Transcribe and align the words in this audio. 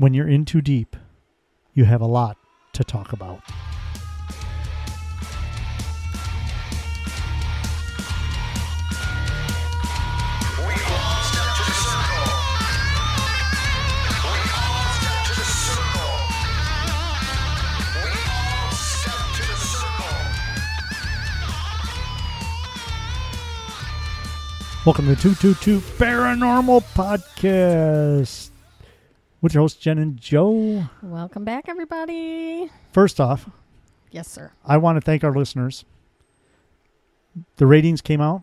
When 0.00 0.14
you're 0.14 0.26
in 0.26 0.46
too 0.46 0.62
deep, 0.62 0.96
you 1.74 1.84
have 1.84 2.00
a 2.00 2.06
lot 2.06 2.38
to 2.72 2.82
talk 2.82 3.12
about. 3.12 3.42
We 10.56 10.72
all 10.72 11.20
step 11.20 11.52
to 11.52 11.64
the 11.68 11.76
circle. 11.84 12.32
We 14.24 14.40
all 14.56 14.88
step 14.96 15.20
to 15.26 15.34
the 15.36 15.44
circle. 15.44 16.16
We 18.00 18.10
all 18.32 18.72
step 18.72 19.20
to 19.36 19.44
the 19.52 19.58
circle. 19.60 20.16
Welcome 24.86 25.08
to 25.08 25.16
222 25.20 25.80
Paranormal 25.98 26.84
Podcast 26.94 28.49
with 29.40 29.54
your 29.54 29.62
hosts, 29.62 29.80
Jen 29.80 29.98
and 29.98 30.16
Joe. 30.16 30.84
Welcome 31.02 31.44
back, 31.44 31.68
everybody. 31.68 32.70
First 32.92 33.20
off, 33.20 33.48
Yes, 34.12 34.26
sir. 34.26 34.50
I 34.64 34.76
want 34.76 34.96
to 34.96 35.00
thank 35.00 35.22
our 35.22 35.32
listeners. 35.32 35.84
The 37.56 37.66
ratings 37.66 38.00
came 38.00 38.20
out 38.20 38.42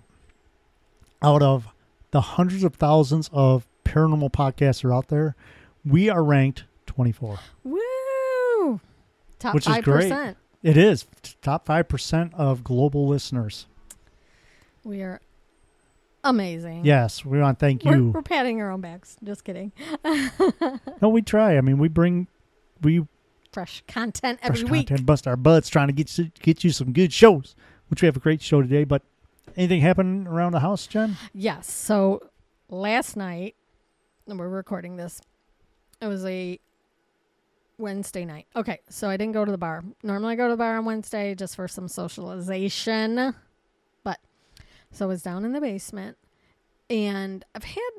out 1.22 1.42
of 1.44 1.68
the 2.12 2.22
hundreds 2.22 2.64
of 2.64 2.76
thousands 2.76 3.30
of 3.34 3.68
paranormal 3.84 4.32
podcasts 4.32 4.86
are 4.86 4.94
out 4.94 5.10
there. 5.10 5.36
We 5.84 6.10
are 6.10 6.24
ranked 6.24 6.64
24. 6.86 7.40
Woo! 7.66 8.80
Top 9.40 9.54
Which 9.56 9.68
is 9.68 9.74
five 9.76 9.84
great. 9.84 10.04
percent. 10.04 10.38
It 10.64 10.78
is 10.78 11.06
top 11.42 11.66
5% 11.68 12.34
of 12.34 12.64
global 12.64 13.08
listeners. 13.08 13.68
We 14.86 15.02
are 15.02 15.20
amazing. 16.30 16.86
Yes, 16.86 17.24
we 17.26 17.40
want 17.40 17.60
to 17.60 17.66
thank 17.66 17.84
We're, 17.84 17.96
you. 17.96 18.10
we're 18.12 18.22
patting 18.22 18.62
our 18.62 18.72
own 18.72 18.82
backs. 18.82 19.18
Just 19.24 19.44
kidding. 19.44 19.72
No, 21.02 21.10
we 21.10 21.22
try. 21.22 21.58
I 21.58 21.62
mean, 21.62 21.78
we 21.78 21.88
bring 21.90 22.28
we 22.82 23.06
Fresh 23.52 23.84
content 23.88 24.40
every 24.42 24.60
fresh 24.62 24.72
week. 24.72 24.88
content, 24.88 25.06
bust 25.06 25.28
our 25.28 25.36
butts 25.38 25.70
trying 25.70 25.88
to 25.88 25.94
get 25.94 26.16
you, 26.18 26.32
get 26.42 26.64
you 26.64 26.72
some 26.72 26.92
good 26.92 27.12
shows, 27.14 27.56
which 27.90 28.02
we 28.02 28.06
have 28.08 28.16
a 28.18 28.20
great 28.20 28.42
show 28.42 28.62
today. 28.62 28.84
But 28.84 29.02
anything 29.56 29.82
happen 29.82 30.28
around 30.28 30.52
the 30.54 30.60
house, 30.60 30.86
Jen? 30.88 31.18
Yes. 31.34 31.72
So 31.72 32.30
last 32.70 33.16
night, 33.16 33.56
and 34.28 34.38
we're 34.38 34.50
recording 34.50 34.98
this. 34.98 35.22
It 36.02 36.08
was 36.08 36.26
a 36.26 36.60
Wednesday 37.80 38.26
night. 38.26 38.46
Okay, 38.56 38.80
so 38.90 39.10
I 39.10 39.18
didn't 39.18 39.34
go 39.34 39.46
to 39.46 39.52
the 39.52 39.58
bar. 39.58 39.84
Normally, 40.04 40.34
I 40.34 40.36
go 40.36 40.48
to 40.48 40.54
the 40.54 40.58
bar 40.58 40.78
on 40.78 40.86
Wednesday 40.86 41.34
just 41.36 41.56
for 41.56 41.68
some 41.68 41.88
socialization, 41.88 43.34
so 44.92 45.06
I 45.06 45.08
was 45.08 45.22
down 45.24 45.46
in 45.46 45.54
the 45.54 45.62
basement, 45.62 46.18
and 46.90 47.44
I've 47.56 47.64
had 47.64 47.90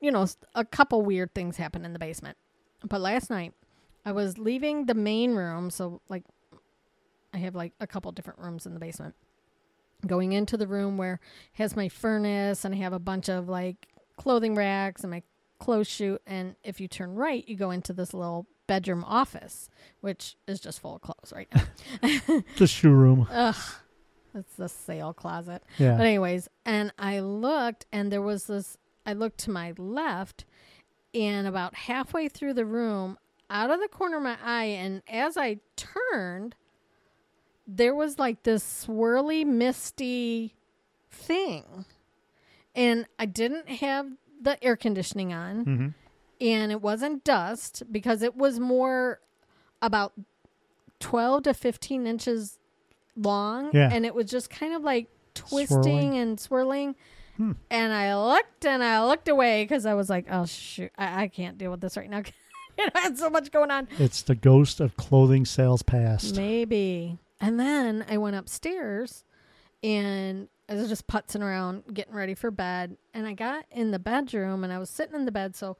you 0.00 0.10
know 0.10 0.26
a 0.54 0.64
couple 0.64 1.02
weird 1.02 1.34
things 1.34 1.56
happen 1.56 1.84
in 1.84 1.92
the 1.92 1.98
basement. 1.98 2.36
But 2.84 3.00
last 3.00 3.30
night, 3.30 3.52
I 4.04 4.12
was 4.12 4.38
leaving 4.38 4.86
the 4.86 4.94
main 4.94 5.34
room, 5.34 5.70
so 5.70 6.00
like 6.08 6.24
I 7.32 7.38
have 7.38 7.54
like 7.54 7.72
a 7.80 7.86
couple 7.86 8.10
different 8.12 8.38
rooms 8.38 8.66
in 8.66 8.74
the 8.74 8.80
basement 8.80 9.14
going 10.06 10.32
into 10.32 10.56
the 10.56 10.66
room 10.66 10.98
where 10.98 11.20
has 11.54 11.74
my 11.76 11.88
furnace 11.88 12.64
and 12.64 12.74
I 12.74 12.78
have 12.78 12.92
a 12.92 12.98
bunch 12.98 13.28
of 13.28 13.48
like 13.48 13.88
clothing 14.16 14.54
racks 14.54 15.02
and 15.02 15.10
my 15.10 15.22
clothes 15.58 15.88
chute. 15.88 16.22
And 16.26 16.56
if 16.62 16.80
you 16.80 16.88
turn 16.88 17.14
right, 17.14 17.46
you 17.48 17.56
go 17.56 17.70
into 17.70 17.92
this 17.92 18.12
little 18.12 18.46
bedroom 18.66 19.04
office, 19.04 19.68
which 20.00 20.36
is 20.46 20.60
just 20.60 20.80
full 20.80 20.96
of 20.96 21.02
clothes 21.02 21.32
right 21.34 21.48
now. 21.54 22.42
The 22.58 22.66
shoe 22.66 22.90
room. 22.90 23.26
Ugh, 23.30 23.54
it's 24.36 24.54
the 24.54 24.68
sale 24.68 25.12
closet. 25.12 25.62
Yeah. 25.78 25.96
But 25.96 26.06
anyways, 26.06 26.48
and 26.64 26.92
I 26.98 27.20
looked 27.20 27.86
and 27.92 28.12
there 28.12 28.22
was 28.22 28.46
this 28.46 28.76
I 29.04 29.12
looked 29.12 29.38
to 29.38 29.50
my 29.50 29.72
left 29.76 30.44
and 31.14 31.46
about 31.46 31.74
halfway 31.74 32.28
through 32.28 32.54
the 32.54 32.66
room, 32.66 33.18
out 33.48 33.70
of 33.70 33.80
the 33.80 33.88
corner 33.88 34.18
of 34.18 34.22
my 34.22 34.36
eye, 34.44 34.64
and 34.64 35.02
as 35.08 35.36
I 35.36 35.60
turned, 35.76 36.54
there 37.66 37.94
was 37.94 38.18
like 38.18 38.42
this 38.42 38.86
swirly, 38.86 39.46
misty 39.46 40.54
thing. 41.10 41.84
And 42.74 43.06
I 43.18 43.24
didn't 43.26 43.68
have 43.68 44.06
the 44.42 44.62
air 44.62 44.76
conditioning 44.76 45.32
on 45.32 45.64
hmm 45.64 45.86
and 46.40 46.70
it 46.70 46.82
wasn't 46.82 47.24
dust 47.24 47.82
because 47.90 48.22
it 48.22 48.36
was 48.36 48.60
more 48.60 49.20
about 49.80 50.12
12 51.00 51.44
to 51.44 51.54
15 51.54 52.06
inches 52.06 52.58
long 53.16 53.70
Yeah. 53.72 53.88
and 53.92 54.04
it 54.06 54.14
was 54.14 54.26
just 54.30 54.50
kind 54.50 54.74
of 54.74 54.82
like 54.82 55.08
twisting 55.34 55.82
Swirling. 55.82 56.16
and 56.18 56.38
swirling 56.40 56.96
Hmm. 57.36 57.52
and 57.70 57.92
i 57.92 58.16
looked 58.16 58.64
and 58.64 58.82
i 58.82 59.04
looked 59.04 59.28
away 59.28 59.62
because 59.64 59.84
i 59.84 59.92
was 59.92 60.08
like 60.08 60.26
oh 60.30 60.46
shoot 60.46 60.90
I, 60.96 61.24
I 61.24 61.28
can't 61.28 61.58
deal 61.58 61.70
with 61.70 61.82
this 61.82 61.96
right 61.98 62.08
now 62.08 62.22
you 62.78 62.84
know, 62.86 62.90
I 62.94 63.00
had 63.00 63.18
so 63.18 63.28
much 63.28 63.50
going 63.50 63.70
on 63.70 63.88
It's 63.98 64.22
the 64.22 64.34
ghost 64.34 64.80
of 64.80 64.96
clothing 64.96 65.44
sales 65.44 65.82
past. 65.82 66.34
maybe 66.36 67.18
and 67.40 67.60
then 67.60 68.06
i 68.08 68.16
went 68.16 68.36
upstairs 68.36 69.22
and 69.82 70.48
i 70.68 70.74
was 70.74 70.88
just 70.88 71.06
putzing 71.06 71.42
around 71.42 71.82
getting 71.92 72.14
ready 72.14 72.34
for 72.34 72.50
bed 72.50 72.96
and 73.12 73.26
i 73.26 73.34
got 73.34 73.66
in 73.70 73.90
the 73.90 73.98
bedroom 73.98 74.64
and 74.64 74.72
i 74.72 74.78
was 74.78 74.88
sitting 74.90 75.14
in 75.14 75.26
the 75.26 75.32
bed 75.32 75.54
so 75.54 75.76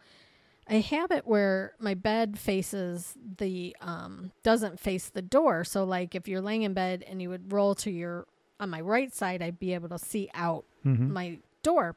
i 0.69 0.75
have 0.77 1.11
it 1.11 1.27
where 1.27 1.75
my 1.79 1.95
bed 1.95 2.39
faces 2.39 3.15
the 3.39 3.77
um 3.81 4.33
doesn't 4.43 4.81
face 4.81 5.09
the 5.09 5.23
door. 5.23 5.65
So 5.65 5.85
like 5.85 6.15
if 6.15 6.27
you're 6.29 6.41
laying 6.41 6.63
in 6.63 6.75
bed 6.75 7.05
and 7.09 7.21
you 7.23 7.29
would 7.31 7.53
roll 7.53 7.75
to 7.77 7.91
your 7.91 8.27
on 8.59 8.71
my 8.71 8.81
right 8.81 9.15
side 9.15 9.43
i'd 9.43 9.59
be 9.59 9.75
able 9.75 9.89
to 9.91 9.99
see 9.99 10.29
out 10.35 10.65
Mhm. 10.85 11.11
my 11.11 11.39
door. 11.63 11.97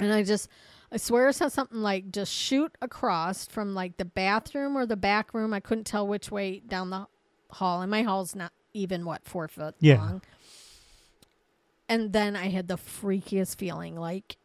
And 0.00 0.12
i 0.12 0.22
just 0.22 0.48
i 0.92 0.96
swear 0.96 1.28
it 1.28 1.34
said 1.34 1.50
something 1.52 1.78
like 1.78 2.10
just 2.12 2.32
shoot 2.32 2.72
across 2.82 3.46
from 3.46 3.74
like 3.74 3.96
the 3.96 4.04
bathroom 4.04 4.76
or 4.76 4.86
the 4.86 4.96
back 4.96 5.32
room. 5.34 5.52
I 5.52 5.60
couldn't 5.60 5.84
tell 5.84 6.06
which 6.06 6.30
way 6.30 6.60
down 6.60 6.90
the 6.90 7.06
hall. 7.50 7.80
And 7.82 7.90
my 7.90 8.02
hall's 8.02 8.34
not 8.34 8.52
even 8.74 9.04
what 9.04 9.24
four 9.24 9.48
foot 9.48 9.74
Yeah. 9.80 9.98
long. 9.98 10.22
And 11.88 12.12
then 12.12 12.36
i 12.36 12.48
had 12.48 12.68
the 12.68 12.76
freakiest 12.76 13.56
feeling. 13.56 13.96
Like 13.96 14.36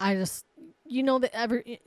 i 0.00 0.14
just 0.14 0.44
you 0.86 1.02
know 1.02 1.18
that 1.18 1.34
every 1.34 1.80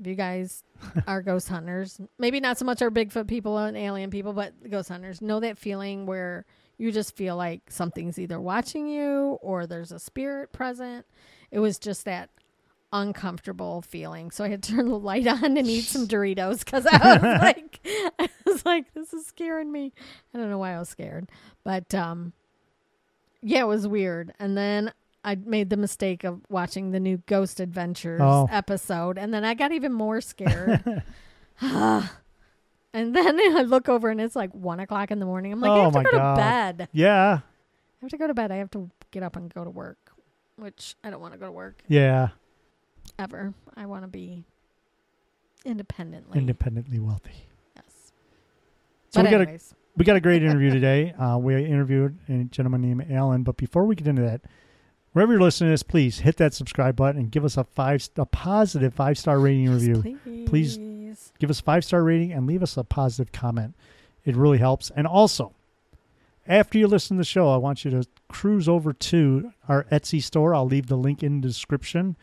if 0.00 0.06
you 0.06 0.14
guys 0.14 0.62
are 1.06 1.22
ghost 1.22 1.48
hunters. 1.48 2.00
Maybe 2.18 2.40
not 2.40 2.58
so 2.58 2.64
much 2.64 2.82
our 2.82 2.90
bigfoot 2.90 3.28
people 3.28 3.58
and 3.58 3.76
alien 3.76 4.10
people 4.10 4.32
but 4.32 4.52
ghost 4.70 4.88
hunters. 4.88 5.22
Know 5.22 5.40
that 5.40 5.58
feeling 5.58 6.06
where 6.06 6.44
you 6.78 6.92
just 6.92 7.16
feel 7.16 7.36
like 7.36 7.62
something's 7.70 8.18
either 8.18 8.40
watching 8.40 8.86
you 8.86 9.38
or 9.40 9.66
there's 9.66 9.92
a 9.92 9.98
spirit 9.98 10.52
present. 10.52 11.06
It 11.50 11.60
was 11.60 11.78
just 11.78 12.04
that 12.04 12.30
uncomfortable 12.92 13.82
feeling. 13.82 14.30
So 14.30 14.44
i 14.44 14.48
had 14.48 14.62
to 14.62 14.72
turn 14.74 14.88
the 14.88 14.98
light 14.98 15.26
on 15.26 15.56
and 15.56 15.66
eat 15.66 15.84
some 15.84 16.06
doritos 16.06 16.64
because 16.64 16.86
i 16.86 16.98
was 16.98 17.22
like 17.42 17.80
i 18.18 18.28
was 18.44 18.64
like 18.64 18.92
this 18.94 19.12
is 19.12 19.26
scaring 19.26 19.72
me. 19.72 19.92
I 20.34 20.38
don't 20.38 20.50
know 20.50 20.58
why 20.58 20.74
i 20.74 20.78
was 20.78 20.88
scared 20.88 21.30
but 21.64 21.94
um 21.94 22.32
yeah 23.42 23.60
it 23.60 23.66
was 23.66 23.88
weird. 23.88 24.32
And 24.38 24.56
then 24.56 24.92
i 25.26 25.34
made 25.34 25.68
the 25.68 25.76
mistake 25.76 26.24
of 26.24 26.40
watching 26.48 26.92
the 26.92 27.00
new 27.00 27.18
ghost 27.26 27.60
adventures 27.60 28.20
Oh. 28.22 28.48
episode 28.50 29.18
and 29.18 29.34
then 29.34 29.44
i 29.44 29.52
got 29.52 29.72
even 29.72 29.92
more 29.92 30.22
scared 30.22 30.82
and 31.60 32.08
then 32.92 33.38
i 33.56 33.62
look 33.66 33.88
over 33.88 34.08
and 34.08 34.20
it's 34.20 34.36
like 34.36 34.54
one 34.54 34.80
o'clock 34.80 35.10
in 35.10 35.18
the 35.18 35.26
morning 35.26 35.52
i'm 35.52 35.60
like 35.60 35.70
i 35.70 35.74
Oh 35.78 35.84
have 35.90 35.92
to 35.94 36.02
go 36.04 36.10
God. 36.12 36.34
to 36.36 36.40
bed 36.40 36.88
Yeah. 36.92 37.40
I 38.02 38.04
have 38.04 38.10
to 38.10 38.18
go 38.18 38.26
to 38.26 38.34
bed. 38.34 38.52
I 38.52 38.56
have 38.56 38.70
to 38.72 38.90
get 39.10 39.22
up 39.22 39.36
and 39.36 39.52
go 39.52 39.64
to 39.64 39.70
work, 39.70 39.96
which 40.56 40.94
I 41.02 41.08
don't 41.10 41.20
want 41.20 41.32
to 41.32 41.38
go 41.40 41.46
to 41.46 41.50
work 41.50 41.82
Yeah. 41.88 42.28
ever. 43.18 43.54
I 43.74 43.86
want 43.86 44.02
to 44.04 44.06
be 44.08 44.44
independently. 45.64 46.38
Independently 46.38 46.98
wealthy. 47.00 47.46
yes. 47.74 48.12
So 49.08 49.22
but 49.22 49.24
we 49.24 49.30
got 49.30 49.48
a 49.48 49.58
we 49.96 50.04
got 50.04 50.16
a 50.16 50.20
great 50.20 50.42
interview 50.42 50.70
today. 50.78 51.14
Uh, 51.18 51.38
we 51.38 51.64
interviewed 51.64 52.18
a 52.28 52.44
gentleman 52.44 52.82
named 52.82 53.10
Allen. 53.10 53.42
But 53.42 53.56
before 53.56 53.86
we 53.86 53.94
get 53.96 54.06
into 54.06 54.22
that, 54.22 54.42
wherever 55.16 55.32
you're 55.32 55.40
listening 55.40 55.68
to 55.68 55.72
this, 55.72 55.82
please 55.82 56.18
hit 56.18 56.36
that 56.36 56.52
subscribe 56.52 56.94
button 56.94 57.18
and 57.18 57.30
give 57.30 57.42
us 57.42 57.56
a 57.56 57.64
five 57.64 58.06
a 58.16 58.26
positive 58.26 58.92
five 58.92 59.16
star 59.16 59.40
rating 59.40 59.62
yes, 59.62 59.82
review. 59.82 60.18
please. 60.22 60.46
Please. 60.76 61.32
Give 61.38 61.48
us 61.48 61.60
a 61.60 61.62
five 61.62 61.86
star 61.86 62.02
rating 62.02 62.34
and 62.34 62.46
leave 62.46 62.62
us 62.62 62.76
a 62.76 62.84
positive 62.84 63.32
comment. 63.32 63.74
It 64.26 64.36
really 64.36 64.58
helps. 64.58 64.90
And 64.94 65.06
also, 65.06 65.54
after 66.46 66.76
you 66.76 66.86
listen 66.86 67.16
to 67.16 67.22
the 67.22 67.24
show, 67.24 67.48
I 67.48 67.56
want 67.56 67.82
you 67.82 67.90
to 67.92 68.04
cruise 68.28 68.68
over 68.68 68.92
to 68.92 69.52
our 69.66 69.84
Etsy 69.84 70.22
store. 70.22 70.54
I'll 70.54 70.66
leave 70.66 70.88
the 70.88 70.96
link 70.96 71.22
in 71.22 71.40
the 71.40 71.48
description. 71.48 72.16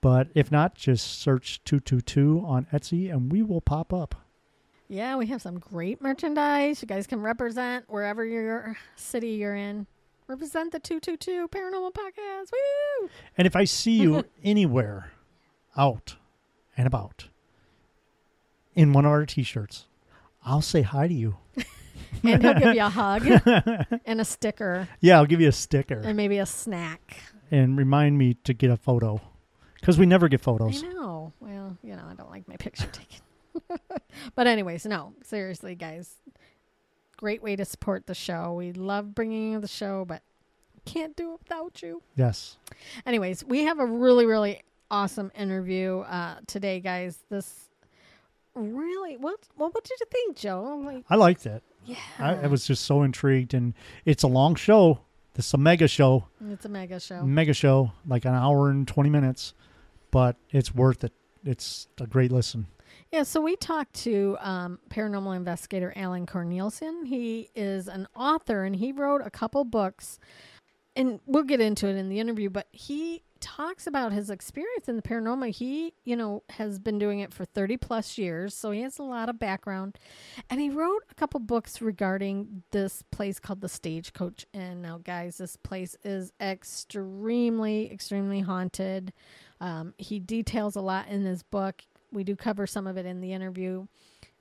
But 0.00 0.28
if 0.34 0.50
not, 0.50 0.74
just 0.74 1.20
search 1.20 1.62
222 1.66 2.42
on 2.46 2.66
Etsy 2.72 3.12
and 3.12 3.30
we 3.30 3.42
will 3.42 3.60
pop 3.60 3.92
up. 3.92 4.14
Yeah, 4.88 5.16
we 5.16 5.26
have 5.26 5.42
some 5.42 5.58
great 5.58 6.00
merchandise. 6.00 6.80
You 6.80 6.88
guys 6.88 7.06
can 7.06 7.20
represent 7.20 7.84
wherever 7.90 8.24
your 8.24 8.78
city 8.96 9.32
you're 9.32 9.54
in. 9.54 9.86
Represent 10.34 10.70
the 10.70 10.78
222 10.78 11.48
Paranormal 11.48 11.92
Podcast. 11.92 12.52
Woo! 12.52 13.10
And 13.36 13.48
if 13.48 13.56
I 13.56 13.64
see 13.64 14.00
you 14.00 14.24
anywhere 14.44 15.10
out 15.76 16.14
and 16.76 16.86
about 16.86 17.26
in 18.76 18.92
one 18.92 19.04
of 19.04 19.10
our 19.10 19.26
t 19.26 19.42
shirts, 19.42 19.88
I'll 20.46 20.62
say 20.62 20.82
hi 20.82 21.08
to 21.08 21.14
you. 21.14 21.36
And 22.22 22.42
he'll 22.42 22.54
give 22.54 22.74
you 22.74 22.82
a 22.82 22.88
hug 22.88 23.26
and 24.06 24.20
a 24.20 24.24
sticker 24.24 24.88
Yeah, 25.00 25.16
I'll 25.18 25.26
give 25.26 25.40
you 25.40 25.48
a 25.48 25.52
sticker 25.52 26.00
and 26.00 26.16
maybe 26.16 26.38
a 26.38 26.46
snack. 26.46 27.18
and 27.50 27.76
remind 27.76 28.18
me 28.18 28.34
to 28.44 28.52
get 28.54 28.70
a 28.70 28.76
photo 28.76 29.20
because 29.80 29.98
we 29.98 30.06
never 30.06 30.28
get 30.28 30.40
photos. 30.40 30.82
I 30.84 30.88
know. 30.88 31.32
Well, 31.40 31.76
you 31.82 31.96
know, 31.96 32.04
I 32.08 32.14
don't 32.14 32.30
like 32.30 32.46
my 32.46 32.56
picture 32.56 32.86
taken. 32.86 33.20
but 34.34 34.46
anyways, 34.46 34.86
no, 34.86 35.12
seriously, 35.22 35.74
guys, 35.74 36.14
great 37.20 37.42
way 37.42 37.54
to 37.54 37.66
support 37.66 38.06
the 38.06 38.14
show. 38.14 38.54
We 38.54 38.72
love 38.72 39.14
bringing 39.14 39.52
you 39.52 39.60
the 39.60 39.68
show, 39.68 40.06
but 40.06 40.22
can't 40.86 41.14
do 41.14 41.34
it 41.34 41.40
without 41.40 41.82
you. 41.82 42.02
Yes. 42.16 42.56
Anyways, 43.04 43.44
we 43.44 43.64
have 43.64 43.78
a 43.78 43.84
really, 43.84 44.24
really 44.24 44.62
awesome 44.90 45.30
interview 45.36 45.98
uh, 46.00 46.36
today, 46.46 46.80
guys. 46.80 47.18
This 47.28 47.68
really, 48.54 49.18
what, 49.18 49.38
what, 49.56 49.74
what 49.74 49.84
did 49.84 50.00
you 50.00 50.06
think, 50.10 50.36
Joe? 50.38 50.82
Like, 50.82 51.04
I 51.10 51.16
liked 51.16 51.44
it. 51.44 51.62
yeah, 51.84 51.96
I, 52.18 52.36
I 52.36 52.46
was 52.46 52.66
just 52.66 52.86
so 52.86 53.02
intrigued, 53.02 53.52
and 53.52 53.74
it's 54.06 54.22
a 54.22 54.26
long 54.28 54.54
show. 54.54 55.00
This 55.34 55.46
is 55.46 55.54
a 55.54 55.58
mega 55.58 55.88
show, 55.88 56.24
it's 56.50 56.64
a 56.64 56.68
mega 56.70 56.98
show. 56.98 57.22
mega 57.22 57.52
show, 57.52 57.92
like 58.06 58.24
an 58.24 58.34
hour 58.34 58.70
and 58.70 58.88
twenty 58.88 59.10
minutes, 59.10 59.52
but 60.10 60.36
it's 60.50 60.74
worth 60.74 61.04
it. 61.04 61.12
It's 61.44 61.86
a 62.00 62.06
great 62.06 62.32
listen. 62.32 62.66
Yeah, 63.12 63.24
so 63.24 63.40
we 63.40 63.56
talked 63.56 63.94
to 64.04 64.36
um, 64.40 64.78
paranormal 64.88 65.34
investigator 65.34 65.92
Allen 65.96 66.26
Cornelison. 66.26 67.06
He 67.06 67.50
is 67.56 67.88
an 67.88 68.06
author 68.14 68.62
and 68.62 68.76
he 68.76 68.92
wrote 68.92 69.22
a 69.24 69.30
couple 69.30 69.64
books, 69.64 70.20
and 70.94 71.18
we'll 71.26 71.42
get 71.42 71.60
into 71.60 71.88
it 71.88 71.96
in 71.96 72.08
the 72.08 72.20
interview. 72.20 72.50
But 72.50 72.68
he 72.70 73.24
talks 73.40 73.86
about 73.88 74.12
his 74.12 74.30
experience 74.30 74.88
in 74.88 74.94
the 74.94 75.02
paranormal. 75.02 75.50
He, 75.50 75.94
you 76.04 76.14
know, 76.14 76.44
has 76.50 76.78
been 76.78 77.00
doing 77.00 77.18
it 77.18 77.34
for 77.34 77.44
30 77.44 77.78
plus 77.78 78.16
years, 78.16 78.54
so 78.54 78.70
he 78.70 78.82
has 78.82 78.98
a 78.98 79.02
lot 79.02 79.28
of 79.28 79.40
background. 79.40 79.98
And 80.48 80.60
he 80.60 80.70
wrote 80.70 81.02
a 81.10 81.14
couple 81.14 81.40
books 81.40 81.82
regarding 81.82 82.62
this 82.70 83.02
place 83.10 83.40
called 83.40 83.60
the 83.60 83.68
Stagecoach. 83.68 84.46
And 84.54 84.82
now, 84.82 84.98
guys, 84.98 85.38
this 85.38 85.56
place 85.56 85.96
is 86.04 86.32
extremely, 86.40 87.90
extremely 87.90 88.40
haunted. 88.40 89.12
Um, 89.60 89.94
he 89.98 90.20
details 90.20 90.76
a 90.76 90.80
lot 90.80 91.08
in 91.08 91.24
his 91.24 91.42
book. 91.42 91.82
We 92.12 92.24
do 92.24 92.36
cover 92.36 92.66
some 92.66 92.86
of 92.86 92.96
it 92.96 93.06
in 93.06 93.20
the 93.20 93.32
interview. 93.32 93.86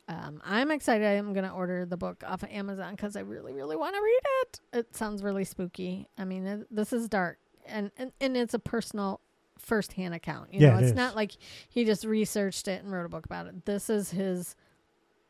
Um, 0.07 0.41
I'm 0.43 0.71
excited. 0.71 1.05
I'm 1.05 1.33
going 1.33 1.45
to 1.45 1.51
order 1.51 1.85
the 1.85 1.97
book 1.97 2.23
off 2.25 2.41
of 2.41 2.49
Amazon 2.49 2.95
because 2.95 3.15
I 3.15 3.19
really, 3.19 3.53
really 3.53 3.75
want 3.75 3.95
to 3.95 4.01
read 4.01 4.21
it. 4.41 4.59
It 4.73 4.95
sounds 4.95 5.21
really 5.21 5.43
spooky. 5.45 6.07
I 6.17 6.25
mean, 6.25 6.47
it, 6.47 6.67
this 6.75 6.91
is 6.93 7.07
dark, 7.07 7.37
and, 7.67 7.91
and 7.95 8.11
and 8.19 8.35
it's 8.35 8.55
a 8.55 8.59
personal, 8.59 9.19
firsthand 9.59 10.15
account. 10.15 10.51
You 10.51 10.61
Yeah, 10.61 10.71
know, 10.71 10.77
it's 10.79 10.87
is. 10.87 10.95
not 10.95 11.15
like 11.15 11.33
he 11.69 11.85
just 11.85 12.05
researched 12.05 12.67
it 12.67 12.81
and 12.83 12.91
wrote 12.91 13.05
a 13.05 13.09
book 13.09 13.25
about 13.25 13.45
it. 13.45 13.65
This 13.65 13.87
is 13.89 14.09
his 14.09 14.55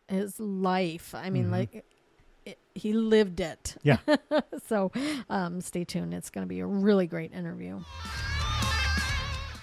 his 0.07 0.39
life. 0.39 1.13
I 1.13 1.29
mean, 1.29 1.47
Mhm. 1.47 1.51
like 1.51 1.85
it, 2.45 2.57
he 2.73 2.93
lived 2.93 3.41
it. 3.41 3.75
Yeah. 3.83 3.97
so 4.67 4.93
um, 5.29 5.59
stay 5.59 5.83
tuned. 5.83 6.13
It's 6.13 6.29
going 6.29 6.45
to 6.45 6.49
be 6.49 6.61
a 6.61 6.65
really 6.65 7.05
great 7.05 7.33
interview. 7.33 7.81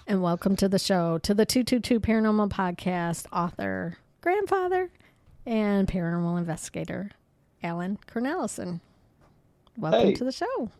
And 0.06 0.22
welcome 0.22 0.54
to 0.56 0.68
the 0.68 0.78
show, 0.78 1.18
to 1.18 1.34
the 1.34 1.44
222 1.44 1.98
Paranormal 2.00 2.48
Podcast 2.50 3.26
author, 3.32 3.98
grandfather, 4.20 4.90
and 5.44 5.88
paranormal 5.88 6.38
investigator, 6.38 7.10
Allen 7.62 7.98
Cornelison. 8.06 8.80
Welcome 9.76 10.00
Hey. 10.08 10.14
to 10.14 10.24
the 10.24 10.32
show. 10.32 10.70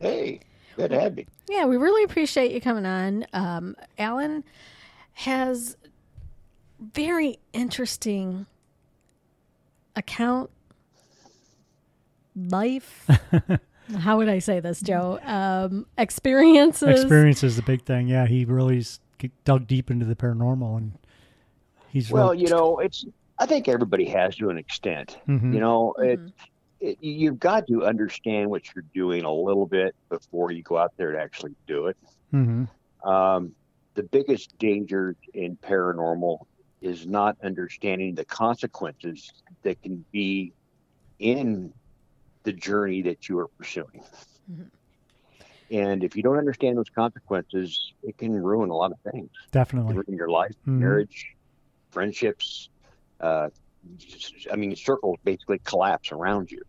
Hey, 0.00 0.40
good 0.76 0.90
to 0.90 1.00
have 1.00 1.14
me. 1.14 1.26
Yeah, 1.48 1.66
we 1.66 1.76
really 1.76 2.02
appreciate 2.04 2.50
you 2.52 2.60
coming 2.60 2.86
on. 2.86 3.24
Um, 3.32 3.76
Allen 3.98 4.42
has 5.14 5.76
very 6.80 7.38
interesting 7.52 8.46
account 9.94 10.50
life. 12.34 13.08
How 13.98 14.16
would 14.16 14.28
I 14.28 14.38
say 14.40 14.60
this, 14.60 14.80
Joe? 14.80 15.18
Um, 15.24 15.86
experiences. 15.98 17.00
Experience 17.02 17.42
is 17.44 17.56
the 17.56 17.62
big 17.62 17.82
thing. 17.82 18.08
Yeah, 18.08 18.26
he 18.26 18.44
really 18.44 18.84
dug 19.44 19.66
deep 19.66 19.90
into 19.90 20.04
the 20.04 20.16
paranormal, 20.16 20.76
and 20.76 20.92
he's 21.88 22.10
Well, 22.10 22.30
really, 22.30 22.42
you 22.42 22.48
know, 22.48 22.78
it's. 22.78 23.04
I 23.38 23.46
think 23.46 23.68
everybody 23.68 24.06
has 24.06 24.34
to 24.36 24.48
an 24.48 24.56
extent. 24.58 25.18
Mhm. 25.28 25.52
You 25.52 25.60
know, 25.60 25.92
it, 25.98 26.18
Mhm. 26.18 26.32
it, 26.80 26.98
you've 27.02 27.38
got 27.38 27.66
to 27.66 27.84
understand 27.84 28.50
what 28.50 28.62
you're 28.74 28.84
doing 28.94 29.24
a 29.24 29.32
little 29.32 29.66
bit 29.66 29.94
before 30.08 30.52
you 30.52 30.62
go 30.62 30.78
out 30.78 30.92
there 30.96 31.12
to 31.12 31.20
actually 31.20 31.54
do 31.66 31.86
it. 31.88 31.96
Mhm. 32.32 32.66
Um, 33.04 33.54
the 33.94 34.02
biggest 34.04 34.56
danger 34.58 35.16
in 35.34 35.56
paranormal 35.56 36.46
is 36.80 37.06
not 37.06 37.36
understanding 37.42 38.14
the 38.14 38.24
consequences 38.24 39.32
that 39.62 39.82
can 39.82 40.04
be 40.12 40.52
in 41.18 41.72
the 42.46 42.52
journey 42.52 43.02
that 43.02 43.28
you 43.28 43.38
are 43.40 43.48
pursuing. 43.58 44.02
Mhm. 44.50 44.70
And 45.68 46.04
if 46.04 46.14
you 46.16 46.22
don't 46.22 46.38
understand 46.38 46.78
those 46.78 46.88
consequences, 46.88 47.92
it 48.04 48.16
can 48.16 48.32
ruin 48.32 48.70
a 48.70 48.74
lot 48.74 48.92
of 48.92 49.00
things. 49.00 49.24
It 49.24 49.50
can 49.50 49.50
definitely. 49.50 49.94
ruin 49.94 50.16
your 50.16 50.28
life, 50.28 50.54
Mhm. 50.64 50.78
marriage, 50.78 51.34
friendships. 51.90 52.70
Uh, 53.20 53.50
I 54.50 54.56
mean, 54.56 54.74
circles 54.76 55.18
basically 55.24 55.58
collapse 55.64 56.12
around 56.12 56.52
you. 56.52 56.62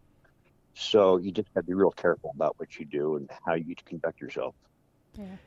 So 0.73 1.17
you 1.17 1.31
just 1.31 1.47
have 1.55 1.63
to 1.63 1.67
be 1.67 1.73
real 1.75 1.91
careful 1.91 2.31
about 2.33 2.55
what 2.59 2.77
you 2.79 2.85
do 2.85 3.15
and 3.17 3.29
how 3.45 3.53
you 3.53 3.75
conduct 3.85 4.19
yourself. 4.19 4.55
Yeah. 5.13 5.37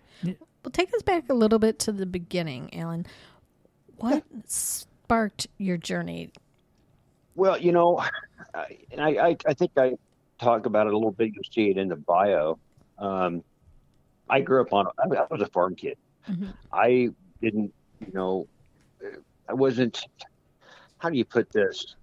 Well, 0.63 0.71
take 0.73 0.95
us 0.95 1.03
back 1.03 1.29
a 1.29 1.35
little 1.35 1.59
bit 1.59 1.79
to 1.81 1.93
the 1.93 2.07
beginning, 2.07 2.73
Allen. 2.75 3.05
What 3.97 4.25
sparked 4.47 5.49
your 5.59 5.77
journey? 5.77 6.31
Well, 7.35 7.59
you 7.59 7.73
know, 7.73 8.05
I, 8.55 8.79
and 8.93 9.01
I, 9.01 9.09
I, 9.29 9.37
I 9.47 9.55
think 9.55 9.73
I 9.77 9.97
talk 10.41 10.67
about 10.67 10.87
it 10.87 10.93
a 10.93 10.97
little 10.97 11.13
bit. 11.13 11.31
You'll 11.35 11.43
see 11.53 11.71
it 11.71 11.77
in 11.79 11.89
the 11.89 11.97
bio. 11.97 12.59
Um, 12.99 13.43
I 14.29 14.41
grew 14.41 14.61
up 14.61 14.73
on, 14.73 14.87
I 14.99 15.07
was 15.31 15.43
a 15.43 15.47
farm 15.47 15.75
kid. 15.75 15.97
Mhm. 16.29 16.55
I 16.73 17.09
didn't, 17.43 17.73
you 18.01 18.13
know, 18.13 18.47
I 19.49 19.55
wasn't, 19.55 20.01
how 20.99 21.11
do 21.11 21.17
you 21.17 21.25
put 21.25 21.51
this? 21.53 21.97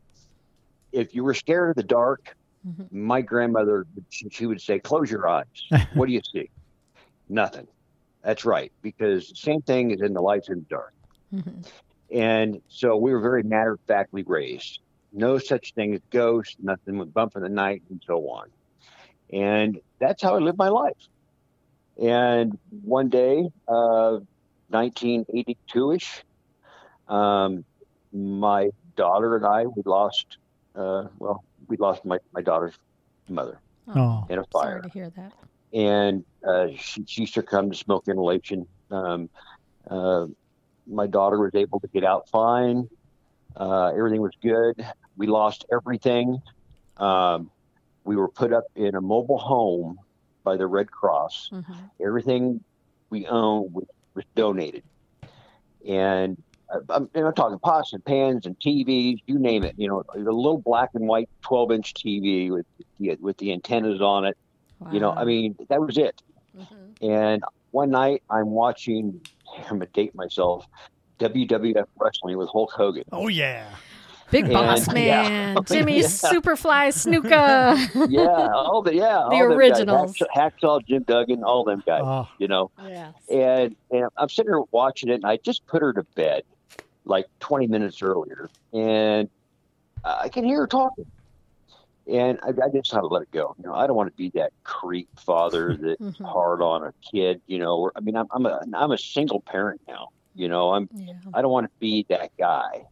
If 0.91 1.13
you 1.15 1.23
were 1.23 1.33
scared 1.33 1.69
of 1.71 1.75
the 1.75 1.83
dark, 1.83 2.35
Mhm. 2.67 2.91
my 2.91 3.21
grandmother, 3.21 3.85
she 4.09 4.27
she 4.29 4.45
would 4.45 4.59
say, 4.61 4.79
close 4.79 5.09
your 5.09 5.27
eyes. 5.27 5.45
what 5.93 6.07
do 6.07 6.13
you 6.13 6.21
see? 6.33 6.49
Nothing. 7.29 7.67
That's 8.23 8.43
right. 8.45 8.71
Because 8.81 9.29
the 9.29 9.35
same 9.35 9.61
thing 9.61 9.91
is 9.91 10.01
in 10.01 10.13
the 10.13 10.21
lights 10.21 10.49
in 10.49 10.59
the 10.59 10.65
dark. 10.69 10.93
Mhm. 11.33 11.65
And 12.11 12.61
so 12.67 12.97
we 12.97 13.13
were 13.13 13.19
very 13.21 13.43
matter 13.43 13.73
of 13.73 13.79
factly 13.87 14.23
raised. 14.23 14.79
No 15.11 15.37
such 15.37 15.73
thing 15.73 15.93
as 15.95 16.01
ghosts, 16.11 16.55
nothing 16.59 16.97
with 16.97 17.13
bump 17.13 17.33
in 17.35 17.41
the 17.43 17.49
night, 17.49 17.83
and 17.89 18.01
so 18.05 18.17
on. 18.29 18.47
And 19.31 19.79
that's 19.99 20.21
how 20.21 20.35
I 20.35 20.39
lived 20.39 20.57
my 20.57 20.69
life. 20.69 20.93
And 22.01 22.57
one 22.83 23.09
day, 23.09 23.49
uh, 23.67 24.19
1982 24.69 25.91
ish, 25.93 26.23
um, 27.07 27.63
my 28.11 28.69
daughter 28.95 29.35
and 29.35 29.45
I, 29.45 29.65
we 29.65 29.81
lost, 29.85 30.37
uh, 30.75 31.05
well, 31.19 31.43
we 31.67 31.77
lost 31.77 32.05
my, 32.05 32.17
my 32.33 32.41
daughter's 32.41 32.75
mother 33.29 33.61
Oh, 33.87 34.29
in 34.29 34.39
a 34.39 34.43
fire. 34.51 34.81
sorry 34.81 34.81
to 34.83 34.89
hear 34.89 35.09
that. 35.11 35.33
and 35.73 36.23
uh, 36.47 36.67
she, 36.77 37.03
she 37.07 37.25
succumbed 37.25 37.71
to 37.73 37.77
smoke 37.77 38.03
inhalation. 38.07 38.67
Um, 38.91 39.29
uh, 39.89 40.25
my 40.87 41.07
daughter 41.07 41.39
was 41.39 41.51
able 41.55 41.79
to 41.81 41.87
get 41.93 42.03
out 42.03 42.27
fine. 42.31 42.87
Uh, 43.55 43.87
everything 43.97 44.21
was 44.21 44.31
good. 44.41 44.75
We 45.17 45.27
lost 45.27 45.65
everything. 45.71 46.41
Um, 46.97 47.51
we 48.03 48.15
were 48.15 48.29
put 48.29 48.53
up 48.53 48.63
in 48.75 48.95
a 48.95 49.01
mobile 49.01 49.37
home 49.39 49.99
by 50.43 50.55
the 50.57 50.67
Red 50.67 50.89
Cross. 50.91 51.49
Mhm. 51.51 51.89
Everything 51.99 52.63
we 53.09 53.25
owned 53.27 53.73
was, 53.73 53.85
was 54.13 54.23
donated. 54.35 54.83
And 55.87 56.41
uh, 56.73 56.79
I'm, 56.89 57.09
and 57.13 57.25
I'm 57.27 57.33
talking 57.33 57.59
pots 57.59 57.93
and 57.93 58.03
pans 58.03 58.45
and 58.45 58.57
TVs, 58.59 59.19
you 59.25 59.39
name 59.39 59.63
it. 59.63 59.75
You 59.77 59.87
know, 59.89 60.03
a 60.13 60.17
little 60.19 60.57
black 60.59 60.89
and 60.93 61.07
white 61.07 61.29
12 61.41 61.71
inch 61.71 61.93
TV 61.93 62.49
with 62.51 62.65
the, 62.99 63.15
with 63.19 63.37
the 63.37 63.51
antennas 63.53 64.01
on 64.01 64.25
it. 64.25 64.37
You 64.91 64.99
know, 64.99 65.11
I 65.11 65.23
mean, 65.23 65.55
that 65.69 65.81
was 65.81 65.97
it. 65.97 66.21
Mhm. 66.55 67.01
And 67.01 67.43
one 67.71 67.89
night 67.89 68.21
I'm 68.29 68.51
watching, 68.51 69.19
I'm 69.57 69.79
going 69.79 69.81
to 69.81 69.87
date 69.87 70.13
myself, 70.13 70.65
WWF 71.19 71.85
Wrestling 71.99 72.37
with 72.37 72.49
Hulk 72.49 72.71
Hogan. 72.71 73.03
oh 73.11 73.27
yeah. 73.27 73.75
Big 74.31 74.45
And- 74.45 74.53
Boss 74.53 74.87
yeah. 74.87 74.93
Man, 74.93 75.57
Jimmy 75.65 75.97
Yeah. 75.97 76.03
Superfly 76.03 76.89
Snuka. 76.91 78.09
Yeah, 78.09 78.27
all 78.53 78.81
the, 78.81 78.93
yeah. 78.95 79.27
The 79.29 79.37
them 79.37 79.49
guys. 79.49 79.57
originals. 79.57 80.17
Hacksaw, 80.35 80.51
Hacksaw, 80.61 80.85
Jim 80.87 81.03
Duggan, 81.03 81.43
all 81.43 81.63
them 81.63 81.81
guys, 81.85 82.01
Oh, 82.03 82.27
you 82.37 82.47
know. 82.47 82.71
yes. 82.85 83.13
And, 83.29 83.75
and 83.91 84.09
I'm 84.17 84.29
sitting 84.29 84.51
there 84.51 84.61
watching 84.71 85.09
it, 85.09 85.15
and 85.15 85.25
I 85.25 85.37
just 85.37 85.65
put 85.67 85.81
her 85.81 85.93
to 85.93 86.03
bed 86.15 86.43
like 87.05 87.25
20 87.39 87.67
minutes 87.67 88.01
earlier. 88.01 88.49
And 88.73 89.29
I 90.03 90.29
can 90.29 90.43
hear 90.43 90.59
her 90.59 90.67
talking. 90.67 91.05
And 92.09 92.39
I, 92.43 92.49
I 92.49 92.69
just 92.69 92.91
had 92.91 93.01
to 93.01 93.07
let 93.07 93.23
it 93.23 93.31
go. 93.31 93.53
You 93.57 93.65
know, 93.65 93.73
I 93.75 93.85
don't 93.87 93.95
want 93.97 94.09
to 94.09 94.15
be 94.15 94.29
that 94.39 94.51
creep 94.63 95.09
father 95.19 95.75
that 95.81 95.99
Mhm. 95.99 96.25
hard 96.25 96.61
on 96.61 96.83
a 96.83 96.93
kid. 97.11 97.41
You 97.47 97.59
know, 97.59 97.77
or, 97.77 97.91
I 97.95 97.99
mean, 97.99 98.15
I'm 98.15 98.27
I'm 98.31 98.45
a 98.45 98.61
I'm 98.73 98.91
a 98.91 98.97
single 98.97 99.41
parent 99.41 99.81
now. 99.87 100.09
You 100.35 100.47
know, 100.47 100.71
I'm 100.71 100.87
Yeah. 100.93 101.13
I 101.33 101.41
don't 101.41 101.51
want 101.51 101.65
to 101.65 101.71
be 101.79 102.05
that 102.09 102.31
guy. 102.37 102.85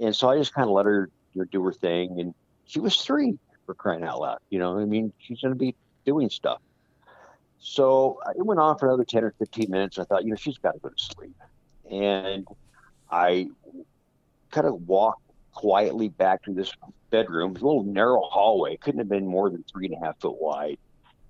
And 0.00 0.14
so 0.14 0.28
I 0.28 0.38
just 0.38 0.52
kind 0.52 0.68
of 0.68 0.72
let 0.72 0.86
her 0.86 1.08
you 1.32 1.42
know, 1.42 1.46
do 1.50 1.64
her 1.64 1.72
thing. 1.72 2.20
And 2.20 2.34
she 2.64 2.80
was 2.80 2.96
three 2.96 3.38
for 3.64 3.74
crying 3.74 4.04
out 4.04 4.20
loud. 4.20 4.38
You 4.50 4.58
know, 4.58 4.78
I 4.78 4.84
mean, 4.84 5.12
she's 5.18 5.40
going 5.40 5.52
to 5.52 5.58
be 5.58 5.74
doing 6.04 6.30
stuff. 6.30 6.58
So 7.58 8.18
uh, 8.26 8.30
it 8.30 8.44
went 8.44 8.60
on 8.60 8.78
for 8.78 8.86
another 8.88 9.04
10 9.04 9.24
or 9.24 9.34
15 9.38 9.70
minutes. 9.70 9.98
I 9.98 10.04
thought, 10.04 10.24
you 10.24 10.30
know, 10.30 10.36
she's 10.36 10.58
got 10.58 10.72
to 10.72 10.78
go 10.80 10.88
to 10.88 10.94
sleep. 10.96 11.36
And 11.90 12.46
I 13.10 13.48
kind 14.52 14.66
of 14.66 14.74
walked 14.86 15.20
quietly 15.52 16.08
back 16.08 16.42
to 16.44 16.52
this 16.52 16.70
bedroom, 17.10 17.50
a 17.50 17.54
little 17.54 17.82
narrow 17.82 18.20
hallway, 18.22 18.74
It 18.74 18.80
couldn't 18.80 19.00
have 19.00 19.08
been 19.08 19.26
more 19.26 19.50
than 19.50 19.64
three 19.72 19.86
and 19.86 19.94
a 19.94 20.06
half 20.06 20.20
foot 20.20 20.40
wide. 20.40 20.76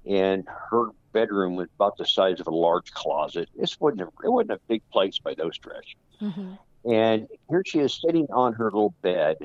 And 0.05 0.45
her 0.71 0.89
bedroom 1.13 1.57
was 1.57 1.69
about 1.79 1.97
the 1.97 2.07
size 2.07 2.41
of 2.41 2.47
a 2.47 2.55
large 2.55 2.91
closet. 2.93 3.49
This 3.55 3.77
wasn't 3.81 4.03
a, 4.03 4.09
it 4.25 4.31
wasn't 4.31 4.53
a 4.53 4.61
big 4.69 4.83
place 4.93 5.19
by 5.19 5.35
no 5.39 5.51
stretch. 5.51 5.97
hmm 6.19 6.55
And 6.87 7.27
here 7.49 7.63
she 7.67 7.81
is 7.81 8.01
sitting 8.01 8.27
on 8.33 8.53
her 8.55 8.65
little 8.67 8.95
bed, 9.03 9.39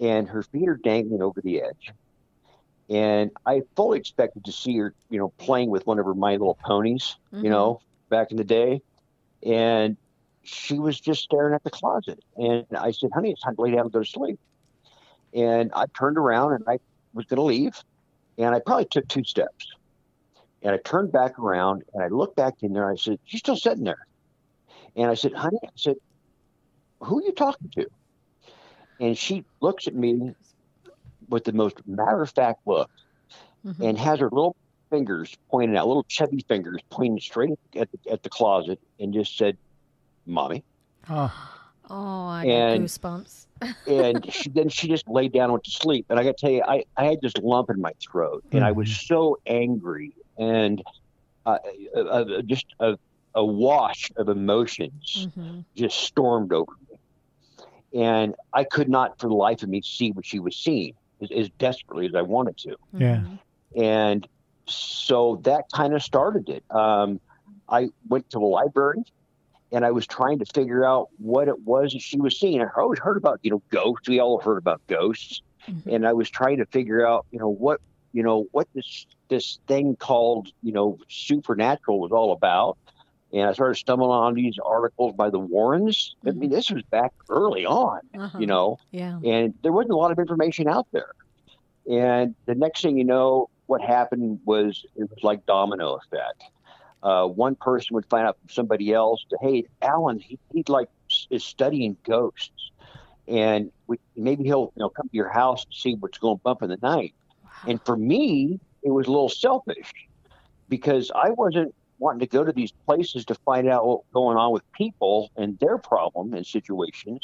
and 0.00 0.28
her 0.28 0.42
feet 0.42 0.68
are 0.68 0.76
dangling 0.76 1.22
over 1.22 1.40
the 1.40 1.62
edge. 1.62 1.92
And 2.90 3.30
I 3.46 3.62
fully 3.74 3.98
expected 3.98 4.44
to 4.44 4.52
see 4.52 4.76
her, 4.78 4.94
you 5.08 5.18
know, 5.18 5.32
playing 5.38 5.70
with 5.70 5.86
one 5.86 5.98
of 5.98 6.04
her 6.04 6.14
My 6.14 6.32
Little 6.32 6.58
Ponies, 6.62 7.16
Mhm. 7.32 7.44
you 7.44 7.50
know, 7.50 7.80
back 8.10 8.30
in 8.30 8.36
the 8.36 8.44
day. 8.44 8.82
And 9.44 9.96
she 10.42 10.78
was 10.78 11.00
just 11.00 11.22
staring 11.22 11.54
at 11.54 11.62
the 11.62 11.70
closet. 11.70 12.22
And 12.36 12.66
I 12.76 12.90
said, 12.90 13.10
honey, 13.14 13.30
it's 13.30 13.40
time 13.40 13.56
to 13.56 13.62
lay 13.62 13.70
down 13.70 13.82
and 13.82 13.92
go 13.92 14.00
to 14.00 14.04
sleep. 14.04 14.38
And 15.32 15.72
I 15.74 15.86
turned 15.98 16.18
around 16.18 16.52
and 16.52 16.64
I 16.66 16.80
was 17.14 17.24
going 17.26 17.38
to 17.38 17.42
leave. 17.42 17.82
And 18.36 18.54
I 18.54 18.58
probably 18.58 18.86
took 18.86 19.08
two 19.08 19.24
steps. 19.24 19.68
And 20.62 20.74
I 20.74 20.78
turned 20.78 21.12
back 21.12 21.38
around 21.38 21.84
and 21.94 22.02
I 22.02 22.08
looked 22.08 22.36
back 22.36 22.62
in 22.62 22.72
there. 22.72 22.88
And 22.88 22.98
I 22.98 23.00
said, 23.00 23.18
she's 23.24 23.40
still 23.40 23.56
sitting 23.56 23.84
there. 23.84 24.06
And 24.96 25.10
I 25.10 25.14
said, 25.14 25.32
honey, 25.32 25.58
I 25.62 25.68
said, 25.76 25.96
who 27.02 27.18
are 27.18 27.22
you 27.22 27.32
talking 27.32 27.70
to? 27.76 27.86
And 29.00 29.16
she 29.18 29.44
looks 29.60 29.86
at 29.86 29.94
me 29.94 30.32
with 31.28 31.44
the 31.44 31.52
most 31.52 31.76
matter 31.86 32.22
of 32.22 32.30
fact 32.30 32.60
look 32.66 32.90
Mhm. 33.64 33.80
and 33.80 33.98
has 33.98 34.18
her 34.20 34.28
little 34.30 34.56
fingers 34.90 35.34
pointing 35.50 35.76
out, 35.76 35.86
little 35.86 36.04
chubby 36.04 36.44
fingers 36.48 36.80
pointing 36.90 37.18
straight 37.20 37.58
at 37.76 37.88
the, 37.90 38.10
at 38.10 38.22
the 38.22 38.28
closet 38.28 38.78
and 39.00 39.12
just 39.14 39.36
said, 39.36 39.56
Mommy. 40.26 40.62
Oh, 41.08 41.32
Oh, 41.90 42.26
I 42.28 42.44
got 42.44 42.50
And- 42.50 42.84
goosebumps. 42.84 43.46
And 43.86 44.32
she, 44.32 44.48
then 44.50 44.68
she 44.68 44.86
just 44.88 45.06
laid 45.08 45.32
down 45.32 45.44
and 45.44 45.52
went 45.54 45.64
to 45.64 45.70
sleep. 45.72 46.06
And 46.08 46.18
I 46.18 46.22
got 46.24 46.36
to 46.36 46.40
tell 46.40 46.50
you, 46.50 46.62
I, 46.66 46.84
I 46.96 47.04
had 47.04 47.20
this 47.20 47.32
lump 47.38 47.68
in 47.70 47.80
my 47.80 47.92
throat 48.00 48.44
and 48.52 48.64
I 48.64 48.70
was 48.72 49.04
so 49.06 49.38
angry 49.46 50.12
and 50.38 50.82
uh, 51.46 51.58
uh, 51.96 52.00
uh, 52.00 52.42
just 52.42 52.66
a, 52.80 52.96
a 53.34 53.44
wash 53.44 54.10
of 54.16 54.28
emotions 54.28 55.28
hmm 55.34 55.60
just 55.74 55.98
stormed 56.00 56.52
over 56.52 56.70
me. 56.90 56.91
And 57.94 58.34
I 58.52 58.64
could 58.64 58.88
not, 58.88 59.18
for 59.20 59.28
the 59.28 59.34
life 59.34 59.62
of 59.62 59.68
me, 59.68 59.82
see 59.82 60.12
what 60.12 60.24
she 60.24 60.38
was 60.38 60.56
seeing 60.56 60.94
as, 61.20 61.30
as 61.30 61.50
desperately 61.58 62.06
as 62.06 62.14
I 62.14 62.22
wanted 62.22 62.56
to. 62.58 62.76
Yeah. 62.94 63.16
Mm-hmm. 63.16 63.82
And 63.82 64.28
so 64.66 65.40
that 65.44 65.64
kind 65.72 65.94
of 65.94 66.02
started 66.02 66.48
it. 66.48 66.64
Um, 66.70 67.20
I 67.68 67.90
went 68.08 68.30
to 68.30 68.38
the 68.38 68.44
library 68.44 69.02
and 69.70 69.84
I 69.84 69.90
was 69.90 70.06
trying 70.06 70.38
to 70.38 70.44
figure 70.46 70.84
out 70.84 71.08
what 71.18 71.48
it 71.48 71.60
was 71.60 71.92
that 71.92 72.02
she 72.02 72.18
was 72.18 72.38
seeing. 72.38 72.60
I 72.60 72.66
always 72.76 72.98
heard 72.98 73.16
about, 73.16 73.40
you 73.42 73.50
know, 73.50 73.62
ghosts. 73.70 74.08
We 74.08 74.20
all 74.20 74.38
heard 74.40 74.58
about 74.58 74.80
ghosts. 74.86 75.42
Mhm. 75.68 75.94
And 75.94 76.06
I 76.06 76.12
was 76.12 76.28
trying 76.28 76.58
to 76.58 76.66
figure 76.66 77.06
out, 77.06 77.26
you 77.30 77.38
know, 77.38 77.48
what, 77.48 77.80
you 78.12 78.22
know, 78.22 78.46
what 78.52 78.68
this, 78.74 79.06
this 79.28 79.58
thing 79.66 79.96
called, 79.96 80.48
you 80.62 80.72
know, 80.72 80.98
supernatural 81.08 82.00
was 82.00 82.12
all 82.12 82.32
about. 82.32 82.76
And 83.32 83.48
I 83.48 83.52
started 83.52 83.76
stumbling 83.76 84.10
on 84.10 84.34
these 84.34 84.56
articles 84.64 85.14
by 85.16 85.30
the 85.30 85.38
Warrens. 85.38 86.14
I 86.26 86.32
mean, 86.32 86.50
this 86.50 86.70
was 86.70 86.82
back 86.90 87.12
early 87.30 87.64
on, 87.64 88.00
Uh-huh. 88.14 88.38
you 88.38 88.46
know, 88.46 88.78
Yeah. 88.90 89.18
and 89.24 89.54
there 89.62 89.72
wasn't 89.72 89.92
a 89.92 89.96
lot 89.96 90.10
of 90.10 90.18
information 90.18 90.68
out 90.68 90.86
there. 90.92 91.12
And 91.90 92.34
the 92.46 92.54
next 92.54 92.82
thing 92.82 92.98
you 92.98 93.04
know, 93.04 93.48
what 93.66 93.80
happened 93.80 94.40
was 94.44 94.84
it 94.96 95.08
was 95.08 95.18
like 95.22 95.46
domino 95.46 95.94
effect. 95.94 96.44
Uh, 97.02 97.26
one 97.26 97.56
person 97.56 97.94
would 97.94 98.06
find 98.06 98.26
out 98.26 98.38
from 98.38 98.48
somebody 98.50 98.92
else 98.92 99.24
that, 99.30 99.38
hey, 99.40 99.64
Allen, 99.80 100.20
he, 100.20 100.38
he 100.52 100.62
like 100.68 100.88
is 101.30 101.42
studying 101.44 101.96
ghosts, 102.04 102.70
and 103.26 103.72
we, 103.88 103.96
maybe 104.16 104.44
he'll 104.44 104.72
you 104.76 104.80
know 104.80 104.88
come 104.90 105.08
to 105.08 105.16
your 105.16 105.28
house 105.28 105.64
to 105.64 105.74
see 105.76 105.94
what's 105.98 106.18
going 106.18 106.38
bump 106.44 106.62
in 106.62 106.68
the 106.68 106.78
night. 106.82 107.14
And 107.66 107.80
for 107.84 107.96
me, 107.96 108.60
it 108.84 108.90
was 108.90 109.06
a 109.08 109.10
little 109.10 109.28
selfish 109.28 109.90
because 110.68 111.10
I 111.14 111.30
wasn't 111.30 111.74
wanting 112.02 112.20
to 112.20 112.26
go 112.28 112.44
to 112.44 112.52
these 112.52 112.72
places 112.86 113.24
to 113.26 113.36
find 113.46 113.68
out 113.68 113.86
what's 113.86 114.08
going 114.14 114.36
on 114.38 114.52
with 114.52 114.62
people 114.76 115.30
and 115.36 115.58
their 115.60 115.78
problem 115.78 116.34
and 116.34 116.46
situations. 116.46 117.20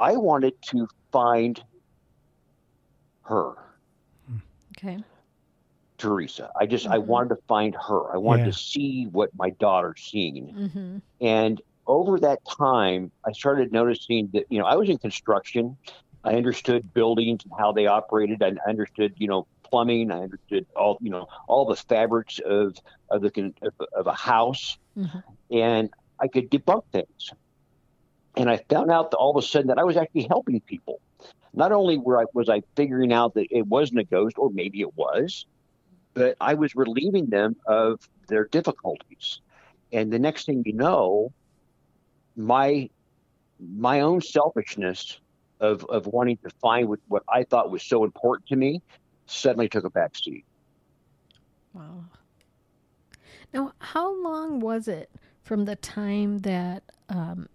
I 0.00 0.16
wanted 0.16 0.54
to 0.70 0.88
find 1.12 1.62
her, 3.24 3.54
Okay. 4.72 5.04
Teresa. 5.98 6.50
I 6.60 6.66
just 6.66 6.86
I 6.88 6.98
Mhm. 6.98 7.06
wanted 7.06 7.30
to 7.30 7.42
find 7.48 7.76
her. 7.88 8.14
I 8.14 8.18
wanted 8.18 8.44
Yeah. 8.44 8.50
to 8.50 8.52
see 8.52 9.06
what 9.10 9.30
my 9.34 9.50
daughter's 9.60 10.00
seeing. 10.02 10.54
hmm 10.54 10.98
And 11.20 11.60
over 11.86 12.18
that 12.20 12.40
time, 12.58 13.12
I 13.26 13.32
started 13.32 13.72
noticing 13.72 14.30
that, 14.34 14.46
you 14.50 14.58
know, 14.58 14.66
I 14.66 14.76
was 14.76 14.88
in 14.88 14.98
construction. 14.98 15.78
I 16.24 16.34
understood 16.34 16.92
buildings 16.94 17.40
and 17.44 17.52
how 17.58 17.72
they 17.72 17.86
operated. 17.86 18.42
I 18.42 18.52
understood, 18.68 19.14
you 19.16 19.28
know, 19.28 19.46
plumbing. 19.70 20.10
I 20.10 20.22
understood 20.22 20.66
all, 20.76 20.98
you 21.00 21.10
know, 21.10 21.26
all 21.48 21.66
the 21.66 21.76
fabrics 21.76 22.40
of 22.44 22.76
of 23.10 23.22
the 23.22 23.52
of, 23.94 24.06
a 24.06 24.14
house, 24.14 24.78
Mhm. 24.96 25.22
and 25.50 25.90
I 26.18 26.28
could 26.28 26.50
debunk 26.50 26.82
things. 26.92 27.30
And 28.36 28.48
I 28.48 28.58
found 28.68 28.90
out 28.90 29.10
that 29.10 29.16
all 29.16 29.36
of 29.36 29.42
a 29.42 29.46
sudden 29.46 29.68
that 29.68 29.78
I 29.78 29.84
was 29.84 29.96
actually 29.96 30.26
helping 30.28 30.60
people. 30.60 31.00
Not 31.52 31.72
only 31.72 31.98
were 31.98 32.20
I 32.20 32.26
was 32.32 32.48
I 32.48 32.62
figuring 32.76 33.12
out 33.12 33.34
that 33.34 33.46
it 33.50 33.66
wasn't 33.66 34.00
a 34.00 34.04
ghost, 34.04 34.36
or 34.38 34.50
maybe 34.50 34.80
it 34.80 34.96
was, 34.96 35.46
but 36.14 36.36
I 36.40 36.54
was 36.54 36.74
relieving 36.76 37.26
them 37.26 37.56
of 37.66 38.00
their 38.28 38.44
difficulties. 38.46 39.40
And 39.92 40.12
the 40.12 40.18
next 40.18 40.46
thing 40.46 40.62
you 40.64 40.72
know, 40.72 41.32
my 42.36 42.88
my 43.58 44.00
own 44.00 44.20
selfishness 44.20 45.20
of 45.60 45.84
of 45.86 46.06
wanting 46.06 46.38
to 46.38 46.50
find 46.62 46.88
what, 46.88 47.00
what 47.08 47.22
I 47.28 47.44
thought 47.44 47.70
was 47.70 47.82
so 47.82 48.04
important 48.04 48.46
to 48.48 48.56
me 48.56 48.80
suddenly 49.30 49.68
took 49.68 49.84
a 49.84 49.90
back 49.90 50.16
seat. 50.16 50.44
Wow. 51.72 52.04
Now, 53.52 53.72
how 53.78 54.14
long 54.22 54.60
was 54.60 54.88
it 54.88 55.10
from 55.42 55.64
the 55.64 55.76
time 55.76 56.38
that 56.38 56.82
um, 57.08 57.48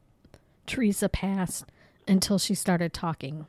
Teresa 0.67 1.10
passed 1.10 1.65
until 2.08 2.38
she 2.38 2.53
started 2.55 2.94
talking 2.94 3.46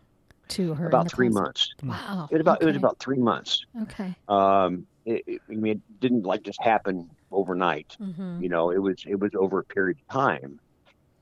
to 0.48 0.74
her? 0.74 0.86
About 0.88 1.10
three 1.10 1.28
closet? 1.28 1.42
months. 1.44 1.74
Wow. 1.82 2.28
It 2.30 2.34
was 2.34 2.40
about 2.40 2.62
it 2.62 2.66
was 2.66 2.76
about 2.76 2.98
three 2.98 3.18
months. 3.18 3.64
Okay. 3.82 4.14
Um, 4.28 4.86
it, 5.04 5.22
it- 5.26 5.42
I 5.48 5.54
mean, 5.54 5.72
it 5.76 6.00
didn't 6.00 6.22
like 6.22 6.42
just 6.42 6.60
happen 6.62 7.08
overnight. 7.32 7.96
hmm 7.98 8.40
You 8.42 8.48
know, 8.48 8.70
it 8.70 8.78
was 8.78 8.96
it 9.06 9.18
was 9.18 9.30
over 9.36 9.60
a 9.60 9.64
period 9.64 9.98
of 10.08 10.12
time, 10.14 10.60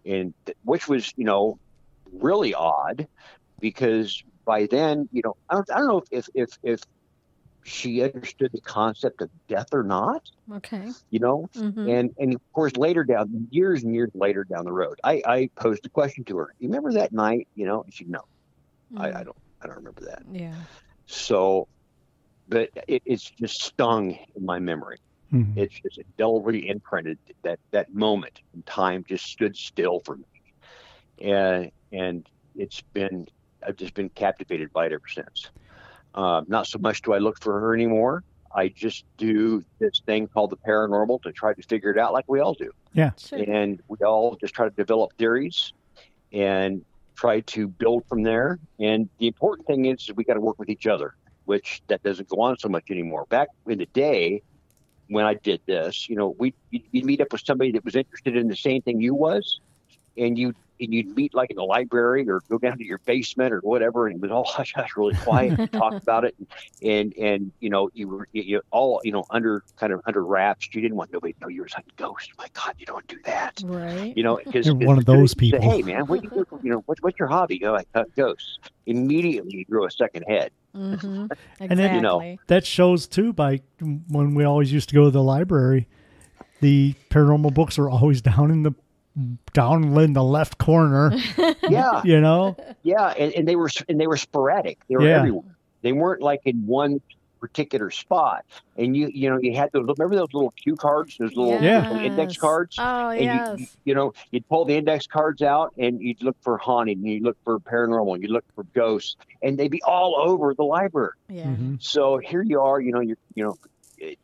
and 0.04 0.34
th- 0.46 0.56
which 0.64 0.88
was 0.88 1.12
you 1.16 1.24
know 1.24 1.58
really 2.12 2.54
odd 2.54 3.06
because 3.60 4.22
by 4.46 4.66
then 4.66 5.08
you 5.12 5.22
know 5.24 5.34
I 5.50 5.54
don't, 5.54 5.70
I 5.70 5.78
don't 5.78 5.88
know 5.88 6.02
if 6.10 6.26
if 6.34 6.48
if 6.62 6.80
she 7.64 8.02
understood 8.02 8.50
the 8.52 8.60
concept 8.60 9.20
of 9.22 9.30
death 9.48 9.68
or 9.72 9.82
not. 9.82 10.22
Okay. 10.52 10.90
You 11.10 11.20
know, 11.20 11.46
hmm 11.54 11.88
and 11.88 12.10
and 12.18 12.34
of 12.34 12.40
course 12.54 12.76
later 12.76 13.04
down 13.04 13.48
years 13.50 13.82
and 13.84 13.94
years 13.94 14.10
later 14.14 14.44
down 14.44 14.64
the 14.64 14.72
road, 14.72 14.96
I 15.04 15.22
I 15.26 15.48
posed 15.56 15.86
a 15.86 15.90
question 15.90 16.24
to 16.26 16.38
her. 16.38 16.48
You 16.58 16.68
remember 16.68 16.92
that 16.94 17.12
night? 17.12 17.48
You 17.54 17.66
know, 17.66 17.82
and 17.82 17.92
she 17.92 18.04
no, 18.06 18.20
I, 18.96 19.08
I 19.08 19.24
don't 19.24 19.36
I 19.62 19.66
don't 19.66 19.76
remember 19.76 20.02
that. 20.06 20.22
Yeah. 20.30 20.54
So, 21.06 21.66
but 22.48 22.70
it, 22.88 23.02
it's 23.04 23.30
just 23.40 23.62
stung 23.62 24.10
in 24.34 24.44
my 24.44 24.58
memory. 24.58 24.98
Mhm. 25.32 25.56
It's 25.56 25.80
just 25.80 25.98
indelibly 25.98 26.68
imprinted 26.68 27.18
that 27.44 27.58
that 27.72 27.92
moment 27.92 28.40
in 28.54 28.62
time 28.64 29.04
just 29.08 29.24
stood 29.26 29.56
still 29.56 30.00
for 30.04 30.16
me, 30.16 30.24
and 31.20 31.70
and 31.92 32.26
it's 32.54 32.82
been 32.94 33.26
I've 33.66 33.76
just 33.76 33.94
been 33.94 34.08
captivated 34.10 34.72
by 34.72 34.86
it 34.86 34.92
ever 34.92 35.08
since. 35.12 35.50
Um, 36.14 36.44
not 36.48 36.66
so 36.66 36.78
much 36.78 37.02
do 37.02 37.12
I 37.12 37.18
look 37.18 37.40
for 37.40 37.58
her 37.60 37.74
anymore. 37.74 38.22
I 38.54 38.68
just 38.68 39.04
do 39.16 39.64
this 39.80 40.00
thing 40.06 40.28
called 40.28 40.50
the 40.50 40.56
paranormal 40.56 41.22
to 41.22 41.32
try 41.32 41.54
to 41.54 41.62
figure 41.62 41.90
it 41.90 41.98
out, 41.98 42.12
like 42.12 42.24
we 42.28 42.38
all 42.38 42.54
do, 42.54 42.70
Sure. 43.18 43.42
and 43.48 43.82
we 43.88 43.96
all 44.06 44.36
just 44.36 44.54
try 44.54 44.68
to 44.68 44.74
develop 44.74 45.12
theories 45.18 45.72
and 46.32 46.84
try 47.16 47.40
to 47.40 47.66
build 47.66 48.04
from 48.06 48.22
there. 48.22 48.60
And 48.78 49.08
the 49.18 49.26
important 49.26 49.66
thing 49.66 49.86
is 49.86 50.08
we 50.14 50.22
got 50.22 50.34
to 50.34 50.40
work 50.40 50.58
with 50.60 50.68
each 50.68 50.86
other, 50.86 51.14
which 51.46 51.82
that 51.88 52.02
doesn't 52.04 52.28
go 52.28 52.40
on 52.42 52.56
so 52.58 52.68
much 52.68 52.84
anymore. 52.90 53.26
Back 53.28 53.48
in 53.66 53.78
the 53.78 53.86
day, 53.86 54.42
when 55.08 55.24
I 55.24 55.34
did 55.34 55.60
this, 55.66 56.08
you 56.08 56.14
know, 56.14 56.36
we 56.38 56.54
you'd, 56.70 56.84
you'd 56.92 57.04
meet 57.04 57.20
up 57.20 57.32
with 57.32 57.42
somebody 57.44 57.72
that 57.72 57.84
was 57.84 57.96
interested 57.96 58.36
in 58.36 58.46
the 58.46 58.56
same 58.56 58.82
thing 58.82 59.00
you 59.00 59.14
was, 59.14 59.58
and 60.16 60.38
you 60.38 60.54
and 60.84 60.94
you'd 60.94 61.16
meet 61.16 61.34
like 61.34 61.50
in 61.50 61.56
the 61.56 61.64
library 61.64 62.28
or 62.28 62.40
go 62.48 62.58
down 62.58 62.78
to 62.78 62.84
your 62.84 62.98
basement 63.04 63.52
or 63.52 63.60
whatever, 63.60 64.06
and 64.06 64.16
it 64.16 64.22
was 64.22 64.30
all 64.30 64.44
hush 64.48 64.72
hush, 64.74 64.90
really 64.96 65.14
quiet. 65.14 65.58
and 65.58 65.72
talk 65.72 65.94
about 66.00 66.24
it, 66.24 66.34
and 66.82 67.12
and 67.14 67.52
you 67.60 67.70
know 67.70 67.90
you 67.94 68.08
were 68.08 68.28
you, 68.32 68.42
you 68.42 68.60
all 68.70 69.00
you 69.04 69.12
know 69.12 69.24
under 69.30 69.62
kind 69.76 69.92
of 69.92 70.00
under 70.06 70.24
wraps. 70.24 70.68
You 70.72 70.80
didn't 70.80 70.96
want 70.96 71.12
nobody 71.12 71.32
to 71.34 71.40
know 71.40 71.48
you 71.48 71.62
were 71.62 71.68
hunting 71.72 71.92
ghosts. 71.96 72.28
My 72.38 72.46
God, 72.52 72.74
you 72.78 72.86
don't 72.86 73.06
do 73.08 73.18
that. 73.24 73.60
Right. 73.64 74.12
You 74.16 74.22
know, 74.22 74.38
because 74.44 74.66
You're 74.66 74.74
one 74.76 74.98
of 74.98 75.04
those 75.04 75.34
people. 75.34 75.60
Say, 75.60 75.66
hey 75.66 75.82
man, 75.82 76.06
what 76.06 76.20
do 76.20 76.28
you 76.30 76.44
do? 76.44 76.60
You 76.62 76.70
know, 76.70 76.82
what's 76.86 77.02
what's 77.02 77.18
your 77.18 77.28
hobby? 77.28 77.58
Go 77.58 77.72
like 77.72 77.88
uh, 77.94 78.04
ghosts. 78.16 78.58
Immediately 78.86 79.56
you 79.56 79.64
grow 79.64 79.86
a 79.86 79.90
second 79.90 80.24
head. 80.28 80.50
hmm 80.74 81.26
Exactly. 81.60 81.66
And 81.70 81.78
then, 81.78 81.94
you 81.94 82.00
know, 82.00 82.36
That 82.48 82.66
shows 82.66 83.06
too 83.06 83.32
by 83.32 83.60
when 84.08 84.34
we 84.34 84.44
always 84.44 84.72
used 84.72 84.88
to 84.90 84.94
go 84.94 85.04
to 85.04 85.10
the 85.10 85.22
library. 85.22 85.88
The 86.60 86.94
paranormal 87.10 87.54
books 87.54 87.78
are 87.78 87.88
always 87.90 88.22
down 88.22 88.50
in 88.50 88.62
the 88.62 88.72
down 89.52 89.96
in 89.98 90.12
the 90.12 90.22
left 90.24 90.58
corner. 90.58 91.12
Yeah, 91.68 92.02
You 92.04 92.20
know. 92.20 92.56
yeah, 92.82 93.06
and, 93.08 93.32
and 93.34 93.48
they 93.48 93.56
were 93.56 93.70
and 93.88 93.98
they 94.00 94.06
were 94.06 94.16
sporadic. 94.16 94.78
They 94.88 94.96
were 94.96 95.06
Yeah. 95.08 95.18
everywhere. 95.18 95.56
They 95.82 95.92
weren't 95.92 96.20
like 96.22 96.40
in 96.44 96.66
one 96.66 97.00
particular 97.40 97.90
spot. 97.90 98.44
And 98.76 98.96
you 98.96 99.08
you 99.12 99.28
know 99.30 99.38
you 99.38 99.54
had 99.54 99.70
those 99.72 99.86
remember 99.86 100.14
those 100.16 100.32
little 100.32 100.50
cue 100.52 100.76
cards, 100.76 101.16
those 101.18 101.34
little, 101.36 101.60
Yeah. 101.62 101.90
little 101.90 102.04
index 102.04 102.36
cards. 102.36 102.76
Oh 102.78 103.10
And 103.10 103.20
yes. 103.24 103.60
you, 103.60 103.66
you 103.84 103.94
know, 103.94 104.12
you'd 104.30 104.48
pull 104.48 104.64
the 104.64 104.74
index 104.76 105.06
cards 105.06 105.42
out 105.42 105.72
and 105.78 106.00
you'd 106.02 106.22
look 106.22 106.36
for 106.42 106.56
haunting, 106.58 106.98
and 106.98 107.06
you'd 107.06 107.22
look 107.22 107.36
for 107.44 107.58
paranormal, 107.60 108.20
you'd 108.20 108.30
look 108.30 108.44
for 108.54 108.64
ghosts, 108.74 109.16
and 109.42 109.58
they'd 109.58 109.70
be 109.70 109.82
all 109.82 110.16
over 110.18 110.54
the 110.54 110.64
library. 110.64 111.12
yeah. 111.28 111.44
Mhm. 111.44 111.82
So 111.82 112.18
here 112.18 112.42
you 112.42 112.60
are, 112.60 112.80
you 112.80 112.92
know, 112.92 113.00
you're, 113.00 113.18
you 113.34 113.44
know, 113.44 113.56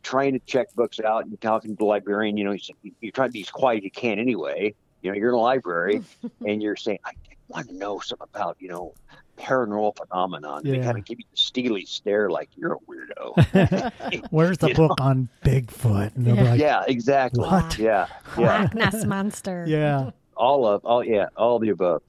trying 0.03 0.33
to 0.33 0.39
check 0.45 0.73
books 0.75 0.99
out 0.99 1.25
and 1.25 1.39
talking 1.41 1.71
to 1.71 1.77
the 1.77 1.85
librarian, 1.85 2.37
you 2.37 2.43
know, 2.43 2.51
you- 2.51 2.91
you're 3.01 3.11
trying 3.11 3.29
to 3.29 3.33
be 3.33 3.41
as 3.41 3.49
quiet 3.49 3.77
as 3.79 3.83
you 3.83 3.91
can 3.91 4.19
anyway. 4.19 4.73
You 5.01 5.11
know, 5.11 5.17
you're 5.17 5.29
in 5.29 5.35
a 5.35 5.39
library 5.39 6.01
and 6.45 6.61
you're 6.61 6.75
saying, 6.75 6.99
I 7.05 7.11
want 7.47 7.67
to 7.69 7.75
know 7.75 7.99
something 7.99 8.27
about, 8.33 8.57
you 8.59 8.69
know, 8.69 8.93
paranormal 9.37 9.97
phenomenon. 9.97 10.61
They 10.63 10.79
kind 10.79 10.97
of 10.99 11.05
give 11.05 11.17
you 11.19 11.25
the 11.31 11.37
steely 11.37 11.85
stare 11.85 12.29
like 12.29 12.49
you're 12.55 12.73
a 12.73 12.79
weirdo. 12.87 14.27
Where's 14.31 14.59
the 14.59 14.67
You 14.69 14.73
know? 14.75 14.87
book 14.89 15.01
on 15.01 15.29
Bigfoot? 15.43 16.15
And 16.15 16.27
Yeah. 16.27 16.43
like, 16.43 16.59
yeah, 16.59 16.83
exactly. 16.87 17.41
What? 17.41 17.77
Yeah. 17.79 18.05
Yeah. 18.37 18.61
Loch 18.63 18.73
Ness 18.75 19.05
monster. 19.05 19.65
yeah. 19.67 20.11
All 20.37 20.67
of, 20.67 20.85
all, 20.85 21.03
yeah, 21.03 21.27
all 21.35 21.55
of 21.55 21.61
the 21.63 21.69
above. 21.69 22.01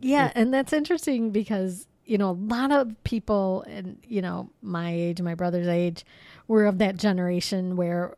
Yeah, 0.00 0.32
and 0.34 0.52
that's 0.52 0.72
interesting 0.72 1.30
because 1.30 1.86
you 2.08 2.18
know 2.18 2.30
a 2.30 2.32
lot 2.54 2.72
of 2.72 2.94
people, 3.04 3.62
and 3.68 3.98
you 4.08 4.22
know 4.22 4.50
my 4.62 4.92
age, 4.92 5.20
my 5.20 5.34
brother's 5.34 5.68
age, 5.68 6.04
were 6.48 6.64
of 6.66 6.78
that 6.78 6.96
generation 6.96 7.76
where 7.76 8.16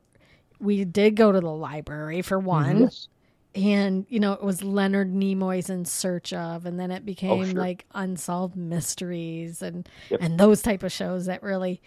we 0.61 0.85
did 0.85 1.17
go 1.17 1.33
to 1.33 1.41
the 1.41 1.51
library 1.51 2.23
for 2.23 2.39
one, 2.39 2.83
Yes. 2.83 3.09
and 3.55 4.07
you 4.09 4.21
know 4.21 4.33
it 4.33 4.43
was 4.43 4.63
Leonard 4.63 5.13
Nimoy's 5.13 5.69
In 5.71 5.85
Search 5.85 6.33
of, 6.33 6.67
and 6.67 6.79
then 6.79 6.91
it 6.91 7.05
became 7.05 7.45
sure. 7.51 7.61
like 7.61 7.85
Unsolved 7.95 8.57
Mysteries 8.57 9.61
and 9.61 9.89
Yep. 10.11 10.21
and 10.23 10.39
those 10.39 10.63
type 10.63 10.83
of 10.85 10.93
shows 10.93 11.27
that 11.27 11.43
really 11.43 11.81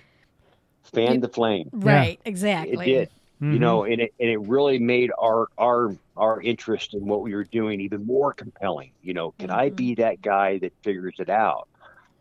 fanned 0.84 1.16
You- 1.16 1.22
the 1.22 1.30
flame. 1.30 1.70
right 1.72 2.20
It 2.26 2.30
exactly 2.30 2.86
did. 2.86 3.10
Mhm. 3.42 3.54
you 3.54 3.60
know 3.60 3.84
and 3.86 4.02
it 4.02 4.14
and 4.20 4.30
it 4.30 4.40
really 4.42 4.78
made 4.80 5.12
our 5.18 5.48
our 5.58 5.96
our 6.18 6.42
interest 6.42 6.94
in 6.94 7.06
what 7.08 7.22
we 7.22 7.34
were 7.34 7.46
doing 7.46 7.80
even 7.82 8.06
more 8.06 8.32
compelling 8.34 8.92
you 9.02 9.14
know 9.14 9.32
can 9.40 9.50
i 9.50 9.70
Mhm. 9.70 9.76
be 9.76 9.96
that 9.96 10.22
guy 10.22 10.58
that 10.60 10.72
figures 10.84 11.16
it 11.20 11.30
out 11.30 11.68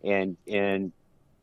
and 0.05 0.37
and 0.49 0.93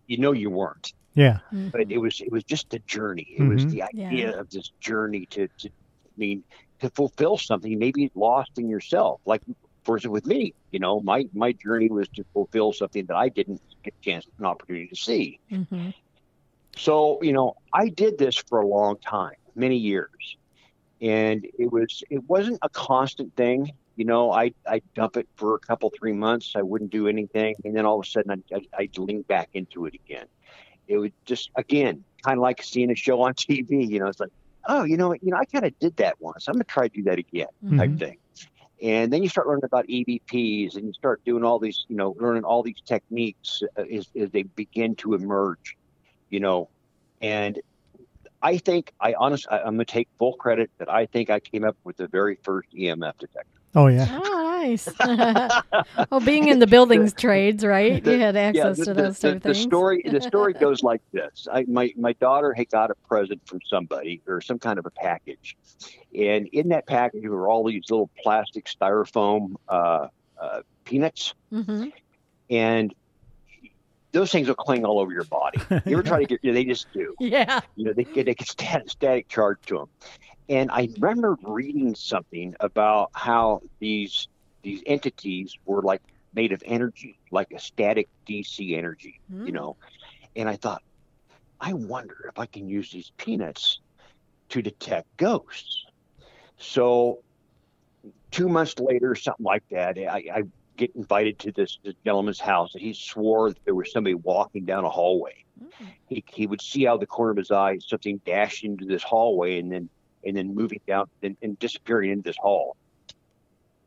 you 0.08 0.18
know 0.18 0.32
you 0.32 0.50
weren't 0.50 0.94
Yeah. 1.16 1.40
but 1.72 1.82
Mhm. 1.82 1.90
it 1.90 1.98
was 2.00 2.20
it 2.22 2.32
was 2.32 2.44
just 2.44 2.70
the 2.70 2.80
journey 2.88 3.28
it 3.38 3.44
was 3.44 3.66
Mhm. 3.66 3.72
the 3.72 3.84
idea 3.84 4.30
Yeah. 4.30 4.40
of 4.40 4.50
this 4.50 4.72
journey 4.82 5.26
to 5.32 5.48
to 5.60 5.68
i 5.70 6.16
mean 6.18 6.44
to 6.80 6.90
fulfill 6.92 7.38
something 7.38 7.78
maybe 7.78 8.10
lost 8.16 8.52
in 8.58 8.70
yourself 8.70 9.20
like 9.26 9.42
for 9.86 9.96
instance 9.98 10.12
with 10.12 10.26
me 10.26 10.54
you 10.72 10.80
know 10.80 11.00
my 11.02 11.26
my 11.34 11.54
journey 11.64 11.90
was 11.90 12.08
to 12.16 12.24
fulfill 12.34 12.72
something 12.74 13.06
that 13.08 13.16
i 13.16 13.30
didn't 13.30 13.62
get 13.84 13.94
a 13.94 14.10
chance 14.10 14.26
an 14.40 14.46
opportunity 14.46 14.88
to 14.88 14.96
see 14.96 15.40
Mhm. 15.50 15.94
so, 16.78 17.20
you 17.22 17.34
know, 17.34 17.54
I 17.74 17.90
did 17.90 18.18
this 18.18 18.38
for 18.48 18.60
a 18.60 18.68
long 18.68 18.98
time, 19.08 19.34
many 19.56 19.78
years. 19.78 20.10
And 21.02 21.46
it 21.58 21.72
was 21.72 22.04
it 22.10 22.24
wasn't 22.28 22.60
a 22.62 22.70
constant 22.70 23.36
thing. 23.36 23.68
You 24.00 24.06
know, 24.06 24.32
I 24.32 24.54
I 24.68 24.82
dump 24.96 25.18
it 25.18 25.28
for 25.38 25.56
a 25.56 25.60
couple 25.62 25.92
three 26.00 26.14
months. 26.14 26.54
I 26.58 26.64
wouldn't 26.64 26.92
do 26.92 27.08
anything, 27.10 27.56
and 27.66 27.76
then 27.78 27.86
all 27.86 28.00
of 28.00 28.06
a 28.06 28.10
sudden 28.10 28.44
I 28.54 28.58
I 28.58 28.62
I'd 28.84 28.98
lean 29.00 29.24
back 29.24 29.50
into 29.54 29.86
it 29.88 29.96
again. 29.96 30.28
It 30.88 30.98
would 31.00 31.14
just 31.28 31.50
again 31.58 32.06
kind 32.26 32.40
of 32.40 32.44
like 32.44 32.64
seeing 32.64 32.92
a 32.92 32.96
show 32.96 33.22
on 33.22 33.34
TV. 33.40 33.86
You 33.86 34.00
know, 34.00 34.08
it's 34.08 34.20
like, 34.22 34.32
oh, 34.70 34.84
you 34.86 34.98
know, 34.98 35.14
you 35.14 35.32
know, 35.32 35.38
I 35.38 35.46
kind 35.46 35.66
of 35.66 35.74
did 35.80 35.98
that 35.98 36.18
once. 36.20 36.48
I'm 36.48 36.56
gonna 36.56 36.66
try 36.66 36.88
to 36.90 36.94
do 36.94 37.04
that 37.06 37.20
again, 37.20 37.48
type 37.78 37.92
Mhm. 37.92 38.00
thing. 38.00 38.18
And 38.82 39.12
then 39.14 39.24
you 39.24 39.30
start 39.30 39.48
learning 39.48 39.66
about 39.66 39.86
EVPs, 39.90 40.76
and 40.76 40.86
you 40.88 40.94
start 40.94 41.22
doing 41.26 41.44
all 41.46 41.60
these, 41.60 41.86
you 41.90 41.96
know, 41.98 42.16
learning 42.20 42.44
all 42.46 42.64
these 42.64 42.82
techniques 42.88 43.62
uh, 43.78 43.84
as, 43.84 44.10
as 44.18 44.32
they 44.32 44.44
begin 44.44 44.96
to 44.98 45.14
emerge 45.16 45.78
you 46.30 46.40
know, 46.42 46.70
and 47.22 47.60
I 48.42 48.58
think 48.58 48.94
I 49.02 49.16
honestly, 49.20 49.52
I'm 49.54 49.76
going 49.76 49.80
to 49.80 49.86
take 49.86 50.10
full 50.20 50.36
credit 50.36 50.72
that 50.80 50.90
I 50.92 51.08
think 51.08 51.30
I 51.30 51.40
came 51.42 51.66
up 51.66 51.78
with 51.86 51.98
the 51.98 52.08
very 52.10 52.38
first 52.44 52.70
EMF 52.74 53.18
detector. 53.20 53.59
Oh 53.76 53.88
yeah. 53.88 54.08
Oh, 54.12 54.60
nice. 54.62 54.90
well, 56.12 56.20
being 56.22 56.48
in 56.50 56.60
the 56.60 56.68
buildings 56.68 57.14
trades, 57.14 57.64
right? 57.64 58.06
You 58.06 58.20
had 58.20 58.36
access 58.36 58.78
the, 58.78 58.86
to 58.86 58.94
those 58.94 59.20
the- 59.20 59.28
type 59.30 59.36
of 59.38 59.44
the 59.44 59.54
things. 59.54 59.64
story, 59.64 60.02
the 60.06 60.22
story 60.34 60.54
goes 60.54 60.82
like 60.84 61.02
this: 61.12 61.48
I, 61.52 61.66
my 61.68 61.94
my 61.98 62.14
daughter 62.14 62.54
had 62.54 62.70
got 62.70 62.90
a 62.92 62.96
present 63.08 63.42
from 63.48 63.60
somebody 63.70 64.22
or 64.28 64.42
some 64.42 64.60
kind 64.60 64.80
of 64.80 64.86
a 64.86 64.90
package, 64.92 65.56
and 66.18 66.48
in 66.48 66.70
that 66.70 66.88
package 66.88 67.26
were 67.28 67.48
all 67.48 67.64
these 67.64 67.84
little 67.90 68.10
plastic 68.24 68.66
styrofoam 68.66 69.54
uh, 69.70 70.08
uh, 70.42 70.62
peanuts, 70.86 71.34
hmm 71.52 71.86
and 72.50 72.94
those 74.12 74.32
things 74.32 74.48
will 74.48 74.56
cling 74.56 74.84
all 74.86 74.98
over 75.00 75.12
your 75.14 75.26
body. 75.26 75.60
You 75.86 75.94
ever 75.94 76.02
try 76.02 76.24
to 76.24 76.26
get? 76.26 76.42
They 76.42 76.66
just 76.66 76.92
do. 76.94 77.14
Yeah. 77.20 77.60
you 77.76 77.86
know, 77.86 77.94
they 77.94 78.06
get 78.06 78.26
they 78.26 78.34
get 78.34 78.48
static, 78.48 78.90
static 78.90 79.28
charge 79.30 79.60
to 79.68 79.78
them. 79.78 79.88
And 80.50 80.72
I 80.72 80.90
remember 81.00 81.38
reading 81.44 81.96
something 81.96 82.56
about 82.60 83.10
how 83.14 83.62
these 83.80 84.28
these 84.64 84.84
entities 84.86 85.56
were 85.66 85.82
like 85.84 86.02
made 86.34 86.52
of 86.52 86.62
energy, 86.66 87.18
like 87.32 87.48
a 87.56 87.60
static 87.60 88.10
DC 88.28 88.76
energy, 88.78 89.16
you 89.46 89.54
Mm. 89.54 89.54
know. 89.54 89.78
And 90.36 90.50
I 90.50 90.58
thought, 90.58 90.82
I 91.60 91.74
wonder 91.74 92.16
if 92.28 92.40
I 92.40 92.48
can 92.48 92.68
use 92.68 92.92
these 92.92 93.12
peanuts 93.18 93.82
to 94.50 94.62
detect 94.62 95.08
ghosts. 95.18 95.86
So 96.58 97.22
two 98.32 98.50
months 98.50 98.76
later, 98.80 99.16
something 99.16 99.46
like 99.46 99.64
that, 99.72 99.98
I, 99.98 100.24
I 100.34 100.44
get 100.78 100.92
invited 100.96 101.40
to 101.40 101.52
this, 101.52 101.78
this 101.84 101.96
gentleman's 102.06 102.40
house, 102.40 102.74
and 102.74 102.82
he 102.84 102.94
swore 102.94 103.50
that 103.50 103.60
there 103.66 103.76
was 103.76 103.92
somebody 103.92 104.16
walking 104.16 104.66
down 104.66 104.86
a 104.86 104.90
hallway 104.90 105.34
Mm. 105.58 105.96
he, 106.08 106.24
he 106.34 106.48
would 106.48 106.62
see 106.62 106.88
out 106.88 106.96
of 106.96 107.00
the 107.02 107.08
corner 107.08 107.32
of 107.32 107.38
his 107.38 107.52
eye 107.52 107.78
something 107.80 108.22
dash 108.26 108.64
into 108.64 108.86
this 108.86 109.04
hallway 109.04 109.60
and 109.60 109.72
then 109.72 109.90
and 110.26 110.36
then 110.36 110.54
moving 110.54 110.82
down 110.88 111.10
and, 111.24 111.38
and 111.42 111.58
disappearing 111.60 112.12
into 112.12 112.24
this 112.24 112.38
hall. 112.38 112.76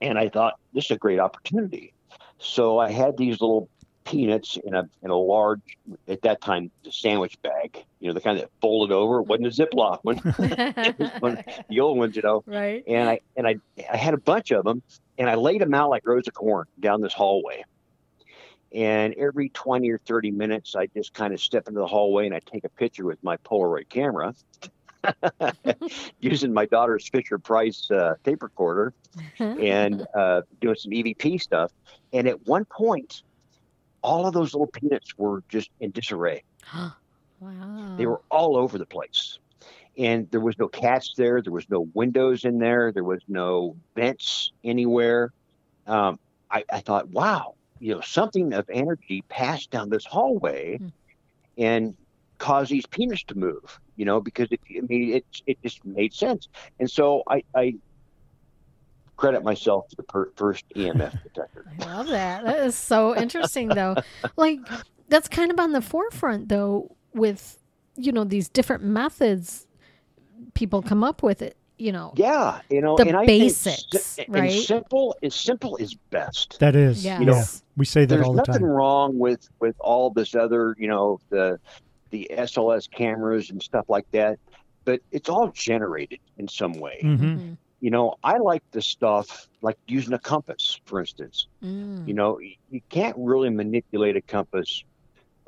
And 0.01 0.19
I 0.19 0.29
thought 0.29 0.59
this 0.73 0.87
is 0.87 0.93
a 0.93 0.99
great 0.99 1.21
opportunity. 1.21 1.93
So 2.39 2.79
I 2.79 2.91
had 2.91 3.17
these 3.17 3.41
little 3.41 3.69
peanuts 4.05 4.59
in 4.65 4.75
a 4.75 4.89
in 5.03 5.11
a 5.11 5.17
large 5.17 5.79
at 6.09 6.23
that 6.23 6.41
time 6.41 6.71
the 6.85 6.93
sandwich 6.93 7.41
bag, 7.43 7.85
you 8.01 8.09
know, 8.09 8.15
the 8.15 8.21
kind 8.21 8.39
that 8.39 8.51
folded 8.61 8.93
over. 8.93 9.21
It 9.21 9.27
wasn't 9.27 9.47
a 9.47 9.51
Ziploc 9.51 10.01
one, 10.03 10.17
one 11.21 11.45
the 11.69 11.81
old 11.81 11.99
ones, 11.99 12.17
you 12.17 12.23
know. 12.23 12.43
right. 12.47 12.83
And 12.87 13.09
I 13.09 13.21
and 13.37 13.47
I 13.47 13.57
I 13.91 13.97
had 13.97 14.15
a 14.15 14.19
bunch 14.19 14.51
of 14.51 14.65
them, 14.65 14.83
and 15.19 15.31
I 15.31 15.37
laid 15.37 15.61
them 15.61 15.75
out 15.75 15.91
like 15.91 16.07
rows 16.07 16.27
of 16.27 16.35
corn 16.35 16.67
down 16.81 17.01
this 17.01 17.15
hallway. 17.15 17.65
And 18.75 19.15
every 19.15 19.51
20 19.51 19.91
or 19.91 19.99
30 19.99 20.31
minutes, 20.31 20.75
I 20.75 20.87
just 20.87 21.13
kind 21.13 21.35
of 21.35 21.41
step 21.41 21.69
into 21.69 21.81
the 21.81 21.87
hallway 21.87 22.25
and 22.25 22.35
I 22.35 22.41
take 22.41 22.65
a 22.65 22.71
picture 22.71 23.05
with 23.05 23.23
my 23.23 23.37
Polaroid 23.39 23.91
camera 23.91 24.35
using 26.21 26.53
my 26.53 26.67
daughter's 26.67 27.09
Fisher 27.09 27.39
Price 27.39 27.91
uh, 27.91 28.15
tape 28.25 28.43
recorder 28.43 28.93
and 29.39 30.07
uh, 30.15 30.43
doing 30.61 30.77
some 30.77 30.93
EVP 30.93 31.41
stuff. 31.41 31.73
And 32.13 32.29
at 32.29 32.47
one 32.47 32.65
point, 32.65 33.23
all 34.03 34.27
of 34.27 34.35
those 34.35 34.53
little 34.55 34.67
peanuts 34.67 35.17
were 35.17 35.43
just 35.49 35.71
in 35.81 35.91
disarray. 35.91 36.43
wow. 36.75 37.95
They 37.97 38.07
were 38.07 38.21
all 38.31 38.57
over 38.57 38.79
the 38.79 38.87
place. 38.87 39.39
And 39.99 40.31
there 40.31 40.41
was 40.41 40.59
no 40.59 40.69
cats 40.69 41.13
there. 41.17 41.43
There 41.43 41.53
was 41.53 41.69
no 41.69 41.89
windows 41.95 42.45
in 42.45 42.59
there. 42.59 42.93
There 42.93 43.05
was 43.05 43.21
no 43.29 43.77
vents 43.95 44.53
anywhere. 44.65 45.33
Um, 45.87 46.19
I, 46.51 46.65
I 46.73 46.81
thought, 46.81 47.09
wow, 47.11 47.55
you 47.79 47.95
know, 47.95 48.01
something 48.01 48.53
of 48.55 48.69
energy 48.71 49.23
passed 49.29 49.71
down 49.71 49.91
this 49.91 50.05
hallway 50.07 50.79
Hmm. 50.79 50.89
and 51.59 51.97
caused 52.39 52.71
these 52.71 52.87
peanuts 52.87 53.23
to 53.25 53.37
move, 53.37 53.79
you 53.97 54.05
know, 54.05 54.21
because 54.21 54.49
it, 54.51 54.61
I 54.77 54.81
mean, 54.81 55.15
it, 55.15 55.27
it 55.47 55.63
just 55.63 55.85
made 55.85 56.15
sense. 56.15 56.49
And 56.81 56.91
so 56.91 57.23
I, 57.29 57.43
I 57.55 57.75
credit 59.17 59.45
myself 59.45 59.89
for 59.91 59.97
the 59.97 60.03
per, 60.03 60.31
first 60.37 60.65
EMF 60.75 61.23
detector. 61.23 61.65
I 61.81 61.85
love 61.85 62.09
that. 62.09 62.45
That 62.45 62.61
is 62.61 62.75
so 62.75 63.17
interesting, 63.17 63.69
though. 63.69 63.97
Like 64.37 64.59
that's 65.09 65.29
kind 65.29 65.51
of 65.51 65.61
on 65.61 65.73
the 65.73 65.83
forefront, 65.83 66.49
though, 66.49 66.97
with 67.15 67.59
you 67.97 68.13
know 68.13 68.25
these 68.25 68.49
different 68.49 68.83
methods 68.83 69.67
people 70.55 70.83
come 70.83 71.05
up 71.05 71.23
with 71.23 71.43
it. 71.43 71.57
You 71.79 71.93
know. 71.93 72.13
Yeah, 72.17 72.61
you 72.71 72.81
know, 72.81 72.97
The 72.97 73.09
and 73.09 73.17
I 73.17 73.27
basics, 73.27 73.85
think, 73.91 74.03
si- 74.03 74.25
and 74.27 74.35
right? 74.35 74.63
simple 74.63 75.17
is 75.21 75.35
simple 75.35 75.77
is 75.77 75.95
best. 75.95 76.59
That 76.61 76.77
is. 76.77 77.05
Yes. 77.05 77.21
Yeah. 77.23 77.45
We 77.77 77.85
say 77.85 78.05
that 78.05 78.15
there's 78.15 78.27
all 78.27 78.35
the 78.35 78.45
nothing 78.47 78.65
wrong 78.65 79.19
with 79.19 79.49
with 79.61 79.75
all 79.81 80.11
this 80.11 80.35
other 80.35 80.77
you 80.79 80.89
know 80.89 81.21
the 81.31 81.59
the 82.13 82.29
SLS 82.33 82.89
cameras 82.89 83.51
and 83.51 83.63
stuff 83.63 83.87
like 83.89 84.07
that 84.13 84.39
but 84.87 85.01
it's 85.13 85.31
all 85.31 85.51
generated 85.55 86.21
in 86.39 86.49
some 86.49 86.75
way 86.79 87.09
hmm 87.09 87.39
Mhm. 87.39 87.59
you 87.81 87.91
know 87.91 88.15
I 88.23 88.39
like 88.39 88.63
the 88.73 88.83
stuff 88.83 89.49
like 89.63 89.77
using 89.89 90.15
a 90.15 90.21
compass 90.21 90.79
for 90.87 91.01
instance 91.01 91.49
Mm. 91.63 92.07
you 92.07 92.15
know 92.15 92.39
you 92.69 92.81
can't 92.91 93.17
really 93.19 93.51
manipulate 93.51 94.17
a 94.17 94.23
compass 94.23 94.85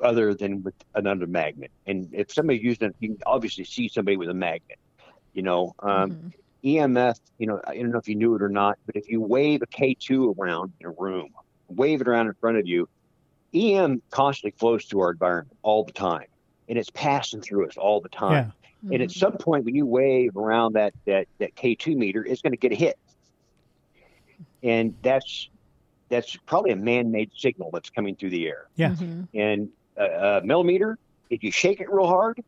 other 0.03 0.33
than 0.35 0.63
with 0.63 0.75
another 0.95 1.27
magnet 1.27 1.71
and 1.85 2.09
if 2.13 2.31
somebody 2.31 2.59
using 2.59 2.89
it 2.89 2.95
you 2.99 3.09
can 3.09 3.17
obviously 3.25 3.63
see 3.65 3.87
somebody 3.89 4.17
with 4.17 4.29
a 4.29 4.33
magnet 4.33 4.77
you 5.33 5.43
know 5.43 5.73
um, 5.83 6.15
Mhm. 6.15 6.31
EMF, 6.63 7.17
you 7.37 7.47
know, 7.47 7.61
I 7.67 7.75
don't 7.75 7.91
know 7.91 7.99
if 7.99 8.07
you 8.07 8.15
knew 8.15 8.35
it 8.35 8.41
or 8.41 8.49
not, 8.49 8.77
but 8.87 8.95
if 8.95 9.07
you 9.09 9.21
wave 9.21 9.61
a 9.61 9.67
K2 9.67 10.33
around 10.37 10.73
in 10.79 10.87
a 10.87 10.91
room, 10.97 11.29
wave 11.67 12.01
it 12.01 12.07
around 12.07 12.27
in 12.27 12.33
front 12.41 12.57
of 12.57 12.67
you, 12.67 12.87
EM 13.53 14.01
constantly 14.11 14.55
flows 14.59 14.85
through 14.85 15.01
our 15.01 15.11
environment 15.11 15.57
all 15.63 15.83
the 15.85 15.93
time, 15.93 16.27
and 16.69 16.77
it's 16.77 16.89
passing 16.91 17.41
through 17.41 17.67
us 17.67 17.77
all 17.77 18.01
the 18.01 18.09
time. 18.09 18.51
Yeah. 18.83 18.93
And 18.93 19.01
at 19.01 19.11
some 19.11 19.33
point, 19.33 19.65
when 19.65 19.73
you 19.75 19.85
wave 19.85 20.37
around 20.37 20.73
that 20.73 20.93
that 21.05 21.27
that 21.39 21.55
K2 21.55 21.95
meter, 21.95 22.23
it's 22.25 22.41
going 22.41 22.51
to 22.53 22.57
get 22.57 22.71
a 22.71 22.75
hit, 22.75 22.97
and 24.63 24.93
that's 25.01 25.49
that's 26.09 26.35
probably 26.45 26.71
a 26.71 26.75
man-made 26.75 27.31
signal 27.35 27.71
that's 27.73 27.89
coming 27.89 28.15
through 28.15 28.29
the 28.29 28.45
air. 28.47 28.67
Yeah. 28.75 28.91
Mhm. 28.91 29.27
And 29.33 29.69
a, 29.97 30.37
a 30.37 30.41
Mel 30.43 30.63
meter, 30.63 30.99
if 31.31 31.43
you 31.43 31.51
shake 31.51 31.81
it 31.81 31.89
real 31.91 32.05
hard, 32.05 32.43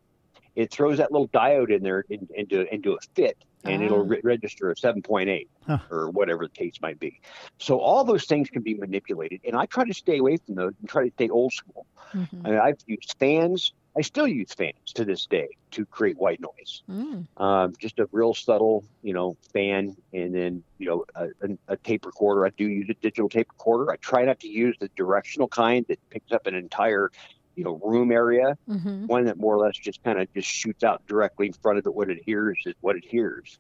it 0.56 0.72
throws 0.72 0.98
that 1.00 1.12
little 1.12 1.28
diode 1.30 1.72
in 1.76 1.82
there 1.82 2.06
in, 2.10 2.28
into 2.36 2.72
into 2.72 2.94
a 2.94 2.98
fit, 3.16 3.36
and 3.64 3.82
it'll 3.82 4.02
Ah. 4.02 4.10
re- 4.10 4.22
register 4.24 4.70
a 4.70 4.76
7.8 4.76 5.48
Huh. 5.66 5.80
or 5.90 6.10
whatever 6.12 6.44
the 6.46 6.52
case 6.54 6.76
might 6.82 7.00
be. 7.00 7.20
So 7.58 7.80
all 7.80 8.04
those 8.04 8.26
things 8.26 8.50
can 8.50 8.62
be 8.62 8.76
manipulated, 8.76 9.42
and 9.44 9.56
I 9.56 9.66
try 9.66 9.86
to 9.86 9.94
stay 9.94 10.20
away 10.20 10.38
from 10.38 10.54
those 10.54 10.74
and 10.80 10.88
try 10.88 11.06
to 11.08 11.12
stay 11.14 11.30
old 11.30 11.54
school. 11.54 11.88
Mhm. 12.14 12.46
I 12.46 12.50
mean, 12.52 12.60
I've 12.60 12.78
used 12.86 13.16
fans. 13.20 13.74
I 13.98 14.02
still 14.02 14.28
use 14.28 14.54
fans 14.54 14.94
to 14.94 15.04
this 15.04 15.26
day 15.26 15.48
to 15.72 15.86
create 15.86 16.18
white 16.18 16.40
noise. 16.40 16.84
Mm. 16.90 17.26
Um, 17.38 17.74
just 17.80 17.98
a 18.00 18.08
real 18.12 18.34
subtle, 18.34 18.84
you 19.02 19.14
know, 19.14 19.36
fan, 19.54 19.98
and 20.14 20.34
then 20.36 20.64
you 20.78 20.88
know 20.88 21.06
a, 21.16 21.26
a, 21.42 21.58
a 21.70 21.78
tape 21.78 22.06
recorder. 22.06 22.46
I 22.46 22.52
do 22.52 22.68
use 22.68 22.88
a 22.90 22.94
digital 22.94 23.28
tape 23.28 23.50
recorder. 23.50 23.92
I 23.92 23.96
try 23.98 24.24
not 24.24 24.40
to 24.42 24.48
use 24.48 24.78
the 24.80 24.90
directional 24.96 25.48
kind 25.48 25.86
that 25.90 26.00
picks 26.12 26.32
up 26.32 26.46
an 26.46 26.54
entire, 26.54 27.12
you 27.56 27.64
know, 27.64 27.80
room 27.84 28.12
area. 28.12 28.56
Mhm. 28.70 29.08
One 29.08 29.26
that 29.26 29.38
more 29.38 29.56
or 29.56 29.66
less 29.66 29.76
just 29.76 30.04
kind 30.04 30.20
of 30.20 30.32
just 30.34 30.48
shoots 30.48 30.84
out 30.84 31.02
directly 31.08 31.48
in 31.48 31.54
front 31.54 31.80
of 31.80 31.86
it. 31.88 31.94
What 31.94 32.10
it 32.12 32.22
hears 32.24 32.60
is 32.66 32.76
what 32.82 32.96
it 32.96 33.04
hears. 33.04 33.58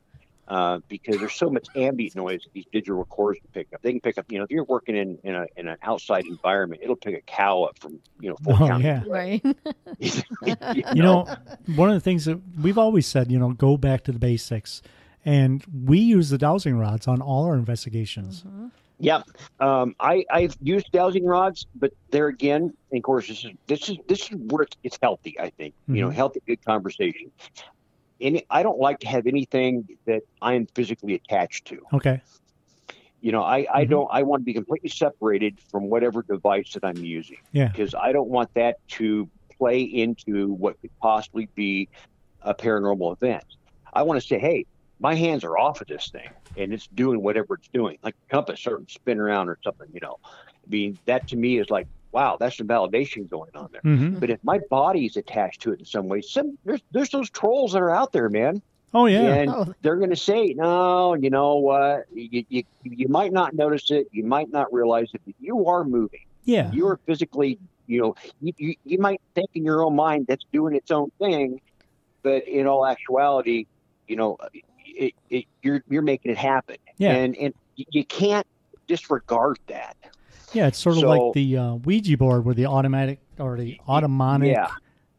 Uh, 0.48 0.80
because 0.88 1.20
there's 1.20 1.36
so 1.36 1.50
much 1.50 1.68
ambient 1.76 2.16
noise 2.16 2.40
that 2.42 2.54
these 2.54 2.64
digital 2.72 2.96
recorders 2.96 3.38
can 3.42 3.50
pick 3.52 3.68
up. 3.74 3.82
They 3.82 3.92
can 3.92 4.00
pick 4.00 4.18
up, 4.18 4.26
you 4.30 4.38
know, 4.38 4.46
if 4.46 4.50
you're 4.50 4.64
working 4.64 4.96
in, 4.96 5.18
in, 5.26 5.36
a, 5.36 5.46
in 5.58 5.68
an 5.68 5.76
outside 5.84 6.26
environment, 6.26 6.82
it'll 6.82 6.96
pick 6.96 7.16
a 7.18 7.22
cow 7.22 7.64
up 7.64 7.78
from, 7.80 8.00
you 8.22 8.30
know, 8.30 8.38
four 8.44 8.54
Oh, 8.54 8.68
counties 8.68 8.86
yeah. 8.86 9.04
Right. 9.08 9.44
You 10.96 11.02
know, 11.04 11.28
one 11.76 11.90
of 11.90 11.96
the 11.96 12.00
things 12.00 12.24
that 12.26 12.40
we've 12.62 12.78
always 12.78 13.06
said, 13.06 13.30
you 13.30 13.40
know, 13.40 13.52
go 13.52 13.76
back 13.76 14.04
to 14.06 14.12
the 14.14 14.20
basics. 14.20 14.82
And 15.26 15.66
we 15.86 16.00
use 16.00 16.30
the 16.30 16.38
dowsing 16.38 16.78
rods 16.78 17.08
on 17.08 17.22
all 17.22 17.46
our 17.46 17.56
investigations. 17.56 18.46
Mhm. 18.48 18.72
Yeah, 19.00 19.22
um, 19.60 19.96
I 20.00 20.24
I've 20.32 20.56
used 20.62 20.88
dowsing 20.92 21.24
rods, 21.26 21.68
but 21.76 21.92
there 22.10 22.28
again, 22.28 22.74
and 22.92 22.98
of 22.98 23.04
course, 23.04 23.28
this 23.28 23.46
is 23.46 23.52
this 23.68 23.90
is 23.90 23.98
this 24.08 24.22
is 24.24 24.30
where 24.32 24.64
it's, 24.64 24.78
it's 24.84 24.98
healthy. 25.04 25.40
I 25.40 25.52
think 25.52 25.76
you 25.88 26.02
know, 26.02 26.08
Mhm. 26.08 26.14
healthy, 26.14 26.42
good 26.48 26.64
conversation. 26.66 27.32
And 28.20 28.42
I 28.50 28.64
don't 28.64 28.80
like 28.80 29.00
to 29.00 29.08
have 29.08 29.28
anything 29.28 29.88
that 30.06 30.22
I 30.42 30.54
am 30.54 30.68
physically 30.76 31.14
attached 31.16 31.66
to. 31.68 31.80
Okay. 31.94 32.22
You 33.22 33.32
know, 33.32 33.42
I 33.44 33.66
I 33.72 33.86
Mhm. 33.86 33.90
don't 33.90 34.10
I 34.12 34.24
want 34.24 34.42
to 34.42 34.46
be 34.46 34.54
completely 34.54 34.90
separated 34.90 35.60
from 35.72 35.90
whatever 35.90 36.24
device 36.24 36.72
that 36.74 36.86
I'm 36.86 37.04
using 37.04 37.38
Yeah. 37.52 37.72
because 37.72 37.94
I 37.96 38.12
don't 38.12 38.30
want 38.30 38.50
that 38.56 38.78
to 38.90 39.30
play 39.58 39.82
into 39.82 40.54
what 40.54 40.80
could 40.82 40.92
possibly 41.02 41.50
be 41.56 41.90
a 42.42 42.54
paranormal 42.54 43.14
event. 43.20 43.44
I 43.94 44.04
want 44.04 44.22
to 44.22 44.28
say, 44.28 44.38
hey, 44.38 44.66
my 45.00 45.16
hands 45.16 45.44
are 45.44 45.58
off 45.58 45.82
of 45.82 45.88
this 45.88 46.10
thing 46.12 46.30
and 46.56 46.74
it's 46.74 46.88
doing 46.88 47.22
whatever 47.22 47.56
it's 47.56 47.70
doing, 47.74 47.98
like 48.04 48.16
a 48.30 48.34
compass 48.34 48.60
starting 48.60 48.86
to 48.86 48.92
spin 48.92 49.20
around 49.20 49.50
or 49.50 49.58
something, 49.64 49.88
you 49.94 50.00
know. 50.02 50.18
I 50.24 50.70
mean, 50.70 51.00
that 51.06 51.28
to 51.28 51.36
me 51.36 51.58
is 51.60 51.70
like, 51.70 51.88
wow, 52.18 52.36
that's 52.40 52.58
some 52.58 52.68
validation 52.68 53.30
going 53.30 53.52
on 53.54 53.68
there. 53.72 53.82
hmm 53.84 54.18
But 54.22 54.30
if 54.32 54.40
my 54.44 54.60
body's 54.72 55.16
attached 55.18 55.62
to 55.62 55.72
it 55.74 55.80
in 55.80 55.86
some 55.86 56.08
way, 56.08 56.22
some 56.22 56.58
there's 56.66 56.82
there's 56.92 57.10
those 57.18 57.30
trolls 57.30 57.74
that 57.74 57.82
are 57.82 57.92
out 58.02 58.12
there, 58.12 58.30
man. 58.30 58.62
Oh, 58.94 59.06
yeah. 59.06 59.34
And 59.40 59.50
Oh. 59.52 59.66
they're 59.82 59.98
going 59.98 60.10
to 60.20 60.24
say, 60.32 60.54
no, 60.66 61.14
you 61.14 61.30
know 61.30 61.56
what? 61.58 62.06
You, 62.14 62.44
you, 62.50 62.64
you 62.84 63.08
might 63.10 63.34
not 63.34 63.54
notice 63.54 63.92
it. 63.92 64.08
You 64.12 64.24
might 64.24 64.50
not 64.50 64.68
realize 64.74 65.10
it, 65.14 65.22
but 65.26 65.36
you 65.40 65.68
are 65.68 65.84
moving. 65.84 66.22
Yeah. 66.46 66.72
You 66.72 66.88
are 66.88 66.98
physically, 67.06 67.60
you 67.86 68.00
know, 68.02 68.16
you, 68.42 68.54
you, 68.58 68.74
you 68.86 68.98
might 68.98 69.22
think 69.36 69.50
in 69.54 69.64
your 69.66 69.84
own 69.84 69.96
mind 69.96 70.26
that's 70.30 70.46
doing 70.54 70.74
its 70.74 70.90
own 70.90 71.10
thing, 71.20 71.60
but 72.24 72.48
in 72.48 72.66
all 72.66 72.86
actuality, 72.88 73.66
you 74.08 74.16
know, 74.16 74.38
it, 74.86 75.14
it, 75.30 75.44
you're, 75.62 75.84
you're 75.90 76.02
making 76.14 76.32
it 76.32 76.38
happen. 76.38 76.78
Yeah. 76.98 77.12
And, 77.12 77.36
and 77.36 77.54
you- 77.76 77.86
you 77.92 78.06
can't 78.06 78.48
disregard 78.88 79.60
that. 79.68 79.98
Yeah. 80.54 80.68
It's 80.68 80.78
sort 80.78 80.96
of 80.96 81.02
So- 81.02 81.10
like 81.10 81.34
the 81.34 81.58
uh, 81.58 81.74
Ouija 81.76 82.18
board 82.18 82.46
with 82.46 82.58
the 82.58 82.66
automatic 82.66 83.20
or 83.40 83.58
the 83.58 83.80
automatic 83.88 84.48
Yeah. 84.50 84.70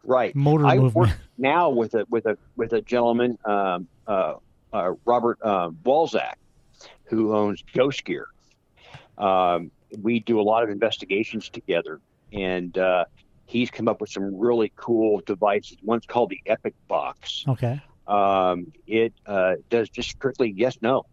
Right. 0.04 0.34
motor 0.34 0.66
I 0.66 0.76
movement. 0.76 0.94
work 0.94 1.18
now 1.38 1.68
with 1.70 1.94
a 1.94 2.06
with 2.08 2.26
a 2.26 2.36
with 2.56 2.72
a 2.72 2.80
gentleman, 2.80 3.38
um, 3.44 3.86
uh, 4.06 4.34
uh, 4.72 4.92
Robert 5.04 5.38
uh, 5.42 5.70
Walzak, 5.84 6.34
who 7.04 7.34
owns 7.34 7.62
Ghost 7.74 8.04
Gear. 8.04 8.26
Um, 9.18 9.70
we 10.02 10.20
do 10.20 10.40
a 10.40 10.42
lot 10.42 10.62
of 10.62 10.70
investigations 10.70 11.48
together, 11.48 12.00
and 12.32 12.76
uh, 12.78 13.04
he's 13.46 13.70
come 13.70 13.88
up 13.88 14.00
with 14.00 14.10
some 14.10 14.38
really 14.38 14.72
cool 14.76 15.20
devices. 15.26 15.76
One's 15.82 16.06
called 16.06 16.30
the 16.30 16.40
Epic 16.46 16.74
Box. 16.86 17.44
Okay. 17.48 17.80
Um, 18.06 18.72
it 18.86 19.12
uh, 19.26 19.56
does 19.68 19.88
just 19.90 20.08
strictly 20.10 20.50
yes 20.56 20.78
no. 20.80 21.04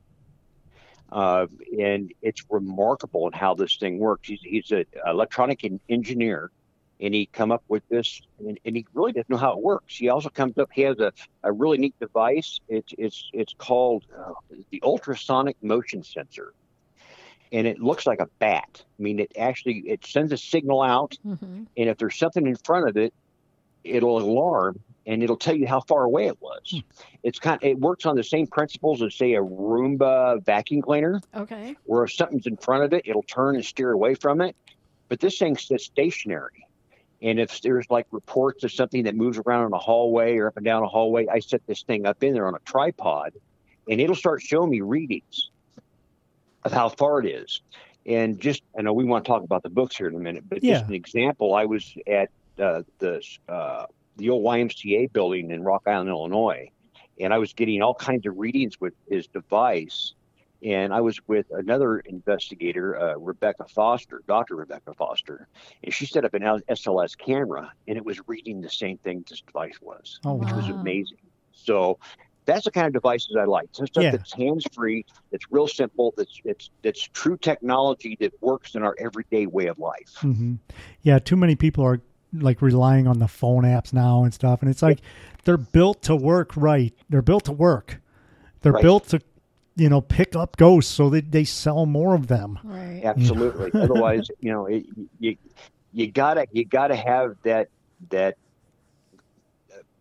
Uh, 1.16 1.48
and 1.80 2.12
it's 2.22 2.44
remarkable 2.50 3.26
in 3.28 3.32
how 3.32 3.54
this 3.56 3.78
thing 3.78 4.00
works. 4.00 4.28
He's, 4.28 4.42
he's 4.44 4.72
an 4.72 4.84
electronic 5.08 5.64
engineer, 5.88 6.52
and 7.00 7.14
he 7.14 7.28
come 7.28 7.54
up 7.54 7.64
with 7.70 7.84
this, 7.88 8.22
and, 8.40 8.60
and 8.66 8.76
he 8.76 8.86
really 8.94 9.14
doesn't 9.14 9.30
know 9.30 9.38
how 9.38 9.54
it 9.54 9.64
works. 9.64 9.96
He 9.96 10.10
also 10.10 10.28
comes 10.28 10.58
up. 10.58 10.70
He 10.74 10.82
has 10.82 11.00
a, 11.00 11.14
a 11.42 11.54
really 11.54 11.78
neat 11.78 11.96
device. 12.02 12.60
It's 12.68 12.94
it's 12.98 13.30
it's 13.32 13.54
called 13.58 14.04
uh, 14.14 14.34
the 14.72 14.82
ultrasonic 14.84 15.56
motion 15.64 16.04
sensor, 16.04 16.52
and 17.54 17.66
it 17.66 17.80
looks 17.80 18.06
like 18.06 18.20
a 18.20 18.28
bat. 18.40 18.84
I 19.00 19.02
mean, 19.02 19.20
it 19.20 19.32
actually 19.38 19.84
it 19.88 20.06
sends 20.06 20.34
a 20.34 20.38
signal 20.38 20.82
out, 20.82 21.18
Mhm. 21.26 21.68
and 21.78 21.90
if 21.90 21.98
there's 21.98 22.18
something 22.18 22.46
in 22.46 22.58
front 22.58 22.90
of 22.90 22.98
it, 22.98 23.14
it'll 23.86 24.18
alarm 24.20 24.82
and 25.06 25.24
it'll 25.24 25.38
tell 25.38 25.56
you 25.56 25.68
how 25.68 25.82
far 25.82 26.04
away 26.04 26.28
it 26.28 26.42
was. 26.42 26.82
It's 27.24 27.40
kind 27.40 27.60
it 27.62 27.80
works 27.80 28.06
on 28.06 28.16
the 28.16 28.24
same 28.24 28.48
principles 28.48 29.02
as 29.02 29.18
say 29.18 29.34
a 29.36 29.42
Roomba 29.42 30.44
vacuum 30.46 30.82
cleaner, 30.82 31.22
Okay. 31.36 31.76
where 31.86 32.04
if 32.04 32.14
something's 32.14 32.48
in 32.48 32.58
front 32.58 32.84
of 32.84 32.94
it, 32.94 33.04
it'll 33.06 33.24
turn 33.24 33.56
and 33.56 33.66
steer 33.66 33.92
away 33.92 34.16
from 34.16 34.42
it. 34.42 34.56
But 35.10 35.20
this 35.20 35.38
thing 35.38 35.58
sits 35.58 35.86
stationary. 35.86 36.66
And 37.22 37.40
if 37.40 37.62
there's 37.62 37.86
like 37.90 38.06
reports 38.12 38.64
of 38.64 38.72
something 38.72 39.04
that 39.04 39.16
moves 39.16 39.40
around 39.46 39.68
in 39.68 39.74
a 39.74 39.78
hallway 39.78 40.36
or 40.38 40.48
up 40.48 40.58
and 40.58 40.66
down 40.66 40.84
a 40.84 40.88
hallway, 40.88 41.28
I 41.28 41.40
set 41.40 41.62
this 41.68 41.84
thing 41.84 42.06
up 42.06 42.22
in 42.22 42.34
there 42.34 42.48
on 42.48 42.56
a 42.56 42.60
tripod 42.66 43.32
and 43.90 44.02
it'll 44.02 44.16
start 44.16 44.42
showing 44.42 44.70
me 44.70 44.82
readings 44.82 45.50
of 46.64 46.72
how 46.72 46.90
far 46.90 47.20
it 47.20 47.28
is. 47.28 47.62
And 48.06 48.40
just, 48.40 48.62
I 48.78 48.82
know 48.82 48.94
we 48.94 49.06
want 49.06 49.26
to 49.26 49.30
talk 49.30 49.44
about 49.44 49.64
the 49.64 49.70
books 49.70 49.96
here 49.98 50.08
in 50.08 50.16
a 50.16 50.20
minute, 50.20 50.44
but 50.48 50.64
Yeah. 50.64 50.74
just 50.74 50.88
an 50.90 50.94
example, 50.94 51.54
I 51.56 51.66
was 51.66 51.92
at 52.08 52.30
uh, 52.60 52.82
the, 53.00 53.22
uh, 53.48 53.86
the 54.18 54.30
old 54.30 54.44
YMCA 54.44 55.12
building 55.12 55.52
in 55.52 55.64
Rock 55.64 55.84
Island, 55.88 56.10
Illinois, 56.10 56.68
and 57.20 57.34
I 57.34 57.38
was 57.38 57.54
getting 57.54 57.82
all 57.82 57.96
kinds 57.96 58.26
of 58.26 58.34
readings 58.38 58.76
with 58.80 58.94
his 59.10 59.28
device. 59.28 60.14
And 60.64 60.94
I 60.94 61.02
was 61.02 61.20
with 61.28 61.46
another 61.52 62.00
investigator, 62.00 62.98
uh, 63.00 63.16
Rebecca 63.18 63.66
Foster, 63.68 64.22
Dr. 64.28 64.56
Rebecca 64.56 64.94
Foster, 64.98 65.48
and 65.84 65.94
she 65.94 66.06
set 66.06 66.26
up 66.26 66.34
an 66.34 66.42
SLS 66.42 67.16
camera, 67.18 67.72
and 67.88 67.98
it 67.98 68.06
was 68.06 68.20
reading 68.26 68.62
the 68.62 68.70
same 68.70 68.98
thing 69.00 69.24
this 69.30 69.42
device 69.42 69.78
was, 69.82 70.20
Oh, 70.24 70.34
which 70.36 70.54
was 70.54 70.70
amazing. 70.70 71.18
So 71.52 72.00
that's 72.46 72.64
the 72.66 72.72
kind 72.72 72.88
of 72.88 72.94
devices 72.94 73.36
I 73.40 73.44
like. 73.44 73.68
Some 73.74 73.86
stuff 73.88 74.04
Yeah. 74.06 74.12
that's 74.12 74.34
hands 74.34 74.66
free, 74.74 75.06
that's 75.32 75.46
real 75.52 75.68
simple, 75.68 76.14
that's 76.18 76.40
it's 76.46 76.70
that's 76.84 77.10
true 77.14 77.38
technology 77.38 78.18
that 78.22 78.34
works 78.42 78.76
in 78.76 78.82
our 78.82 78.96
everyday 78.98 79.46
way 79.46 79.68
of 79.68 79.78
life. 79.78 80.16
hmm 80.20 80.56
Yeah, 81.02 81.20
too 81.20 81.36
many 81.36 81.56
people 81.56 81.84
are 81.84 82.02
like 82.42 82.62
relying 82.62 83.08
on 83.08 83.20
the 83.20 83.28
phone 83.28 83.64
apps 83.64 83.94
now 83.94 84.24
and 84.24 84.34
stuff, 84.34 84.62
and 84.62 84.70
it's 84.70 84.82
like 84.82 85.00
they're 85.44 85.58
built 85.58 86.02
to 86.04 86.16
work 86.16 86.56
right. 86.56 86.94
They're 87.10 87.22
built 87.22 87.46
to 87.46 87.52
work. 87.52 88.02
They're 88.62 88.72
Right. 88.72 88.82
built 88.82 89.10
to, 89.10 89.22
you 89.76 89.90
know, 89.90 90.02
pick 90.02 90.36
up 90.36 90.58
ghosts 90.58 90.92
so 90.92 91.10
that 91.12 91.32
they 91.32 91.44
sell 91.44 91.86
more 91.86 92.16
of 92.16 92.28
them. 92.28 92.58
Right. 92.64 93.02
Absolutely. 93.04 93.72
Otherwise, 93.80 94.28
you 94.40 94.52
know, 94.52 94.66
it, 94.66 94.86
you 95.20 95.38
you 95.94 96.12
gotta 96.12 96.48
you 96.52 96.66
gotta 96.66 96.96
have 96.96 97.36
that 97.44 97.70
that 98.10 98.38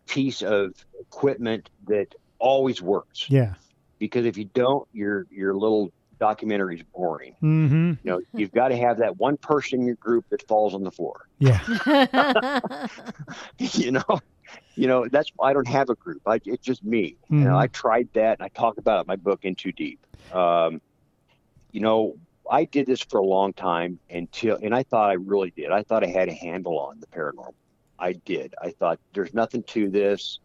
piece 0.07 0.43
of 0.43 0.73
equipment 1.01 1.69
that 1.87 2.15
always 2.39 2.81
works. 2.83 3.29
Yeah. 3.31 3.55
Because 3.99 4.27
if 4.27 4.37
you 4.37 4.45
don't, 4.47 4.87
your 4.93 5.27
your 5.31 5.55
little 5.55 5.93
documentary 6.19 6.77
is 6.77 6.83
boring. 6.95 7.35
Mm-hmm. 7.43 7.93
You 8.03 8.11
know, 8.11 8.21
you've 8.33 8.53
got 8.53 8.69
to 8.69 8.77
have 8.77 8.99
that 8.99 9.19
one 9.19 9.37
person 9.37 9.81
in 9.81 9.87
your 9.87 9.97
group 9.97 10.29
that 10.31 10.47
falls 10.47 10.75
on 10.75 10.85
the 10.85 10.91
floor. 10.91 11.29
Yeah. 11.39 11.61
you 13.59 13.93
know, 13.93 14.21
you 14.75 14.87
know 14.87 15.07
that's 15.09 15.31
I 15.41 15.53
don't 15.53 15.69
have 15.69 15.91
a 15.91 15.95
group. 15.95 16.23
I, 16.27 16.41
it's 16.45 16.65
just 16.65 16.85
me. 16.85 17.17
You 17.29 17.39
know. 17.39 17.59
I 17.59 17.67
tried 17.69 18.09
that, 18.15 18.39
and 18.39 18.45
I 18.45 18.49
talk 18.49 18.79
about 18.79 18.99
it 18.99 19.01
in 19.03 19.07
my 19.07 19.17
book 19.17 19.41
in 19.45 19.55
too 19.55 19.73
deep. 19.73 20.01
Um, 20.33 20.81
you 21.73 21.81
know, 21.81 22.17
I 22.51 22.65
did 22.65 22.87
this 22.87 23.01
for 23.01 23.19
a 23.19 23.25
long 23.25 23.53
time 23.53 23.99
until, 24.11 24.59
and 24.63 24.75
I 24.75 24.83
thought 24.83 25.11
I 25.11 25.15
really 25.15 25.51
did. 25.51 25.71
I 25.71 25.83
thought 25.83 26.05
I 26.05 26.09
had 26.09 26.29
a 26.29 26.35
handle 26.35 26.79
on 26.79 27.01
the 27.01 27.07
paranormal. 27.07 27.55
I 27.99 28.13
did. 28.13 28.55
I 28.61 28.71
thought 28.71 28.99
there's 29.13 29.35
nothing 29.35 29.63
to 29.65 29.89
this. 29.89 30.41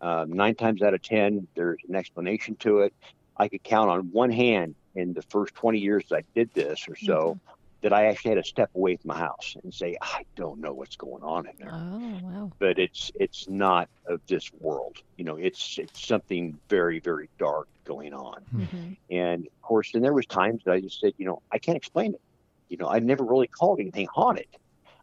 Um, 0.00 0.32
nine 0.32 0.54
times 0.54 0.82
out 0.82 0.94
of 0.94 1.02
10, 1.02 1.46
there's 1.54 1.80
an 1.88 1.96
explanation 1.96 2.56
to 2.56 2.80
it. 2.80 2.94
I 3.36 3.48
could 3.48 3.62
count 3.62 3.90
on 3.90 4.10
one 4.10 4.30
hand 4.30 4.74
in 4.98 5.14
the 5.14 5.22
first 5.30 5.54
20 5.54 5.78
years 5.78 6.04
that 6.10 6.16
I 6.18 6.22
did 6.34 6.50
this 6.54 6.86
or 6.88 6.96
so 6.96 7.38
that 7.82 7.92
I 7.92 8.06
actually 8.06 8.30
had 8.32 8.44
to 8.44 8.48
step 8.48 8.70
away 8.74 8.96
from 8.96 9.08
my 9.10 9.18
house 9.18 9.54
and 9.62 9.72
say, 9.74 9.96
I 10.02 10.24
don't 10.36 10.60
know 10.60 10.74
what's 10.74 10.96
going 10.96 11.22
on 11.22 11.46
in 11.46 11.52
there 11.58 11.74
Oh 11.74 12.18
wow. 12.22 12.52
but 12.60 12.78
it's 12.78 13.10
it's 13.14 13.48
not 13.48 13.88
of 14.06 14.20
this 14.28 14.50
world. 14.60 14.96
You 15.16 15.24
know, 15.24 15.36
it's 15.36 15.78
it's 15.78 16.06
something 16.06 16.58
very 16.70 17.00
very 17.00 17.30
dark 17.38 17.68
going 17.86 18.14
on. 18.14 18.44
Mhm. 18.54 18.96
And 19.10 19.46
of 19.46 19.60
course, 19.62 19.90
then 19.92 20.02
there 20.02 20.14
was 20.14 20.26
times 20.26 20.62
that 20.64 20.72
I 20.72 20.80
just 20.80 21.00
said, 21.00 21.12
you 21.18 21.26
know, 21.26 21.40
I 21.52 21.58
can't 21.58 21.76
explain 21.76 22.14
it. 22.14 22.20
You 22.68 22.78
know, 22.78 22.88
I 22.88 22.98
never 23.00 23.24
really 23.24 23.48
called 23.48 23.80
anything 23.80 24.08
haunted. 24.14 24.46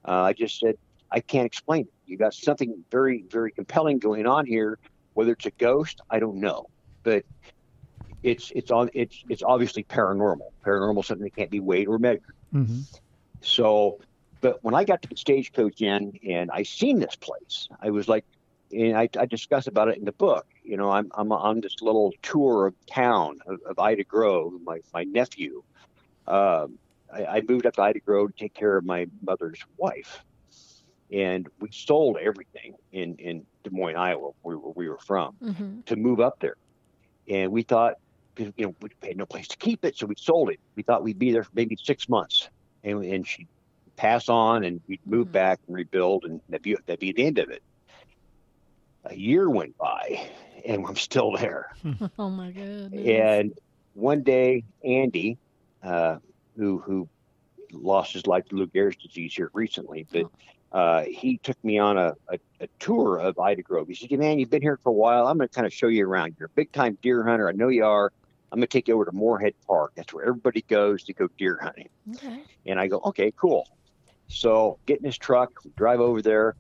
Uh, 0.08 0.22
I 0.24 0.34
just 0.34 0.60
said 0.60 0.76
I 1.12 1.22
can't 1.22 1.46
explain 1.46 1.82
it. 1.84 1.94
You 2.06 2.18
got 2.18 2.34
something 2.34 2.84
very 2.92 3.26
very 3.30 3.52
compelling 3.52 4.00
going 4.00 4.26
on 4.28 4.46
here. 4.46 4.78
Whether 5.14 5.34
it's 5.34 5.46
a 5.46 5.52
ghost, 5.60 6.00
I 6.10 6.20
don't 6.20 6.40
know, 6.40 6.66
but 7.04 7.24
it's 8.26 8.52
it's 8.56 8.72
on 8.72 8.90
it's 8.94 9.18
it's 9.30 9.44
obviously 9.44 9.84
paranormal. 9.84 10.50
Paranormal 10.66 11.02
is 11.02 11.08
something 11.08 11.24
that 11.26 11.36
can't 11.36 11.52
be 11.52 11.60
weighed 11.60 11.88
or 11.88 12.00
measured. 12.00 12.36
hmm 12.52 12.82
So, 13.42 14.00
but 14.42 14.58
when 14.62 14.74
I 14.74 14.84
got 14.84 15.02
to 15.04 15.08
the 15.08 15.16
stagecoach 15.16 15.82
inn 15.82 16.14
and 16.28 16.50
I 16.52 16.64
seen 16.64 17.00
this 17.00 17.16
place, 17.16 17.68
I 17.82 17.90
was 17.92 18.08
like, 18.08 18.26
and 18.72 18.98
I, 18.98 19.08
I 19.18 19.26
discuss 19.26 19.68
about 19.68 19.90
it 19.90 19.98
in 19.98 20.06
the 20.06 20.14
book. 20.14 20.46
You 20.64 20.78
know, 20.78 20.90
I'm 20.90 21.08
I'm 21.16 21.32
on 21.32 21.62
this 21.62 21.76
little 21.82 22.12
tour 22.24 22.68
of 22.68 22.74
town 22.92 23.38
of, 23.48 23.58
of 23.70 23.80
Ida 23.80 24.04
Grove. 24.06 24.54
My 24.64 24.80
my 24.94 25.04
nephew, 25.04 25.62
um, 26.28 26.80
I, 27.14 27.26
I 27.26 27.42
moved 27.48 27.66
up 27.68 27.76
to 27.76 27.84
Ida 27.84 28.00
Grove 28.08 28.30
to 28.36 28.44
take 28.44 28.54
care 28.56 28.76
of 28.78 28.86
my 28.86 29.06
mother's 29.22 29.60
wife, 29.78 30.24
and 31.12 31.48
we 31.60 31.70
sold 31.72 32.18
everything 32.18 32.74
in 32.92 33.16
in 33.20 33.46
Des 33.64 33.70
Moines, 33.72 33.96
Iowa, 33.98 34.32
where, 34.42 34.58
where 34.58 34.74
we 34.76 34.90
were 34.90 35.00
from 35.06 35.38
Mhm. 35.44 35.86
to 35.86 35.96
move 35.96 36.20
up 36.20 36.36
there. 36.40 36.56
And 37.28 37.52
we 37.52 37.64
thought, 37.64 37.94
'cause, 37.94 38.05
you 38.38 38.54
know, 38.58 38.76
we 38.82 38.90
had 39.08 39.18
no 39.18 39.26
place 39.26 39.48
to 39.50 39.58
keep 39.58 39.84
it, 39.86 39.98
so 39.98 40.06
we 40.06 40.16
sold 40.18 40.50
it. 40.50 40.60
We 40.76 40.84
thought 40.84 41.04
we'd 41.04 41.20
be 41.20 41.32
there 41.32 41.44
for 41.44 41.52
maybe 41.54 41.78
six 41.82 42.08
months, 42.10 42.50
and 42.84 43.04
and 43.04 43.28
she'd 43.28 43.48
pass 43.98 44.30
on, 44.30 44.64
and 44.64 44.82
we'd 44.88 45.00
move 45.06 45.28
Mhm. 45.28 45.32
back 45.34 45.60
and 45.68 45.76
rebuild, 45.76 46.26
and 46.26 46.42
that'd 46.50 46.62
be 46.64 46.76
that'd 46.86 47.00
be 47.00 47.12
the 47.14 47.26
end 47.26 47.40
of 47.40 47.50
it. 47.50 47.62
A 49.06 49.16
year 49.16 49.50
went 49.50 49.78
by, 49.78 50.30
and 50.66 50.86
I'm 50.86 50.96
still 50.96 51.32
there. 51.38 51.68
Oh 52.20 52.30
my 52.30 52.52
goodness. 52.52 53.08
And 53.08 53.54
one 53.94 54.24
day, 54.24 54.64
Andy, 54.84 55.38
uh, 55.84 56.18
who 56.58 56.80
who 56.80 57.08
lost 57.72 58.14
his 58.14 58.26
life 58.28 58.46
to 58.50 58.56
Lou 58.56 58.68
Gehrig's 58.68 58.98
disease 58.98 59.34
here 59.36 59.50
recently, 59.54 60.06
but 60.12 60.26
uh, 60.72 61.04
he 61.04 61.40
took 61.44 61.58
me 61.64 61.78
on 61.78 61.98
a, 61.98 62.14
a, 62.30 62.38
a 62.62 62.68
tour 62.80 63.18
of 63.18 63.38
Ida 63.40 63.62
Grove. 63.62 63.88
He 63.88 63.96
said, 63.96 64.18
"Man, 64.20 64.40
you've 64.40 64.50
been 64.50 64.62
here 64.62 64.80
for 64.84 64.90
a 64.90 64.94
while. 64.94 65.28
I'm 65.28 65.38
going 65.38 65.48
to 65.48 65.54
kind 65.54 65.66
of 65.68 65.74
show 65.74 65.88
you 65.88 66.06
around. 66.08 66.36
You're 66.40 66.48
a 66.48 66.56
big 66.56 66.72
time 66.72 66.98
deer 67.02 67.24
hunter. 67.24 67.48
I 67.48 67.54
know 67.54 67.68
you 67.70 67.86
are. 67.86 68.12
I'm 68.52 68.60
going 68.60 68.68
to 68.68 68.68
take 68.68 68.88
you 68.88 68.96
over 68.96 69.06
to 69.06 69.12
Moorehead 69.12 69.54
Park. 69.68 69.94
That's 69.96 70.14
where 70.14 70.26
everybody 70.26 70.62
goes 70.62 71.04
to 71.06 71.14
go 71.14 71.28
deer 71.38 71.60
hunting." 71.62 71.90
Okay. 72.16 72.42
And 72.66 72.80
I 72.80 72.88
go, 72.88 73.02
okay, 73.06 73.32
cool. 73.36 73.68
So 74.28 74.80
get 74.86 75.00
in 75.00 75.06
his 75.06 75.18
truck, 75.18 75.52
drive 75.76 76.00
over 76.00 76.22
there, 76.22 76.56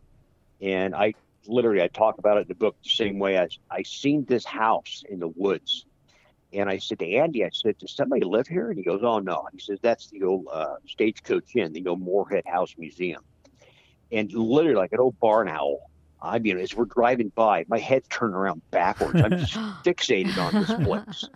and 0.61 0.93
I 0.95 1.13
literally 1.47 1.81
I 1.81 1.87
talk 1.87 2.17
about 2.17 2.37
it 2.37 2.41
in 2.41 2.47
the 2.47 2.55
book 2.55 2.75
the 2.83 2.89
same 2.89 3.19
way 3.19 3.37
as 3.37 3.57
I 3.69 3.83
seen 3.83 4.25
this 4.25 4.45
house 4.45 5.03
in 5.09 5.19
the 5.19 5.27
woods. 5.27 5.85
And 6.53 6.69
I 6.69 6.77
said 6.77 6.99
to 6.99 7.15
Andy, 7.15 7.43
I 7.43 7.49
said, 7.51 7.77
Does 7.77 7.91
somebody 7.95 8.23
live 8.23 8.47
here? 8.47 8.69
And 8.69 8.77
he 8.77 8.83
goes, 8.83 9.01
Oh 9.03 9.19
no. 9.19 9.47
He 9.51 9.59
says, 9.59 9.79
That's 9.81 10.07
the 10.07 10.23
old 10.23 10.47
uh, 10.51 10.75
stagecoach 10.87 11.55
inn, 11.55 11.73
the 11.73 11.85
old 11.87 12.01
Moorehead 12.01 12.43
House 12.45 12.73
Museum. 12.77 13.23
And 14.11 14.31
literally 14.31 14.75
like 14.75 14.93
an 14.93 14.99
old 14.99 15.19
barn 15.19 15.49
owl. 15.49 15.89
I 16.21 16.39
mean, 16.39 16.57
as 16.57 16.73
we're 16.73 16.85
driving 16.85 17.31
by, 17.35 17.65
my 17.67 17.77
head's 17.77 18.07
turned 18.07 18.33
around 18.35 18.61
backwards. 18.71 19.21
I'm 19.21 19.31
just 19.31 19.53
fixated 19.83 20.37
on 20.37 20.53
this 20.53 20.73
place. 20.85 21.29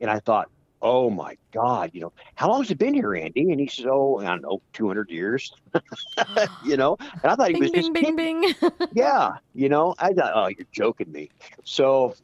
And 0.00 0.10
I 0.10 0.20
thought, 0.20 0.48
oh 0.82 1.10
my 1.10 1.36
God, 1.52 1.90
you 1.92 2.00
know, 2.00 2.12
how 2.34 2.48
long 2.48 2.62
has 2.62 2.70
it 2.70 2.78
been 2.78 2.94
here, 2.94 3.14
Andy? 3.14 3.50
And 3.50 3.60
he 3.60 3.66
says, 3.66 3.86
oh, 3.88 4.18
I 4.18 4.24
don't 4.24 4.42
know, 4.42 4.62
200 4.72 5.10
years, 5.10 5.52
you 6.64 6.76
know? 6.76 6.96
And 7.00 7.32
I 7.32 7.34
thought 7.34 7.50
he 7.50 7.60
was 7.60 7.70
bing 7.70 7.80
just 7.80 7.92
bing 7.92 8.16
bing 8.16 8.42
kidding. 8.42 8.54
bing. 8.60 8.88
Yeah, 8.92 9.32
you 9.54 9.68
know, 9.68 9.94
I 9.98 10.12
thought, 10.12 10.32
oh, 10.34 10.46
you're 10.46 10.66
joking 10.72 11.12
me. 11.12 11.30
So 11.64 12.14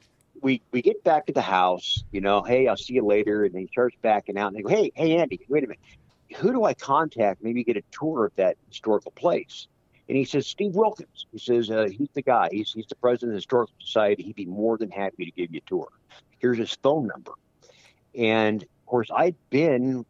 we 0.42 0.62
we 0.72 0.82
get 0.82 1.02
back 1.04 1.26
to 1.26 1.32
the 1.32 1.42
house, 1.42 2.04
you 2.12 2.20
know, 2.20 2.42
hey, 2.42 2.68
I'll 2.68 2.76
see 2.76 2.94
you 2.94 3.04
later. 3.04 3.44
And 3.44 3.56
he 3.56 3.66
starts 3.66 3.96
backing 4.02 4.38
out 4.38 4.48
and 4.48 4.56
they 4.56 4.62
go, 4.62 4.68
hey, 4.68 4.90
hey, 4.94 5.16
Andy, 5.16 5.40
wait 5.48 5.64
a 5.64 5.66
minute. 5.66 5.80
Who 6.38 6.52
do 6.52 6.64
I 6.64 6.74
contact? 6.74 7.42
Maybe 7.42 7.62
get 7.62 7.76
a 7.76 7.82
tour 7.92 8.26
of 8.26 8.32
that 8.36 8.56
historical 8.68 9.12
place. 9.12 9.68
And 10.08 10.16
he 10.16 10.24
says, 10.24 10.46
Steve 10.46 10.74
Wilkins. 10.74 11.26
He 11.32 11.38
says, 11.38 11.70
uh, 11.70 11.88
he's 11.90 12.08
the 12.14 12.22
guy. 12.22 12.48
He's, 12.52 12.72
he's 12.72 12.86
the 12.86 12.94
president 12.96 13.30
of 13.30 13.34
the 13.34 13.38
Historical 13.38 13.74
Society. 13.80 14.22
He'd 14.22 14.36
be 14.36 14.46
more 14.46 14.78
than 14.78 14.90
happy 14.90 15.24
to 15.24 15.30
give 15.32 15.52
you 15.52 15.60
a 15.64 15.68
tour. 15.68 15.88
Here's 16.38 16.58
his 16.58 16.76
phone 16.82 17.08
number. 17.08 17.32
And 18.16 18.62
of 18.62 18.86
course, 18.86 19.08
I'd 19.14 19.36
been 19.50 20.04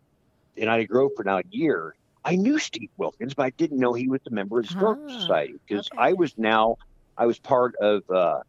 in 0.57 0.69
Ida 0.69 0.87
Grove 0.87 1.11
for 1.17 1.25
now 1.25 1.39
a 1.39 1.43
year. 1.51 1.95
I 2.25 2.37
knew 2.37 2.59
Steve 2.59 2.91
Wilkins, 2.97 3.35
but 3.35 3.47
I 3.47 3.51
didn't 3.51 3.79
know 3.79 3.93
he 3.93 4.09
was 4.09 4.21
a 4.27 4.31
member 4.31 4.59
of 4.59 4.65
the 4.65 4.69
Historical 4.69 5.05
Ah, 5.09 5.19
Society 5.19 5.55
because 5.69 5.89
okay. 5.93 6.03
I 6.03 6.13
was 6.15 6.35
now, 6.37 6.77
I 7.17 7.27
was 7.27 7.39
part 7.39 7.75
of 7.81 8.03
uh, 8.11 8.41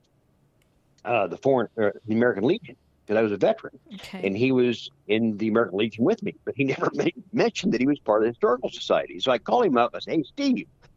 uh, 1.06 1.28
the 1.28 1.38
foreign, 1.38 1.68
uh, 1.82 1.92
the 2.06 2.16
American 2.16 2.44
Legion 2.44 2.76
because 3.06 3.20
I 3.20 3.22
was 3.22 3.32
a 3.32 3.38
veteran, 3.38 3.80
Okay. 3.96 4.28
and 4.28 4.36
he 4.36 4.52
was 4.52 4.90
in 5.08 5.38
the 5.38 5.48
American 5.48 5.78
Legion 5.78 6.04
with 6.04 6.22
me, 6.24 6.34
but 6.46 6.56
he 6.58 6.64
never 6.66 6.90
made, 6.94 7.14
mentioned 7.32 7.74
that 7.74 7.82
he 7.82 7.88
was 7.88 8.00
part 8.00 8.22
of 8.22 8.26
the 8.26 8.32
Historical 8.32 8.70
Society. 8.70 9.20
So 9.20 9.32
I 9.32 9.38
called 9.38 9.66
him 9.66 9.78
up. 9.78 9.92
I 9.94 10.00
said, 10.00 10.16
"Hey, 10.16 10.24
Steve," 10.24 10.66
I 10.84 10.88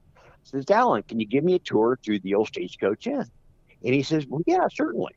says, 0.44 0.64
"Allen, 0.70 1.03
can 1.07 1.20
you 1.20 1.27
give 1.27 1.44
me 1.44 1.55
a 1.55 1.59
tour 1.61 1.99
through 2.05 2.20
the 2.20 2.35
old 2.35 2.49
stagecoach 2.49 3.07
inn?" 3.07 3.27
And 3.85 3.94
he 3.94 4.03
says, 4.03 4.27
"Well, 4.27 4.42
yeah, 4.46 4.66
certainly." 4.73 5.12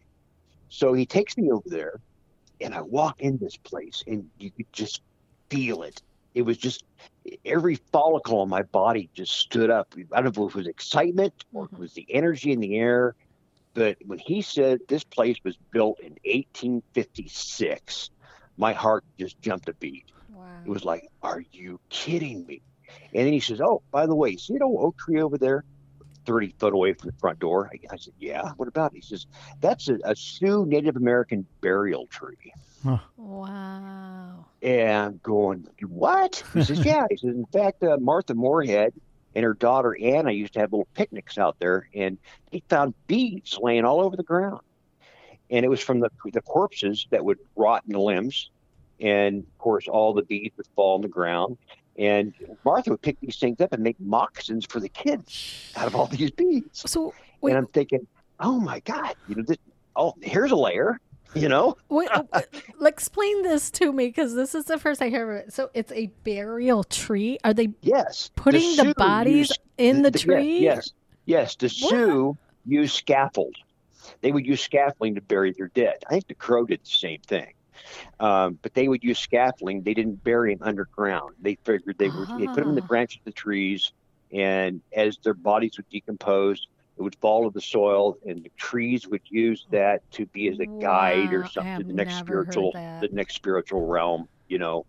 So 0.69 0.93
he 0.93 1.05
takes 1.05 1.37
me 1.37 1.49
over 1.51 1.63
there, 1.67 1.93
and 2.61 2.73
I 2.73 2.81
walk 2.81 3.15
in 3.19 3.37
this 3.37 3.57
place, 3.57 4.03
and 4.07 4.25
you 4.37 4.51
could 4.51 4.67
just 4.73 5.01
feel 5.49 5.83
it. 5.83 6.01
It 6.33 6.43
was 6.43 6.57
just 6.57 6.83
every 7.45 7.75
follicle 7.91 8.39
on 8.39 8.49
my 8.49 8.63
body 8.63 9.09
just 9.15 9.33
stood 9.33 9.69
up. 9.69 9.87
I 10.13 10.21
don't 10.21 10.35
know 10.37 10.47
if 10.47 10.53
it 10.55 10.57
was 10.57 10.67
excitement 10.67 11.33
or 11.53 11.65
it 11.65 11.71
Mhm. 11.71 11.81
was 11.81 11.93
the 11.93 12.05
energy 12.09 12.51
in 12.51 12.59
the 12.59 12.75
air, 12.77 13.15
but 13.75 13.97
when 14.05 14.19
he 14.19 14.41
said 14.41 14.79
this 14.87 15.03
place 15.03 15.37
was 15.43 15.57
built 15.71 15.97
in 16.01 16.15
1856, 16.25 18.09
my 18.57 18.73
heart 18.73 19.03
just 19.19 19.39
jumped 19.41 19.69
a 19.69 19.73
beat. 19.79 20.05
wow. 20.27 20.65
It 20.65 20.69
was 20.69 20.83
like, 20.85 21.03
are 21.21 21.41
you 21.51 21.79
kidding 21.89 22.45
me? 22.45 22.61
And 23.13 23.25
then 23.25 23.33
he 23.33 23.39
says, 23.39 23.61
oh, 23.61 23.81
by 23.91 24.05
the 24.07 24.15
way, 24.15 24.35
see 24.37 24.53
that 24.53 24.63
old 24.63 24.85
oak 24.85 24.97
tree 24.97 25.21
over 25.21 25.37
there, 25.37 25.63
30 26.25 26.55
foot 26.57 26.73
away 26.73 26.93
from 26.93 27.09
the 27.09 27.17
front 27.17 27.39
door? 27.39 27.69
I, 27.73 27.93
I 27.93 27.97
said, 27.97 28.13
yeah, 28.19 28.51
what 28.57 28.67
about 28.67 28.93
it? 28.93 28.97
He 28.97 29.01
says, 29.01 29.25
that's 29.61 29.89
a, 29.89 29.97
a 30.03 30.15
Sioux 30.15 30.65
Native 30.65 30.95
American 30.95 31.45
burial 31.61 32.07
tree. 32.07 32.53
Wow. 33.17 34.45
And 34.61 34.91
I'm 34.91 35.19
going, 35.23 35.67
what? 35.87 36.43
He 36.53 36.63
says, 36.63 36.79
yeah. 36.85 37.05
He 37.09 37.17
says, 37.17 37.35
in 37.35 37.45
fact, 37.47 37.83
uh, 37.83 37.97
Martha 37.99 38.33
Moorehead 38.33 38.93
and 39.35 39.43
her 39.43 39.53
daughter 39.53 39.97
Anna 39.99 40.31
used 40.31 40.53
to 40.53 40.59
have 40.59 40.71
little 40.71 40.87
picnics 40.93 41.37
out 41.37 41.57
there, 41.59 41.89
and 41.93 42.17
they 42.51 42.61
found 42.69 42.93
beads 43.07 43.57
laying 43.61 43.85
all 43.85 44.01
over 44.01 44.15
the 44.15 44.23
ground. 44.23 44.61
And 45.49 45.65
it 45.65 45.69
was 45.69 45.81
from 45.81 45.99
the, 45.99 46.09
the 46.31 46.41
corpses 46.41 47.07
that 47.11 47.23
would 47.23 47.39
rot 47.55 47.83
in 47.85 47.93
the 47.93 47.99
limbs. 47.99 48.49
And 48.99 49.39
of 49.39 49.57
course, 49.57 49.87
all 49.87 50.13
the 50.13 50.23
beads 50.23 50.55
would 50.57 50.67
fall 50.75 50.95
on 50.95 51.01
the 51.01 51.07
ground. 51.07 51.57
And 51.97 52.33
Martha 52.65 52.89
would 52.91 53.01
pick 53.01 53.19
these 53.19 53.37
things 53.37 53.61
up 53.61 53.71
and 53.73 53.83
make 53.83 53.99
moccasins 53.99 54.65
for 54.65 54.79
the 54.79 54.89
kids 54.89 55.71
out 55.75 55.87
of 55.87 55.95
all 55.95 56.07
these 56.07 56.31
beads. 56.31 56.89
So 56.89 57.13
wait, 57.41 57.51
And 57.51 57.59
I'm 57.59 57.67
thinking, 57.67 58.07
oh 58.39 58.59
my 58.59 58.79
God, 58.81 59.13
you 59.27 59.35
know, 59.35 59.43
this, 59.43 59.57
oh, 59.95 60.13
here's 60.21 60.51
a 60.51 60.55
layer, 60.55 60.99
you 61.35 61.47
know? 61.49 61.75
wait, 61.89 62.09
uh, 62.11 62.23
uh, 62.33 62.41
explain 62.85 63.43
this 63.43 63.69
to 63.71 63.93
me 63.93 64.07
because 64.07 64.33
this 64.33 64.55
is 64.55 64.65
the 64.65 64.79
first 64.79 65.01
I 65.03 65.09
hear 65.09 65.31
of 65.31 65.37
it. 65.47 65.53
So 65.53 65.69
it's 65.75 65.91
a 65.91 66.07
burial 66.23 66.83
tree. 66.83 67.37
Are 67.43 67.53
they 67.53 67.69
Yes. 67.81 68.31
putting 68.35 68.75
the, 68.75 68.83
Sioux 68.85 68.93
bodies 68.95 69.49
used- 69.49 69.59
in 69.77 70.01
the, 70.01 70.09
yeah, 70.15 70.23
tree? 70.23 70.59
Yes, 70.59 70.91
yes. 71.25 71.55
The 71.55 71.67
What? 71.67 71.89
Sioux 71.91 72.37
used 72.65 72.95
scaffold. 72.95 73.55
They 74.21 74.31
would 74.31 74.45
use 74.45 74.61
scaffolding 74.61 75.15
to 75.15 75.21
bury 75.21 75.51
their 75.51 75.69
dead. 75.69 75.97
I 76.07 76.11
think 76.11 76.27
the 76.27 76.33
Crow 76.35 76.65
did 76.65 76.81
the 76.83 76.89
same 76.89 77.21
thing. 77.21 77.53
Um, 78.19 78.59
but 78.61 78.73
they 78.73 78.87
would 78.87 79.03
use 79.03 79.19
scaffolding. 79.19 79.83
They 79.83 79.93
didn't 79.93 80.23
bury 80.23 80.53
them 80.53 80.67
underground. 80.67 81.35
They 81.39 81.57
figured 81.65 81.95
they 81.97 82.09
would 82.11 82.29
they 82.37 82.47
put 82.47 82.61
them 82.61 82.69
in 82.69 82.75
the 82.75 82.81
Ah. 82.81 82.87
branches 82.87 83.19
of 83.21 83.25
the 83.25 83.33
trees, 83.33 83.91
and 84.31 84.81
as 84.93 85.17
their 85.23 85.33
bodies 85.33 85.73
would 85.77 85.87
decompose, 85.89 86.65
it 86.97 87.01
would 87.03 87.15
fall 87.21 87.43
to 87.45 87.51
the 87.53 87.61
soil, 87.61 88.15
and 88.25 88.43
the 88.43 88.51
trees 88.57 89.07
would 89.07 89.21
use 89.29 89.65
that 89.71 90.01
to 90.11 90.25
be 90.27 90.47
as 90.49 90.59
a 90.59 90.67
guide 90.81 91.33
or 91.33 91.43
Wow, 91.43 91.45
something 91.45 91.73
to 91.77 91.83
the 91.85 91.93
next 91.93 92.17
spiritual 92.17 92.77
the 92.99 93.09
next 93.11 93.35
spiritual 93.35 93.85
realm. 93.87 94.27
You 94.47 94.59
know, 94.59 94.83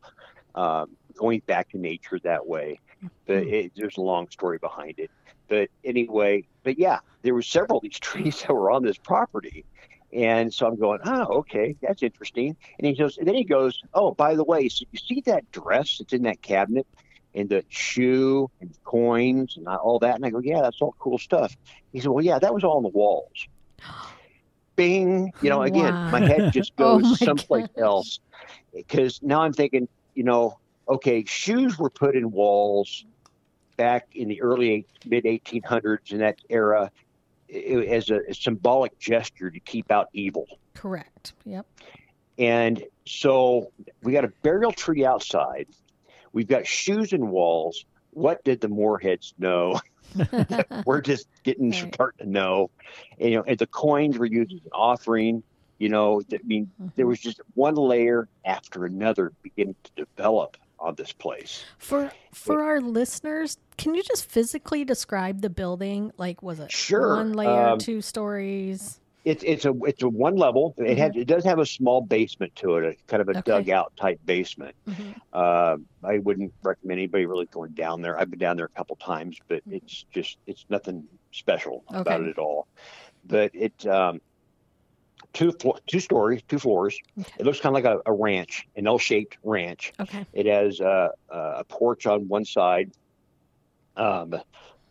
um, 0.54 0.96
going 1.18 1.42
back 1.46 1.68
to 1.70 1.78
nature 1.78 2.18
that 2.24 2.46
way. 2.46 2.78
But 3.26 3.44
Hmm. 3.44 3.48
it, 3.48 3.72
there's 3.76 3.96
a 3.96 4.02
long 4.02 4.28
story 4.30 4.58
behind 4.60 4.94
it. 4.98 5.10
But 5.48 5.68
anyway, 5.84 6.44
but 6.64 6.78
yeah, 6.78 6.98
there 7.22 7.34
were 7.34 7.42
several 7.42 7.78
of 7.78 7.82
these 7.82 7.98
trees 8.00 8.42
that 8.42 8.52
were 8.54 8.70
on 8.70 8.82
this 8.82 8.98
property. 8.98 9.64
And 10.14 10.54
so 10.54 10.66
I'm 10.66 10.78
going, 10.78 11.00
oh, 11.04 11.38
okay, 11.40 11.74
that's 11.82 12.02
interesting. 12.02 12.56
And 12.78 12.86
he 12.86 12.94
goes, 12.94 13.18
and 13.18 13.26
then 13.26 13.34
he 13.34 13.44
goes, 13.44 13.78
oh, 13.94 14.12
by 14.12 14.36
the 14.36 14.44
way, 14.44 14.68
so 14.68 14.84
you 14.92 14.98
see 14.98 15.22
that 15.26 15.50
dress 15.50 15.96
that's 15.98 16.12
in 16.12 16.22
that 16.22 16.40
cabinet 16.40 16.86
and 17.34 17.48
the 17.48 17.64
shoe 17.68 18.48
and 18.60 18.72
coins 18.84 19.54
and 19.56 19.66
all 19.66 19.98
that? 19.98 20.14
And 20.14 20.24
I 20.24 20.30
go, 20.30 20.40
yeah, 20.42 20.62
that's 20.62 20.80
all 20.80 20.94
cool 21.00 21.18
stuff. 21.18 21.56
He 21.92 22.00
said, 22.00 22.10
well, 22.10 22.24
yeah, 22.24 22.38
that 22.38 22.54
was 22.54 22.62
all 22.62 22.76
on 22.76 22.84
the 22.84 22.90
walls. 22.90 23.26
bing. 24.76 25.32
You 25.40 25.50
know, 25.50 25.62
again, 25.62 25.94
Wow. 25.94 26.10
my 26.10 26.20
head 26.20 26.52
just 26.52 26.72
Oh 26.78 26.98
goes 26.98 27.10
my 27.10 27.16
someplace 27.16 27.66
gosh. 27.76 27.82
else 27.82 28.20
because 28.72 29.18
now 29.22 29.42
I'm 29.42 29.52
thinking, 29.52 29.88
you 30.14 30.24
know, 30.24 30.58
okay, 30.88 31.24
shoes 31.26 31.78
were 31.78 31.90
put 31.90 32.14
in 32.16 32.30
walls 32.30 33.04
back 33.76 34.04
in 34.12 34.28
the 34.28 34.40
early 34.42 34.86
mid 35.04 35.24
1800s 35.24 36.12
in 36.12 36.18
that 36.18 36.38
era 36.48 36.90
as 37.54 38.10
a, 38.10 38.20
a 38.28 38.34
symbolic 38.34 38.98
gesture 38.98 39.50
to 39.50 39.60
keep 39.60 39.90
out 39.90 40.08
evil. 40.12 40.46
Correct. 40.74 41.32
Yep. 41.44 41.66
And 42.38 42.84
so 43.06 43.70
we 44.02 44.12
got 44.12 44.24
a 44.24 44.32
burial 44.42 44.72
tree 44.72 45.04
outside. 45.04 45.68
We've 46.32 46.48
got 46.48 46.66
shoes 46.66 47.12
and 47.12 47.30
walls. 47.30 47.84
What 48.10 48.44
did 48.44 48.60
the 48.60 48.68
Mooreheads 48.68 49.34
know? 49.38 49.80
We're 50.86 51.00
just 51.00 51.28
getting 51.42 51.70
Right. 51.70 51.94
starting 51.94 52.26
to 52.26 52.32
know. 52.32 52.70
And, 53.18 53.30
you 53.30 53.36
know, 53.36 53.44
and 53.46 53.58
the 53.58 53.66
coins 53.66 54.18
were 54.18 54.26
used 54.26 54.52
as 54.52 54.60
an 54.64 54.70
offering. 54.72 55.42
You 55.78 55.88
know, 55.88 56.22
I 56.32 56.38
mean, 56.44 56.70
there 56.78 56.88
mm-hmm. 56.88 57.08
was 57.08 57.20
just 57.20 57.40
one 57.54 57.74
layer 57.74 58.28
after 58.44 58.84
another 58.84 59.32
beginning 59.42 59.74
to 59.84 60.04
develop 60.04 60.56
on 60.84 60.94
this 60.96 61.12
place. 61.12 61.64
For 61.78 62.10
for 62.32 62.62
our 62.62 62.80
listeners, 62.80 63.56
can 63.76 63.94
you 63.94 64.02
just 64.02 64.26
physically 64.30 64.84
describe 64.84 65.40
the 65.40 65.50
building? 65.50 66.12
Like, 66.18 66.42
was 66.42 66.60
it 66.60 66.70
Sure, 66.70 67.16
one 67.16 67.32
layer, 67.32 67.68
um, 67.70 67.78
two 67.78 68.00
stories? 68.00 69.00
It's 69.24 69.42
it's 69.42 69.64
a 69.64 69.72
it's 69.84 70.02
a 70.02 70.08
one 70.08 70.36
level. 70.36 70.74
It 70.76 70.98
has 70.98 71.12
it 71.16 71.24
does 71.26 71.44
have 71.44 71.58
a 71.58 71.64
small 71.64 72.02
basement 72.02 72.54
to 72.56 72.76
it, 72.76 72.84
a 72.84 72.96
kind 73.10 73.22
of 73.22 73.28
a 73.28 73.32
Mm-hmm. 73.32 73.38
Okay. 73.50 73.62
dugout 73.62 73.96
type 73.96 74.20
basement. 74.26 74.74
Mhm. 74.86 75.14
Uh, 75.32 75.78
I 76.06 76.18
wouldn't 76.18 76.52
recommend 76.62 76.98
anybody 76.98 77.24
really 77.24 77.46
going 77.46 77.72
down 77.72 78.02
there. 78.02 78.18
I've 78.20 78.28
been 78.30 78.38
down 78.38 78.56
there 78.58 78.66
a 78.66 78.76
couple 78.76 78.96
times, 78.96 79.38
but 79.48 79.62
it's 79.70 80.04
just 80.12 80.36
it's 80.46 80.66
nothing 80.68 81.04
special 81.32 81.84
about 81.88 82.20
Mm-hmm. 82.20 82.26
It 82.26 82.30
at 82.32 82.38
all. 82.38 82.66
But 83.26 83.50
it 83.54 83.86
um, 83.86 84.20
two 85.34 85.52
flo- 85.52 85.78
two 85.86 86.00
stories, 86.00 86.40
two 86.48 86.58
floors. 86.58 86.98
Okay. 87.20 87.30
It 87.38 87.44
looks 87.44 87.60
kind 87.60 87.76
of 87.76 87.84
like 87.84 87.92
a, 87.92 88.10
a 88.10 88.12
ranch, 88.12 88.66
an 88.76 88.86
L-shaped 88.86 89.36
ranch. 89.42 89.92
Okay. 90.00 90.24
It 90.32 90.46
has 90.46 90.80
uh, 90.80 91.10
a 91.28 91.64
porch 91.64 92.06
on 92.06 92.26
one 92.28 92.46
side. 92.46 92.90
Um, 93.96 94.34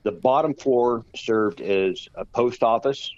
the 0.04 0.12
bottom 0.12 0.54
floor 0.54 1.04
served 1.16 1.62
as 1.62 2.08
a 2.14 2.26
post 2.26 2.62
office. 2.62 3.12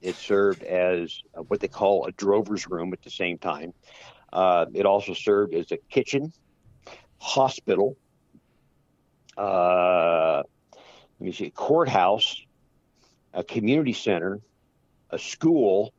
It 0.00 0.14
served 0.14 0.62
as 0.62 1.22
what 1.48 1.60
they 1.60 1.68
call 1.68 2.06
a 2.06 2.12
drover's 2.12 2.66
room 2.66 2.92
at 2.94 3.02
the 3.02 3.10
same 3.10 3.36
time. 3.36 3.74
Uh, 4.32 4.66
it 4.72 4.86
also 4.86 5.12
served 5.12 5.54
as 5.54 5.70
a 5.72 5.76
kitchen, 5.90 6.32
hospital, 7.18 7.96
uh, 9.36 10.42
let 11.18 11.26
me 11.26 11.32
see, 11.32 11.50
courthouse, 11.50 12.40
a 13.34 13.44
community 13.44 13.92
center, 13.92 14.40
a 15.10 15.18
school, 15.18 15.92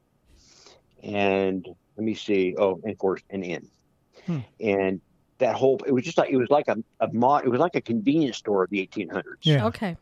and 1.04 1.68
let 1.96 2.04
me 2.04 2.14
see, 2.14 2.56
oh, 2.58 2.80
and 2.84 2.92
of 2.92 2.98
course, 2.98 3.22
an 3.30 3.44
inn. 3.44 3.68
Hmm. 4.26 4.40
And 4.60 5.02
that 5.40 5.56
whole, 5.56 5.80
it 5.86 5.92
was 5.92 6.04
just 6.04 6.18
like, 6.18 6.30
it 6.30 6.38
was 6.38 6.50
like 6.50 6.68
a, 6.68 6.78
a 7.00 7.12
mod, 7.12 7.46
it 7.46 7.50
was 7.50 7.60
like 7.60 7.76
a 7.76 7.82
convenience 7.82 8.38
store 8.38 8.64
of 8.64 8.70
the 8.70 8.86
1800s. 8.86 9.24
Yeah. 9.42 9.66
Okay. 9.68 9.98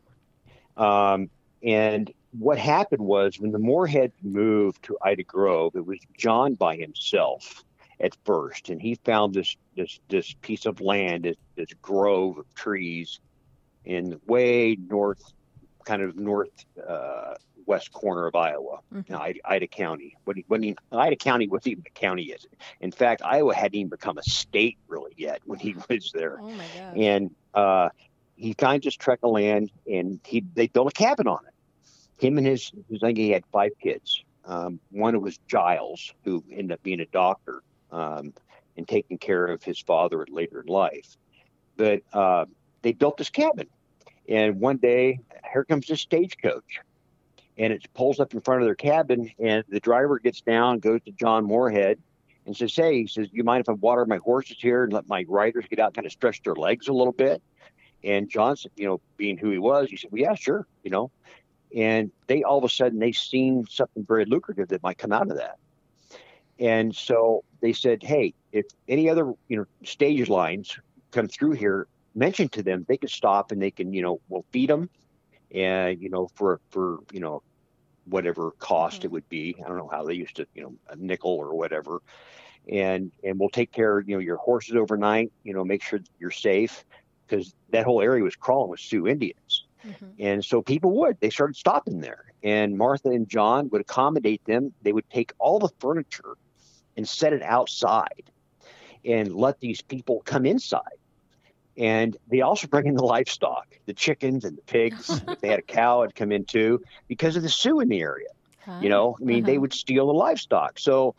Um, 0.78 1.30
and 1.64 2.12
what 2.38 2.58
happened 2.58 3.02
was 3.02 3.40
when 3.40 3.52
the 3.52 3.60
Moorehead 3.60 4.12
moved 4.22 4.84
to 4.84 4.98
Ida 5.02 5.24
Grove, 5.24 5.76
it 5.76 5.86
was 5.86 6.00
John 6.18 6.54
by 6.54 6.76
himself 6.76 7.64
at 8.00 8.16
first, 8.24 8.70
and 8.70 8.82
he 8.82 8.96
found 8.96 9.34
this 9.34 9.58
this 9.76 10.00
this 10.08 10.34
piece 10.42 10.66
of 10.66 10.80
land, 10.80 11.24
this, 11.24 11.36
this 11.56 11.74
grove 11.82 12.38
of 12.38 12.54
trees, 12.56 13.20
in 13.84 14.20
way 14.26 14.78
north, 14.88 15.34
kind 15.86 16.02
of 16.02 16.16
north 16.16 16.66
uh, 16.88 17.34
west 17.70 17.92
corner 17.94 18.28
of 18.28 18.36
Iowa, 18.36 18.80
Mhm. 18.94 19.10
in 19.10 19.16
Ida, 19.16 19.40
Ida 19.46 19.68
County. 19.68 20.14
When 20.26 20.38
he, 20.38 20.46
when 20.48 20.64
he, 20.64 20.76
Ida 20.92 21.16
County 21.16 21.48
wasn't 21.48 21.68
even 21.74 21.84
a 21.88 22.00
county 22.00 22.24
yet. 22.24 22.44
In 22.82 22.92
fact, 22.92 23.22
Iowa 23.24 23.54
hadn't 23.56 23.76
even 23.76 23.90
become 23.90 24.18
a 24.18 24.24
state 24.24 24.78
really 24.88 25.14
yet 25.18 25.40
when 25.46 25.60
he 25.60 25.76
was 25.90 26.12
there 26.14 26.40
Oh 26.42 26.52
my 26.52 26.66
gosh. 26.68 26.98
and 26.98 27.32
uh, 27.54 27.90
he 28.36 28.54
kind 28.54 28.76
of 28.76 28.82
just 28.82 29.00
trekked 29.00 29.24
land, 29.24 29.72
and 29.88 30.20
he 30.26 30.44
they 30.56 30.68
built 30.68 30.90
a 30.90 30.92
cabin 30.92 31.28
on 31.28 31.40
it. 31.48 31.54
Him 32.26 32.38
and 32.38 32.48
his, 32.48 32.72
I 32.94 32.98
think 33.00 33.18
he 33.18 33.30
had 33.30 33.44
five 33.52 33.72
kids. 33.82 34.22
Um, 34.46 34.80
one 34.92 35.20
was 35.22 35.38
Giles, 35.48 36.12
who 36.26 36.44
ended 36.52 36.72
up 36.74 36.84
being 36.84 37.00
a 37.02 37.06
doctor 37.08 37.62
um, 37.92 38.34
and 38.78 38.88
taking 38.88 39.18
care 39.18 39.46
of 39.48 39.64
his 39.64 39.80
father 39.82 40.26
later 40.30 40.62
in 40.62 40.68
life. 40.68 41.16
But 41.78 42.02
uh, 42.14 42.46
they 42.82 42.94
built 42.94 43.18
this 43.18 43.30
cabin, 43.30 43.68
and 44.28 44.60
one 44.60 44.78
day 44.78 45.20
here 45.54 45.66
comes 45.66 45.88
this 45.88 46.02
stagecoach, 46.02 46.80
and 47.60 47.74
it 47.74 47.86
pulls 47.94 48.20
up 48.22 48.34
in 48.34 48.40
front 48.40 48.62
of 48.62 48.68
their 48.68 48.76
cabin, 48.76 49.30
and 49.38 49.64
the 49.68 49.82
driver 49.82 50.18
gets 50.18 50.40
down, 50.42 50.80
goes 50.80 51.02
to 51.04 51.12
John 51.12 51.44
Moorehead, 51.44 52.00
and 52.46 52.56
says, 52.56 52.74
"Hey," 52.74 53.02
he 53.02 53.08
says, 53.08 53.28
"You 53.34 53.44
mind 53.44 53.62
if 53.62 53.70
I 53.70 53.74
water 53.74 54.06
my 54.06 54.18
horses 54.18 54.58
here 54.60 54.86
and 54.86 54.94
let 54.94 55.08
my 55.08 55.26
riders 55.28 55.66
get 55.70 55.78
out, 55.78 55.88
and 55.88 55.96
kind 55.96 56.06
of 56.08 56.14
stretch 56.14 56.42
their 56.42 56.56
legs 56.56 56.88
a 56.88 56.94
little 56.94 57.14
bit?" 57.14 57.44
And 58.04 58.30
Johnson, 58.30 58.72
you 58.78 58.86
know, 58.86 59.02
being 59.18 59.38
who 59.38 59.52
he 59.52 59.60
was, 59.60 59.90
he 59.90 59.98
said, 59.98 60.10
"Well, 60.12 60.22
yeah, 60.22 60.36
sure," 60.36 60.66
you 60.84 60.90
know. 60.90 61.12
And 61.76 62.12
they 62.28 62.44
all 62.44 62.58
of 62.58 62.64
a 62.64 62.70
sudden 62.70 62.98
they 62.98 63.12
seen 63.12 63.66
something 63.70 64.06
very 64.06 64.26
lucrative 64.26 64.70
that 64.70 64.82
might 64.82 64.98
come 64.98 65.12
out 65.12 65.30
of 65.30 65.38
that. 65.38 65.58
And 66.60 66.96
so 66.96 67.44
they 67.62 67.74
said, 67.74 68.02
"Hey, 68.02 68.34
if 68.54 68.66
any 68.88 69.10
other 69.10 69.34
you 69.50 69.58
know 69.58 69.66
stage 69.84 70.30
lines 70.30 70.80
come 71.12 71.28
through 71.28 71.52
here, 71.52 71.88
mention 72.16 72.48
to 72.50 72.64
them 72.64 72.86
they 72.88 72.98
can 72.98 73.10
stop 73.10 73.52
and 73.52 73.62
they 73.62 73.72
can 73.72 73.92
you 73.92 74.02
know 74.02 74.22
we'll 74.30 74.46
feed 74.52 74.70
them, 74.70 74.90
and 75.54 76.02
you 76.02 76.10
know 76.10 76.30
for 76.36 76.62
for 76.72 77.00
you 77.12 77.20
know 77.20 77.44
whatever 78.10 78.52
cost 78.60 79.06
it 79.06 79.12
would 79.12 79.28
be. 79.30 79.56
I 79.64 79.68
don't 79.68 79.78
know 79.78 79.90
how 79.92 80.04
they 80.06 80.14
used 80.16 80.36
to 80.38 80.48
you 80.54 80.64
know 80.64 80.76
a 80.90 80.96
nickel 80.98 81.32
or 81.32 81.56
whatever." 81.56 82.00
and 82.70 83.12
and 83.24 83.40
we'll 83.40 83.50
take 83.50 83.72
care 83.72 84.00
of 84.00 84.08
you 84.10 84.16
know 84.16 84.20
your 84.22 84.38
horses 84.38 84.76
overnight. 84.76 85.32
You 85.44 85.54
know, 85.54 85.64
make 85.64 85.84
sure 85.84 86.00
you're 86.20 86.32
safe 86.32 86.84
because 87.28 87.54
that 87.70 87.86
whole 87.86 88.02
area 88.02 88.24
was 88.24 88.36
crawling 88.36 88.70
with 88.70 88.80
Sioux 88.80 89.08
Indians, 89.08 89.66
Mhm. 89.84 90.18
and 90.20 90.44
so 90.44 90.62
people 90.62 90.92
would 91.00 91.18
they 91.22 91.30
started 91.30 91.56
stopping 91.56 92.00
there, 92.02 92.26
and 92.44 92.78
Martha 92.78 93.10
and 93.10 93.28
John 93.30 93.70
would 93.72 93.82
accommodate 93.82 94.42
them. 94.46 94.74
They 94.82 94.94
would 94.94 95.10
take 95.10 95.32
all 95.40 95.60
the 95.60 95.70
furniture 95.80 96.36
and 96.98 97.08
set 97.08 97.34
it 97.34 97.42
outside, 97.44 98.32
and 99.06 99.34
let 99.34 99.60
these 99.60 99.82
people 99.82 100.22
come 100.26 100.46
inside. 100.46 100.82
And 101.80 102.18
they 102.30 102.42
also 102.42 102.68
bring 102.68 102.88
in 102.88 102.96
the 102.96 103.04
livestock, 103.06 103.66
the 103.88 103.94
chickens 103.94 104.46
and 104.46 104.58
the 104.58 104.64
pigs. 104.64 105.24
if 105.32 105.40
they 105.42 105.50
had 105.50 105.60
a 105.60 105.64
cow, 105.64 106.04
it'd 106.04 106.16
come 106.16 106.32
in 106.32 106.46
too, 106.46 106.82
because 107.08 107.38
of 107.38 107.44
the 107.44 107.50
Sioux 107.50 107.80
in 107.82 107.90
the 107.90 108.02
area. 108.02 108.28
You 108.80 108.90
know, 108.90 109.16
I 109.22 109.26
mean, 109.26 109.46
they 109.46 109.58
Uh-huh. 109.58 109.60
would 109.60 109.74
steal 109.74 110.08
the 110.08 110.14
livestock. 110.14 110.80
So, 110.80 111.16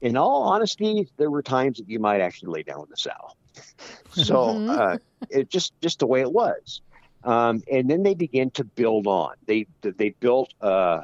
in 0.00 0.16
all 0.16 0.42
honesty, 0.44 1.08
there 1.18 1.30
were 1.30 1.42
times 1.42 1.78
that 1.78 1.88
you 1.88 2.00
might 2.00 2.20
actually 2.20 2.52
lay 2.52 2.62
down 2.64 2.80
with 2.80 2.90
the 2.90 2.96
sow. 2.96 3.10
So, 4.10 4.60
Mhm. 4.60 4.68
uh, 4.68 4.98
it 5.28 5.50
just 5.50 5.72
just 5.82 5.98
the 6.00 6.06
way 6.06 6.20
it 6.20 6.32
was. 6.32 6.80
Um, 7.24 7.62
and 7.70 7.88
then 7.90 8.02
they 8.02 8.14
began 8.14 8.50
to 8.52 8.64
build 8.64 9.06
on. 9.06 9.34
They 9.46 9.66
they 9.82 10.14
built 10.20 10.52
uh, 10.60 11.02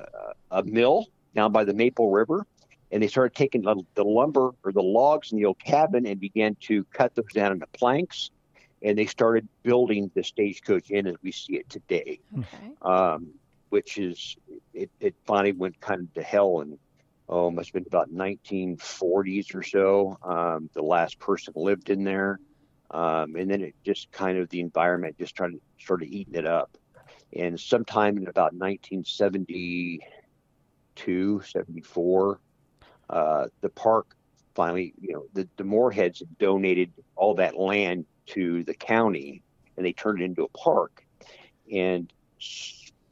a 0.50 0.62
mill 0.64 1.06
down 1.34 1.52
by 1.52 1.64
the 1.64 1.74
Maple 1.74 2.10
River, 2.10 2.44
and 2.90 3.02
they 3.02 3.08
started 3.08 3.34
taking 3.34 3.62
the, 3.62 3.82
the 3.94 4.04
lumber 4.04 4.52
or 4.64 4.72
the 4.72 4.82
logs 4.82 5.32
in 5.32 5.38
the 5.38 5.44
old 5.46 5.58
cabin 5.60 6.06
and 6.06 6.20
began 6.20 6.56
to 6.62 6.84
cut 6.94 7.14
those 7.14 7.32
down 7.34 7.52
into 7.52 7.66
planks. 7.76 8.30
And 8.82 8.96
they 8.96 9.06
started 9.06 9.48
building 9.62 10.10
the 10.14 10.22
stagecoach 10.22 10.90
inn 10.90 11.06
as 11.06 11.16
we 11.22 11.32
see 11.32 11.56
it 11.56 11.68
today. 11.68 12.20
Okay. 12.36 12.72
um, 12.82 13.28
which 13.70 13.98
is 13.98 14.36
it, 14.72 14.90
it 15.00 15.14
finally 15.26 15.52
went 15.52 15.80
kind 15.80 16.02
of 16.02 16.14
to 16.14 16.22
hell 16.22 16.60
and 16.60 16.78
oh 17.28 17.50
must 17.50 17.68
have 17.68 17.74
been 17.74 17.84
about 17.86 18.10
1940s 18.12 19.54
or 19.54 19.62
so. 19.62 20.16
Um, 20.22 20.70
the 20.72 20.82
last 20.82 21.18
person 21.18 21.52
lived 21.56 21.90
in 21.90 22.04
there. 22.04 22.40
Um, 22.90 23.36
and 23.36 23.50
then 23.50 23.60
it 23.60 23.74
just 23.84 24.10
kind 24.12 24.38
of 24.38 24.48
the 24.48 24.60
environment 24.60 25.18
just 25.18 25.34
trying 25.34 25.52
to 25.52 25.60
sort 25.84 26.00
of 26.02 26.08
eating 26.08 26.34
it 26.34 26.46
up. 26.46 26.70
And 27.36 27.60
sometime 27.60 28.16
in 28.16 28.28
about 28.28 28.54
1972 28.54 31.42
74 31.44 32.40
uh, 33.10 33.46
the 33.60 33.68
park 33.68 34.16
finally 34.54 34.94
you 35.00 35.12
know 35.12 35.26
the, 35.34 35.46
the 35.56 35.64
Mooreheads 35.64 36.22
donated 36.38 36.92
all 37.14 37.34
that 37.34 37.56
land 37.56 38.06
to 38.28 38.64
the 38.64 38.74
county 38.74 39.42
and 39.76 39.84
they 39.84 39.92
turned 39.92 40.20
it 40.20 40.24
into 40.24 40.44
a 40.44 40.48
park 40.48 41.04
and 41.72 42.12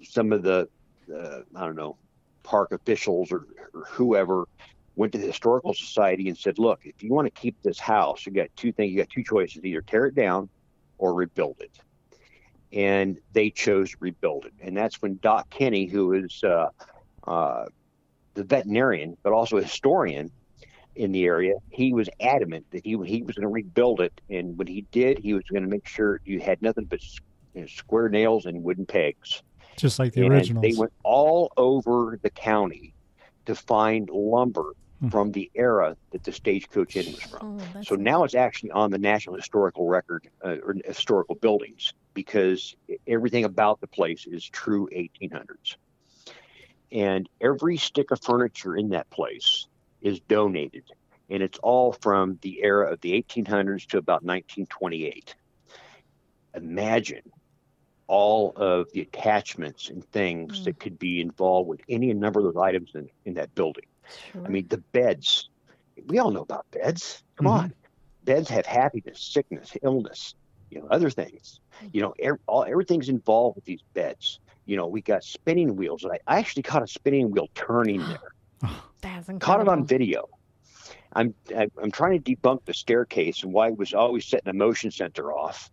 some 0.03 0.33
of 0.33 0.43
the 0.43 0.69
uh, 1.15 1.41
I 1.55 1.67
don't 1.67 1.77
know 1.77 1.97
park 2.43 2.73
officials 2.73 3.33
or, 3.33 3.47
or 3.75 3.85
whoever 3.91 4.47
went 4.95 5.13
to 5.13 5.19
the 5.19 5.27
historical 5.27 5.75
society 5.75 6.29
and 6.29 6.39
said, 6.39 6.59
"Look, 6.59 6.81
if 6.85 7.03
you 7.03 7.13
want 7.13 7.27
to 7.27 7.41
keep 7.41 7.57
this 7.63 7.79
house, 7.79 8.25
you 8.25 8.33
got 8.33 8.49
two 8.57 8.73
things. 8.73 8.93
You 8.93 8.99
got 8.99 9.11
two 9.11 9.23
choices: 9.25 9.65
either 9.65 9.83
tear 9.83 10.07
it 10.07 10.15
down 10.15 10.49
or 10.99 11.15
rebuild 11.15 11.57
it." 11.61 11.79
And 12.73 13.19
they 13.33 13.51
chose 13.51 13.91
to 13.91 13.97
rebuild 14.01 14.47
it, 14.47 14.55
and 14.61 14.77
that's 14.77 15.01
when 15.03 15.19
Doc 15.23 15.51
Kenny, 15.51 15.87
who 15.87 16.13
is 16.13 16.43
uh, 16.43 16.69
uh, 17.27 17.67
the 18.35 18.45
veterinarian 18.45 19.17
but 19.23 19.33
also 19.33 19.57
a 19.59 19.63
historian 19.63 20.31
in 20.97 21.13
the 21.13 21.25
area, 21.25 21.55
he 21.71 21.93
was 21.93 22.09
adamant 22.21 22.67
that 22.73 22.85
he 22.85 22.91
he 23.05 23.23
was 23.23 23.37
going 23.37 23.43
to 23.43 23.49
rebuild 23.49 24.01
it, 24.01 24.13
and 24.31 24.57
when 24.59 24.67
he 24.67 24.87
did, 24.93 25.19
he 25.19 25.35
was 25.35 25.45
going 25.51 25.63
to 25.63 25.69
make 25.69 25.87
sure 25.87 26.21
you 26.25 26.41
had 26.41 26.63
nothing 26.63 26.87
but 26.87 27.01
you 27.55 27.63
know, 27.63 27.67
square 27.67 28.09
nails 28.09 28.47
and 28.47 28.63
wooden 28.63 28.87
pegs. 28.87 29.43
Just 29.77 29.99
like 29.99 30.13
the 30.13 30.23
and 30.23 30.33
originals. 30.33 30.63
they 30.65 30.75
went 30.75 30.93
all 31.05 31.51
over 31.57 32.19
the 32.23 32.31
county 32.31 32.95
to 33.47 33.55
find 33.55 34.09
lumber 34.11 34.73
Hmm. 35.01 35.09
from 35.09 35.31
the 35.33 35.51
era 35.55 35.95
that 36.13 36.25
the 36.25 36.33
stagecoach 36.33 36.97
inn 36.97 37.13
was 37.13 37.23
from. 37.23 37.43
Oh, 37.61 37.83
So 37.83 37.97
now 37.97 38.25
it's 38.25 38.35
actually 38.35 38.71
on 38.71 38.91
the 38.91 38.99
National 38.99 39.37
Historical 39.37 39.87
Record 39.87 40.27
uh, 40.45 40.57
or 40.65 40.75
historical 40.85 41.35
buildings 41.37 41.93
because 42.15 42.75
everything 43.07 43.45
about 43.45 43.81
the 43.81 43.89
place 43.89 44.27
is 44.27 44.49
true 44.49 44.89
1800s. 44.93 45.77
And 46.93 47.29
every 47.41 47.77
stick 47.77 48.11
of 48.11 48.21
furniture 48.23 48.77
in 48.77 48.89
that 48.91 49.11
place 49.11 49.67
is 50.07 50.21
donated. 50.21 50.85
And 51.29 51.43
it's 51.43 51.59
all 51.59 51.93
from 52.01 52.39
the 52.43 52.63
era 52.63 52.93
of 52.93 53.01
the 53.01 53.13
1800s 53.13 53.87
to 53.89 53.99
about 53.99 54.23
1928. 54.23 55.35
Imagine 56.55 57.23
all 58.07 58.53
of 58.57 58.87
the 58.93 59.01
attachments 59.01 59.91
and 59.91 60.05
things 60.13 60.61
Mm. 60.61 60.65
that 60.65 60.79
could 60.79 60.99
be 60.99 61.21
involved 61.21 61.69
with 61.69 61.81
any 61.89 62.13
number 62.15 62.39
of 62.41 62.45
those 62.55 62.63
items 62.63 62.93
in, 62.95 63.09
in 63.25 63.35
that 63.35 63.53
building. 63.57 63.85
Sure. 64.33 64.47
I 64.47 64.49
mean, 64.49 64.69
the 64.69 64.79
beds. 64.93 65.51
We 66.07 66.19
all 66.19 66.31
know 66.31 66.43
about 66.43 66.67
beds. 66.71 67.25
Come 67.37 67.47
Mhm. 67.47 67.51
on, 67.59 67.75
beds 68.23 68.49
have 68.51 68.65
happiness, 68.67 69.21
sickness, 69.21 69.77
illness, 69.83 70.35
you 70.71 70.79
know, 70.81 70.87
other 70.91 71.11
things. 71.11 71.59
You 71.93 72.03
know, 72.03 72.15
er, 72.25 72.39
all 72.47 72.65
everything's 72.65 73.09
involved 73.09 73.57
with 73.57 73.65
these 73.65 73.83
beds. 73.93 74.39
You 74.67 74.77
know, 74.77 74.87
we 74.87 75.03
got 75.03 75.25
spinning 75.25 75.75
wheels. 75.75 76.05
I, 76.05 76.19
I 76.29 76.39
actually 76.39 76.63
caught 76.63 76.83
a 76.85 76.87
spinning 76.87 77.33
wheel 77.33 77.49
turning 77.57 77.99
there. 78.09 78.35
that's 79.01 79.31
Caught 79.41 79.61
it 79.63 79.69
on 79.69 79.87
video. 79.87 80.29
I'm 81.13 81.35
I'm 81.81 81.91
trying 81.91 82.23
to 82.23 82.37
debunk 82.37 82.65
the 82.67 82.75
staircase 82.75 83.43
and 83.43 83.53
why 83.53 83.69
it 83.69 83.79
was 83.79 83.95
always 83.95 84.27
setting 84.27 84.45
the 84.47 84.53
motion 84.53 84.91
sensor 84.91 85.33
off. 85.33 85.71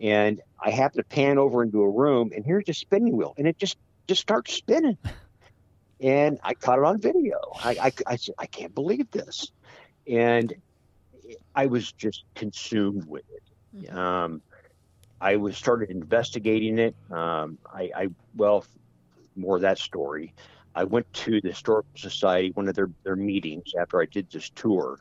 And 0.00 0.40
I 0.60 0.70
happen 0.70 0.98
to 0.98 1.04
pan 1.04 1.38
over 1.38 1.62
into 1.62 1.80
a 1.82 1.88
room, 1.88 2.32
and 2.34 2.44
here's 2.44 2.68
a 2.68 2.74
spinning 2.74 3.16
wheel, 3.16 3.34
and 3.38 3.46
it 3.46 3.58
just 3.58 3.76
just 4.08 4.20
starts 4.22 4.54
spinning. 4.54 4.98
And 6.00 6.40
I 6.42 6.54
caught 6.54 6.80
it 6.80 6.84
on 6.84 7.00
video. 7.00 7.38
I 7.62 7.76
I, 7.80 7.92
I 8.08 8.16
said 8.16 8.34
I 8.36 8.46
can't 8.46 8.74
believe 8.74 9.08
this, 9.12 9.52
and 10.08 10.52
I 11.54 11.66
was 11.66 11.92
just 11.92 12.24
consumed 12.34 13.06
with 13.06 13.22
it. 13.30 13.42
Mhm. 13.88 13.94
Um, 13.94 14.42
I 15.20 15.36
was 15.36 15.56
started 15.56 15.90
investigating 15.90 16.78
it. 16.80 16.96
Um, 17.10 17.58
I, 17.72 17.90
I 17.94 18.08
well, 18.34 18.64
more 19.36 19.56
of 19.56 19.62
that 19.62 19.78
story. 19.78 20.34
I 20.74 20.84
went 20.84 21.06
to 21.14 21.40
the 21.40 21.50
historical 21.50 21.90
society, 21.96 22.50
one 22.54 22.68
of 22.68 22.74
their 22.74 22.90
their 23.04 23.16
meetings 23.16 23.72
after 23.78 24.00
I 24.00 24.06
did 24.06 24.30
this 24.30 24.50
tour, 24.50 24.98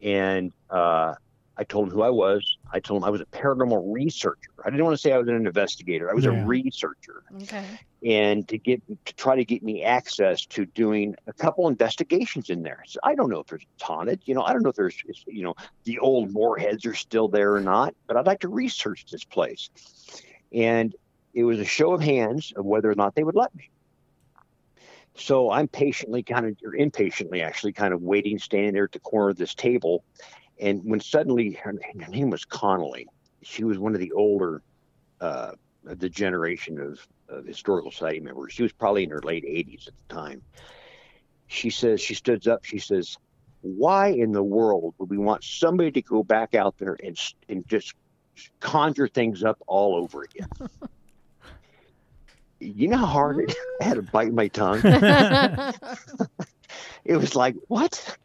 and 0.00 0.52
uh, 0.70 1.14
I 1.56 1.64
told 1.64 1.86
them 1.86 1.94
who 1.94 2.02
I 2.02 2.10
was. 2.10 2.44
I 2.72 2.80
told 2.80 3.02
them 3.02 3.06
I 3.06 3.10
was 3.10 3.20
a 3.20 3.26
paranormal 3.26 3.92
researcher. 3.92 4.50
I 4.64 4.70
didn't 4.70 4.84
want 4.84 4.94
to 4.94 5.00
say 5.00 5.12
I 5.12 5.18
was 5.18 5.28
an 5.28 5.46
investigator. 5.46 6.10
I 6.10 6.14
was 6.14 6.24
Yeah. 6.24 6.30
a 6.32 6.46
researcher, 6.46 7.22
Okay. 7.42 7.64
and 8.04 8.46
to 8.48 8.58
get 8.58 8.82
to 9.06 9.14
try 9.14 9.36
to 9.36 9.44
get 9.44 9.62
me 9.62 9.82
access 9.82 10.46
to 10.46 10.66
doing 10.66 11.14
a 11.26 11.32
couple 11.32 11.68
investigations 11.68 12.50
in 12.50 12.62
there. 12.62 12.82
So 12.86 13.00
I 13.02 13.14
don't 13.14 13.30
know 13.30 13.40
if 13.40 13.46
there's 13.46 13.64
haunted. 13.80 14.22
You 14.26 14.34
know, 14.34 14.42
I 14.42 14.52
don't 14.52 14.62
know 14.62 14.70
if 14.70 14.76
there's 14.76 14.96
you 15.26 15.42
know 15.44 15.54
the 15.84 15.98
old 15.98 16.32
Mooreheads 16.32 16.84
are 16.86 16.94
still 16.94 17.28
there 17.28 17.54
or 17.54 17.60
not. 17.60 17.94
But 18.06 18.16
I'd 18.16 18.26
like 18.26 18.40
to 18.40 18.48
research 18.48 19.06
this 19.10 19.24
place, 19.24 19.70
and 20.52 20.94
it 21.34 21.44
was 21.44 21.60
a 21.60 21.64
show 21.64 21.92
of 21.92 22.00
hands 22.00 22.52
of 22.56 22.64
whether 22.64 22.90
or 22.90 22.94
not 22.94 23.14
they 23.14 23.22
would 23.24 23.36
let 23.36 23.54
me. 23.54 23.70
So 25.18 25.50
I'm 25.50 25.68
patiently, 25.68 26.22
kind 26.22 26.46
of, 26.46 26.56
or 26.64 26.74
impatiently, 26.74 27.42
actually, 27.42 27.72
kind 27.72 27.92
of 27.92 28.02
waiting, 28.02 28.38
standing 28.38 28.72
there 28.72 28.84
at 28.84 28.92
the 28.92 29.00
corner 29.00 29.30
of 29.30 29.36
this 29.36 29.54
table. 29.54 30.04
And 30.60 30.80
when 30.84 31.00
suddenly 31.00 31.52
her, 31.52 31.74
her 32.00 32.10
name 32.10 32.30
was 32.30 32.44
Connolly, 32.44 33.06
she 33.42 33.64
was 33.64 33.78
one 33.78 33.94
of 33.94 34.00
the 34.00 34.12
older 34.12 34.62
uh, 35.20 35.52
the 35.84 36.08
generation 36.08 36.80
of, 36.80 37.06
of 37.28 37.46
historical 37.46 37.90
society 37.90 38.20
members. 38.20 38.52
She 38.52 38.62
was 38.62 38.72
probably 38.72 39.04
in 39.04 39.10
her 39.10 39.22
late 39.22 39.44
80s 39.44 39.88
at 39.88 39.94
the 39.96 40.14
time. 40.14 40.42
She 41.46 41.70
says, 41.70 42.00
she 42.00 42.14
stood 42.14 42.46
up, 42.46 42.64
she 42.64 42.78
says, 42.78 43.16
Why 43.62 44.08
in 44.08 44.32
the 44.32 44.42
world 44.42 44.94
would 44.98 45.10
we 45.10 45.18
want 45.18 45.44
somebody 45.44 45.90
to 45.92 46.02
go 46.02 46.22
back 46.22 46.54
out 46.54 46.76
there 46.78 46.96
and, 47.02 47.18
and 47.48 47.66
just 47.68 47.94
conjure 48.60 49.08
things 49.08 49.42
up 49.42 49.58
all 49.66 49.96
over 49.96 50.24
again? 50.24 50.48
you 52.60 52.88
know 52.88 52.96
how 52.98 53.06
hard 53.06 53.38
it, 53.40 53.54
I 53.80 53.84
had 53.84 53.94
to 53.94 54.02
bite 54.02 54.32
my 54.32 54.48
tongue. 54.48 54.80
it 57.04 57.16
was 57.16 57.34
like, 57.34 57.56
what? 57.68 58.16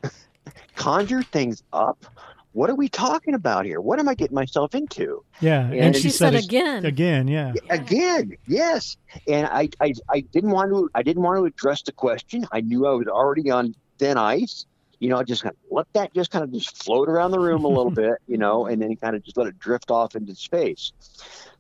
Conjure 0.76 1.24
things 1.24 1.64
up? 1.72 2.06
What 2.54 2.70
are 2.70 2.76
we 2.76 2.88
talking 2.88 3.34
about 3.34 3.66
here? 3.66 3.82
What 3.82 4.00
am 4.00 4.08
I 4.08 4.14
getting 4.14 4.36
myself 4.36 4.76
into? 4.76 5.24
Yeah, 5.42 5.66
And 5.66 5.80
and 5.80 5.96
she 5.96 6.04
she 6.04 6.10
said 6.12 6.36
it 6.36 6.46
again. 6.46 6.86
Again, 6.86 7.28
yeah. 7.28 7.54
Again, 7.72 8.38
yes. 8.48 8.96
And 9.28 9.48
I, 9.48 9.70
I, 9.82 9.94
I 10.10 10.20
didn't 10.22 10.52
want 10.52 10.70
to. 10.70 10.90
I 10.94 11.02
didn't 11.02 11.24
want 11.24 11.40
to 11.40 11.46
address 11.46 11.82
the 11.82 11.92
question. 11.92 12.46
I 12.52 12.62
knew 12.62 12.86
I 12.86 12.92
was 12.92 13.08
already 13.08 13.50
on 13.50 13.74
thin 13.98 14.18
ice. 14.18 14.68
You 15.00 15.10
know, 15.10 15.18
I 15.18 15.24
just 15.24 15.42
kind 15.42 15.54
of 15.54 15.72
let 15.72 15.92
that 15.94 16.14
just 16.14 16.30
kind 16.30 16.44
of 16.44 16.52
just 16.52 16.84
float 16.84 17.10
around 17.10 17.32
the 17.32 17.40
room 17.40 17.66
a 17.66 17.68
little 17.68 17.92
bit. 18.04 18.20
You 18.28 18.38
know, 18.38 18.68
and 18.68 18.80
then 18.80 18.96
kind 18.98 19.16
of 19.16 19.24
just 19.24 19.36
let 19.36 19.48
it 19.48 19.58
drift 19.58 19.90
off 19.90 20.16
into 20.16 20.36
space. 20.36 20.92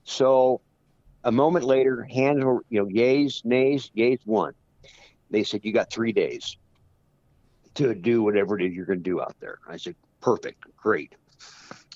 So, 0.04 0.62
a 1.24 1.32
moment 1.32 1.66
later, 1.66 2.04
hands 2.04 2.44
were 2.44 2.64
you 2.70 2.82
know, 2.82 2.88
yays, 2.88 3.44
nays, 3.46 3.92
yays 3.96 4.20
won. 4.26 4.54
They 5.30 5.44
said 5.44 5.62
you 5.64 5.74
got 5.74 5.90
three 5.90 6.12
days 6.12 6.58
to 7.76 7.96
do 7.96 8.22
whatever 8.22 8.60
it 8.60 8.66
is 8.66 8.74
you're 8.74 8.86
going 8.86 9.00
to 9.00 9.04
do 9.04 9.22
out 9.22 9.36
there. 9.40 9.58
I 9.68 9.78
said, 9.78 9.96
perfect, 10.22 10.64
great. 10.78 11.16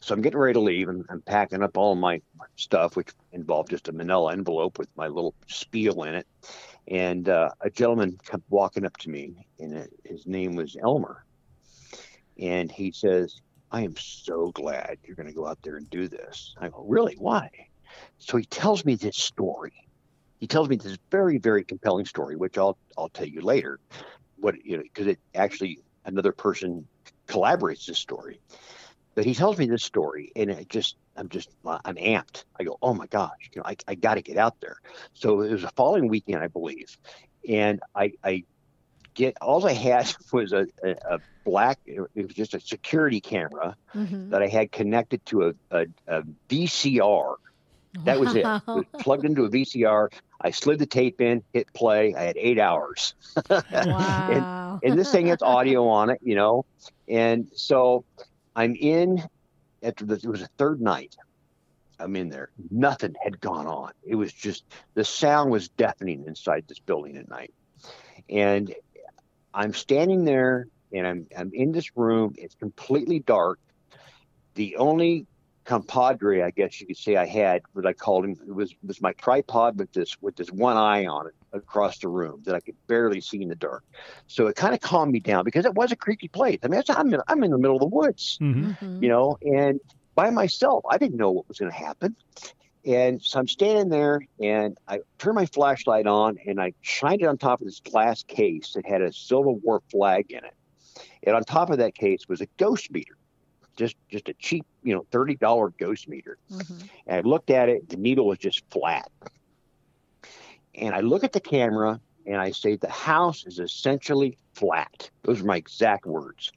So 0.02 0.14
I'm 0.14 0.22
getting 0.22 0.40
ready 0.40 0.54
to 0.54 0.60
leave 0.60 0.90
and 0.90 1.06
I'm 1.10 1.22
packing 1.22 1.62
up 1.62 1.78
all 1.78 1.96
my 1.96 2.22
stuff, 2.56 2.96
which 2.96 3.10
involved 3.34 3.70
just 3.70 3.90
a 3.90 3.92
manila 3.92 4.32
envelope 4.32 4.80
with 4.80 4.90
my 4.96 5.08
little 5.08 5.36
spiel 5.48 6.04
in 6.04 6.16
it. 6.16 6.28
And 6.88 7.28
uh, 7.28 7.50
a 7.62 7.70
gentleman 7.70 8.18
kept 8.26 8.44
walking 8.50 8.86
up 8.86 8.96
to 8.98 9.10
me, 9.10 9.46
and 9.60 9.90
his 10.06 10.26
name 10.26 10.56
was 10.56 10.78
Elmer. 10.82 11.26
And 12.40 12.72
he 12.72 12.94
says, 12.94 13.42
I 13.72 13.82
am 13.82 13.96
so 13.98 14.52
glad 14.54 14.98
you're 15.04 15.18
going 15.18 15.28
to 15.28 15.34
go 15.34 15.46
out 15.46 15.60
there 15.62 15.76
and 15.76 15.90
do 15.90 16.08
this. 16.08 16.56
I 16.58 16.70
go, 16.70 16.86
Really? 16.88 17.16
Why? 17.18 17.50
So 18.20 18.38
he 18.38 18.46
tells 18.46 18.86
me 18.86 18.96
this 18.96 19.18
story. 19.18 19.74
He 20.40 20.48
tells 20.48 20.70
me 20.70 20.76
this 20.78 20.98
very, 21.12 21.38
very 21.40 21.64
compelling 21.64 22.06
story, 22.06 22.36
which 22.36 22.58
I'll 22.58 22.78
I'll 22.98 23.10
tell 23.10 23.28
you 23.28 23.42
later. 23.42 23.80
What 24.38 24.56
you 24.64 24.78
know, 24.78 24.84
because 24.84 25.08
it 25.08 25.20
actually 25.36 25.80
another 26.06 26.32
person 26.34 26.88
collaborates 27.30 27.86
this 27.86 28.00
story. 28.00 28.42
But 29.16 29.26
he 29.26 29.34
tells 29.34 29.58
me 29.58 29.66
this 29.68 29.84
story, 29.84 30.32
and 30.36 30.50
it 30.52 30.70
just 30.70 30.96
I'm 31.16 31.30
just 31.30 31.50
I'm 31.66 31.96
amped. 31.96 32.44
I 32.60 32.64
go, 32.64 32.78
oh 32.82 32.94
my 32.94 33.08
gosh, 33.08 33.50
you 33.54 33.62
know, 33.62 33.66
I 33.68 33.76
I 33.88 33.96
got 33.96 34.16
to 34.16 34.22
get 34.22 34.38
out 34.38 34.56
there. 34.62 34.78
So 35.14 35.42
it 35.42 35.52
was 35.52 35.64
a 35.64 35.72
following 35.76 36.08
weekend, 36.08 36.44
I 36.44 36.48
believe, 36.48 36.88
and 37.48 37.80
I 37.96 38.12
I 38.24 38.44
get 39.16 39.36
all 39.42 39.66
I 39.68 39.74
had 39.74 40.12
was 40.34 40.54
a, 40.54 40.68
a, 40.84 40.96
a 41.10 41.20
black. 41.46 41.80
It 41.86 42.02
was 42.16 42.34
just 42.34 42.54
a 42.54 42.60
security 42.60 43.22
camera 43.22 43.76
Mhm. 43.94 44.30
that 44.32 44.42
I 44.42 44.48
had 44.48 44.72
connected 44.72 45.26
to 45.28 45.50
a, 45.50 45.54
a, 45.72 45.86
a 46.08 46.24
VCR. 46.50 47.36
That 48.06 48.20
was 48.20 48.36
it. 48.36 48.46
It 48.68 48.68
was 48.68 48.86
plugged 49.00 49.26
into 49.26 49.44
a 49.46 49.50
VCR. 49.50 50.10
I 50.42 50.52
slid 50.52 50.80
the 50.80 50.86
tape 50.86 51.22
in, 51.22 51.44
hit 51.54 51.68
play. 51.74 52.14
I 52.16 52.24
had 52.24 52.38
eight 52.38 52.60
hours. 52.60 53.14
Wow. 53.50 54.80
and 54.84 55.00
this 55.00 55.12
thing 55.12 55.28
has 55.28 55.42
audio 55.42 55.88
on 55.88 56.10
it, 56.10 56.20
you 56.22 56.36
know. 56.36 56.66
And 57.08 57.48
so 57.54 58.06
I'm 58.56 58.76
in 58.76 59.24
after 59.84 60.06
the, 60.06 60.16
it 60.16 60.26
was 60.28 60.42
a 60.42 60.50
third 60.58 60.82
night. 60.82 61.16
I'm 62.00 62.16
in 62.16 62.30
there. 62.30 62.50
Nothing 62.70 63.16
had 63.24 63.40
gone 63.40 63.66
on. 63.66 63.92
It 64.04 64.16
was 64.16 64.32
just 64.32 64.64
the 64.94 65.04
sound 65.04 65.52
was 65.52 65.70
deafening 65.70 66.26
inside 66.28 66.66
this 66.68 66.80
building 66.80 67.18
at 67.18 67.28
night. 67.30 67.54
And 68.30 68.74
I'm 69.54 69.74
standing 69.74 70.24
there 70.24 70.68
and 70.94 71.08
I'm 71.08 71.28
I'm 71.36 71.52
in 71.54 71.72
this 71.72 71.90
room. 71.96 72.34
It's 72.38 72.56
completely 72.56 73.20
dark. 73.20 73.60
The 74.56 74.76
only 74.78 75.26
compadre, 75.68 76.42
I 76.42 76.52
guess 76.52 76.80
you 76.82 76.88
could 76.88 76.98
say 76.98 77.18
I 77.18 77.26
had, 77.26 77.62
what 77.74 77.86
I 77.86 77.94
called 77.94 78.26
him, 78.26 78.36
it 78.48 78.56
was 78.56 78.74
was 78.84 79.02
my 79.02 79.14
tripod 79.14 79.78
with 79.78 79.92
this 79.92 80.16
with 80.22 80.36
this 80.36 80.50
one 80.50 80.78
eye 80.78 81.06
on 81.06 81.28
it 81.28 81.34
across 81.54 82.00
the 82.00 82.08
room 82.08 82.42
that 82.46 82.56
I 82.56 82.62
could 82.62 82.76
barely 82.88 83.22
see 83.22 83.42
in 83.42 83.50
the 83.50 83.56
dark. 83.56 83.84
So 84.28 84.48
it 84.48 84.56
kind 84.56 84.74
of 84.74 84.80
calmed 84.82 85.12
me 85.12 85.20
down 85.20 85.44
because 85.44 85.66
it 85.66 85.76
was 85.76 85.92
a 85.92 85.96
creaky 85.96 86.30
place. 86.30 86.58
I 86.64 86.68
mean, 86.70 86.80
it's, 86.80 86.90
I'm 86.90 87.14
in, 87.14 87.22
I'm 87.28 87.44
in 87.44 87.52
the 87.52 87.58
middle 87.58 87.76
of 87.76 87.82
the 87.82 87.88
woods, 87.88 88.38
hmm 88.40 88.72
Mhm. 88.82 89.02
you 89.02 89.10
know, 89.10 89.38
and 89.42 89.80
by 90.16 90.30
myself, 90.32 90.84
I 90.90 90.98
didn't 90.98 91.18
know 91.18 91.32
what 91.32 91.48
was 91.48 91.60
going 91.60 91.72
to 91.72 91.78
happen. 91.78 92.16
And 92.86 93.22
so 93.22 93.40
I'm 93.40 93.48
standing 93.48 93.90
there 93.90 94.22
and 94.42 94.78
I 94.88 95.00
turn 95.20 95.36
my 95.36 95.46
flashlight 95.48 96.08
on 96.08 96.38
and 96.48 96.62
I 96.62 96.74
shined 96.82 97.22
it 97.22 97.26
on 97.26 97.38
top 97.38 97.60
of 97.60 97.68
this 97.68 97.82
glass 97.82 98.24
case 98.24 98.72
that 98.74 98.88
had 98.88 99.02
a 99.02 99.12
Civil 99.12 99.60
War 99.60 99.82
flag 99.92 100.28
in 100.30 100.40
it. 100.46 100.54
And 101.24 101.36
on 101.36 101.44
top 101.44 101.70
of 101.70 101.80
that 101.80 101.96
case 101.96 102.22
was 102.30 102.40
a 102.42 102.48
ghost 102.58 102.90
meter, 102.92 103.17
just 103.78 103.96
just 104.10 104.28
a 104.28 104.34
cheap, 104.34 104.66
you 104.84 104.94
know, 104.94 105.06
thirty 105.12 105.36
dollar 105.36 105.70
ghost 105.80 106.08
meter. 106.10 106.38
Mhm. 106.52 106.90
And 107.08 107.16
I 107.18 107.22
looked 107.22 107.50
at 107.50 107.70
it, 107.70 107.88
the 107.90 107.96
needle 107.98 108.28
was 108.28 108.38
just 108.40 108.64
flat. 108.72 109.10
And 110.76 110.94
I 110.94 111.00
look 111.02 111.24
at 111.24 111.32
the 111.34 111.40
camera 111.40 112.00
and 112.26 112.36
I 112.38 112.52
say, 112.52 112.76
the 112.76 112.90
house 112.90 113.46
is 113.48 113.60
essentially 113.60 114.38
flat. 114.54 115.10
Those 115.24 115.42
are 115.42 115.46
my 115.46 115.56
exact 115.58 116.06
words. 116.06 116.52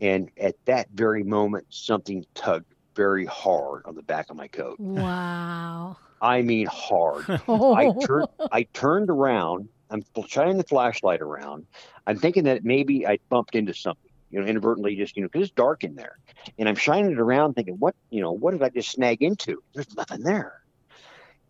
And 0.00 0.30
at 0.38 0.56
that 0.64 0.88
very 0.94 1.22
moment, 1.22 1.66
something 1.70 2.24
tugged 2.34 2.74
very 2.96 3.24
hard 3.26 3.82
on 3.86 3.94
the 3.94 4.02
back 4.02 4.30
of 4.30 4.36
my 4.36 4.48
coat. 4.48 4.80
Wow. 4.80 5.96
I 6.20 6.42
mean, 6.42 6.66
hard. 6.66 7.24
I, 7.28 7.36
Oh. 7.48 8.00
tur- 8.04 8.28
I 8.52 8.64
turned 8.74 9.10
around 9.10 9.68
I'm 9.92 10.04
shining 10.28 10.56
the 10.56 10.62
flashlight 10.62 11.20
around. 11.20 11.66
I'm 12.06 12.16
thinking 12.16 12.44
that 12.44 12.64
maybe 12.64 13.08
I 13.08 13.18
bumped 13.28 13.56
into 13.56 13.74
something, 13.74 14.09
you 14.30 14.40
know, 14.40 14.46
inadvertently, 14.46 14.96
just 14.96 15.16
you 15.16 15.22
know, 15.22 15.28
because 15.32 15.48
it's 15.48 15.54
dark 15.54 15.84
in 15.84 15.94
there, 15.94 16.16
and 16.58 16.68
I'm 16.68 16.76
shining 16.76 17.12
it 17.12 17.18
around, 17.18 17.54
thinking, 17.54 17.76
what, 17.78 17.94
you 18.10 18.20
know, 18.20 18.32
what 18.32 18.52
did 18.52 18.62
I 18.62 18.68
just 18.68 18.90
snag 18.90 19.22
into? 19.22 19.62
There's 19.74 19.94
nothing 19.96 20.22
there, 20.22 20.54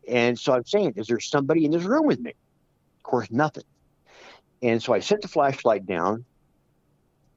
and 0.09 0.39
so 0.39 0.53
I'm 0.53 0.65
saying, 0.65 0.95
is 0.97 1.07
there 1.07 1.21
somebody 1.21 1.65
in 1.65 1.71
this 1.71 1.85
room 1.85 2.07
with 2.07 2.21
me? 2.21 2.31
Of 2.31 3.03
course, 3.03 3.31
nothing. 3.31 3.65
And 4.63 4.83
so 4.83 4.93
I 4.93 5.01
set 5.01 5.23
the 5.23 5.29
flashlight 5.29 5.87
down, 5.87 6.25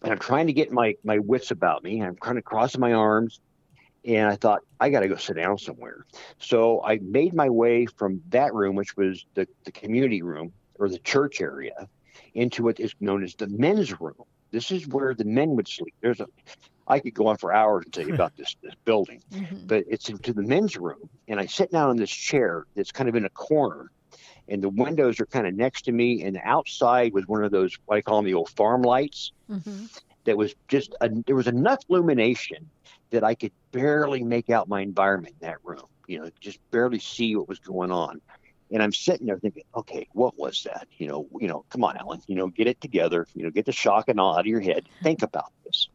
and 0.02 0.12
I'm 0.12 0.20
trying 0.20 0.48
to 0.48 0.54
get 0.54 0.72
my 0.72 0.96
my 1.04 1.20
wits 1.20 1.52
about 1.52 1.84
me. 1.84 2.02
I'm 2.02 2.16
kind 2.16 2.38
of 2.38 2.44
crossing 2.44 2.82
my 2.82 2.94
arms, 2.94 3.40
and 4.06 4.28
I 4.28 4.36
thought 4.36 4.62
I 4.80 4.90
got 4.90 5.02
to 5.02 5.08
go 5.08 5.16
sit 5.16 5.36
down 5.38 5.58
somewhere. 5.58 6.06
So 6.40 6.84
I 6.84 7.00
made 7.02 7.34
my 7.34 7.50
way 7.50 7.86
from 7.86 8.22
that 8.30 8.54
room, 8.54 8.76
which 8.76 8.96
was 8.98 9.26
the 9.36 9.48
the 9.66 9.72
community 9.72 10.22
room 10.22 10.54
or 10.76 10.90
the 10.90 11.00
church 11.00 11.40
area, 11.40 11.88
into 12.34 12.64
what 12.64 12.80
is 12.80 12.94
known 13.00 13.24
as 13.24 13.36
the 13.36 13.48
men's 13.48 14.00
room. 14.00 14.16
This 14.54 14.72
is 14.72 14.88
where 14.88 15.14
the 15.16 15.26
men 15.26 15.56
would 15.58 15.68
sleep. 15.68 15.94
There's 16.02 16.22
a 16.22 16.28
I 16.88 17.00
could 17.00 17.14
go 17.16 17.28
on 17.28 17.38
for 17.38 17.52
hours 17.54 17.84
and 17.86 17.94
tell 17.94 18.06
you 18.06 18.14
about 18.14 18.34
this 18.38 18.56
this 18.62 18.76
building, 18.86 19.22
Mhm. 19.34 19.68
but 19.68 19.84
it's 19.88 20.10
into 20.10 20.32
the 20.34 20.44
men's 20.44 20.78
room, 20.78 21.10
and 21.28 21.40
I 21.40 21.48
sit 21.48 21.72
down 21.72 21.90
in 21.92 21.98
this 21.98 22.12
chair 22.12 22.64
that's 22.76 22.92
kind 22.92 23.10
of 23.10 23.16
in 23.16 23.26
a 23.26 23.30
corner, 23.32 23.90
and 24.48 24.62
the 24.62 24.70
windows 24.70 25.20
are 25.20 25.26
kind 25.26 25.48
of 25.48 25.56
next 25.56 25.84
to 25.84 25.92
me, 25.92 26.24
and 26.24 26.40
outside 26.44 27.14
was 27.14 27.26
one 27.28 27.44
of 27.44 27.52
those 27.52 27.76
what 27.86 27.98
I 27.98 28.02
call 28.02 28.18
them 28.18 28.26
the 28.26 28.36
old 28.36 28.50
farm 28.52 28.84
lights 28.84 29.32
Mhm. 29.50 29.90
that 30.26 30.38
was 30.38 30.54
just 30.68 30.96
a, 31.02 31.10
there 31.26 31.36
was 31.36 31.48
enough 31.48 31.80
illumination 31.90 32.70
that 33.12 33.24
I 33.24 33.36
could 33.36 33.52
barely 33.72 34.24
make 34.24 34.50
out 34.50 34.68
my 34.70 34.82
environment 34.82 35.36
in 35.42 35.48
that 35.48 35.58
room. 35.64 35.86
You 36.08 36.20
know, 36.20 36.30
just 36.42 36.60
barely 36.72 37.00
see 37.00 37.36
what 37.36 37.50
was 37.50 37.60
going 37.60 37.92
on. 37.92 38.22
And 38.72 38.82
I'm 38.82 38.92
sitting 38.94 39.28
there 39.28 39.38
thinking, 39.38 39.64
okay, 39.76 40.08
what 40.14 40.38
was 40.38 40.64
that? 40.64 40.88
You 40.98 41.08
know, 41.08 41.28
you 41.40 41.48
know, 41.48 41.66
come 41.70 41.84
on, 41.84 41.98
Alan, 41.98 42.22
you 42.28 42.36
know, 42.36 42.48
get 42.48 42.68
it 42.68 42.82
together. 42.82 43.28
You 43.36 43.44
know, 43.44 43.50
get 43.52 43.66
the 43.66 43.72
shock 43.72 44.10
and 44.10 44.20
awe 44.20 44.34
out 44.36 44.40
of 44.42 44.46
your 44.48 44.62
head. 44.62 44.88
Think 45.04 45.22
about 45.22 45.52
this. 45.66 45.90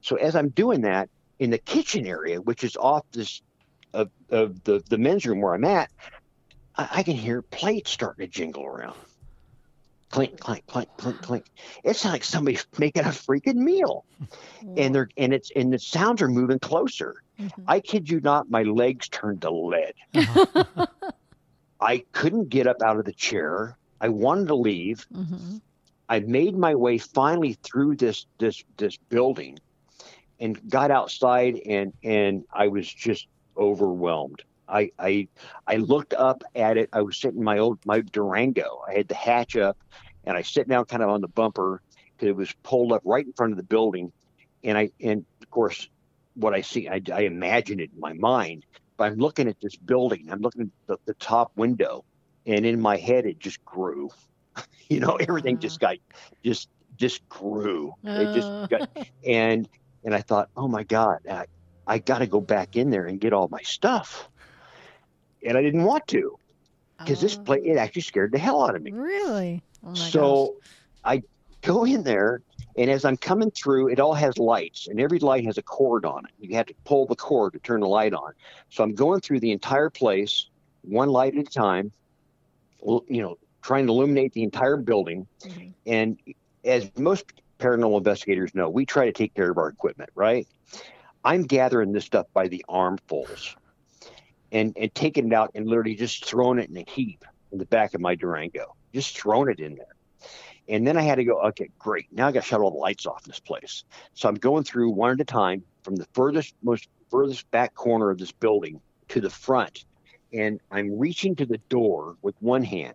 So 0.00 0.16
as 0.16 0.34
I'm 0.36 0.48
doing 0.48 0.82
that 0.82 1.10
in 1.38 1.50
the 1.50 1.58
kitchen 1.58 2.06
area, 2.06 2.40
which 2.40 2.64
is 2.64 2.76
off 2.76 3.04
this 3.12 3.42
of, 3.92 4.10
of 4.30 4.62
the 4.64 4.82
the 4.88 4.98
men's 4.98 5.26
room 5.26 5.40
where 5.40 5.54
I'm 5.54 5.64
at, 5.64 5.90
I, 6.76 6.88
I 6.92 7.02
can 7.02 7.16
hear 7.16 7.42
plates 7.42 7.90
starting 7.90 8.26
to 8.26 8.30
jingle 8.30 8.64
around. 8.64 8.96
Clink, 10.10 10.40
clink, 10.40 10.66
clink, 10.66 10.88
clink, 10.96 11.20
clink. 11.20 11.44
It's 11.84 12.04
like 12.04 12.24
somebody's 12.24 12.66
making 12.78 13.02
a 13.02 13.08
freaking 13.08 13.56
meal 13.56 14.04
and 14.76 14.94
they're 14.94 15.08
and 15.16 15.32
it's 15.32 15.50
and 15.54 15.72
the 15.72 15.78
sounds 15.78 16.22
are 16.22 16.28
moving 16.28 16.58
closer. 16.58 17.16
Mhm. 17.38 17.64
I 17.66 17.80
kid 17.80 18.08
you 18.08 18.20
not, 18.20 18.50
my 18.50 18.62
legs 18.62 19.08
turned 19.08 19.42
to 19.42 19.50
lead. 19.50 19.92
I 21.80 22.04
couldn't 22.12 22.48
get 22.48 22.66
up 22.66 22.82
out 22.82 22.98
of 22.98 23.04
the 23.04 23.12
chair. 23.12 23.78
I 24.00 24.08
wanted 24.08 24.48
to 24.48 24.54
leave. 24.54 25.06
Mhm. 25.12 25.60
I 26.08 26.20
made 26.20 26.56
my 26.56 26.74
way 26.74 26.98
finally 26.98 27.54
through 27.62 27.96
this 27.96 28.26
this 28.38 28.62
this 28.78 28.96
building 29.10 29.58
and 30.40 30.58
got 30.70 30.90
outside 30.90 31.60
and 31.66 31.92
and 32.02 32.44
I 32.52 32.68
was 32.68 32.92
just 32.92 33.26
overwhelmed. 33.56 34.42
I 34.68 34.90
I 34.98 35.28
I 35.66 35.76
looked 35.76 36.14
up 36.14 36.42
at 36.54 36.76
it. 36.76 36.88
I 36.92 37.02
was 37.02 37.18
sitting 37.20 37.38
in 37.38 37.44
my 37.44 37.58
old 37.58 37.78
my 37.84 38.00
Durango. 38.00 38.80
I 38.88 38.94
had 38.94 39.08
the 39.08 39.14
hatch 39.14 39.56
up 39.56 39.76
and 40.24 40.36
I 40.36 40.42
sit 40.42 40.68
down 40.68 40.84
kind 40.86 41.02
of 41.02 41.10
on 41.10 41.20
the 41.20 41.28
bumper 41.28 41.80
because 42.16 42.28
it 42.30 42.36
was 42.36 42.52
pulled 42.64 42.92
up 42.92 43.02
right 43.04 43.24
in 43.26 43.32
front 43.34 43.52
of 43.52 43.56
the 43.56 43.64
building. 43.64 44.12
And 44.64 44.76
I 44.78 44.90
and 45.00 45.24
of 45.42 45.50
course 45.50 45.88
what 46.34 46.54
I 46.54 46.60
see 46.62 46.88
I, 46.88 47.00
I 47.12 47.22
imagine 47.22 47.80
it 47.80 47.90
in 47.92 48.00
my 48.00 48.12
mind. 48.14 48.64
I'm 49.00 49.16
looking 49.16 49.48
at 49.48 49.56
this 49.60 49.76
building. 49.76 50.26
I'm 50.30 50.40
looking 50.40 50.62
at 50.62 50.68
the, 50.88 50.96
the 51.06 51.14
top 51.14 51.52
window 51.56 52.04
and 52.46 52.64
in 52.66 52.80
my 52.80 52.96
head 52.96 53.26
it 53.26 53.38
just 53.38 53.64
grew. 53.64 54.10
you 54.88 55.00
know, 55.00 55.16
everything 55.16 55.58
Wow. 55.58 55.58
just 55.58 55.80
got 55.80 55.96
just 56.44 56.68
just 56.96 57.26
grew. 57.28 57.92
It 58.14 58.32
Uh. 58.32 58.32
just 58.32 58.52
got 58.70 58.82
and 59.26 59.68
and 60.04 60.14
I 60.14 60.20
thought, 60.22 60.48
oh 60.56 60.68
my 60.68 60.84
God, 60.84 61.18
I, 61.30 61.44
I 61.86 61.98
got 61.98 62.18
to 62.18 62.26
go 62.26 62.40
back 62.40 62.76
in 62.76 62.90
there 62.90 63.06
and 63.06 63.20
get 63.20 63.32
all 63.32 63.48
my 63.50 63.62
stuff. 63.62 64.28
And 65.44 65.56
I 65.56 65.62
didn't 65.62 65.84
want 65.84 66.06
to 66.08 66.36
because 67.04 67.20
this 67.20 67.36
Oh, 67.36 67.46
place 67.46 67.62
it 67.64 67.76
actually 67.76 68.02
scared 68.02 68.32
the 68.32 68.38
hell 68.38 68.64
out 68.66 68.76
of 68.76 68.82
me. 68.82 68.94
Really? 68.94 69.62
Oh 69.82 69.94
my 69.94 70.12
so 70.12 70.54
I 71.04 71.22
go 71.62 71.84
in 71.84 72.02
there, 72.02 72.42
and 72.78 72.88
as 72.88 73.04
I'm 73.04 73.16
coming 73.16 73.50
through, 73.50 73.88
it 73.88 73.98
all 73.98 74.14
has 74.14 74.38
lights, 74.38 74.86
and 74.86 75.00
every 75.00 75.18
light 75.18 75.44
has 75.44 75.58
a 75.58 75.62
cord 75.62 76.04
on 76.04 76.24
it. 76.24 76.30
You 76.38 76.54
have 76.56 76.66
to 76.66 76.74
pull 76.84 77.06
the 77.06 77.16
cord 77.16 77.54
to 77.54 77.58
turn 77.58 77.80
the 77.80 77.88
light 77.88 78.14
on. 78.14 78.32
So 78.70 78.84
I'm 78.84 78.94
going 78.94 79.20
through 79.20 79.40
the 79.40 79.50
entire 79.50 79.90
place, 79.90 80.46
one 80.82 81.08
light 81.08 81.36
at 81.36 81.40
a 81.40 81.50
time, 81.50 81.90
you 82.80 83.20
know, 83.22 83.36
trying 83.62 83.86
to 83.86 83.92
illuminate 83.92 84.32
the 84.32 84.44
entire 84.44 84.76
building. 84.76 85.26
Mhm. 85.40 85.74
And 85.86 86.18
as 86.64 86.90
most 86.96 87.32
paranormal 87.58 87.98
investigators 87.98 88.54
know, 88.54 88.70
we 88.70 88.86
try 88.86 89.06
to 89.06 89.12
take 89.12 89.34
care 89.34 89.50
of 89.50 89.58
our 89.58 89.68
equipment, 89.68 90.10
right? 90.14 90.46
I'm 91.24 91.42
gathering 91.42 91.92
this 91.92 92.04
stuff 92.04 92.26
by 92.32 92.46
the 92.46 92.64
armfuls 92.68 93.56
and, 94.52 94.72
and 94.78 94.94
taking 94.94 95.26
it 95.26 95.32
out 95.32 95.50
and 95.56 95.66
literally 95.66 95.96
just 95.96 96.24
throwing 96.24 96.60
it 96.60 96.70
in 96.70 96.76
a 96.76 96.84
heap 96.88 97.24
in 97.50 97.58
the 97.58 97.66
back 97.66 97.94
of 97.94 98.00
my 98.00 98.14
Durango, 98.14 98.76
just 98.94 99.18
throwing 99.18 99.50
it 99.50 99.58
in 99.58 99.74
there. 99.74 99.96
And 100.68 100.86
then 100.86 100.96
I 100.96 101.02
had 101.02 101.16
to 101.16 101.24
go, 101.24 101.40
okay, 101.48 101.70
great. 101.78 102.06
Now 102.12 102.28
I 102.28 102.32
got 102.32 102.42
to 102.42 102.46
shut 102.46 102.60
all 102.60 102.70
the 102.70 102.76
lights 102.76 103.06
off 103.06 103.24
in 103.24 103.30
this 103.30 103.40
place. 103.40 103.84
So 104.14 104.28
I'm 104.28 104.34
going 104.34 104.64
through 104.64 104.90
one 104.90 105.12
at 105.12 105.20
a 105.20 105.24
time 105.24 105.62
from 105.82 105.96
the 105.96 106.06
furthest, 106.12 106.54
most 106.62 106.88
furthest 107.10 107.50
back 107.50 107.74
corner 107.74 108.10
of 108.10 108.18
this 108.18 108.32
building 108.32 108.80
to 109.08 109.20
the 109.20 109.30
front. 109.30 109.84
And 110.32 110.60
I'm 110.70 110.98
reaching 110.98 111.34
to 111.36 111.46
the 111.46 111.58
door 111.68 112.16
with 112.20 112.34
one 112.40 112.62
hand 112.62 112.94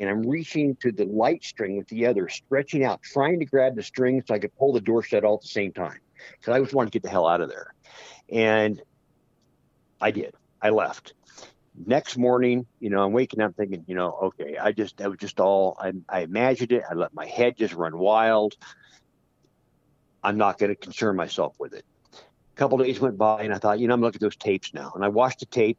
and 0.00 0.08
I'm 0.08 0.26
reaching 0.26 0.76
to 0.76 0.90
the 0.90 1.04
light 1.04 1.44
string 1.44 1.76
with 1.76 1.86
the 1.88 2.06
other, 2.06 2.26
stretching 2.28 2.84
out, 2.84 3.02
trying 3.02 3.38
to 3.38 3.44
grab 3.44 3.76
the 3.76 3.82
string 3.82 4.22
so 4.26 4.34
I 4.34 4.38
could 4.38 4.56
pull 4.56 4.72
the 4.72 4.80
door 4.80 5.02
shut 5.02 5.24
all 5.24 5.34
at 5.34 5.42
the 5.42 5.48
same 5.48 5.72
time. 5.72 5.98
Because 6.38 6.54
I 6.54 6.60
just 6.60 6.74
wanted 6.74 6.92
to 6.92 6.98
get 6.98 7.02
the 7.02 7.10
hell 7.10 7.28
out 7.28 7.42
of 7.42 7.50
there. 7.50 7.74
And 8.30 8.80
I 10.00 10.10
did. 10.10 10.34
I 10.62 10.70
left. 10.70 11.12
Next 11.86 12.18
morning, 12.18 12.66
you 12.78 12.90
know, 12.90 13.02
I'm 13.02 13.12
waking 13.12 13.40
up 13.40 13.54
thinking, 13.56 13.84
you 13.86 13.94
know, 13.94 14.12
okay, 14.22 14.58
I 14.58 14.72
just, 14.72 14.98
that 14.98 15.08
was 15.08 15.18
just 15.18 15.40
all, 15.40 15.76
I, 15.80 15.92
I 16.08 16.20
imagined 16.20 16.72
it. 16.72 16.82
I 16.88 16.94
let 16.94 17.14
my 17.14 17.26
head 17.26 17.56
just 17.56 17.74
run 17.74 17.96
wild. 17.96 18.54
I'm 20.22 20.36
not 20.36 20.58
going 20.58 20.70
to 20.70 20.76
concern 20.76 21.16
myself 21.16 21.56
with 21.58 21.72
it. 21.72 21.84
A 22.12 22.56
couple 22.56 22.76
days 22.78 23.00
went 23.00 23.16
by 23.16 23.42
and 23.42 23.54
I 23.54 23.58
thought, 23.58 23.78
you 23.78 23.88
know, 23.88 23.94
I'm 23.94 24.02
looking 24.02 24.18
at 24.18 24.20
those 24.20 24.36
tapes 24.36 24.74
now. 24.74 24.92
And 24.94 25.04
I 25.04 25.08
watched 25.08 25.40
the 25.40 25.46
tape. 25.46 25.78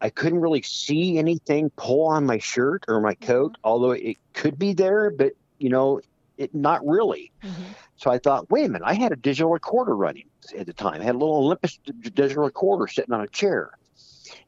I 0.00 0.10
couldn't 0.10 0.40
really 0.40 0.62
see 0.62 1.18
anything 1.18 1.70
pull 1.76 2.06
on 2.06 2.24
my 2.24 2.38
shirt 2.38 2.84
or 2.86 3.00
my 3.00 3.14
coat, 3.14 3.56
although 3.64 3.90
it 3.90 4.16
could 4.34 4.58
be 4.58 4.72
there, 4.72 5.10
but, 5.10 5.32
you 5.58 5.68
know, 5.68 6.00
it 6.38 6.54
not 6.54 6.86
really. 6.86 7.32
Mhm. 7.44 7.74
So 7.96 8.10
I 8.10 8.18
thought, 8.18 8.50
wait 8.50 8.64
a 8.64 8.68
minute, 8.68 8.86
I 8.86 8.94
had 8.94 9.12
a 9.12 9.16
digital 9.16 9.50
recorder 9.50 9.94
running 9.94 10.24
at 10.56 10.66
the 10.66 10.72
time. 10.72 11.02
I 11.02 11.04
had 11.04 11.16
a 11.16 11.18
little 11.18 11.36
Olympus 11.36 11.78
digital 11.84 12.44
recorder 12.44 12.86
sitting 12.86 13.12
on 13.12 13.20
a 13.20 13.28
chair. 13.28 13.70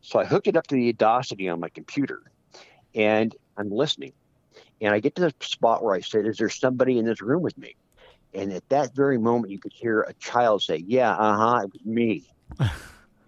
So 0.03 0.19
I 0.19 0.25
hooked 0.25 0.49
it 0.49 0.57
up 0.57 0.67
to 0.69 0.75
the 0.75 0.89
Audacity 0.91 1.49
on 1.49 1.61
my 1.61 1.69
computer 1.71 2.23
and 2.95 3.35
I'm 3.57 3.71
listening. 3.71 4.13
And 4.81 4.93
I 4.93 5.01
get 5.01 5.15
to 5.17 5.23
the 5.23 5.35
spot 5.41 5.83
where 5.83 5.95
I 5.95 6.01
said, 6.01 6.27
Is 6.27 6.37
there 6.37 6.51
somebody 6.51 6.99
in 6.99 7.05
this 7.05 7.23
room 7.23 7.43
with 7.43 7.57
me? 7.57 7.75
And 8.35 8.53
at 8.53 8.69
that 8.69 8.95
very 8.95 9.19
moment, 9.19 9.53
you 9.53 9.59
could 9.59 9.73
hear 9.75 10.03
a 10.03 10.15
child 10.15 10.63
say, 10.63 10.83
Yeah, 10.87 11.13
uh 11.13 11.37
huh, 11.37 11.61
it 11.65 11.71
was 11.73 11.85
me. 11.85 12.27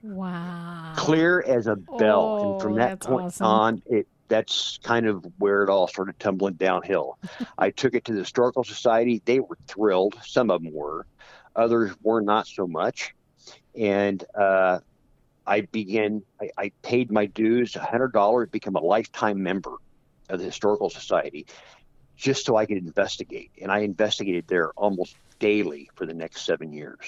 Wow. 0.02 0.92
Clear 0.96 1.42
as 1.42 1.66
a 1.66 1.76
bell. 1.76 2.38
and 2.42 2.54
Oh, 2.56 2.60
from 2.60 2.74
that 2.74 3.00
point 3.00 3.26
awesome. 3.26 3.46
on, 3.46 3.82
it 3.86 4.06
that's 4.28 4.78
kind 4.82 5.06
of 5.06 5.24
where 5.38 5.62
it 5.62 5.70
all 5.70 5.86
started 5.86 6.18
tumbling 6.18 6.54
downhill. 6.54 7.18
I 7.58 7.70
took 7.70 7.94
it 7.94 8.04
to 8.06 8.12
the 8.12 8.20
Historical 8.20 8.64
Society. 8.64 9.22
They 9.24 9.40
were 9.40 9.58
thrilled. 9.68 10.14
Some 10.24 10.50
of 10.50 10.62
them 10.62 10.72
were, 10.72 11.06
others 11.56 11.94
were 12.02 12.20
not 12.20 12.46
so 12.46 12.66
much. 12.66 13.12
And 13.78 14.22
uh, 14.38 14.80
I 15.46 15.62
began, 15.62 16.22
I, 16.40 16.50
I 16.56 16.72
paid 16.82 17.10
my 17.10 17.26
dues, 17.26 17.72
$100, 17.74 18.50
become 18.50 18.76
a 18.76 18.80
lifetime 18.80 19.42
member 19.42 19.72
of 20.28 20.38
the 20.38 20.44
Historical 20.44 20.90
Society 20.90 21.46
just 22.16 22.46
so 22.46 22.56
I 22.56 22.66
could 22.66 22.78
investigate. 22.78 23.50
And 23.60 23.70
I 23.70 23.80
investigated 23.80 24.46
there 24.46 24.70
almost 24.72 25.16
daily 25.38 25.90
for 25.94 26.06
the 26.06 26.14
next 26.14 26.42
seven 26.42 26.72
years. 26.72 26.98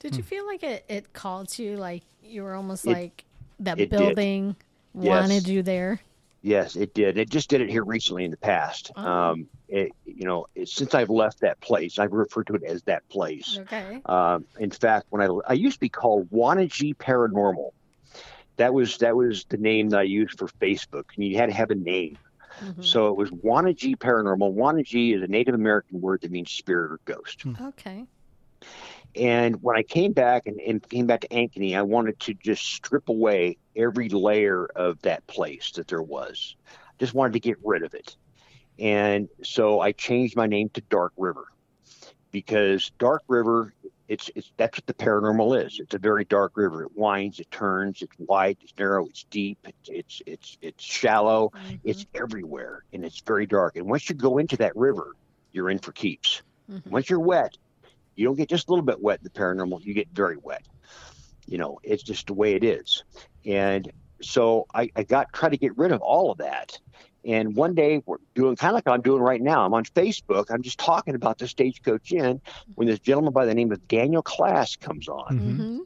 Did 0.00 0.16
you 0.16 0.22
hmm. 0.22 0.28
feel 0.28 0.46
like 0.46 0.62
it, 0.62 0.84
it 0.88 1.12
called 1.12 1.48
to 1.50 1.62
you 1.62 1.76
like 1.76 2.02
you 2.22 2.42
were 2.42 2.54
almost 2.54 2.86
It- 2.86 2.92
like 2.92 3.24
that 3.60 3.78
it 3.78 3.90
did. 3.90 3.98
building 3.98 4.56
Yes. 4.94 5.08
wanted 5.22 5.48
you 5.48 5.62
there? 5.62 6.00
Yes, 6.46 6.76
it 6.76 6.92
did. 6.92 7.16
It 7.16 7.30
just 7.30 7.48
did 7.48 7.62
it 7.62 7.70
here 7.70 7.82
recently 7.82 8.26
in 8.26 8.30
the 8.30 8.36
past. 8.36 8.92
Oh. 8.96 9.02
Um, 9.02 9.46
it, 9.66 9.92
you 10.04 10.26
know, 10.26 10.46
it, 10.54 10.68
since 10.68 10.94
I've 10.94 11.08
left 11.08 11.40
that 11.40 11.58
place, 11.62 11.98
I've 11.98 12.12
referred 12.12 12.48
to 12.48 12.54
it 12.54 12.62
as 12.64 12.82
that 12.82 13.08
place. 13.08 13.58
Okay. 13.62 14.02
Um, 14.04 14.44
in 14.60 14.70
fact, 14.70 15.06
when 15.08 15.22
I 15.22 15.28
I 15.48 15.54
used 15.54 15.76
to 15.76 15.80
be 15.80 15.88
called 15.88 16.30
Wanagi 16.30 16.94
Paranormal. 16.96 17.70
That 18.58 18.74
was 18.74 18.98
that 18.98 19.16
was 19.16 19.46
the 19.48 19.56
name 19.56 19.88
that 19.88 20.00
I 20.00 20.02
used 20.02 20.38
for 20.38 20.48
Facebook. 20.60 21.04
And 21.16 21.24
you 21.24 21.38
had 21.38 21.46
to 21.46 21.54
have 21.54 21.70
a 21.70 21.74
name, 21.74 22.18
Mhm. 22.62 22.84
so 22.84 23.08
it 23.08 23.16
was 23.16 23.30
Wanagi 23.30 23.96
Paranormal. 23.96 24.54
Wanagi 24.54 25.16
is 25.16 25.22
a 25.22 25.26
Native 25.26 25.54
American 25.54 26.02
word 26.02 26.20
that 26.20 26.30
means 26.30 26.50
spirit 26.50 26.92
or 26.92 27.00
ghost. 27.06 27.42
Okay. 27.58 28.04
And 29.16 29.62
when 29.62 29.76
I 29.76 29.82
came 29.82 30.12
back 30.12 30.46
and, 30.46 30.60
and 30.60 30.86
came 30.88 31.06
back 31.06 31.20
to 31.20 31.28
Ankeny, 31.28 31.76
I 31.76 31.82
wanted 31.82 32.18
to 32.20 32.34
just 32.34 32.64
strip 32.64 33.08
away 33.08 33.58
every 33.76 34.08
layer 34.08 34.66
of 34.74 35.00
that 35.02 35.26
place 35.26 35.72
that 35.72 35.88
there 35.88 36.02
was. 36.02 36.56
Just 36.98 37.14
wanted 37.14 37.34
to 37.34 37.40
get 37.40 37.56
rid 37.62 37.82
of 37.82 37.94
it. 37.94 38.16
And 38.78 39.28
so 39.42 39.80
I 39.80 39.92
changed 39.92 40.36
my 40.36 40.46
name 40.46 40.68
to 40.70 40.80
Dark 40.82 41.12
River 41.16 41.44
because 42.32 42.90
Dark 42.98 43.22
River, 43.28 43.72
it's, 44.08 44.30
it's 44.34 44.50
that's 44.56 44.78
what 44.78 44.86
the 44.86 44.94
paranormal 44.94 45.64
is. 45.64 45.78
It's 45.78 45.94
a 45.94 45.98
very 45.98 46.24
dark 46.24 46.56
river. 46.56 46.82
It 46.82 46.90
winds, 46.96 47.38
it 47.38 47.50
turns, 47.50 48.02
it's 48.02 48.16
wide, 48.18 48.56
it's 48.62 48.72
narrow, 48.76 49.06
it's 49.06 49.24
deep, 49.30 49.58
it's 49.64 49.88
it's 49.88 50.22
it's, 50.26 50.58
it's 50.60 50.84
shallow, 50.84 51.52
Mhm. 51.54 51.80
it's 51.84 52.04
everywhere, 52.14 52.84
and 52.92 53.04
it's 53.04 53.20
very 53.20 53.46
dark. 53.46 53.76
And 53.76 53.86
once 53.86 54.08
you 54.08 54.16
go 54.16 54.38
into 54.38 54.56
that 54.58 54.76
river, 54.76 55.12
you're 55.52 55.70
in 55.70 55.78
for 55.78 55.92
keeps. 55.92 56.42
Mhm. 56.70 56.90
Once 56.90 57.08
you're 57.08 57.20
wet, 57.20 57.56
you 58.16 58.24
don't 58.24 58.36
get 58.36 58.48
just 58.48 58.68
a 58.68 58.72
little 58.72 58.84
bit 58.84 59.00
wet 59.00 59.20
in 59.20 59.24
the 59.24 59.30
paranormal. 59.30 59.84
You 59.84 59.94
get 59.94 60.08
very 60.12 60.36
wet. 60.36 60.64
You 61.46 61.58
know, 61.58 61.78
it's 61.82 62.02
just 62.02 62.26
the 62.28 62.34
way 62.34 62.54
it 62.54 62.64
is. 62.64 63.04
And 63.44 63.90
so 64.22 64.66
I, 64.74 64.90
I 64.96 65.02
got 65.02 65.32
try 65.32 65.48
to 65.48 65.56
get 65.56 65.76
rid 65.76 65.92
of 65.92 66.00
all 66.00 66.30
of 66.30 66.38
that. 66.38 66.78
And 67.26 67.56
one 67.56 67.74
day 67.74 68.02
we're 68.06 68.18
doing 68.34 68.54
kind 68.56 68.70
of 68.70 68.74
like 68.74 68.86
I'm 68.86 69.00
doing 69.02 69.22
right 69.22 69.40
now. 69.40 69.64
I'm 69.64 69.74
on 69.74 69.84
Facebook. 69.84 70.46
I'm 70.50 70.62
just 70.62 70.78
talking 70.78 71.14
about 71.14 71.38
the 71.38 71.48
Stagecoach 71.48 72.12
Inn 72.12 72.40
when 72.74 72.86
this 72.86 73.00
gentleman 73.00 73.32
by 73.32 73.46
the 73.46 73.54
name 73.54 73.72
of 73.72 73.86
Daniel 73.88 74.22
Class 74.22 74.76
comes 74.76 75.08
on. 75.08 75.38
Mhm. 75.38 75.56
Mhm. 75.58 75.78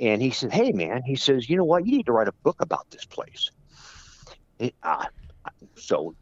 And 0.00 0.22
he 0.22 0.30
said, 0.30 0.52
Hey, 0.52 0.72
man, 0.72 1.02
he 1.04 1.16
says, 1.16 1.48
You 1.48 1.56
know 1.56 1.64
what? 1.64 1.86
You 1.86 1.96
need 1.96 2.06
to 2.06 2.12
write 2.12 2.28
a 2.28 2.34
book 2.44 2.56
about 2.60 2.86
this 2.90 3.04
place. 3.06 3.50
It, 4.58 4.74
uh, 4.82 5.06
so 5.76 6.14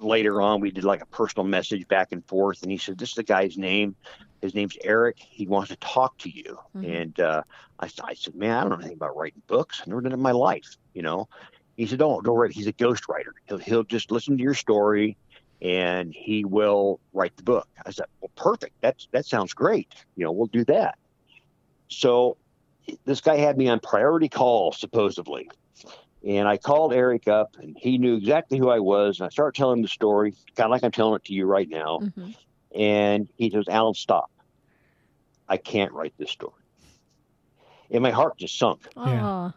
later 0.00 0.40
on, 0.40 0.60
we 0.60 0.70
did 0.70 0.84
like 0.84 1.02
a 1.02 1.06
personal 1.06 1.46
message 1.46 1.86
back 1.88 2.12
and 2.12 2.24
forth. 2.26 2.62
And 2.62 2.70
he 2.70 2.78
said, 2.78 2.98
This 2.98 3.10
is 3.10 3.14
the 3.16 3.22
guy's 3.22 3.56
name. 3.56 3.96
His 4.42 4.54
name's 4.54 4.76
Eric. 4.82 5.16
He 5.18 5.46
wants 5.46 5.68
to 5.70 5.76
talk 5.76 6.16
to 6.18 6.30
you. 6.30 6.58
Mhm. 6.76 7.02
And 7.02 7.20
uh, 7.20 7.42
I, 7.78 7.90
I 8.04 8.14
said, 8.14 8.34
Man, 8.34 8.56
I 8.56 8.60
don't 8.60 8.70
know 8.70 8.76
anything 8.76 8.96
about 8.96 9.16
writing 9.16 9.42
books. 9.46 9.80
I've 9.80 9.88
never 9.88 10.00
done 10.00 10.12
it 10.12 10.14
in 10.14 10.22
my 10.22 10.32
life, 10.32 10.76
you 10.94 11.02
know. 11.02 11.28
He 11.76 11.86
said, 11.86 11.98
Don't, 11.98 12.24
don't 12.24 12.36
write. 12.36 12.52
He's 12.52 12.66
a 12.66 12.72
ghostwriter. 12.72 13.32
He'll, 13.46 13.58
he'll 13.58 13.84
just 13.84 14.10
listen 14.10 14.36
to 14.36 14.42
your 14.42 14.54
story 14.54 15.16
and 15.62 16.14
he 16.14 16.44
will 16.44 17.00
write 17.12 17.36
the 17.36 17.42
book. 17.42 17.68
I 17.84 17.90
said, 17.90 18.06
Well, 18.20 18.30
perfect. 18.36 18.74
That's, 18.80 19.08
that 19.12 19.26
sounds 19.26 19.54
great. 19.54 19.92
You 20.16 20.24
know, 20.24 20.32
we'll 20.32 20.46
do 20.46 20.64
that. 20.64 20.96
So 21.88 22.36
this 23.04 23.20
guy 23.20 23.36
had 23.36 23.58
me 23.58 23.68
on 23.68 23.80
priority 23.80 24.28
call 24.28 24.72
supposedly 24.72 25.50
and 26.24 26.46
i 26.48 26.56
called 26.56 26.92
eric 26.92 27.28
up 27.28 27.56
and 27.60 27.76
he 27.78 27.98
knew 27.98 28.16
exactly 28.16 28.58
who 28.58 28.68
i 28.68 28.78
was 28.78 29.18
and 29.20 29.26
i 29.26 29.30
started 29.30 29.56
telling 29.56 29.78
him 29.78 29.82
the 29.82 29.88
story 29.88 30.32
kind 30.56 30.66
of 30.66 30.70
like 30.70 30.82
i'm 30.84 30.90
telling 30.90 31.16
it 31.16 31.24
to 31.24 31.32
you 31.34 31.46
right 31.46 31.68
now. 31.68 32.00
Mhm. 32.00 32.34
and 32.74 33.28
he 33.36 33.48
goes 33.50 33.66
alan 33.68 33.94
stop. 33.94 34.30
I 35.48 35.56
can't 35.56 35.92
write 35.92 36.14
this 36.16 36.30
story. 36.30 36.52
And 37.90 38.02
my 38.04 38.12
heart 38.12 38.38
just 38.38 38.56
sunk. 38.56 38.86
Oh, 38.96 39.52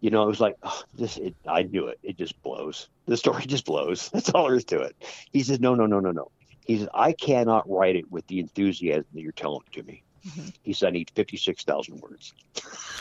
you 0.00 0.10
know 0.10 0.24
it 0.24 0.26
was 0.28 0.40
like 0.40 0.56
oh, 0.64 0.82
this 0.94 1.16
it, 1.16 1.36
i 1.46 1.62
knew 1.62 1.86
it. 1.86 1.98
It 2.02 2.16
just 2.16 2.40
blows. 2.42 2.88
The 3.06 3.16
story 3.16 3.44
just 3.46 3.64
blows. 3.64 4.10
That's 4.12 4.30
all 4.30 4.46
there 4.48 4.56
is 4.56 4.64
to 4.66 4.80
it. 4.80 4.96
He 5.32 5.42
says 5.42 5.60
no 5.60 5.74
no 5.74 5.86
no 5.86 6.00
no 6.00 6.10
no. 6.10 6.30
He 6.66 6.78
says 6.78 6.88
i 6.94 7.12
cannot 7.12 7.68
write 7.68 7.96
it 7.96 8.10
with 8.10 8.26
the 8.26 8.40
enthusiasm 8.40 9.06
that 9.14 9.20
you're 9.20 9.32
telling 9.32 9.60
it 9.66 9.72
to 9.78 9.82
me 9.84 10.02
Mhm. 10.26 10.52
he 10.62 10.72
said 10.72 10.88
i 10.88 10.90
need 10.90 11.10
56000 11.14 12.00
words 12.00 12.34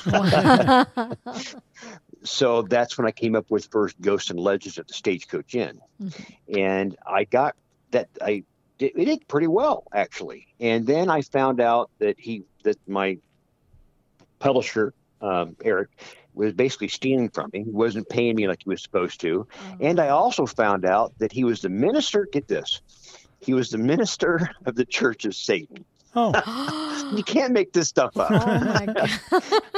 wow. 0.06 0.86
so 2.24 2.62
that's 2.64 2.98
when 2.98 3.08
I 3.08 3.12
came 3.12 3.36
up 3.36 3.50
with 3.50 3.68
first 3.72 4.00
Ghosts 4.02 4.30
and 4.30 4.40
Legends 4.40 4.78
at 4.78 4.88
the 4.88 4.94
Stagecoach 4.94 5.56
Inn, 5.56 5.80
Mhm. 6.02 6.36
and 6.58 6.96
I 7.06 7.24
got 7.26 7.56
that 7.92 8.10
I 8.22 8.44
did, 8.78 8.92
it 8.96 9.06
did 9.06 9.28
pretty 9.28 9.48
well 9.48 9.84
actually. 9.94 10.48
And 10.60 10.86
then 10.86 11.10
I 11.10 11.22
found 11.22 11.60
out 11.60 11.90
that 12.00 12.16
he 12.20 12.44
that 12.64 12.78
my 12.88 13.18
publisher 14.40 14.94
um, 15.22 15.56
Eric 15.64 15.90
was 16.34 16.54
basically 16.54 16.90
stealing 16.90 17.30
from 17.30 17.50
me. 17.52 17.64
He 17.64 17.72
wasn't 17.72 18.08
paying 18.10 18.36
me 18.36 18.48
like 18.48 18.60
he 18.64 18.70
was 18.70 18.84
supposed 18.84 19.20
to. 19.22 19.48
And 19.80 20.00
I 20.00 20.10
also 20.10 20.46
found 20.46 20.86
out 20.86 21.14
that 21.18 21.32
he 21.32 21.44
was 21.44 21.62
the 21.62 21.70
minister. 21.70 22.28
Get 22.32 22.48
this, 22.48 22.82
he 23.40 23.54
was 23.56 23.70
the 23.70 23.80
minister 23.80 24.48
of 24.66 24.76
the 24.76 24.86
Church 24.86 25.26
of 25.26 25.34
Satan. 25.34 25.86
Oh, 26.20 27.14
You 27.16 27.24
can't 27.24 27.54
make 27.54 27.72
this 27.74 27.88
stuff 27.88 28.18
up. 28.18 28.32
oh 28.32 28.60
my 28.60 28.86
god. 28.94 29.10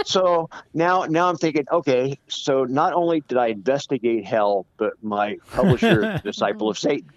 so 0.06 0.50
now 0.74 1.04
now 1.04 1.30
I'm 1.30 1.36
thinking, 1.38 1.66
okay, 1.72 2.18
so 2.28 2.64
not 2.64 2.94
only 2.94 3.22
did 3.28 3.38
I 3.38 3.48
investigate 3.48 4.26
hell, 4.26 4.66
but 4.78 4.94
my 5.02 5.38
publisher 5.52 6.20
disciple 6.24 6.70
of 6.70 6.80
Satan. 6.80 7.10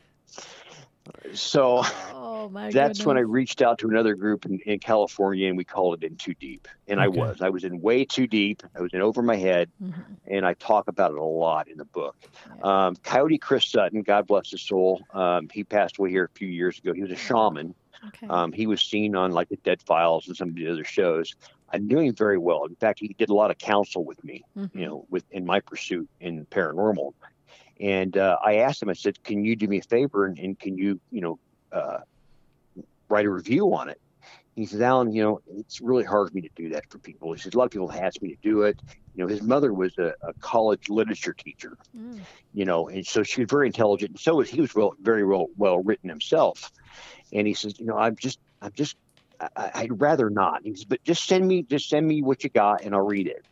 So 1.34 1.82
Oh 2.12 2.48
my 2.50 2.70
that's 2.72 3.06
when 3.06 3.16
I 3.16 3.20
reached 3.20 3.62
out 3.62 3.78
to 3.78 3.88
another 3.88 4.14
group 4.14 4.44
in, 4.44 4.58
in 4.66 4.78
California 4.80 5.48
and 5.48 5.56
we 5.56 5.64
called 5.64 6.02
it 6.02 6.06
Inn 6.06 6.16
Too 6.16 6.34
Deep. 6.34 6.68
And 6.88 7.00
I 7.00 7.08
was. 7.08 7.40
I 7.40 7.48
was 7.48 7.64
in 7.64 7.80
way 7.80 8.04
too 8.04 8.26
deep. 8.26 8.62
I 8.76 8.80
was 8.80 8.90
in 8.92 9.00
over 9.00 9.22
my 9.22 9.36
head 9.36 9.70
Mhm. 9.82 9.94
and 10.26 10.46
I 10.46 10.54
talk 10.54 10.88
about 10.88 11.12
it 11.12 11.18
a 11.18 11.22
lot 11.24 11.68
in 11.68 11.76
the 11.78 11.84
book. 11.86 12.16
Um, 12.62 12.96
Coyote 13.02 13.38
Chris 13.38 13.64
Sutton, 13.66 14.02
God 14.02 14.26
bless 14.26 14.50
his 14.50 14.62
soul, 14.62 15.00
um, 15.12 15.48
he 15.52 15.64
passed 15.64 15.98
away 15.98 16.10
here 16.10 16.24
a 16.24 16.38
few 16.38 16.48
years 16.48 16.78
ago. 16.78 16.92
He 16.92 17.02
was 17.02 17.10
a 17.10 17.16
shaman. 17.16 17.74
Okay. 18.08 18.26
Um, 18.28 18.52
he 18.52 18.66
was 18.66 18.82
seen 18.82 19.14
on 19.14 19.32
like 19.32 19.48
the 19.48 19.56
Dead 19.56 19.80
Files 19.82 20.26
and 20.28 20.36
some 20.36 20.48
of 20.50 20.54
the 20.56 20.68
other 20.68 20.84
shows. 20.84 21.34
I 21.72 21.78
knew 21.78 21.98
him 22.00 22.14
very 22.14 22.38
well. 22.38 22.64
In 22.64 22.74
fact, 22.76 22.98
he 23.00 23.08
did 23.18 23.30
a 23.30 23.34
lot 23.34 23.50
of 23.50 23.58
counsel 23.58 24.04
with 24.04 24.22
me, 24.24 24.42
Mhm. 24.56 24.74
you 24.74 24.86
know, 24.86 25.06
with 25.08 25.24
in 25.30 25.46
my 25.46 25.60
pursuit 25.60 26.08
in 26.20 26.44
paranormal. 26.46 27.12
And 27.80 28.16
uh, 28.16 28.36
I 28.44 28.56
asked 28.56 28.82
him, 28.82 28.88
I 28.88 28.92
said, 28.94 29.22
"Can 29.24 29.44
you 29.44 29.56
do 29.56 29.66
me 29.66 29.78
a 29.78 29.82
favor 29.82 30.26
and, 30.26 30.38
and 30.38 30.58
can 30.58 30.76
you, 30.76 31.00
you 31.10 31.20
know, 31.20 31.38
uh, 31.72 31.98
write 33.08 33.26
a 33.26 33.30
review 33.30 33.74
on 33.74 33.88
it?" 33.88 34.00
He 34.54 34.66
says, 34.66 34.80
"Alan, 34.82 35.12
you 35.12 35.22
know, 35.22 35.40
it's 35.56 35.80
really 35.80 36.04
hard 36.04 36.28
for 36.28 36.34
me 36.34 36.42
to 36.42 36.50
do 36.54 36.68
that 36.70 36.84
for 36.90 36.98
people." 36.98 37.32
He 37.32 37.40
says, 37.40 37.54
"A 37.54 37.58
lot 37.58 37.64
of 37.64 37.70
people 37.70 37.90
ask 37.90 38.20
me 38.20 38.30
to 38.30 38.38
do 38.42 38.62
it. 38.62 38.80
You 39.14 39.24
know, 39.24 39.28
his 39.28 39.42
mother 39.42 39.72
was 39.72 39.96
a, 39.98 40.14
a 40.22 40.32
college 40.40 40.88
literature 40.88 41.34
teacher, 41.34 41.76
Mm. 41.96 42.20
you 42.54 42.64
know, 42.64 42.88
and 42.88 43.06
so 43.06 43.22
she 43.22 43.42
was 43.42 43.50
very 43.50 43.66
intelligent. 43.66 44.10
And 44.12 44.20
so 44.20 44.36
was 44.36 44.48
he 44.50 44.60
was 44.60 44.74
well, 44.74 44.94
very 45.00 45.24
well 45.24 45.46
well 45.56 45.78
written 45.82 46.08
himself. 46.08 46.70
And 47.32 47.46
he 47.46 47.54
says, 47.54 47.74
you 47.78 47.86
know, 47.86 47.96
I'm 47.96 48.16
just, 48.16 48.38
I'm 48.60 48.72
just, 48.74 48.94
I, 49.40 49.70
I'd 49.74 50.00
rather 50.00 50.30
not. 50.30 50.60
He 50.64 50.74
says, 50.74 50.84
but 50.84 51.02
just 51.04 51.24
send 51.26 51.46
me, 51.46 51.62
just 51.62 51.88
send 51.88 52.06
me 52.06 52.22
what 52.22 52.44
you 52.44 52.50
got, 52.50 52.82
and 52.82 52.94
I'll 52.94 53.06
read 53.06 53.26
it. 53.26 53.42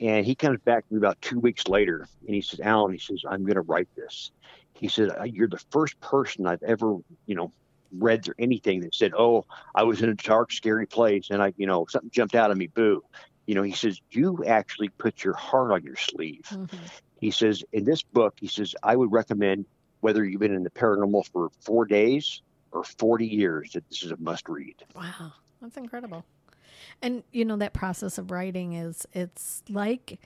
And 0.00 0.26
he 0.26 0.34
comes 0.34 0.58
back 0.64 0.86
to 0.86 0.94
me 0.94 0.98
about 0.98 1.20
two 1.22 1.40
weeks 1.40 1.66
later, 1.68 2.06
and 2.26 2.34
he 2.34 2.42
says, 2.42 2.60
Alan, 2.60 2.92
he 2.92 2.98
says, 2.98 3.22
I'm 3.28 3.42
going 3.44 3.54
to 3.54 3.62
write 3.62 3.88
this. 3.96 4.30
He 4.74 4.88
said, 4.88 5.10
"Uh, 5.10 5.24
you're 5.24 5.48
the 5.48 5.62
first 5.70 5.98
person 6.00 6.46
I've 6.46 6.62
ever, 6.62 6.96
you 7.26 7.34
know, 7.34 7.50
read 7.96 8.28
or 8.28 8.34
anything 8.38 8.80
that 8.80 8.94
said, 8.94 9.12
oh, 9.16 9.44
I 9.74 9.84
was 9.84 10.02
in 10.02 10.10
a 10.10 10.14
dark, 10.14 10.52
scary 10.52 10.86
place, 10.86 11.28
and 11.30 11.42
I, 11.42 11.52
you 11.56 11.66
know, 11.66 11.86
something 11.88 12.10
jumped 12.12 12.34
out 12.34 12.50
at 12.50 12.56
me, 12.56 12.66
boo. 12.66 13.00
You 13.46 13.54
know, 13.54 13.62
he 13.62 13.72
says, 13.72 13.98
you 14.10 14.44
actually 14.46 14.90
put 14.98 15.24
your 15.24 15.34
heart 15.34 15.72
on 15.72 15.82
your 15.82 15.96
sleeve 15.96 16.42
Mhm. 16.52 16.90
he 17.20 17.30
says 17.30 17.62
in 17.72 17.84
this 17.84 18.02
book 18.02 18.34
he 18.40 18.46
says 18.48 18.74
i 18.82 18.94
would 18.94 19.10
recommend 19.12 19.64
whether 20.00 20.24
you've 20.24 20.40
been 20.40 20.54
in 20.54 20.62
the 20.62 20.70
paranormal 20.70 21.24
for 21.32 21.48
four 21.64 21.84
days 21.86 22.42
or 22.72 22.84
40 22.84 23.26
years 23.26 23.72
that 23.72 23.88
this 23.88 24.02
is 24.02 24.10
a 24.12 24.16
must 24.18 24.48
read 24.48 24.74
Wow, 24.94 25.32
that's 25.60 25.76
incredible. 25.76 26.24
And 27.02 27.22
you 27.32 27.44
know 27.44 27.56
that 27.56 27.72
process 27.72 28.18
of 28.18 28.30
writing 28.30 28.74
is 28.74 29.06
it's 29.12 29.62
like 29.68 30.18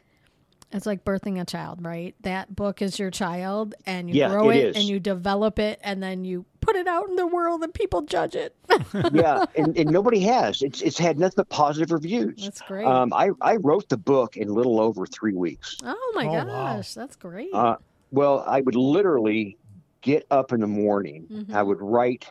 it's 0.72 0.86
like 0.86 1.04
birthing 1.04 1.40
a 1.40 1.44
child, 1.44 1.84
right? 1.84 2.14
That 2.20 2.54
book 2.54 2.80
is 2.80 2.98
your 2.98 3.10
child, 3.10 3.74
and 3.86 4.08
you 4.08 4.14
Yeah, 4.16 4.28
grow 4.28 4.50
it 4.50 4.56
it, 4.56 4.64
is. 4.70 4.76
and 4.76 4.84
you 4.88 5.00
develop 5.00 5.58
it, 5.58 5.80
and 5.82 6.00
then 6.02 6.24
you 6.24 6.44
put 6.60 6.76
it 6.76 6.86
out 6.86 7.08
in 7.08 7.16
the 7.16 7.26
world, 7.26 7.62
and 7.64 7.74
people 7.74 8.02
judge 8.02 8.36
it. 8.36 8.54
yeah 9.12 9.44
and, 9.56 9.76
and 9.76 9.90
nobody 9.90 10.20
has 10.20 10.62
it's 10.62 10.80
it's 10.82 10.98
had 10.98 11.18
nothing 11.18 11.34
but 11.38 11.48
positive 11.48 11.90
reviews 11.90 12.44
That's 12.44 12.60
great. 12.62 12.86
um, 12.86 13.12
I, 13.12 13.30
I 13.40 13.56
wrote 13.56 13.88
the 13.88 13.96
book 13.96 14.36
in 14.36 14.48
a 14.48 14.52
little 14.52 14.78
over 14.80 15.06
three 15.06 15.34
weeks 15.34 15.76
oh 15.82 16.12
my 16.14 16.26
Oh, 16.26 16.32
wow. 16.32 16.76
gosh, 16.76 16.94
that's 16.94 17.16
great. 17.16 17.52
uh, 17.52 17.76
well 18.12 18.44
i 18.46 18.60
would 18.60 18.76
literally 18.76 19.56
get 20.02 20.26
up 20.30 20.52
in 20.52 20.60
the 20.60 20.66
morning 20.66 21.26
Mhm. 21.30 21.52
i 21.54 21.62
would 21.62 21.80
write 21.80 22.26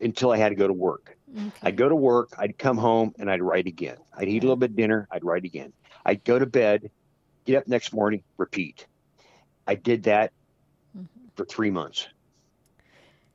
until 0.00 0.30
i 0.32 0.36
had 0.36 0.50
to 0.50 0.54
go 0.54 0.66
to 0.66 0.72
work 0.72 1.16
Okay. 1.32 1.50
I'd 1.62 1.76
go 1.76 1.88
to 1.88 1.94
work, 1.94 2.30
I'd 2.38 2.58
come 2.58 2.76
home, 2.76 3.14
and 3.20 3.30
I'd 3.30 3.40
write 3.40 3.68
again. 3.68 3.98
I'd 4.12 4.26
eat 4.26 4.38
a 4.42 4.46
little 4.46 4.56
bit 4.56 4.70
of 4.70 4.76
dinner, 4.76 5.06
I'd 5.12 5.22
write 5.24 5.44
again. 5.44 5.72
I'd 6.04 6.24
go 6.24 6.40
to 6.40 6.44
bed, 6.44 6.90
get 7.44 7.56
up 7.56 7.68
next 7.68 7.92
morning, 7.92 8.24
repeat. 8.36 8.84
I 9.64 9.76
did 9.76 10.02
that 10.02 10.32
Mhm. 10.98 11.06
for 11.36 11.44
three 11.44 11.70
months. 11.70 12.08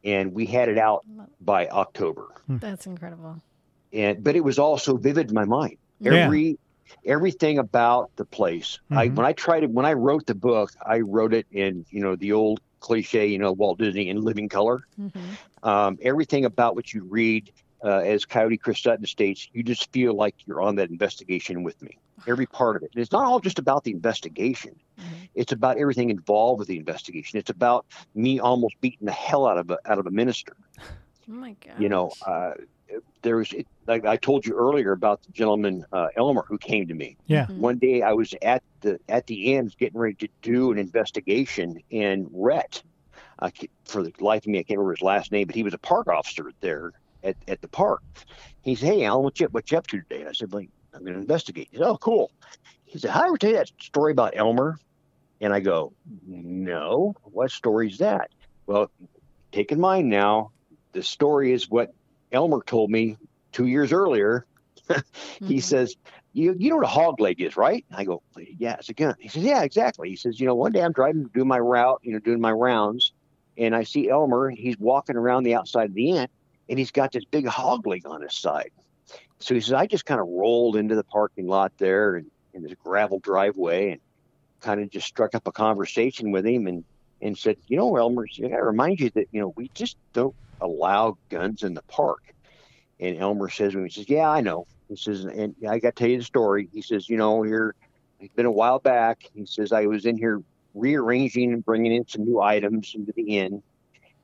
And 0.04 0.34
we 0.34 0.46
had 0.46 0.68
it 0.68 0.78
out 0.78 1.06
by 1.40 1.70
October. 1.70 2.28
That's 2.50 2.86
incredible. 2.86 3.42
And 3.94 4.22
but 4.22 4.36
it 4.36 4.42
was 4.44 4.60
all 4.60 4.78
so 4.78 4.98
vivid 4.98 5.30
in 5.30 5.34
my 5.34 5.46
mind. 5.46 5.78
Yeah. 6.02 6.26
Every 6.26 6.60
everything 7.06 7.60
about 7.60 8.12
the 8.18 8.26
place. 8.26 8.78
I 8.92 9.08
Mhm. 9.08 9.16
when 9.16 9.26
I 9.26 9.32
tried 9.32 9.62
to 9.62 9.68
when 9.68 9.86
I 9.86 9.94
wrote 9.94 10.26
the 10.26 10.36
book, 10.36 10.72
I 10.86 11.00
wrote 11.00 11.34
it 11.34 11.48
in, 11.50 11.86
you 11.92 12.02
know, 12.02 12.18
the 12.18 12.34
old 12.34 12.60
cliche, 12.86 13.28
you 13.28 13.40
know, 13.40 13.54
Walt 13.54 13.80
Disney 13.80 14.10
in 14.10 14.22
living 14.22 14.50
color 14.50 14.82
hmm 14.98 15.36
um, 15.64 15.98
everything 16.02 16.46
about 16.46 16.76
what 16.76 16.94
you 16.94 17.04
read, 17.10 17.52
uh, 17.84 18.00
as 18.00 18.26
Coyote 18.26 18.58
Chris 18.58 18.82
Sutton 18.82 19.06
states, 19.06 19.50
you 19.54 19.64
just 19.64 19.92
feel 19.92 20.16
like 20.16 20.36
you're 20.46 20.62
on 20.62 20.76
that 20.76 20.90
investigation 20.90 21.64
with 21.64 21.82
me. 21.82 21.98
Every 22.28 22.48
part 22.48 22.78
of 22.78 22.84
it. 22.84 22.92
And 22.96 23.02
it's 23.02 23.12
not 23.12 23.26
all 23.26 23.40
just 23.40 23.60
about 23.60 23.84
the 23.84 23.92
investigation. 23.92 24.74
Mhm. 25.00 25.30
It's 25.36 25.52
about 25.54 25.78
everything 25.78 26.10
involved 26.10 26.60
with 26.60 26.68
the 26.68 26.78
investigation. 26.78 27.40
It's 27.40 27.50
about 27.50 27.86
me 28.16 28.40
almost 28.40 28.76
beating 28.82 29.06
the 29.06 29.12
hell 29.12 29.48
out 29.48 29.58
of 29.58 29.70
a, 29.72 29.78
out 29.86 30.00
of 30.00 30.08
a 30.08 30.12
minister. 30.12 30.54
Oh 31.30 31.34
my 31.34 31.56
God. 31.66 31.80
You 31.80 31.90
know, 31.90 32.14
uh, 32.26 32.52
there 33.26 33.38
was 33.38 33.52
it, 33.52 33.66
like 33.88 34.06
I 34.06 34.16
told 34.18 34.46
you 34.46 34.54
earlier 34.56 34.92
about 34.92 35.22
the 35.24 35.32
gentleman 35.34 35.84
uh, 35.92 36.08
Elmer 36.16 36.46
who 36.48 36.58
came 36.58 36.88
to 36.88 36.94
me. 36.94 37.18
Yeah. 37.26 37.48
Mhm. 37.48 37.58
One 37.58 37.78
day 37.80 38.02
I 38.04 38.14
was 38.14 38.34
at 38.42 38.62
the 38.82 39.00
at 39.10 39.26
the 39.28 39.56
end 39.56 39.76
getting 39.78 40.00
ready 40.00 40.16
to 40.20 40.30
do 40.44 40.72
an 40.72 40.78
investigation 40.78 41.80
in 41.90 42.28
Rhett. 42.32 42.82
I 43.40 43.50
ca- 43.52 43.68
for 43.86 44.04
the 44.04 44.14
life 44.20 44.44
of 44.46 44.52
me, 44.52 44.60
I 44.60 44.64
can't 44.64 44.78
remember 44.78 44.94
his 44.94 45.02
last 45.02 45.32
name, 45.32 45.48
but 45.48 45.56
he 45.56 45.64
was 45.64 45.74
a 45.74 45.80
park 45.80 46.08
officer 46.08 46.52
there 46.62 46.92
at, 47.24 47.36
at 47.48 47.60
the 47.62 47.68
park. 47.68 48.02
He 48.62 48.76
said, 48.76 48.94
"Hey, 48.94 49.04
Alan, 49.04 49.24
what 49.24 49.40
you 49.40 49.48
what 49.48 49.70
you 49.72 49.78
up 49.78 49.88
to 49.88 50.02
today?" 50.02 50.26
I 50.26 50.32
said, 50.32 50.54
"Like, 50.54 50.70
I'm 50.94 51.02
going 51.02 51.16
to 51.16 51.20
investigate." 51.20 51.68
He 51.72 51.78
said, 51.78 51.88
"Oh, 51.88 51.98
cool." 51.98 52.32
He 52.86 53.00
said, 53.00 53.10
"How 53.12 53.22
did 53.22 53.26
I 53.26 53.28
ever 53.30 53.38
tell 53.38 53.50
you 53.50 53.56
that 53.58 53.72
story 53.82 54.12
about 54.12 54.38
Elmer?" 54.38 54.78
And 55.42 55.52
I 55.52 55.60
go, 55.60 55.94
"No, 56.28 57.14
what 57.24 57.52
story's 57.52 57.98
that?" 57.98 58.30
Well, 58.68 58.90
take 59.52 59.72
in 59.72 59.80
mind 59.80 60.10
now, 60.10 60.52
the 60.94 61.04
story 61.04 61.52
is 61.52 61.70
what 61.70 61.90
Elmer 62.36 62.62
told 62.66 62.92
me 62.92 63.18
two 63.54 63.68
years 63.68 63.92
earlier. 63.92 64.46
he 65.40 65.56
Mhm. 65.56 65.64
says, 65.64 65.96
you, 66.34 66.56
you 66.60 66.70
know 66.70 66.76
what 66.76 66.86
a 66.86 66.90
hog 66.90 67.20
leg 67.20 67.42
is, 67.42 67.56
right? 67.58 67.86
I 67.92 68.04
go, 68.04 68.22
yeah, 68.60 68.76
it's 68.76 68.90
a 68.90 68.94
gun. 68.94 69.16
He 69.20 69.30
says, 69.30 69.44
yeah, 69.44 69.64
exactly. 69.64 70.10
He 70.10 70.16
says, 70.18 70.40
you 70.40 70.46
know, 70.46 70.56
one 70.56 70.74
day 70.74 70.84
I'm 70.84 70.92
driving, 70.92 71.30
doing 71.34 71.48
my 71.48 71.60
route, 71.60 72.00
you 72.04 72.12
know, 72.12 72.20
doing 72.20 72.42
my 72.42 72.52
rounds, 72.52 73.14
and 73.58 73.76
I 73.76 73.84
see 73.84 74.10
Elmer. 74.10 74.50
He's 74.50 74.78
walking 74.78 75.16
around 75.16 75.44
the 75.44 75.56
outside 75.56 75.90
of 75.90 75.96
the 75.96 76.12
inn, 76.12 76.28
and 76.70 76.78
he's 76.78 76.92
got 76.92 77.12
this 77.14 77.26
big 77.26 77.48
hog 77.48 77.88
leg 77.88 78.06
on 78.06 78.22
his 78.22 78.36
side. 78.36 78.70
So 79.40 79.56
he 79.56 79.62
says, 79.62 79.74
I 79.74 79.88
just 79.88 80.06
kind 80.06 80.20
of 80.20 80.28
rolled 80.28 80.76
into 80.76 80.96
the 80.96 81.04
parking 81.06 81.48
lot 81.48 81.72
there 81.80 82.16
and 82.16 82.28
in 82.54 82.64
this 82.64 82.74
gravel 82.84 83.20
driveway 83.20 83.92
and 83.92 84.02
kind 84.62 84.82
of 84.82 84.90
just 84.90 85.08
struck 85.08 85.36
up 85.36 85.48
a 85.48 85.52
conversation 85.52 86.32
with 86.32 86.46
him 86.46 86.68
and, 86.68 86.84
and 87.22 87.38
said, 87.38 87.58
you 87.68 87.78
know, 87.78 87.96
Elmer, 87.96 88.26
I 88.44 88.48
got 88.48 88.58
to 88.58 88.64
remind 88.64 89.00
you 89.00 89.10
that, 89.16 89.28
you 89.32 89.42
know, 89.42 89.54
we 89.56 89.70
just 89.76 89.98
don't 90.14 90.36
allow 90.66 91.18
guns 91.30 91.64
in 91.64 91.74
the 91.74 91.84
park. 91.84 92.22
And 93.00 93.18
Elmer 93.18 93.50
says 93.50 93.74
to 93.74 93.84
he 93.84 93.90
says, 93.90 94.10
yeah, 94.10 94.30
I 94.30 94.42
know. 94.42 94.68
He 94.88 94.96
says, 94.96 95.26
and 95.26 95.56
I 95.68 95.80
got 95.80 95.96
to 95.96 96.00
tell 96.04 96.10
you 96.10 96.18
the 96.18 96.24
story. 96.24 96.70
He 96.72 96.82
says, 96.82 97.10
you 97.10 97.18
know, 97.18 97.42
here, 97.42 97.76
it's 98.20 98.34
been 98.34 98.46
a 98.46 98.52
while 98.52 98.80
back. 98.80 99.24
He 99.34 99.46
says, 99.46 99.72
I 99.72 99.86
was 99.86 100.06
in 100.06 100.18
here 100.18 100.42
rearranging 100.74 101.54
and 101.54 101.66
bringing 101.66 101.94
in 101.94 102.08
some 102.08 102.26
new 102.26 102.42
items 102.42 102.94
into 102.96 103.12
the 103.16 103.38
inn. 103.38 103.64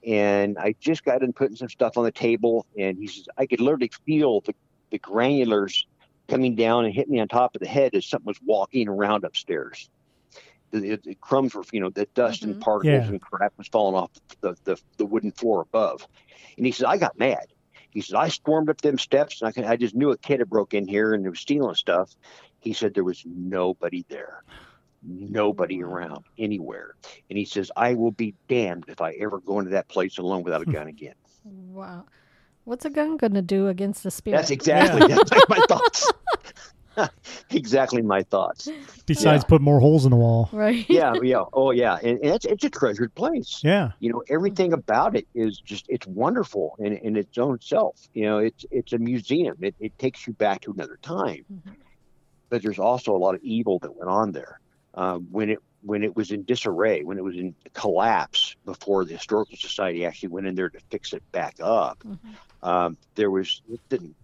And 0.05 0.57
I 0.57 0.75
just 0.79 1.03
got 1.03 1.21
in 1.21 1.33
putting 1.33 1.55
some 1.55 1.69
stuff 1.69 1.97
on 1.97 2.03
the 2.03 2.11
table. 2.11 2.65
And 2.77 2.97
he 2.97 3.07
says, 3.07 3.25
I 3.37 3.45
could 3.45 3.59
literally 3.59 3.91
feel 4.05 4.41
the, 4.41 4.53
the 4.91 4.99
granulars 4.99 5.85
coming 6.27 6.55
down 6.55 6.85
and 6.85 6.93
hitting 6.93 7.13
me 7.13 7.19
on 7.19 7.27
top 7.27 7.55
of 7.55 7.61
the 7.61 7.67
head 7.67 7.93
as 7.93 8.05
something 8.05 8.27
was 8.27 8.39
walking 8.45 8.87
around 8.87 9.23
upstairs. 9.25 9.89
The, 10.71 10.99
the 11.03 11.15
crumbs 11.21 11.53
were, 11.53 11.63
you 11.71 11.79
know, 11.79 11.89
the 11.89 12.07
dust 12.15 12.43
and 12.43 12.55
Mhm. 12.55 12.61
particles 12.61 13.03
Yeah. 13.05 13.09
and 13.09 13.21
crap 13.21 13.53
was 13.57 13.67
falling 13.67 13.95
off 13.95 14.11
the, 14.41 14.55
the, 14.63 14.77
the 14.97 15.05
wooden 15.05 15.31
floor 15.33 15.61
above. 15.61 16.07
And 16.57 16.65
he 16.65 16.71
says, 16.71 16.85
I 16.85 16.97
got 16.97 17.17
mad. 17.19 17.45
He 17.91 18.01
said, 18.01 18.15
I 18.15 18.29
stormed 18.29 18.69
up 18.69 18.79
them 18.81 18.97
steps 18.97 19.41
and 19.41 19.49
I, 19.49 19.51
could, 19.51 19.65
I 19.65 19.75
just 19.75 19.95
knew 19.95 20.11
a 20.11 20.17
kid 20.17 20.39
had 20.39 20.49
broke 20.49 20.73
in 20.73 20.87
here 20.87 21.13
and 21.13 21.25
they 21.25 21.29
was 21.29 21.39
stealing 21.41 21.75
stuff. 21.75 22.09
He 22.59 22.71
said 22.73 22.93
there 22.93 23.03
was 23.03 23.21
nobody 23.25 24.05
there, 24.09 24.43
nobody 25.03 25.83
around 25.83 26.23
anywhere. 26.37 26.95
And 27.29 27.37
he 27.37 27.45
says, 27.45 27.71
I 27.75 27.95
will 27.95 28.11
be 28.11 28.35
damned 28.47 28.85
if 28.87 29.01
I 29.01 29.11
ever 29.19 29.39
go 29.39 29.59
into 29.59 29.71
that 29.71 29.89
place 29.89 30.17
alone 30.17 30.43
without 30.43 30.61
a 30.61 30.65
gun 30.71 30.87
again. 30.87 31.15
Wow. 31.43 32.05
What's 32.63 32.85
a 32.85 32.89
gun 32.89 33.17
going 33.17 33.33
to 33.33 33.41
do 33.41 33.67
against 33.67 34.05
a 34.05 34.11
spirit? 34.11 34.37
That's 34.37 34.51
exactly 34.51 35.01
that's 35.07 35.31
like 35.31 35.49
my 35.49 35.59
thoughts. 35.67 36.11
exactly 37.49 38.01
my 38.01 38.23
thoughts. 38.23 38.69
Besides, 39.05 39.43
Yeah. 39.43 39.47
put 39.47 39.61
more 39.61 39.79
holes 39.79 40.05
in 40.05 40.11
the 40.11 40.17
wall. 40.17 40.49
right. 40.51 40.85
Yeah, 40.89 41.13
yeah, 41.23 41.43
oh 41.53 41.71
yeah, 41.71 41.95
and, 42.03 42.19
and 42.19 42.35
it's 42.35 42.45
it's 42.45 42.63
a 42.63 42.69
treasured 42.69 43.13
place. 43.15 43.61
Yeah. 43.63 43.91
you 43.99 44.11
know 44.11 44.23
everything 44.29 44.73
about 44.73 45.15
it 45.15 45.27
is 45.35 45.59
just 45.59 45.85
it's 45.89 46.07
wonderful 46.07 46.75
in, 46.79 46.93
in 46.97 47.15
its 47.15 47.37
own 47.37 47.59
self 47.61 47.95
you 48.13 48.23
know 48.25 48.37
it's 48.39 48.65
it's 48.71 48.93
a 48.93 48.97
museum 48.97 49.55
it, 49.61 49.75
it 49.79 49.97
takes 49.99 50.25
you 50.27 50.33
back 50.33 50.61
to 50.61 50.71
another 50.71 50.97
time 51.01 51.43
Mhm. 51.51 51.75
but 52.49 52.61
there's 52.61 52.79
also 52.79 53.15
a 53.15 53.17
lot 53.25 53.35
of 53.35 53.41
evil 53.43 53.79
that 53.79 53.95
went 53.95 54.09
on 54.09 54.31
there 54.31 54.59
um, 54.95 55.27
when 55.31 55.49
it 55.49 55.59
when 55.81 56.03
it 56.03 56.15
was 56.15 56.31
in 56.31 56.43
disarray 56.43 57.03
when 57.03 57.17
it 57.17 57.23
was 57.23 57.35
in 57.35 57.55
collapse 57.73 58.55
before 58.65 59.05
the 59.05 59.13
historical 59.13 59.57
society 59.57 60.05
actually 60.05 60.29
went 60.29 60.47
in 60.47 60.55
there 60.55 60.69
to 60.69 60.79
fix 60.89 61.13
it 61.13 61.23
back 61.31 61.55
up 61.61 61.97
Mhm. 62.05 62.17
um, 62.63 62.97
there 63.15 63.31
was 63.31 63.61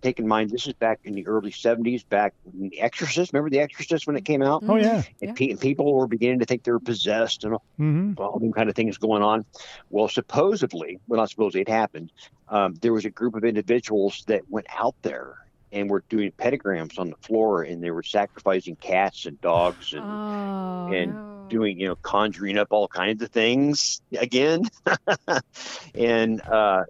take 0.01 0.19
in 0.19 0.27
mind 0.27 0.49
this 0.51 0.67
is 0.67 0.73
back 0.73 0.99
in 1.03 1.13
the 1.15 1.25
early 1.27 1.51
70s 1.51 2.03
back 2.09 2.33
when 2.43 2.69
the 2.69 2.79
exorcist 2.81 3.33
remember 3.33 3.49
the 3.49 3.59
exorcist 3.59 4.05
when 4.07 4.15
it 4.15 4.25
came 4.25 4.41
out 4.43 4.63
Oh, 4.67 4.75
yeah. 4.75 5.01
and 5.21 5.29
Yeah. 5.29 5.33
pe- 5.33 5.55
people 5.55 5.93
were 5.93 6.07
beginning 6.07 6.39
to 6.39 6.45
think 6.45 6.63
they 6.63 6.71
were 6.71 6.79
possessed 6.79 7.43
and 7.43 7.57
hmm 7.77 8.13
all 8.17 8.39
them 8.39 8.51
kind 8.51 8.69
of 8.69 8.75
things 8.75 8.97
going 8.97 9.21
on. 9.21 9.45
Well, 9.89 10.07
supposedly, 10.07 10.97
well, 11.07 11.19
not 11.19 11.29
supposedly, 11.29 11.61
it 11.61 11.69
happened. 11.69 12.11
Um, 12.47 12.73
there 12.81 12.93
was 12.93 13.05
a 13.05 13.11
group 13.11 13.35
of 13.35 13.43
individuals 13.43 14.23
that 14.27 14.41
went 14.49 14.65
out 14.75 14.95
there 15.03 15.35
and 15.71 15.89
were 15.89 16.03
doing 16.09 16.31
pentagrams 16.31 16.97
on 16.97 17.09
the 17.09 17.15
floor, 17.21 17.63
and 17.63 17.83
they 17.83 17.91
were 17.91 18.03
sacrificing 18.03 18.75
cats 18.77 19.25
and 19.25 19.39
dogs 19.41 19.93
and 19.93 20.05
Oh, 20.07 20.85
and 20.87 21.11
no. 21.11 21.19
Doing, 21.49 21.79
you 21.79 21.87
know, 21.87 21.95
conjuring 22.01 22.57
up 22.57 22.67
all 22.71 22.87
kinds 22.87 23.23
of 23.23 23.31
things 23.31 24.01
again. 24.17 24.63
and 25.95 26.41
uh, 26.41 26.83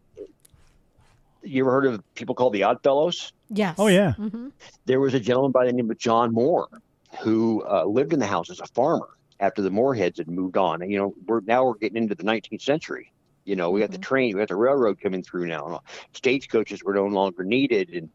you 1.44 1.64
ever 1.64 1.72
heard 1.72 1.86
of 1.86 2.02
people 2.16 2.36
called 2.36 2.54
the 2.54 2.64
Oddfellows? 2.64 3.32
Yes. 3.50 3.76
Oh, 3.78 3.88
yeah. 3.88 4.14
hmm 4.14 4.48
there 4.86 5.00
was 5.00 5.14
a 5.14 5.20
gentleman 5.20 5.52
by 5.52 5.66
the 5.66 5.74
name 5.74 5.92
of 5.92 5.98
John 5.98 6.34
Moore 6.34 6.68
who 7.22 7.64
uh, 7.64 7.86
lived 7.86 8.14
in 8.14 8.20
the 8.20 8.26
house 8.26 8.50
as 8.50 8.60
a 8.60 8.66
farmer 8.74 9.08
after 9.40 9.62
the 9.62 9.70
Mooreheads 9.70 10.18
had 10.18 10.30
moved 10.30 10.58
on. 10.58 10.82
And, 10.82 10.92
you 10.92 10.98
know, 10.98 11.14
we're 11.26 11.42
now 11.42 11.66
we're 11.66 11.78
getting 11.78 11.98
into 11.98 12.16
the 12.16 12.24
19th 12.24 12.62
century. 12.62 13.12
You 13.46 13.56
know, 13.56 13.70
we 13.72 13.80
got 13.80 13.92
the 13.92 13.98
Mhm. 13.98 14.02
train, 14.02 14.34
we 14.34 14.40
got 14.42 14.50
the 14.50 14.56
railroad 14.56 15.00
coming 15.02 15.24
through 15.24 15.48
now. 15.48 15.66
And 15.68 15.80
stagecoaches 16.14 16.84
were 16.84 16.94
no 16.94 17.06
longer 17.06 17.44
needed, 17.44 17.90
and 17.90 18.10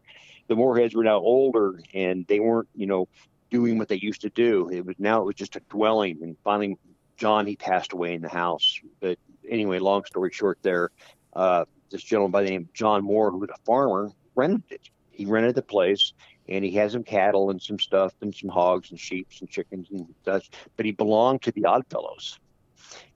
the 0.48 0.56
Mooreheads 0.56 0.94
were 0.94 1.04
now 1.04 1.18
older, 1.18 1.80
and 1.94 2.26
they 2.26 2.40
weren't, 2.40 2.68
you 2.74 2.86
know, 2.86 3.06
doing 3.52 3.78
what 3.78 3.88
they 3.88 3.96
used 3.96 4.22
to 4.22 4.30
do. 4.30 4.68
It 4.70 4.86
was 4.86 4.96
now 4.98 5.22
it 5.22 5.26
was 5.26 5.36
just 5.36 5.56
a 5.56 5.62
dwelling, 5.70 6.18
and 6.22 6.36
finally, 6.42 6.78
John 7.18 7.46
he 7.46 7.56
passed 7.56 7.92
away 7.92 8.14
in 8.14 8.22
the 8.22 8.30
house. 8.30 8.80
But 9.00 9.18
anyway, 9.48 9.78
long 9.78 10.04
story 10.06 10.32
short, 10.32 10.58
there, 10.62 10.90
uh, 11.34 11.66
this 11.90 12.02
gentleman 12.02 12.32
by 12.32 12.42
the 12.44 12.50
name 12.50 12.62
of 12.62 12.74
John 12.74 13.04
Moore, 13.04 13.30
who 13.30 13.38
was 13.38 13.50
a 13.50 13.64
farmer, 13.66 14.10
rented 14.34 14.64
it. 14.70 14.90
He 15.10 15.26
rented 15.26 15.54
the 15.54 15.62
place, 15.62 16.14
and 16.48 16.64
he 16.64 16.72
had 16.72 16.90
some 16.92 17.04
cattle 17.04 17.50
and 17.50 17.62
some 17.62 17.78
stuff 17.78 18.14
and 18.22 18.34
some 18.34 18.50
hogs 18.50 18.90
and 18.90 18.98
sheep 18.98 19.28
and 19.40 19.48
chickens 19.48 19.88
and 19.90 20.06
such. 20.24 20.50
But 20.76 20.86
he 20.86 20.92
belonged 20.92 21.42
to 21.42 21.52
the 21.52 21.66
Oddfellows, 21.66 22.38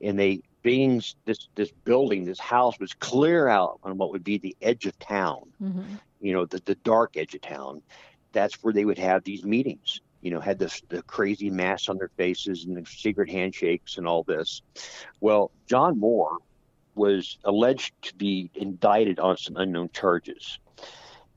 and 0.03 0.18
they 0.18 0.43
being 0.62 1.03
this 1.24 1.49
this 1.55 1.72
building, 1.84 2.24
this 2.24 2.41
house 2.41 2.78
was 2.80 2.93
clear 2.95 3.49
out 3.49 3.80
on 3.84 3.99
what 3.99 4.12
would 4.12 4.24
be 4.24 4.39
the 4.39 4.57
edge 4.61 4.87
of 4.87 4.99
town. 4.99 5.53
hmm 5.59 5.97
You 6.20 6.34
know, 6.34 6.47
the 6.47 6.61
the 6.64 6.76
dark 6.76 7.16
edge 7.16 7.34
of 7.34 7.43
town. 7.43 7.82
That's 8.32 8.62
where 8.62 8.74
they 8.74 8.84
would 8.84 8.99
have 8.99 9.24
these 9.24 9.45
meetings. 9.45 10.01
You 10.27 10.33
know, 10.33 10.41
had 10.41 10.59
this 10.59 10.83
the 10.89 11.03
crazy 11.03 11.51
masks 11.51 11.89
on 11.89 11.99
their 11.99 12.11
faces 12.16 12.64
and 12.64 12.77
the 12.77 12.85
secret 12.85 13.31
handshakes 13.31 13.97
and 13.97 14.09
all 14.09 14.24
this. 14.24 14.61
Well, 15.20 15.53
John 15.68 16.01
Moore 16.01 16.39
was 16.97 17.39
alleged 17.45 17.93
to 18.03 18.14
be 18.16 18.51
indicted 18.57 19.20
on 19.20 19.37
some 19.37 19.57
unknown 19.57 19.89
charges, 19.93 20.59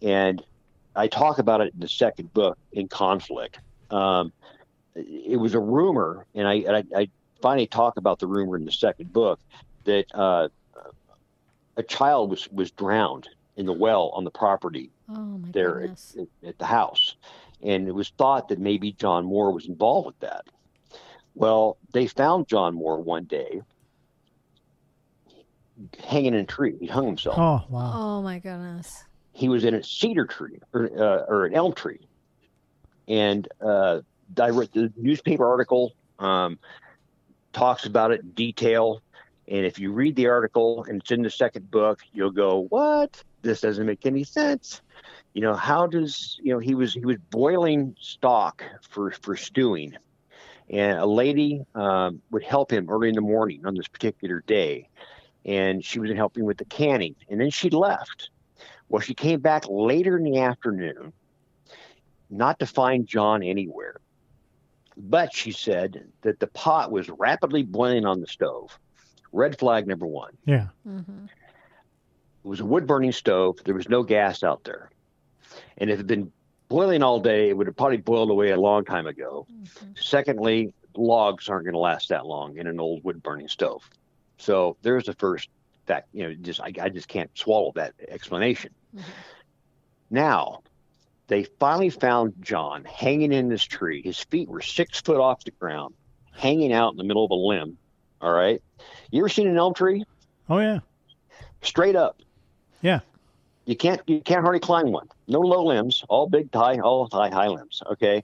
and 0.02 0.42
I 0.96 1.06
talk 1.06 1.38
about 1.38 1.62
it 1.62 1.72
in 1.76 1.82
the 1.82 1.88
second 1.88 2.34
book 2.34 2.58
in 2.72 2.88
conflict. 2.88 3.60
Um, 3.92 4.34
it 4.96 5.40
was 5.40 5.54
a 5.54 5.60
rumor, 5.60 6.26
and 6.34 6.48
I, 6.48 6.54
I, 6.54 6.84
I 6.96 7.10
finally 7.44 7.68
talk 7.68 7.98
about 7.98 8.18
the 8.18 8.26
rumor 8.26 8.58
in 8.58 8.66
the 8.66 8.72
second 8.72 9.14
book 9.14 9.40
that 9.84 10.06
uh, 10.16 10.50
a 11.78 11.84
child 11.84 12.32
was 12.32 12.50
was 12.52 12.72
drowned 12.72 13.30
in 13.56 13.68
the 13.68 13.74
well 13.74 14.10
on 14.16 14.24
the 14.24 14.32
property 14.32 14.90
Oh 15.10 15.14
my 15.14 15.52
there 15.52 15.82
at, 15.82 15.92
at, 16.18 16.28
at 16.48 16.58
the 16.58 16.66
house, 16.66 17.18
and 17.64 17.88
it 17.88 17.93
was 17.93 18.10
thought 18.18 18.49
that 18.49 18.60
maybe 18.60 18.91
John 18.93 19.26
Moore 19.26 19.51
was 19.51 19.66
involved 19.68 20.07
with 20.07 20.20
that. 20.20 20.45
Well, 21.36 21.78
they 21.93 22.07
found 22.07 22.47
John 22.47 22.76
Moore 22.76 22.99
one 23.01 23.26
day 23.26 23.62
hanging 26.03 26.34
in 26.34 26.41
a 26.41 26.45
tree. 26.45 26.76
He 26.80 26.88
hung 26.88 27.05
himself 27.05 27.38
Oh, 27.38 27.64
wow. 27.70 27.91
Oh 27.95 28.22
my 28.22 28.39
goodness. 28.39 29.03
he 29.34 29.47
was 29.47 29.64
in 29.64 29.74
a 29.76 29.84
cedar 29.84 30.26
tree 30.26 30.60
or, 30.74 30.86
uh, 30.97 31.26
or 31.28 31.45
an 31.45 31.53
elm 31.53 31.74
tree. 31.74 31.99
And 33.07 33.47
uh, 33.62 34.01
I 34.39 34.49
read 34.49 34.70
the 34.74 34.91
newspaper 34.97 35.47
article 35.47 35.93
um, 36.20 36.60
talks 37.53 37.86
about 37.86 38.12
it 38.12 38.22
in 38.22 38.32
detail. 38.32 39.01
And 39.47 39.66
if 39.66 39.80
you 39.80 39.91
read 39.91 40.16
the 40.16 40.28
article 40.28 40.84
and 40.88 41.01
it's 41.01 41.10
in 41.12 41.22
the 41.24 41.30
second 41.30 41.72
book, 41.72 42.01
you'll 42.14 42.30
go, 42.30 42.68
"What? 42.70 43.24
This 43.41 43.62
doesn't 43.62 43.86
make 43.86 44.05
any 44.05 44.24
sense." 44.24 44.82
You 45.34 45.42
know, 45.42 45.54
how 45.54 45.88
does 45.88 46.40
you 46.42 46.54
know 46.54 46.60
he 46.60 46.76
was 46.76 46.94
he 46.94 47.06
was 47.06 47.18
boiling 47.30 47.96
stock 48.00 48.64
for 48.90 49.12
for 49.12 49.36
stewing, 49.36 49.96
and 50.70 50.98
a 50.98 51.06
lady 51.06 51.64
um, 51.76 52.22
would 52.32 52.44
help 52.44 52.72
him 52.72 52.90
early 52.90 53.10
in 53.10 53.16
the 53.16 53.22
morning 53.22 53.66
on 53.66 53.76
this 53.76 53.88
particular 53.88 54.44
day, 54.48 54.90
and 55.46 55.84
she 55.86 56.00
was 56.00 56.12
helping 56.12 56.46
with 56.46 56.58
the 56.58 56.66
canning, 56.66 57.16
and 57.30 57.40
then 57.40 57.52
she 57.52 57.70
left. 57.70 58.32
Well, 58.90 59.02
she 59.02 59.14
came 59.14 59.40
back 59.40 59.66
later 59.70 60.18
in 60.18 60.24
the 60.24 60.40
afternoon, 60.40 61.14
not 62.30 62.60
to 62.60 62.66
find 62.66 63.06
John 63.06 63.44
anywhere. 63.44 64.02
But 64.98 65.34
she 65.34 65.52
said 65.52 66.12
that 66.24 66.40
the 66.40 66.48
pot 66.48 66.92
was 66.92 67.08
rapidly 67.08 67.64
boiling 67.64 68.06
on 68.06 68.20
the 68.20 68.28
stove. 68.28 68.78
Red 69.32 69.58
flag 69.58 69.88
number 69.88 70.06
one. 70.08 70.36
Yeah. 70.46 70.68
mm-hmm. 70.86 71.26
It 71.26 72.48
was 72.48 72.60
a 72.60 72.66
wood 72.66 72.88
burning 72.88 73.12
stove. 73.12 73.60
There 73.64 73.76
was 73.76 73.88
no 73.88 74.04
gas 74.04 74.44
out 74.44 74.64
there. 74.64 74.90
And 75.80 75.90
if 75.90 75.96
it 75.96 75.98
had 76.00 76.08
been 76.08 76.32
boiling 76.68 77.02
all 77.04 77.20
day, 77.20 77.50
it 77.50 77.58
would 77.58 77.68
have 77.68 77.76
probably 77.78 77.98
boiled 77.98 78.30
away 78.30 78.52
a 78.52 78.60
long 78.60 78.86
time 78.86 79.08
ago. 79.08 79.48
hmm 79.50 79.92
Secondly, 79.96 80.74
logs 80.96 81.50
aren't 81.50 81.66
going 81.66 81.74
to 81.74 81.80
last 81.80 82.10
that 82.10 82.26
long 82.26 82.58
in 82.58 82.68
an 82.68 82.80
old 82.80 83.04
wood 83.04 83.22
burning 83.24 83.48
stove. 83.48 83.88
So 84.38 84.78
there's 84.82 85.06
the 85.06 85.14
first 85.14 85.50
fact. 85.86 86.08
You 86.14 86.24
know, 86.24 86.34
just 86.36 86.60
I, 86.62 86.72
I 86.82 86.90
just 86.90 87.08
can't 87.08 87.30
swallow 87.36 87.72
that 87.76 87.94
explanation. 88.08 88.72
Mhm. 88.96 89.04
Now, 90.10 90.62
they 91.28 91.44
finally 91.60 91.90
found 91.90 92.34
John 92.42 92.84
hanging 92.86 93.32
in 93.32 93.50
this 93.50 93.64
tree. 93.64 94.02
His 94.04 94.20
feet 94.20 94.50
were 94.50 94.62
six 94.62 95.00
foot 95.02 95.20
off 95.20 95.44
the 95.44 95.52
ground, 95.52 95.94
hanging 96.32 96.74
out 96.74 96.92
in 96.92 96.98
the 96.98 97.04
middle 97.04 97.26
of 97.26 97.32
a 97.32 97.36
limb. 97.36 97.78
All 98.22 98.32
right. 98.32 98.62
You 99.12 99.22
ever 99.22 99.30
seen 99.30 99.48
an 99.48 99.58
elm 99.58 99.74
tree? 99.74 100.04
Oh 100.50 100.58
yeah. 100.60 100.80
Straight 101.62 101.96
up. 101.96 102.22
Yeah. 102.82 103.02
You 103.66 103.76
can't 103.76 104.02
you 104.08 104.22
can't 104.22 104.42
hardly 104.42 104.60
climb 104.60 104.92
one. 104.92 105.08
No 105.30 105.40
low 105.40 105.64
limbs, 105.66 106.04
all 106.10 106.28
big 106.28 106.54
high, 106.54 106.80
all 106.80 107.08
high 107.12 107.30
high 107.30 107.48
limbs. 107.48 107.82
Okay. 107.92 108.24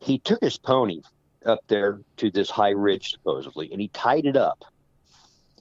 He 0.00 0.18
took 0.18 0.40
his 0.40 0.56
pony 0.56 1.02
up 1.44 1.60
there 1.66 2.00
to 2.18 2.30
this 2.30 2.48
high 2.48 2.70
ridge 2.70 3.10
supposedly, 3.10 3.70
and 3.72 3.80
he 3.80 3.88
tied 3.88 4.24
it 4.24 4.36
up. 4.36 4.64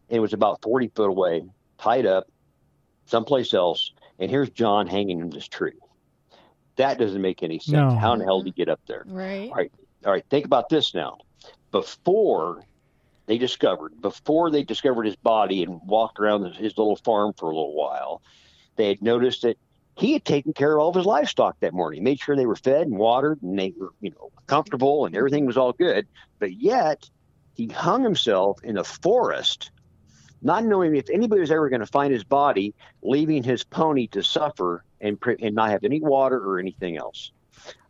It 0.10 0.20
was 0.20 0.34
about 0.34 0.62
forty 0.62 0.90
foot 0.90 1.10
away, 1.10 1.44
tied 1.78 2.06
up, 2.06 2.28
someplace 3.06 3.54
else. 3.54 3.92
And 4.20 4.30
here's 4.30 4.50
John 4.52 4.88
hanging 4.88 5.20
in 5.20 5.30
this 5.30 5.48
tree. 5.48 5.74
That 6.76 6.98
doesn't 7.00 7.22
make 7.22 7.44
any 7.44 7.60
sense. 7.60 7.72
No. 7.72 7.90
How 7.92 8.14
in 8.14 8.20
the 8.20 8.26
hell 8.26 8.40
did 8.40 8.48
he 8.48 8.52
get 8.52 8.70
up 8.70 8.80
there? 8.88 9.04
Right. 9.08 9.50
All 9.50 9.56
right. 9.56 9.72
All 10.06 10.12
right, 10.12 10.26
think 10.30 10.46
about 10.46 10.68
this 10.68 10.94
now. 10.94 11.20
Before 11.72 12.66
they 13.26 13.38
discovered, 13.38 14.02
before 14.02 14.52
they 14.52 14.64
discovered 14.64 15.06
his 15.06 15.16
body 15.16 15.64
and 15.64 15.80
walked 15.86 16.20
around 16.20 16.44
his, 16.44 16.58
his 16.58 16.78
little 16.78 16.98
farm 16.98 17.32
for 17.38 17.46
a 17.46 17.56
little 17.56 17.74
while, 17.74 18.22
they 18.76 18.90
had 18.90 19.02
noticed 19.02 19.44
that 19.44 19.58
he 19.96 20.14
had 20.14 20.26
taken 20.26 20.54
care 20.54 20.74
of 20.76 20.82
all 20.82 20.90
of 20.90 20.96
his 20.96 21.06
livestock 21.06 21.60
that 21.60 21.74
morning, 21.74 22.04
made 22.04 22.20
sure 22.20 22.36
they 22.36 22.46
were 22.46 22.56
fed 22.56 22.88
and 22.88 22.98
watered 22.98 23.42
and 23.42 23.58
they 23.60 23.74
were, 23.78 23.92
you 24.02 24.10
know, 24.12 24.32
comfortable 24.48 25.06
and 25.06 25.16
everything 25.16 25.46
was 25.46 25.58
all 25.58 25.74
good. 25.74 26.08
But 26.40 26.54
yet 26.54 27.10
he 27.56 27.68
hung 27.68 28.04
himself 28.04 28.60
in 28.64 28.78
a 28.78 28.84
forest, 28.84 29.70
not 30.42 30.64
knowing 30.66 30.96
if 30.96 31.10
anybody 31.12 31.42
was 31.42 31.52
ever 31.52 31.70
going 31.70 31.80
to 31.82 31.86
find 31.86 32.12
his 32.12 32.24
body, 32.24 32.74
leaving 33.04 33.44
his 33.44 33.64
pony 33.64 34.08
to 34.08 34.24
suffer 34.24 34.84
and 35.00 35.20
pre- 35.22 35.38
and 35.42 35.54
not 35.56 35.70
have 35.70 35.84
any 35.84 36.02
water 36.02 36.38
or 36.40 36.60
anything 36.60 36.98
else. 36.98 37.32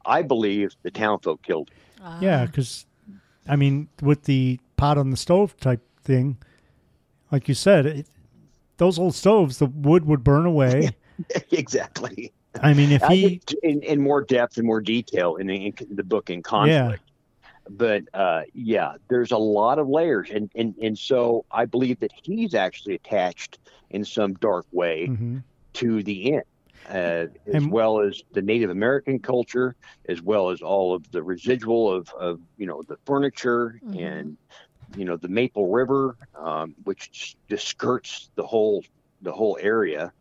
I 0.05 0.21
believe 0.23 0.75
the 0.83 0.91
townfolk 0.91 1.41
killed 1.43 1.69
him. 1.69 1.77
Yeah, 2.21 2.41
Ah. 2.41 2.45
because 2.47 2.85
I 3.47 3.55
mean, 3.55 3.87
with 4.01 4.23
the 4.23 4.59
pot 4.75 4.97
on 4.97 5.09
the 5.09 5.17
stove 5.17 5.55
type 5.57 5.81
thing, 6.03 6.37
like 7.31 7.47
you 7.47 7.53
said, 7.53 7.85
it, 7.85 8.07
those 8.77 8.99
old 8.99 9.15
stoves, 9.15 9.59
the 9.59 9.67
wood 9.67 10.03
would 10.05 10.23
burn 10.23 10.45
away. 10.45 10.89
exactly. 11.51 12.31
I 12.61 12.73
mean, 12.73 12.91
if 12.91 13.03
I 13.03 13.15
he, 13.15 13.41
in, 13.63 13.81
in 13.81 14.01
more 14.01 14.21
depth 14.21 14.57
and 14.57 14.65
more 14.67 14.81
detail 14.81 15.35
in 15.37 15.47
the, 15.47 15.67
in 15.67 15.73
the 15.95 16.03
book 16.03 16.29
in 16.29 16.43
conflict. 16.43 17.01
Yeah. 17.03 17.09
But 17.69 18.03
uh, 18.13 18.41
yeah, 18.53 18.95
there's 19.09 19.31
a 19.31 19.37
lot 19.37 19.79
of 19.79 19.87
layers, 19.87 20.29
and, 20.29 20.51
and 20.53 20.75
and 20.81 20.99
so 20.99 21.45
I 21.49 21.63
believe 21.65 21.97
that 22.01 22.11
he's 22.21 22.53
actually 22.53 22.95
attached 22.95 23.57
in 23.89 24.03
some 24.03 24.33
dark 24.33 24.65
way 24.73 25.07
Mhm. 25.07 25.43
to 25.75 26.03
the 26.03 26.33
end, 26.33 26.43
uh, 26.89 26.93
as 26.93 27.29
And- 27.53 27.71
well 27.71 28.01
as 28.01 28.21
the 28.33 28.41
Native 28.41 28.69
American 28.69 29.17
culture, 29.17 29.75
as 30.09 30.21
well 30.21 30.49
as 30.49 30.61
all 30.61 30.93
of 30.93 31.09
the 31.11 31.23
residual 31.23 31.89
of, 31.89 32.09
of 32.19 32.41
you 32.57 32.65
know 32.65 32.81
the 32.85 32.97
furniture 33.05 33.79
Mhm. 33.85 34.01
and 34.17 34.37
you 34.97 35.05
know 35.05 35.15
the 35.15 35.29
Maple 35.29 35.69
River, 35.71 36.17
um, 36.35 36.75
which 36.83 37.37
just 37.49 37.65
skirts 37.65 38.29
the 38.35 38.45
whole 38.45 38.83
the 39.21 39.31
whole 39.31 39.57
area. 39.61 40.11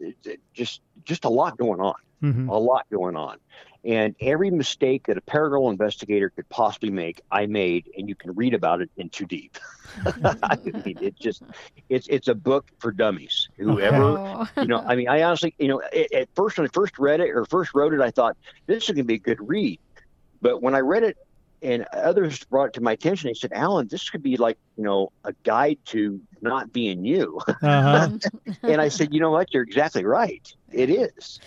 It, 0.00 0.16
it 0.24 0.40
just 0.54 0.80
just 1.04 1.24
a 1.24 1.28
lot 1.30 1.56
going 1.58 1.80
on 1.80 1.94
Mhm. 2.22 2.48
a 2.48 2.58
lot 2.58 2.86
going 2.92 3.16
on. 3.16 3.38
And 3.82 4.14
every 4.20 4.50
mistake 4.50 5.06
that 5.06 5.16
a 5.16 5.22
paranormal 5.22 5.70
investigator 5.70 6.28
could 6.28 6.46
possibly 6.50 6.90
make, 6.90 7.22
I 7.30 7.46
made, 7.46 7.88
and 7.96 8.10
you 8.10 8.14
can 8.14 8.34
read 8.34 8.52
about 8.52 8.82
it 8.82 8.90
in 8.98 9.08
Too 9.08 9.24
Deep. 9.24 9.56
I 10.24 10.58
mean, 10.62 10.98
it 11.00 11.18
just, 11.18 11.42
it's 11.88 12.06
it's 12.08 12.28
a 12.28 12.34
book 12.34 12.66
for 12.78 12.92
dummies. 12.92 13.48
Whoever, 13.56 14.18
Oh. 14.18 14.46
you 14.60 14.66
know, 14.66 14.82
I 14.86 14.96
mean, 14.96 15.08
I 15.08 15.22
honestly, 15.22 15.54
you 15.58 15.68
know, 15.68 15.80
at, 15.80 16.12
at 16.12 16.28
first 16.36 16.58
when 16.58 16.66
I 16.66 16.70
first 16.74 16.98
read 16.98 17.20
it 17.20 17.30
or 17.30 17.46
first 17.46 17.74
wrote 17.74 17.94
it, 17.94 18.00
I 18.02 18.10
thought 18.10 18.36
this 18.66 18.82
is 18.84 18.88
going 18.90 18.96
to 18.98 19.04
be 19.04 19.14
a 19.14 19.18
good 19.18 19.38
read. 19.40 19.80
But 20.42 20.60
when 20.62 20.74
I 20.74 20.80
read 20.80 21.04
it, 21.04 21.16
and 21.62 21.84
others 21.92 22.42
brought 22.44 22.66
it 22.68 22.72
to 22.74 22.80
my 22.80 22.92
attention, 22.92 23.28
they 23.28 23.34
said, 23.34 23.52
"Alan, 23.52 23.88
this 23.88 24.08
could 24.10 24.22
be 24.22 24.36
like, 24.36 24.58
you 24.76 24.84
know, 24.84 25.12
a 25.24 25.32
guide 25.44 25.78
to 25.86 26.20
not 26.40 26.72
being 26.72 27.04
you." 27.04 27.40
uh-huh. 27.62 28.10
and 28.62 28.80
I 28.80 28.88
said, 28.88 29.12
"You 29.14 29.20
know 29.20 29.30
what? 29.30 29.52
You're 29.52 29.62
exactly 29.62 30.04
right. 30.04 30.52
It 30.72 30.90
is." 30.90 31.40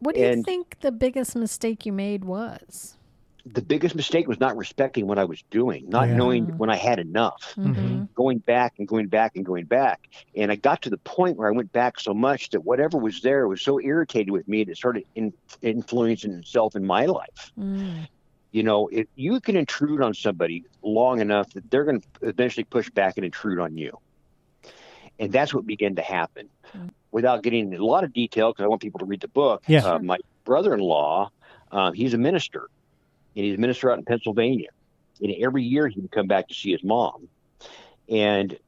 what 0.00 0.14
do 0.14 0.20
you 0.20 0.42
think 0.42 0.80
the 0.80 0.92
biggest 0.92 1.36
mistake 1.36 1.86
you 1.86 1.92
made 1.92 2.24
was? 2.24 2.92
the 3.48 3.62
biggest 3.62 3.94
mistake 3.94 4.26
was 4.26 4.40
not 4.40 4.56
respecting 4.56 5.06
what 5.06 5.20
I 5.20 5.24
was 5.24 5.40
doing, 5.52 5.88
not 5.88 6.08
Yeah. 6.08 6.16
knowing 6.16 6.46
Mm. 6.46 6.56
when 6.56 6.68
I 6.68 6.74
had 6.74 6.98
enough, 6.98 7.54
Mhm. 7.56 8.08
going 8.12 8.38
back 8.38 8.74
and 8.80 8.88
going 8.88 9.06
back 9.06 9.36
and 9.36 9.46
going 9.46 9.66
back. 9.66 10.08
And 10.34 10.50
I 10.50 10.56
got 10.56 10.82
to 10.82 10.90
the 10.90 10.98
point 10.98 11.36
where 11.36 11.46
I 11.46 11.52
went 11.52 11.70
back 11.70 12.00
so 12.00 12.12
much 12.12 12.50
that 12.50 12.64
whatever 12.64 12.98
was 12.98 13.20
there 13.20 13.46
was 13.46 13.62
so 13.62 13.78
irritated 13.80 14.30
with 14.32 14.48
me 14.48 14.64
that 14.64 14.72
it 14.72 14.76
started 14.76 15.04
in, 15.14 15.32
influencing 15.62 16.32
itself 16.32 16.74
in 16.74 16.84
my 16.84 17.06
life. 17.06 17.52
Mm. 17.56 18.08
You 18.56 18.62
know, 18.62 18.88
if 18.90 19.06
you 19.16 19.38
can 19.38 19.54
intrude 19.54 20.00
on 20.00 20.14
somebody 20.14 20.64
long 20.80 21.20
enough 21.20 21.52
that 21.52 21.70
they're 21.70 21.84
going 21.84 22.00
to 22.00 22.06
eventually 22.22 22.64
push 22.64 22.88
back 22.88 23.18
and 23.18 23.26
intrude 23.26 23.58
on 23.58 23.76
you. 23.76 23.98
And 25.18 25.30
that's 25.30 25.52
what 25.52 25.66
began 25.66 25.96
to 25.96 26.00
happen. 26.00 26.48
Mm. 26.74 26.88
Without 27.10 27.42
getting 27.42 27.74
a 27.74 27.84
lot 27.84 28.02
of 28.02 28.14
detail, 28.14 28.50
because 28.52 28.64
I 28.64 28.68
want 28.68 28.80
people 28.80 29.00
to 29.00 29.04
read 29.04 29.20
the 29.20 29.28
book, 29.28 29.62
Yeah. 29.68 29.84
uh, 29.84 29.98
my 29.98 30.16
brother 30.44 30.72
in 30.72 30.80
law, 30.80 31.30
uh, 31.70 31.92
he's 31.92 32.14
a 32.14 32.18
minister, 32.18 32.70
and 33.34 33.44
he's 33.44 33.58
a 33.58 33.60
minister 33.60 33.92
out 33.92 33.98
in 33.98 34.06
Pennsylvania. 34.06 34.70
And 35.20 35.34
every 35.38 35.62
year 35.62 35.86
he 35.88 36.00
would 36.00 36.10
come 36.10 36.26
back 36.26 36.48
to 36.48 36.54
see 36.54 36.72
his 36.72 36.82
mom. 36.82 37.28
And 38.08 38.58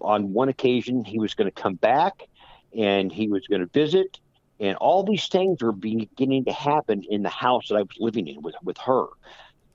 on 0.00 0.32
one 0.32 0.48
occasion, 0.48 1.04
he 1.04 1.20
was 1.20 1.34
going 1.34 1.48
to 1.48 1.62
come 1.62 1.74
back 1.74 2.24
and 2.76 3.12
he 3.12 3.28
was 3.28 3.46
going 3.46 3.60
to 3.60 3.68
visit. 3.68 4.18
And 4.60 4.76
all 4.76 5.02
these 5.04 5.28
things 5.28 5.62
were 5.62 5.72
beginning 5.72 6.44
to 6.46 6.52
happen 6.52 7.02
in 7.08 7.22
the 7.22 7.28
house 7.28 7.68
that 7.68 7.76
I 7.76 7.82
was 7.82 7.96
living 7.98 8.26
in 8.26 8.42
with, 8.42 8.54
with 8.62 8.78
her. 8.78 9.06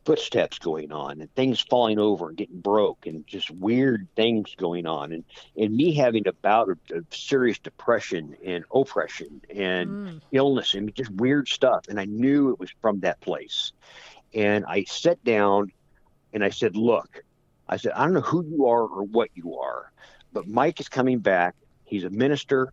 Footsteps 0.06 0.58
going 0.58 0.92
on 0.92 1.22
and 1.22 1.30
things 1.36 1.62
falling 1.62 2.00
over 2.00 2.30
and 2.30 2.38
getting 2.38 2.60
broke 2.60 3.06
and 3.06 3.24
just 3.28 3.52
weird 3.52 4.08
things 4.16 4.56
going 4.58 4.88
on. 4.88 5.12
And, 5.12 5.24
and 5.56 5.76
me 5.76 5.94
having 5.94 6.28
a 6.28 6.34
bout 6.42 6.70
of, 6.70 6.80
of 6.92 7.06
serious 7.12 7.60
depression 7.60 8.36
and 8.44 8.64
oppression 8.74 9.42
and 9.56 9.98
Mm. 9.98 10.22
illness 10.32 10.74
and 10.74 10.94
just 10.96 11.12
weird 11.12 11.48
stuff. 11.48 11.82
And 11.88 12.00
I 12.00 12.06
knew 12.06 12.50
it 12.50 12.60
was 12.60 12.72
from 12.82 13.02
that 13.02 13.22
place. 13.22 13.74
And 14.34 14.66
I 14.66 14.86
sat 14.86 15.24
down 15.24 15.72
and 16.34 16.44
I 16.44 16.50
said, 16.50 16.76
Look, 16.76 17.22
I 17.68 17.78
said, 17.78 17.94
I 17.94 18.04
don't 18.06 18.14
know 18.14 18.22
who 18.22 18.44
you 18.46 18.66
are 18.68 18.84
or 18.84 19.04
what 19.04 19.30
you 19.34 19.58
are, 19.58 19.92
but 20.32 20.48
Mike 20.48 20.80
is 20.80 20.90
coming 20.90 21.20
back. 21.20 21.56
He's 21.84 22.04
a 22.06 22.10
minister. 22.10 22.72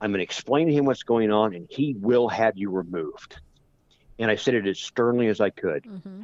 I'm 0.00 0.10
going 0.10 0.18
to 0.18 0.24
explain 0.24 0.66
to 0.68 0.72
him 0.72 0.84
what's 0.84 1.02
going 1.02 1.30
on 1.30 1.54
and 1.54 1.66
he 1.70 1.94
will 1.98 2.28
have 2.28 2.56
you 2.56 2.70
removed. 2.70 3.40
And 4.18 4.30
I 4.30 4.36
said 4.36 4.54
it 4.54 4.66
as 4.66 4.78
sternly 4.78 5.28
as 5.28 5.40
I 5.40 5.50
could. 5.50 5.84
Mm-hmm. 5.84 6.22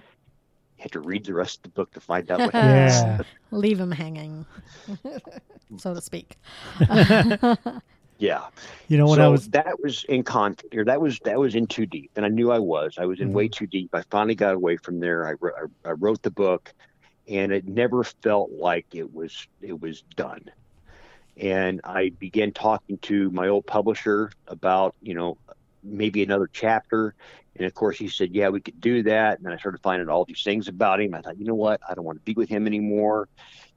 had 0.78 0.92
to 0.92 1.00
read 1.00 1.24
the 1.24 1.34
rest 1.34 1.58
of 1.58 1.62
the 1.64 1.68
book 1.70 1.92
to 1.92 2.00
find 2.00 2.30
out 2.30 2.40
what 2.40 2.54
yeah. 2.54 3.18
Leave 3.50 3.78
him 3.80 3.90
hanging, 3.92 4.44
so 5.76 5.94
to 5.94 6.00
speak. 6.00 6.36
Yeah. 8.18 8.46
You 8.88 8.96
know, 8.98 9.06
what 9.06 9.16
so 9.16 9.24
I 9.24 9.28
was, 9.28 9.48
that 9.50 9.80
was 9.82 10.04
in 10.04 10.22
con 10.22 10.56
or 10.74 10.84
that 10.84 11.00
was 11.00 11.18
that 11.20 11.38
was 11.38 11.54
in 11.54 11.66
too 11.66 11.84
deep, 11.86 12.10
and 12.16 12.24
I 12.24 12.28
knew 12.28 12.50
I 12.52 12.58
was. 12.58 12.94
I 12.98 13.04
was 13.06 13.20
in 13.20 13.28
Mm-hmm. 13.28 13.36
way 13.36 13.48
too 13.48 13.66
deep. 13.66 13.90
I 13.92 14.02
finally 14.10 14.34
got 14.36 14.54
away 14.54 14.76
from 14.76 15.00
there. 15.00 15.26
I, 15.26 15.32
I, 15.32 15.90
I 15.90 15.92
wrote 15.92 16.22
the 16.22 16.30
book, 16.30 16.72
and 17.28 17.52
it 17.52 17.66
never 17.66 18.04
felt 18.04 18.50
like 18.52 18.86
it 18.92 19.12
was 19.12 19.46
it 19.60 19.80
was 19.80 20.02
done. 20.16 20.44
And 21.36 21.80
I 21.84 22.10
began 22.10 22.52
talking 22.52 22.98
to 22.98 23.30
my 23.30 23.48
old 23.48 23.66
publisher 23.66 24.30
about 24.46 24.94
you 25.02 25.14
know 25.14 25.36
maybe 25.82 26.22
another 26.22 26.48
chapter, 26.52 27.14
and 27.56 27.66
of 27.66 27.74
course 27.74 27.98
he 27.98 28.08
said 28.08 28.34
yeah 28.34 28.48
we 28.48 28.60
could 28.60 28.80
do 28.80 29.02
that. 29.04 29.38
And 29.38 29.46
then 29.46 29.52
I 29.52 29.56
started 29.56 29.80
finding 29.82 30.08
all 30.08 30.24
these 30.24 30.42
things 30.42 30.68
about 30.68 31.00
him. 31.00 31.14
I 31.14 31.22
thought 31.22 31.38
you 31.38 31.44
know 31.44 31.54
what 31.54 31.80
I 31.88 31.94
don't 31.94 32.04
want 32.04 32.18
to 32.18 32.24
be 32.24 32.34
with 32.34 32.48
him 32.48 32.66
anymore. 32.66 33.28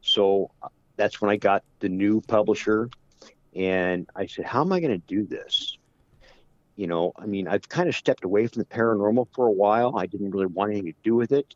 So 0.01 0.51
uh, 0.61 0.69
that's 0.95 1.21
when 1.21 1.31
I 1.31 1.37
got 1.37 1.63
the 1.79 1.89
new 1.89 2.21
publisher 2.21 2.89
and 3.57 4.07
I 4.15 4.27
said, 4.27 4.45
How 4.45 4.61
am 4.61 4.71
I 4.71 4.79
going 4.79 4.91
to 4.99 5.07
do 5.07 5.25
this? 5.25 5.77
You 6.75 6.85
know, 6.85 7.11
I 7.17 7.25
mean, 7.25 7.47
I've 7.47 7.67
kind 7.67 7.89
of 7.89 7.95
stepped 7.95 8.23
away 8.23 8.45
from 8.45 8.59
the 8.59 8.65
paranormal 8.65 9.29
for 9.33 9.47
a 9.47 9.51
while. 9.51 9.97
I 9.97 10.05
didn't 10.05 10.29
really 10.29 10.45
want 10.45 10.71
anything 10.71 10.93
to 10.93 10.99
do 11.03 11.15
with 11.15 11.31
it. 11.31 11.55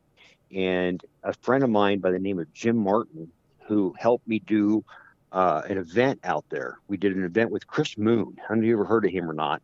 And 0.53 1.01
a 1.23 1.33
friend 1.33 1.63
of 1.63 1.69
mine 1.69 1.99
by 1.99 2.11
the 2.11 2.19
name 2.19 2.39
of 2.39 2.51
Jim 2.53 2.77
Martin, 2.77 3.31
who 3.67 3.93
helped 3.99 4.27
me 4.27 4.39
do 4.39 4.83
uh, 5.31 5.61
an 5.69 5.77
event 5.77 6.19
out 6.23 6.45
there, 6.49 6.79
we 6.87 6.97
did 6.97 7.15
an 7.15 7.23
event 7.23 7.51
with 7.51 7.65
Chris 7.67 7.97
Moon. 7.97 8.35
I 8.43 8.47
don't 8.49 8.57
know 8.59 8.63
if 8.63 8.67
you 8.67 8.73
ever 8.75 8.85
heard 8.85 9.05
of 9.05 9.11
him 9.11 9.29
or 9.29 9.33
not. 9.33 9.61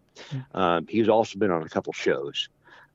Um, 0.53 0.87
he's 0.87 1.09
also 1.09 1.37
been 1.39 1.51
on 1.51 1.63
a 1.63 1.69
couple 1.69 1.91
shows. 1.93 2.49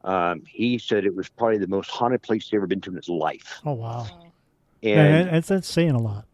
Um, 0.05 0.43
he 0.47 0.79
said 0.79 1.05
it 1.05 1.15
was 1.15 1.29
probably 1.29 1.59
the 1.59 1.67
most 1.69 1.91
haunted 1.91 2.23
place 2.23 2.45
he's 2.49 2.57
ever 2.57 2.67
been 2.67 2.81
to 2.83 2.91
in 2.91 2.97
his 2.97 3.09
life. 3.09 3.61
oh 3.65 3.73
wow, 3.75 4.07
And 4.13 4.25
yeah, 4.83 5.23
that's, 5.25 5.49
that's 5.49 5.69
saying 5.69 5.93
a 5.93 6.01
lot. 6.01 6.25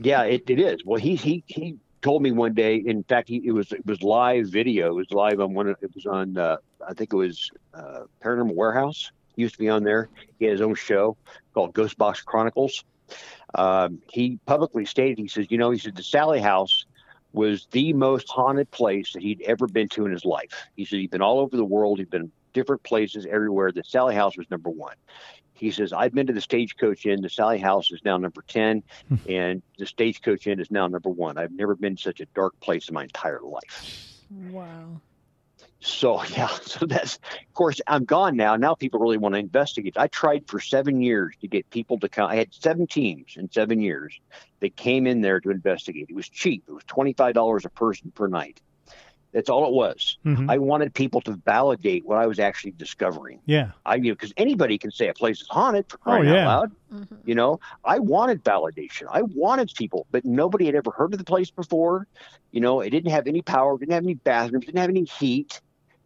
yeah, 0.00 0.22
it, 0.22 0.48
it 0.48 0.60
is. 0.60 0.84
Well, 0.84 1.00
he 1.00 1.16
he 1.16 1.42
he 1.46 1.76
told 2.02 2.22
me 2.22 2.30
one 2.32 2.54
day. 2.54 2.76
In 2.76 3.02
fact, 3.04 3.28
he 3.28 3.42
it 3.44 3.52
was 3.52 3.72
it 3.72 3.84
was 3.86 4.02
live 4.02 4.46
video. 4.48 4.88
It 4.88 4.94
was 4.94 5.10
live 5.10 5.40
on 5.40 5.52
one. 5.54 5.68
of- 5.68 5.76
It 5.82 5.92
was 5.94 6.06
on. 6.06 6.36
Uh, 6.36 6.58
I 6.86 6.94
think 6.94 7.12
it 7.12 7.16
was 7.16 7.50
uh, 7.74 8.00
Paranormal 8.22 8.54
Warehouse. 8.54 9.10
He 9.34 9.42
used 9.42 9.54
to 9.54 9.58
be 9.60 9.68
on 9.68 9.82
there. 9.84 10.08
He 10.38 10.44
had 10.44 10.52
his 10.52 10.60
own 10.60 10.74
show 10.76 11.16
called 11.54 11.72
Ghost 11.74 11.96
Box 11.98 12.20
Chronicles. 12.22 12.84
Um, 13.54 14.00
he 14.10 14.38
publicly 14.46 14.84
stated, 14.84 15.18
he 15.18 15.28
says, 15.28 15.46
you 15.50 15.58
know, 15.58 15.70
he 15.70 15.78
said 15.78 15.96
the 15.96 16.02
Sallie 16.02 16.40
House 16.40 16.84
was 17.32 17.66
the 17.70 17.92
most 17.92 18.28
haunted 18.28 18.70
place 18.70 19.12
that 19.12 19.22
he'd 19.22 19.42
ever 19.42 19.66
been 19.66 19.88
to 19.88 20.06
in 20.06 20.12
his 20.12 20.24
life. 20.24 20.52
He 20.76 20.84
said 20.84 20.98
he'd 20.98 21.10
been 21.10 21.22
all 21.22 21.40
over 21.40 21.56
the 21.56 21.64
world, 21.64 21.98
he'd 21.98 22.10
been 22.10 22.30
different 22.52 22.82
places 22.82 23.26
everywhere. 23.30 23.72
The 23.72 23.84
Sallie 23.84 24.14
House 24.14 24.36
was 24.36 24.50
number 24.50 24.70
one. 24.70 24.96
He 25.52 25.70
says, 25.72 25.92
I've 25.92 26.14
been 26.14 26.26
to 26.28 26.32
the 26.32 26.40
Stagecoach 26.40 27.04
Inn. 27.04 27.20
The 27.20 27.28
Sallie 27.28 27.58
House 27.58 27.90
is 27.90 28.00
now 28.04 28.16
number 28.16 28.42
10, 28.46 28.82
and 29.28 29.60
the 29.76 29.86
Stagecoach 29.86 30.46
Inn 30.46 30.60
is 30.60 30.70
now 30.70 30.86
number 30.86 31.08
one. 31.10 31.36
I've 31.36 31.50
never 31.52 31.74
been 31.74 31.96
to 31.96 32.02
such 32.02 32.20
a 32.20 32.26
dark 32.26 32.58
place 32.60 32.88
in 32.88 32.94
my 32.94 33.02
entire 33.02 33.40
life. 33.42 34.22
Wow. 34.30 35.00
So 35.80 36.22
yeah, 36.36 36.48
so 36.48 36.86
that's 36.86 37.16
of 37.16 37.54
course 37.54 37.80
I'm 37.86 38.04
gone 38.04 38.36
now. 38.36 38.56
Now 38.56 38.74
people 38.74 39.00
really 39.00 39.18
want 39.18 39.34
to 39.34 39.38
investigate. 39.38 39.96
I 39.96 40.08
tried 40.08 40.44
for 40.48 40.60
seven 40.60 41.00
years 41.00 41.34
to 41.40 41.48
get 41.48 41.68
people 41.70 41.98
to 42.00 42.08
come. 42.08 42.28
I 42.30 42.36
had 42.36 42.52
seven 42.52 42.86
teams 42.86 43.34
in 43.36 43.50
seven 43.50 43.80
years 43.80 44.18
that 44.60 44.76
came 44.76 45.06
in 45.06 45.20
there 45.20 45.40
to 45.40 45.50
investigate. 45.50 46.06
It 46.08 46.16
was 46.16 46.28
cheap. 46.28 46.64
It 46.68 46.72
was 46.72 46.84
twenty 46.84 47.12
five 47.12 47.34
dollars 47.34 47.64
a 47.64 47.70
person 47.70 48.10
per 48.14 48.26
night. 48.26 48.60
That's 49.32 49.50
all 49.50 49.66
it 49.66 49.72
was. 49.74 50.16
Mhm. 50.24 50.50
I 50.50 50.56
wanted 50.58 50.94
people 50.94 51.20
to 51.22 51.32
validate 51.44 52.04
what 52.06 52.16
I 52.18 52.26
was 52.26 52.38
actually 52.38 52.72
discovering. 52.72 53.40
yeah. 53.44 53.72
I 53.84 53.96
you 53.96 54.04
know 54.04 54.14
because 54.14 54.32
anybody 54.36 54.78
can 54.78 54.90
say 54.90 55.08
a 55.08 55.14
place 55.14 55.40
is 55.42 55.46
haunted 55.48 55.84
for 55.88 55.98
crying 55.98 56.28
Oh, 56.28 56.32
yeah. 56.32 56.40
out 56.40 56.46
loud. 56.46 56.72
hmm 56.90 57.14
You 57.24 57.34
know, 57.34 57.60
I 57.84 57.98
wanted 57.98 58.42
validation. 58.42 59.06
I 59.10 59.22
wanted 59.22 59.70
people, 59.76 60.06
but 60.10 60.24
nobody 60.24 60.66
had 60.66 60.74
ever 60.74 60.90
heard 60.90 61.12
of 61.12 61.18
the 61.18 61.24
place 61.24 61.50
before. 61.50 62.06
You 62.52 62.60
know, 62.62 62.80
it 62.80 62.90
didn't 62.90 63.10
have 63.10 63.26
any 63.26 63.42
power, 63.42 63.78
didn't 63.78 63.92
have 63.92 64.02
any 64.04 64.14
bathrooms, 64.14 64.64
didn't 64.64 64.78
have 64.80 64.90
any 64.90 65.04
heat. 65.04 65.60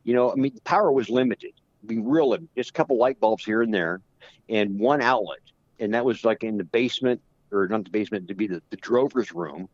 You 0.05 0.15
know, 0.15 0.33
I 0.33 0.35
mean, 0.35 0.55
the 0.55 0.61
power 0.63 0.91
was 0.91 1.09
limited. 1.09 1.53
I 1.83 1.93
mean, 1.93 2.05
real. 2.05 2.37
Just 2.57 2.71
a 2.71 2.73
couple 2.73 2.97
light 2.97 3.21
bulbs 3.21 3.45
here 3.45 3.63
and 3.63 3.73
there, 3.73 4.01
and 4.49 4.79
one 4.79 5.01
outlet, 5.03 5.41
and 5.79 5.95
that 5.95 6.05
was 6.05 6.25
like 6.25 6.45
in 6.45 6.57
the 6.59 6.65
basement, 6.65 7.21
or 7.51 7.67
not 7.69 7.85
the 7.85 7.91
basement, 7.91 8.29
to 8.29 8.35
be 8.35 8.47
the, 8.47 8.63
the 8.71 8.77
drover's 8.77 9.33
room. 9.33 9.69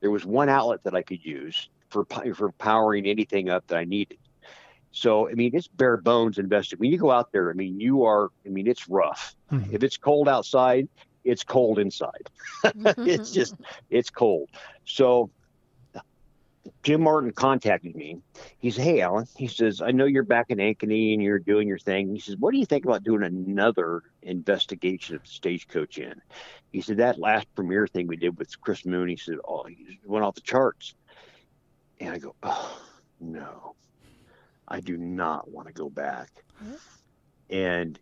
There 0.00 0.10
was 0.10 0.24
one 0.24 0.48
outlet 0.48 0.82
that 0.84 0.94
I 0.94 1.02
could 1.02 1.24
use 1.24 1.68
for 1.90 2.04
for 2.34 2.52
powering 2.52 3.06
anything 3.06 3.50
up 3.50 3.66
that 3.68 3.76
I 3.76 3.84
needed. 3.84 4.18
So, 4.92 5.28
I 5.28 5.32
mean, 5.34 5.50
it's 5.54 5.66
bare 5.66 5.96
bones 5.96 6.38
invested. 6.38 6.78
When 6.78 6.90
you 6.90 6.98
go 6.98 7.10
out 7.10 7.32
there, 7.32 7.50
I 7.50 7.54
mean, 7.54 7.80
you 7.80 8.04
are, 8.04 8.28
I 8.46 8.48
mean, 8.48 8.68
it's 8.68 8.88
rough. 8.88 9.34
Mhm. 9.50 9.72
If 9.72 9.82
it's 9.82 9.96
cold 9.96 10.28
outside, 10.28 10.88
it's 11.24 11.42
cold 11.42 11.80
inside. 11.80 12.30
it's 12.98 13.32
just, 13.32 13.56
it's 13.90 14.08
cold. 14.08 14.50
So 14.84 15.30
Jim 16.82 17.02
Martin 17.02 17.32
contacted 17.32 17.94
me. 17.94 18.18
He 18.58 18.70
said, 18.70 18.84
Hey, 18.84 19.00
Allen, 19.00 19.26
he 19.36 19.46
says, 19.46 19.80
I 19.82 19.90
know 19.90 20.04
you're 20.06 20.22
back 20.22 20.46
in 20.50 20.58
Ankeny 20.58 21.12
and 21.14 21.22
you're 21.22 21.38
doing 21.38 21.68
your 21.68 21.78
thing. 21.78 22.12
He 22.12 22.20
says, 22.20 22.36
What 22.38 22.52
do 22.52 22.58
you 22.58 22.66
think 22.66 22.84
about 22.84 23.04
doing 23.04 23.22
another 23.22 24.02
investigation 24.22 25.16
of 25.16 25.22
the 25.22 25.28
Stagecoach 25.28 25.98
Inn? 25.98 26.20
He 26.72 26.80
said, 26.80 26.98
That 26.98 27.18
last 27.18 27.46
premiere 27.54 27.86
thing 27.86 28.06
we 28.06 28.16
did 28.16 28.38
with 28.38 28.60
Chris 28.60 28.84
Moon, 28.86 29.08
he 29.08 29.16
said, 29.16 29.36
Oh, 29.46 29.64
he 29.64 29.98
went 30.04 30.24
off 30.24 30.34
the 30.34 30.40
charts. 30.40 30.94
And 32.00 32.10
I 32.14 32.18
go, 32.18 32.34
Oh, 32.42 32.80
no, 33.20 33.74
I 34.68 34.80
do 34.80 34.96
not 34.96 35.50
want 35.50 35.68
to 35.68 35.74
go 35.74 35.88
back. 35.90 36.30
Yep. 36.66 36.78
And 37.50 37.98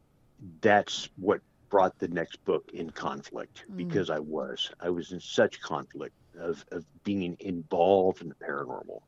that's 0.61 1.09
what 1.17 1.41
brought 1.69 1.99
the 1.99 2.09
next 2.09 2.45
book 2.45 2.65
in 2.73 2.91
conflict 2.91 3.65
Mm. 3.71 3.77
because 3.77 4.11
I 4.11 4.19
was 4.19 4.71
I 4.81 4.91
was 4.91 5.13
in 5.13 5.21
such 5.21 5.61
conflict 5.61 6.15
of, 6.39 6.65
of 6.73 6.85
being 7.05 7.37
involved 7.41 8.21
in 8.23 8.29
the 8.29 8.35
paranormal. 8.35 9.01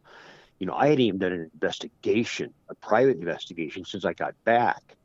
You 0.58 0.66
know, 0.66 0.74
I 0.74 0.88
hadn't 0.88 1.00
even 1.00 1.18
done 1.18 1.32
an 1.32 1.50
investigation, 1.54 2.52
a 2.68 2.74
private 2.74 3.18
investigation 3.18 3.84
since 3.84 4.04
I 4.04 4.12
got 4.14 4.34
back. 4.44 4.96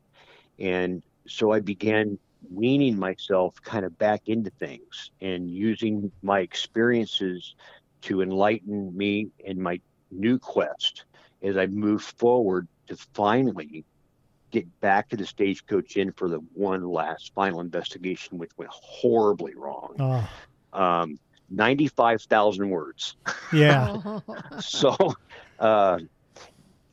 And 0.58 1.02
so 1.26 1.52
I 1.52 1.60
began 1.60 2.18
weaning 2.50 2.98
myself 2.98 3.60
kind 3.62 3.84
of 3.84 3.98
back 3.98 4.22
into 4.26 4.50
things 4.50 5.10
and 5.20 5.50
using 5.50 6.10
my 6.22 6.40
experiences 6.40 7.54
to 8.02 8.22
enlighten 8.22 8.96
me 8.96 9.28
in 9.38 9.60
my 9.60 9.80
new 10.10 10.38
quest 10.38 11.04
as 11.42 11.56
I 11.56 11.66
move 11.66 12.02
forward 12.02 12.68
to 12.88 12.96
finally 13.14 13.84
get 14.50 14.66
back 14.80 15.08
to 15.10 15.16
the 15.16 15.26
stagecoach 15.26 15.96
inn 15.96 16.12
for 16.12 16.28
the 16.28 16.40
one 16.54 16.82
last 16.82 17.32
final 17.34 17.60
investigation, 17.60 18.38
which 18.38 18.50
went 18.56 18.70
horribly 18.72 19.54
wrong. 19.54 19.96
Oh, 19.98 20.28
Um, 20.72 21.18
95,000 21.50 22.70
words. 22.70 23.16
yeah. 23.52 24.20
So, 24.60 24.96
uh, 25.58 25.98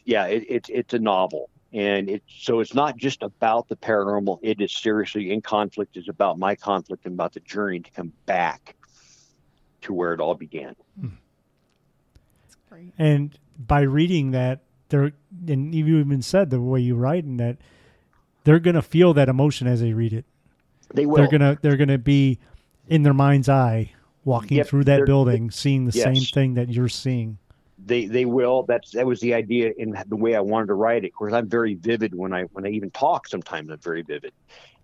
yeah, 0.06 0.26
it, 0.26 0.46
it, 0.50 0.66
it's 0.70 0.94
a 0.94 1.00
novel. 1.00 1.50
And 1.74 2.10
it, 2.10 2.24
so 2.28 2.60
it's 2.60 2.74
not 2.74 2.98
just 2.98 3.24
about 3.24 3.68
the 3.68 3.76
paranormal. 3.76 4.40
It 4.42 4.62
is 4.62 4.74
seriously 4.74 5.32
in 5.32 5.42
conflict. 5.42 5.98
It's 5.98 6.08
about 6.08 6.40
my 6.40 6.56
conflict 6.56 7.06
and 7.06 7.14
about 7.14 7.34
the 7.34 7.42
journey 7.42 7.82
to 7.82 7.92
come 7.92 8.14
back 8.26 8.76
to 9.82 9.94
where 9.94 10.14
it 10.14 10.22
all 10.22 10.36
began. 10.36 10.76
That's. 12.70 12.94
And 12.98 13.38
by 13.58 13.82
reading 13.82 14.32
that, 14.32 14.62
they're 14.90 15.12
and 15.48 15.76
you 15.76 15.98
even 15.98 16.22
said 16.22 16.50
the 16.50 16.62
way 16.62 16.80
you 16.80 16.96
write 16.96 17.26
and 17.26 17.40
that 17.40 17.58
they're 18.46 18.60
gonna 18.60 18.82
feel 18.82 19.14
that 19.16 19.28
emotion 19.28 19.68
as 19.68 19.82
they 19.82 19.94
read 19.94 20.14
it. 20.14 20.26
They 20.94 21.06
will. 21.06 21.18
They're 21.18 21.28
gonna 21.28 21.58
they're 21.62 21.78
gonna 21.78 21.98
be 21.98 22.40
in 22.88 23.04
their 23.04 23.14
mind's 23.14 23.50
eye 23.50 23.92
walking 24.28 24.58
Yep, 24.58 24.68
through 24.68 24.84
that 24.84 25.06
building, 25.08 25.50
seeing 25.50 25.86
the 25.86 25.92
same 25.92 26.16
thing 26.16 26.54
that 26.56 26.70
you're 26.70 26.90
seeing. 26.90 27.40
they 27.84 28.06
they 28.06 28.26
will. 28.26 28.64
That's 28.68 28.92
that 28.92 29.06
was 29.08 29.20
the 29.22 29.34
idea 29.34 29.72
in 29.78 29.96
the 30.08 30.16
way 30.16 30.36
i 30.36 30.40
wanted 30.42 30.68
to 30.68 30.74
write 30.74 31.04
it. 31.06 31.08
Of 31.08 31.14
course 31.14 31.34
i'm 31.34 31.48
very 31.50 31.74
vivid 31.76 32.14
when 32.14 32.34
i 32.34 32.44
when 32.54 32.66
i 32.68 32.70
even 32.70 32.92
talk 32.92 33.28
sometimes 33.28 33.70
i'm 33.72 33.80
very 33.80 34.02
vivid. 34.04 34.34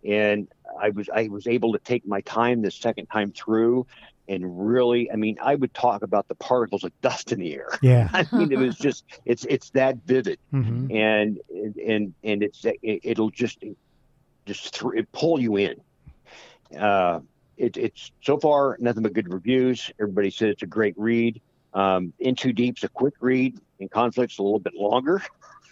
And 0.06 0.48
i 0.82 0.90
was 0.90 1.10
i 1.14 1.28
was 1.28 1.46
able 1.48 1.74
to 1.74 1.80
take 1.80 2.06
my 2.08 2.22
time 2.22 2.62
the 2.62 2.72
second 2.72 3.08
time 3.08 3.32
through 3.32 3.86
and 4.30 4.42
really 4.74 5.12
i 5.12 5.16
mean 5.18 5.36
i 5.44 5.54
would 5.56 5.74
talk 5.74 6.02
about 6.04 6.28
the 6.30 6.36
particles 6.36 6.84
of 6.86 6.92
dust 7.02 7.32
in 7.34 7.40
the 7.40 7.54
air. 7.54 7.68
Yeah. 7.82 8.08
i 8.14 8.26
mean 8.32 8.52
it 8.52 8.60
was 8.60 8.76
just 8.78 9.04
it's 9.26 9.44
it's 9.56 9.70
that 9.72 9.98
vivid. 10.06 10.40
Hmm 10.52 10.88
and 10.92 11.40
and 11.92 12.14
and 12.24 12.38
it's 12.44 12.64
it, 12.66 12.78
it'll 13.12 13.32
just 13.44 13.58
just 14.46 14.74
th- 14.80 14.94
it 15.00 15.12
pull 15.12 15.40
you 15.42 15.58
in. 15.58 15.76
Uh 16.78 17.20
it, 17.58 17.78
it's 17.78 18.12
so 18.22 18.38
far 18.38 18.78
nothing 18.80 19.04
but 19.04 19.14
good 19.14 19.32
reviews 19.32 19.92
everybody 20.00 20.30
says 20.30 20.50
it's 20.52 20.64
a 20.64 20.68
great 20.68 20.94
read 20.98 21.42
um 21.74 22.14
in 22.20 22.36
too 22.36 22.54
deep's 22.54 22.84
a 22.84 22.90
quick 22.90 23.14
read 23.22 23.56
and 23.80 23.90
conflict's 23.92 24.40
a 24.40 24.44
little 24.44 24.60
bit 24.60 24.74
longer 24.76 25.22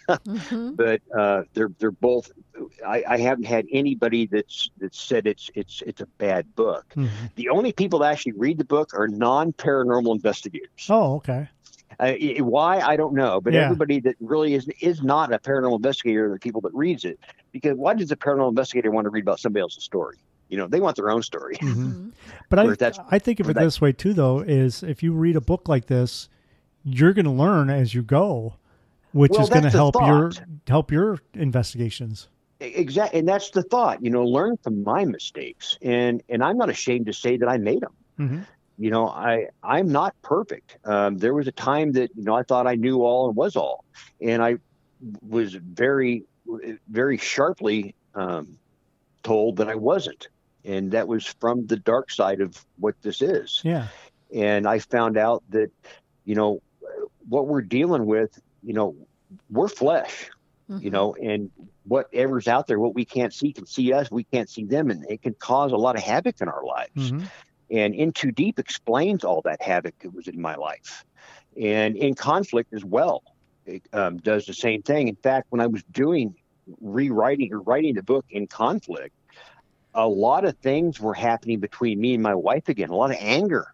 Mhm. 0.08 0.74
but 0.76 1.00
uh 1.16 1.42
they're 1.54 1.70
they're 1.78 1.90
both 1.92 2.30
I, 2.86 3.04
I 3.08 3.18
haven't 3.18 3.44
had 3.44 3.66
anybody 3.72 4.26
that's 4.26 4.68
that 4.78 4.94
said 4.94 5.26
it's 5.26 5.48
it's 5.54 5.82
it's 5.86 6.00
a 6.00 6.06
bad 6.18 6.54
book 6.54 6.84
hmm 6.94 7.06
the 7.36 7.48
only 7.48 7.72
people 7.72 8.00
that 8.00 8.12
actually 8.12 8.32
read 8.32 8.58
the 8.58 8.64
book 8.64 8.90
are 8.94 9.08
non-paranormal 9.08 10.14
investigators 10.14 10.68
Oh, 10.88 11.14
okay. 11.16 11.48
uh, 12.00 12.04
i- 12.04 12.36
why 12.40 12.80
I 12.80 12.96
don't 12.96 13.14
know, 13.14 13.40
but 13.40 13.54
Yeah. 13.54 13.62
everybody 13.64 14.00
that 14.00 14.16
really 14.20 14.54
is 14.54 14.68
is 14.80 15.02
not 15.02 15.32
a 15.32 15.38
paranormal 15.38 15.76
investigator 15.76 16.26
are 16.26 16.34
the 16.34 16.38
people 16.40 16.60
that 16.62 16.74
reads 16.74 17.04
it. 17.04 17.18
Because 17.52 17.76
why 17.76 17.94
does 17.94 18.10
a 18.10 18.16
paranormal 18.16 18.48
investigator 18.48 18.90
want 18.90 19.04
to 19.04 19.10
read 19.10 19.22
about 19.22 19.40
somebody 19.40 19.60
else's 19.62 19.84
story? 19.84 20.16
You 20.52 20.58
know, 20.58 20.66
they 20.66 20.80
want 20.80 20.96
their 20.96 21.10
own 21.10 21.22
story. 21.22 21.56
hmm 21.60 21.72
Mhm. 21.72 22.12
But 22.50 22.58
I 22.58 22.66
that's- 22.74 23.00
I 23.10 23.18
think 23.18 23.40
of 23.40 23.48
it 23.48 23.54
that- 23.54 23.64
this 23.64 23.80
way 23.80 23.90
too, 23.92 24.12
though, 24.12 24.40
is 24.40 24.82
if 24.82 25.02
you 25.02 25.14
read 25.14 25.34
a 25.34 25.40
book 25.40 25.66
like 25.66 25.86
this, 25.86 26.28
you're 26.84 27.14
going 27.14 27.24
to 27.24 27.30
learn 27.30 27.70
as 27.70 27.94
you 27.94 28.02
go, 28.02 28.56
which 29.12 29.30
Well, 29.30 29.40
is 29.44 29.48
going 29.48 29.62
to 29.62 29.70
that's 29.70 29.72
the 29.72 29.78
help 29.78 29.94
your 30.06 30.30
help 30.68 30.92
your 30.92 31.18
investigations. 31.32 32.28
Exactly, 32.60 33.18
and 33.20 33.26
that's 33.26 33.48
the 33.50 33.62
thought. 33.62 34.04
You 34.04 34.10
know, 34.10 34.24
learn 34.24 34.58
from 34.62 34.84
my 34.84 35.06
mistakes, 35.06 35.78
and 35.80 36.22
and 36.28 36.44
I'm 36.44 36.58
not 36.58 36.68
ashamed 36.68 37.06
to 37.06 37.14
say 37.14 37.38
that 37.38 37.48
I 37.48 37.56
made 37.56 37.80
them. 37.80 37.94
hmm 38.18 38.38
You 38.76 38.90
know, 38.90 39.08
I 39.08 39.48
I'm 39.62 39.88
not 39.90 40.14
perfect. 40.20 40.76
Um, 40.84 41.16
there 41.16 41.32
was 41.32 41.46
a 41.48 41.52
time 41.52 41.92
that 41.92 42.10
you 42.14 42.24
know 42.24 42.34
I 42.34 42.42
thought 42.42 42.66
I 42.66 42.74
knew 42.74 43.02
all 43.02 43.26
and 43.28 43.34
was 43.36 43.56
all, 43.56 43.84
and 44.20 44.42
I 44.42 44.58
was 45.26 45.54
very 45.54 46.24
very 46.90 47.16
sharply 47.16 47.94
um, 48.14 48.58
told 49.22 49.56
that 49.56 49.68
I 49.68 49.74
wasn't, 49.76 50.28
and 50.64 50.92
that 50.92 51.08
was 51.08 51.26
from 51.40 51.66
the 51.66 51.76
dark 51.76 52.10
side 52.10 52.40
of 52.40 52.64
what 52.78 52.94
this 53.02 53.20
is. 53.22 53.64
Yeah. 53.64 53.88
and 54.34 54.66
I 54.66 54.78
found 54.78 55.18
out 55.18 55.42
that, 55.50 55.70
you 56.24 56.34
know, 56.34 56.60
what 57.28 57.46
we're 57.48 57.62
dealing 57.62 58.06
with, 58.06 58.30
you 58.62 58.72
know, 58.74 58.96
we're 59.50 59.68
flesh, 59.68 60.30
you 60.78 60.90
Mhm. 60.90 60.92
know, 60.92 61.14
and 61.14 61.50
whatever's 61.84 62.48
out 62.48 62.66
there, 62.66 62.78
what 62.78 62.94
we 62.94 63.04
can't 63.04 63.32
see 63.34 63.52
can 63.52 63.66
see 63.66 63.92
us, 63.92 64.10
we 64.10 64.24
can't 64.32 64.48
see 64.48 64.64
them, 64.64 64.90
and 64.90 65.04
it 65.10 65.22
can 65.22 65.34
cause 65.38 65.72
a 65.72 65.76
lot 65.76 65.96
of 65.96 66.02
havoc 66.02 66.40
in 66.40 66.48
our 66.48 66.64
lives. 66.64 67.12
hmm 67.12 67.26
And 67.70 67.94
In 67.94 68.12
Too 68.12 68.32
Deep 68.32 68.58
explains 68.58 69.24
all 69.24 69.42
that 69.42 69.62
havoc 69.62 69.94
that 70.00 70.14
was 70.14 70.28
in 70.28 70.40
my 70.40 70.56
life, 70.56 71.04
and 71.60 71.96
in 71.96 72.14
conflict 72.14 72.72
as 72.74 72.84
well, 72.84 73.22
it 73.64 73.82
um, 73.92 74.18
does 74.18 74.46
the 74.46 74.54
same 74.54 74.82
thing. 74.82 75.08
In 75.08 75.16
fact, 75.16 75.46
when 75.50 75.60
I 75.60 75.66
was 75.66 75.82
doing 75.90 76.34
rewriting 76.80 77.52
or 77.52 77.60
writing 77.60 77.94
the 77.94 78.02
book 78.02 78.24
in 78.30 78.46
conflict, 78.46 79.14
a 79.94 80.06
lot 80.06 80.44
of 80.44 80.56
things 80.58 81.00
were 81.00 81.14
happening 81.14 81.60
between 81.60 82.00
me 82.00 82.14
and 82.14 82.22
my 82.22 82.34
wife 82.34 82.68
again. 82.68 82.90
A 82.90 82.96
lot 82.96 83.10
of 83.10 83.16
anger, 83.20 83.72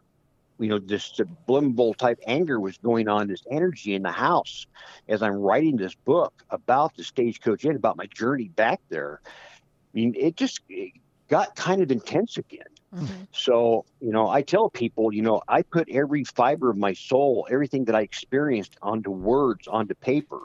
you 0.58 0.68
know, 0.68 0.78
this 0.78 1.04
subliminal 1.04 1.94
type 1.94 2.18
anger 2.26 2.58
was 2.58 2.76
going 2.78 3.08
on. 3.08 3.28
This 3.28 3.42
energy 3.50 3.94
in 3.94 4.02
the 4.02 4.10
house 4.10 4.66
as 5.08 5.22
I'm 5.22 5.34
writing 5.34 5.76
this 5.76 5.94
book 5.94 6.42
about 6.50 6.96
the 6.96 7.04
stagecoach 7.04 7.64
inn, 7.64 7.76
about 7.76 7.96
my 7.96 8.06
journey 8.06 8.48
back 8.48 8.80
there. 8.88 9.20
I 9.24 9.30
mean, 9.94 10.14
it 10.16 10.36
just 10.36 10.60
it 10.68 10.92
got 11.28 11.54
kind 11.54 11.82
of 11.82 11.90
intense 11.90 12.36
again. 12.36 12.66
Mm-hmm. 12.94 13.24
So, 13.32 13.84
you 14.00 14.12
know, 14.12 14.28
I 14.28 14.42
tell 14.42 14.70
people, 14.70 15.12
you 15.12 15.22
know, 15.22 15.42
I 15.46 15.62
put 15.62 15.88
every 15.90 16.24
fiber 16.24 16.70
of 16.70 16.76
my 16.76 16.94
soul, 16.94 17.46
everything 17.50 17.84
that 17.84 17.94
I 17.94 18.00
experienced 18.00 18.76
onto 18.82 19.10
words, 19.10 19.68
onto 19.68 19.94
paper. 19.94 20.40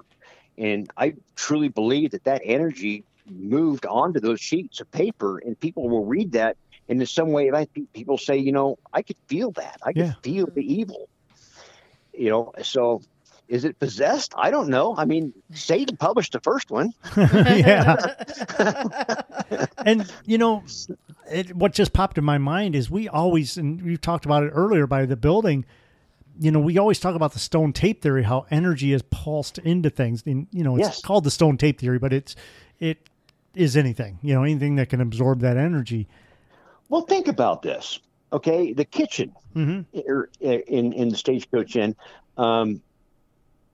And 0.57 0.91
I 0.97 1.15
truly 1.36 1.69
believe 1.69 2.11
that 2.11 2.26
that 2.26 2.41
energy 2.43 3.05
moved 3.30 3.86
onto 3.86 4.19
those 4.19 4.39
sheets 4.41 4.80
of 4.82 4.91
paper 4.91 5.39
and 5.39 5.59
people 5.59 5.89
will 5.89 6.05
read 6.05 6.32
that. 6.34 6.57
And 6.89 6.99
in 6.99 7.07
some 7.07 7.32
way, 7.32 7.49
I 7.51 7.65
think 7.65 7.91
people 7.93 8.17
say, 8.17 8.38
you 8.38 8.51
know, 8.51 8.78
I 8.91 9.01
could 9.01 9.15
feel 9.28 9.51
that. 9.51 9.78
I 9.84 9.93
could 9.93 10.05
Yeah. 10.05 10.13
feel 10.21 10.47
the 10.47 10.61
evil. 10.61 11.07
You 12.13 12.30
know, 12.30 12.51
so 12.61 13.01
is 13.47 13.65
it 13.65 13.80
possessed? 13.80 14.34
I 14.38 14.51
don't 14.51 14.69
know. 14.69 14.95
I 14.97 15.05
mean, 15.05 15.34
Satan 15.53 15.97
published 15.97 16.34
the 16.34 16.39
first 16.41 16.69
one. 16.71 16.91
yeah. 17.17 17.95
and 19.86 20.11
you 20.26 20.38
know, 20.38 20.63
it, 21.32 21.55
what 21.55 21.74
just 21.74 21.93
popped 21.93 22.17
in 22.17 22.24
my 22.24 22.38
mind 22.38 22.76
is 22.76 22.89
we 22.89 23.07
always, 23.07 23.57
and 23.57 23.82
we've 23.82 24.01
talked 24.01 24.26
about 24.26 24.43
it 24.43 24.49
earlier 24.49 24.88
by 24.88 25.05
the 25.05 25.15
building. 25.15 25.65
You 26.39 26.51
know, 26.51 26.59
we 26.59 26.78
always 26.78 26.99
talk 26.99 27.15
about 27.15 27.34
the 27.34 27.39
stone 27.39 27.74
tape 27.74 28.01
theory, 28.01 28.24
how 28.24 28.45
energy 28.49 28.91
is 28.93 29.03
pulsed 29.03 29.57
into 29.59 29.89
things. 29.89 30.24
And 30.26 30.47
you 30.51 30.63
know, 30.63 30.76
it's 30.78 30.88
Yes. 30.88 31.01
called 31.01 31.24
the 31.24 31.32
stone 31.32 31.57
tape 31.57 31.80
theory, 31.80 31.99
but 31.99 32.11
it's 32.13 32.36
it 32.80 32.97
is 33.56 33.78
anything. 33.78 34.20
You 34.22 34.36
know, 34.36 34.43
anything 34.43 34.76
that 34.76 34.89
can 34.89 35.01
absorb 35.01 35.41
that 35.41 35.58
energy. 35.58 36.08
Well, 36.89 37.01
think 37.01 37.28
about 37.28 37.62
this. 37.62 37.99
Okay, 38.32 38.74
the 38.74 38.86
kitchen 38.86 39.32
hmm 39.54 39.82
er, 40.10 40.30
in 40.41 40.93
in 40.93 41.10
the 41.10 41.16
stagecoach 41.16 41.76
inn, 41.76 41.95
um, 42.38 42.82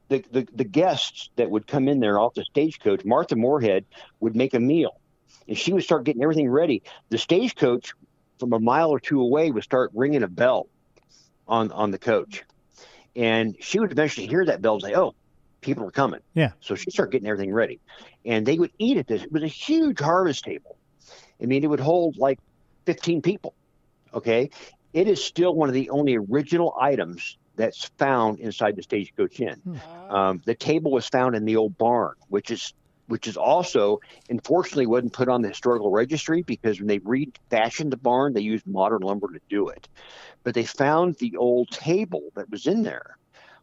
the, 0.09 0.23
the 0.31 0.47
the 0.53 0.65
guests 0.65 1.29
that 1.37 1.49
would 1.49 1.65
come 1.65 1.87
in 1.87 2.01
there 2.01 2.19
off 2.19 2.33
the 2.33 2.43
stagecoach, 2.43 3.05
Martha 3.05 3.35
Moorehead 3.35 3.85
would 4.19 4.35
make 4.35 4.53
a 4.53 4.59
meal, 4.59 4.99
and 5.47 5.57
she 5.57 5.71
would 5.71 5.83
start 5.83 6.03
getting 6.03 6.21
everything 6.21 6.49
ready. 6.49 6.83
The 7.09 7.17
stagecoach 7.17 7.93
from 8.37 8.51
a 8.51 8.59
mile 8.59 8.89
or 8.89 8.99
two 8.99 9.21
away 9.21 9.51
would 9.51 9.63
start 9.63 9.91
ringing 9.93 10.23
a 10.23 10.27
bell 10.27 10.67
on 11.47 11.71
on 11.71 11.91
the 11.91 11.99
coach, 11.99 12.43
and 13.15 13.55
she 13.61 13.79
would 13.79 13.93
eventually 13.93 14.27
hear 14.27 14.43
that 14.43 14.61
bell 14.61 14.73
and 14.73 14.83
say, 14.83 14.93
"Oh, 14.93 15.15
people 15.61 15.85
are 15.85 15.91
coming." 15.91 16.21
Yeah. 16.33 16.51
So 16.61 16.75
she 16.75 16.91
started 16.91 17.11
getting 17.11 17.27
everything 17.27 17.53
ready, 17.53 17.79
and 18.25 18.45
they 18.45 18.57
would 18.57 18.71
eat 18.77 18.97
at 18.97 19.07
this. 19.07 19.23
It 19.23 19.31
was 19.31 19.43
a 19.43 19.47
huge 19.47 19.99
harvest 19.99 20.43
table. 20.43 20.77
I 21.41 21.45
mean, 21.45 21.63
it 21.63 21.67
would 21.67 21.79
hold 21.79 22.17
like 22.17 22.39
15 22.85 23.21
people. 23.21 23.53
Okay. 24.13 24.49
It 24.93 25.07
is 25.07 25.23
still 25.23 25.53
one 25.53 25.69
of 25.69 25.75
the 25.75 25.91
only 25.91 26.15
original 26.15 26.75
items 26.79 27.37
that's 27.55 27.91
found 27.97 28.39
inside 28.39 28.75
the 28.75 28.81
stagecoach 28.81 29.39
inn. 29.39 29.61
Um, 30.09 30.41
the 30.45 30.55
table 30.55 30.91
was 30.91 31.07
found 31.07 31.35
in 31.35 31.45
the 31.45 31.57
old 31.57 31.77
barn, 31.77 32.15
which 32.29 32.51
is 32.51 32.73
which 33.07 33.27
is 33.27 33.37
also 33.37 33.99
unfortunately 34.29 34.85
wasn't 34.85 35.13
put 35.13 35.27
on 35.27 35.41
the 35.41 35.49
historical 35.49 35.91
registry 35.91 36.43
because 36.43 36.79
when 36.79 36.87
they 36.87 36.99
refashioned 36.99 37.91
the 37.91 37.97
barn, 37.97 38.33
they 38.33 38.41
used 38.41 38.65
modern 38.67 39.01
lumber 39.01 39.27
to 39.33 39.39
do 39.49 39.67
it. 39.69 39.87
But 40.43 40.53
they 40.53 40.63
found 40.63 41.15
the 41.15 41.35
old 41.37 41.69
table 41.69 42.29
that 42.35 42.49
was 42.49 42.67
in 42.67 42.83
there. 42.83 43.17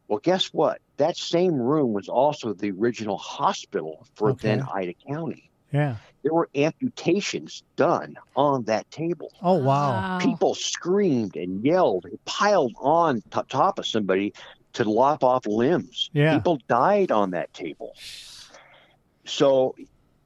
Well, 0.09 0.21
guess 0.23 0.47
what? 0.49 0.81
That 0.99 1.17
same 1.17 1.55
room 1.55 1.93
was 1.93 2.09
also 2.09 2.53
the 2.53 2.71
original 2.71 3.19
hospital 3.19 4.07
for 4.15 4.31
Okay. 4.31 4.49
then 4.49 4.67
Ida 4.73 4.95
County. 5.09 5.51
Yeah. 5.73 5.97
There 6.23 6.33
were 6.33 6.49
amputations 6.55 7.63
done 7.77 8.17
on 8.37 8.65
that 8.65 8.91
table 8.91 9.33
Oh 9.43 9.55
wow. 9.55 10.19
people 10.21 10.55
screamed 10.55 11.37
and 11.37 11.65
yelled 11.65 12.05
and 12.05 12.25
piled 12.25 12.73
on 12.81 13.21
to- 13.33 13.45
top 13.49 13.79
of 13.79 13.87
somebody 13.87 14.33
to 14.75 14.89
lop 14.89 15.25
off 15.25 15.47
limbs. 15.47 16.11
Yeah. 16.13 16.37
People 16.37 16.59
died 16.69 17.11
on 17.11 17.31
that 17.31 17.53
table. 17.53 17.95
So 19.25 19.75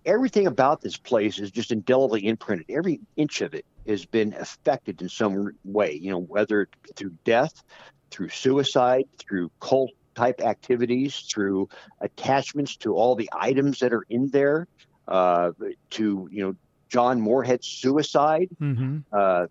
everything 0.05 0.47
about 0.47 0.81
this 0.81 0.97
place 0.97 1.39
is 1.39 1.51
just 1.51 1.72
indelibly 1.72 2.26
imprinted. 2.26 2.66
Every 2.70 3.01
inch 3.16 3.41
of 3.41 3.55
it 3.55 3.64
has 3.87 4.05
been 4.05 4.35
affected 4.35 5.01
in 5.03 5.09
some 5.09 5.53
way, 5.64 5.95
you 5.95 6.11
know, 6.11 6.20
whether 6.20 6.68
through 6.97 7.14
death, 7.24 7.62
through 8.11 8.28
suicide, 8.28 9.06
through 9.18 9.50
cult 9.61 9.90
type 10.14 10.40
activities, 10.42 11.20
through 11.20 11.68
attachments 12.00 12.76
to 12.76 12.94
all 12.94 13.14
the 13.14 13.30
items 13.32 13.78
that 13.80 13.92
are 13.92 14.04
in 14.08 14.28
there, 14.28 14.66
uh, 15.08 15.52
to, 15.90 16.28
you 16.30 16.42
know, 16.42 16.54
John 16.88 17.20
Moorehead's 17.20 17.68
suicide 17.68 18.48
hmm 18.58 18.98
uh, 19.12 19.46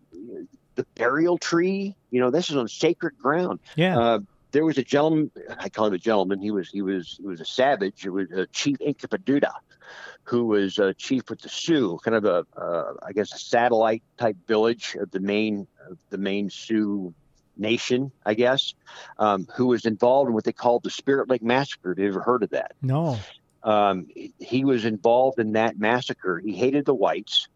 the 0.76 0.86
burial 0.96 1.38
tree. 1.38 1.96
You 2.12 2.22
know, 2.22 2.30
this 2.30 2.50
is 2.50 2.56
on 2.56 2.68
sacred 2.68 3.18
ground. 3.18 3.60
Yeah. 3.76 4.00
Uh, 4.00 4.20
there 4.52 4.66
was 4.66 4.78
a 4.78 4.84
gentleman. 4.84 5.32
I 5.60 5.70
call 5.70 5.88
him 5.88 5.94
a 5.94 5.98
gentleman. 5.98 6.42
He 6.42 6.52
was 6.52 6.70
he 6.70 6.82
was 6.82 7.18
he 7.20 7.28
was 7.28 7.42
a 7.42 7.46
savage. 7.46 8.06
It 8.06 8.10
was 8.10 8.32
a 8.32 8.48
chief 8.48 8.78
Inkpaduta, 8.80 9.52
who 10.24 10.46
was 10.46 10.80
a 10.80 10.94
chief 10.94 11.30
with 11.30 11.42
the 11.42 11.50
Sioux, 11.50 12.00
kind 12.04 12.16
of 12.16 12.26
a 12.26 12.46
uh, 12.60 12.94
I 13.04 13.12
guess 13.12 13.34
a 13.34 13.38
satellite 13.38 14.04
type 14.18 14.38
village 14.48 14.96
of 15.00 15.12
the 15.12 15.20
main 15.20 15.68
of 15.90 15.98
the 16.10 16.18
main 16.18 16.50
Sioux 16.50 17.14
nation, 17.60 18.12
I 18.26 18.34
guess, 18.34 18.74
um, 19.18 19.48
who 19.56 19.68
was 19.68 19.86
involved 19.86 20.30
in 20.30 20.34
what 20.34 20.44
they 20.44 20.54
called 20.54 20.84
the 20.84 20.90
Spirit 20.90 21.30
Lake 21.30 21.44
Massacre. 21.44 21.90
Have 21.90 22.00
you 22.00 22.08
ever 22.08 22.22
heard 22.22 22.44
of 22.44 22.50
that? 22.52 22.74
no. 22.82 23.18
um, 23.64 24.08
he 24.40 24.64
was 24.64 24.86
involved 24.86 25.40
in 25.40 25.54
that 25.54 25.80
massacre. 25.80 26.40
He 26.40 26.56
hated 26.56 26.86
the 26.86 26.94
whites, 26.96 27.48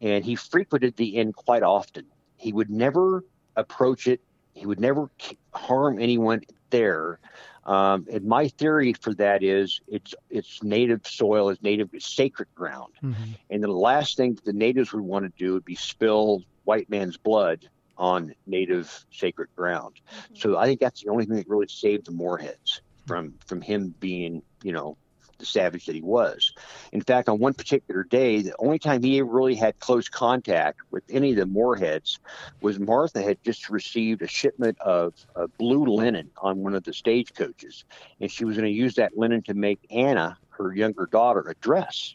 and 0.00 0.24
he 0.24 0.34
frequented 0.34 0.96
the 0.96 1.16
inn 1.16 1.32
quite 1.32 1.62
often. 1.62 2.04
He 2.36 2.52
would 2.52 2.70
never 2.70 3.24
approach 3.56 4.06
it. 4.06 4.20
He 4.54 4.66
would 4.66 4.80
never 4.80 5.10
harm 5.52 5.98
anyone 6.00 6.42
there. 6.70 7.18
Um, 7.64 8.06
and 8.10 8.24
my 8.24 8.48
theory 8.48 8.92
for 8.92 9.12
that 9.14 9.42
is 9.42 9.80
it's 9.88 10.14
it's 10.30 10.62
native 10.62 11.06
soil, 11.06 11.48
it's 11.48 11.62
native 11.62 11.90
it's 11.92 12.06
sacred 12.06 12.48
ground. 12.54 12.92
hmm 13.00 13.12
And 13.50 13.62
the 13.62 13.68
last 13.68 14.16
thing 14.16 14.34
that 14.34 14.44
the 14.44 14.52
natives 14.52 14.92
would 14.92 15.02
want 15.02 15.24
to 15.24 15.32
do 15.44 15.54
would 15.54 15.64
be 15.64 15.74
spill 15.74 16.42
white 16.64 16.88
man's 16.90 17.16
blood 17.16 17.68
on 17.98 18.34
native 18.46 19.06
sacred 19.10 19.48
ground. 19.56 19.94
Mm-hmm. 19.94 20.34
So 20.36 20.56
I 20.56 20.66
think 20.66 20.80
that's 20.80 21.02
the 21.02 21.10
only 21.10 21.24
thing 21.26 21.36
that 21.36 21.48
really 21.48 21.68
saved 21.68 22.06
the 22.06 22.12
Mooreheads 22.12 22.82
from 23.06 23.34
from 23.46 23.60
him 23.60 23.94
being, 24.00 24.42
you 24.62 24.72
know, 24.72 24.96
the 25.38 25.46
savage 25.46 25.86
that 25.86 25.94
he 25.94 26.02
was. 26.02 26.52
In 26.92 27.00
fact, 27.00 27.28
on 27.28 27.38
one 27.38 27.54
particular 27.54 28.04
day, 28.04 28.40
the 28.40 28.54
only 28.58 28.78
time 28.78 29.02
he 29.02 29.20
really 29.22 29.54
had 29.54 29.78
close 29.80 30.08
contact 30.08 30.80
with 30.90 31.04
any 31.10 31.30
of 31.30 31.36
the 31.36 31.46
Mooreheads 31.46 32.18
was 32.60 32.78
Martha 32.78 33.22
had 33.22 33.42
just 33.42 33.70
received 33.70 34.22
a 34.22 34.26
shipment 34.26 34.78
of, 34.80 35.14
of 35.34 35.56
blue 35.58 35.84
linen 35.84 36.30
on 36.38 36.62
one 36.62 36.74
of 36.74 36.84
the 36.84 36.92
stagecoaches, 36.92 37.84
and 38.20 38.30
she 38.30 38.44
was 38.44 38.56
going 38.56 38.68
to 38.68 38.72
use 38.72 38.94
that 38.94 39.16
linen 39.16 39.42
to 39.42 39.54
make 39.54 39.80
Anna, 39.90 40.38
her 40.50 40.74
younger 40.74 41.06
daughter, 41.06 41.40
a 41.48 41.54
dress. 41.56 42.14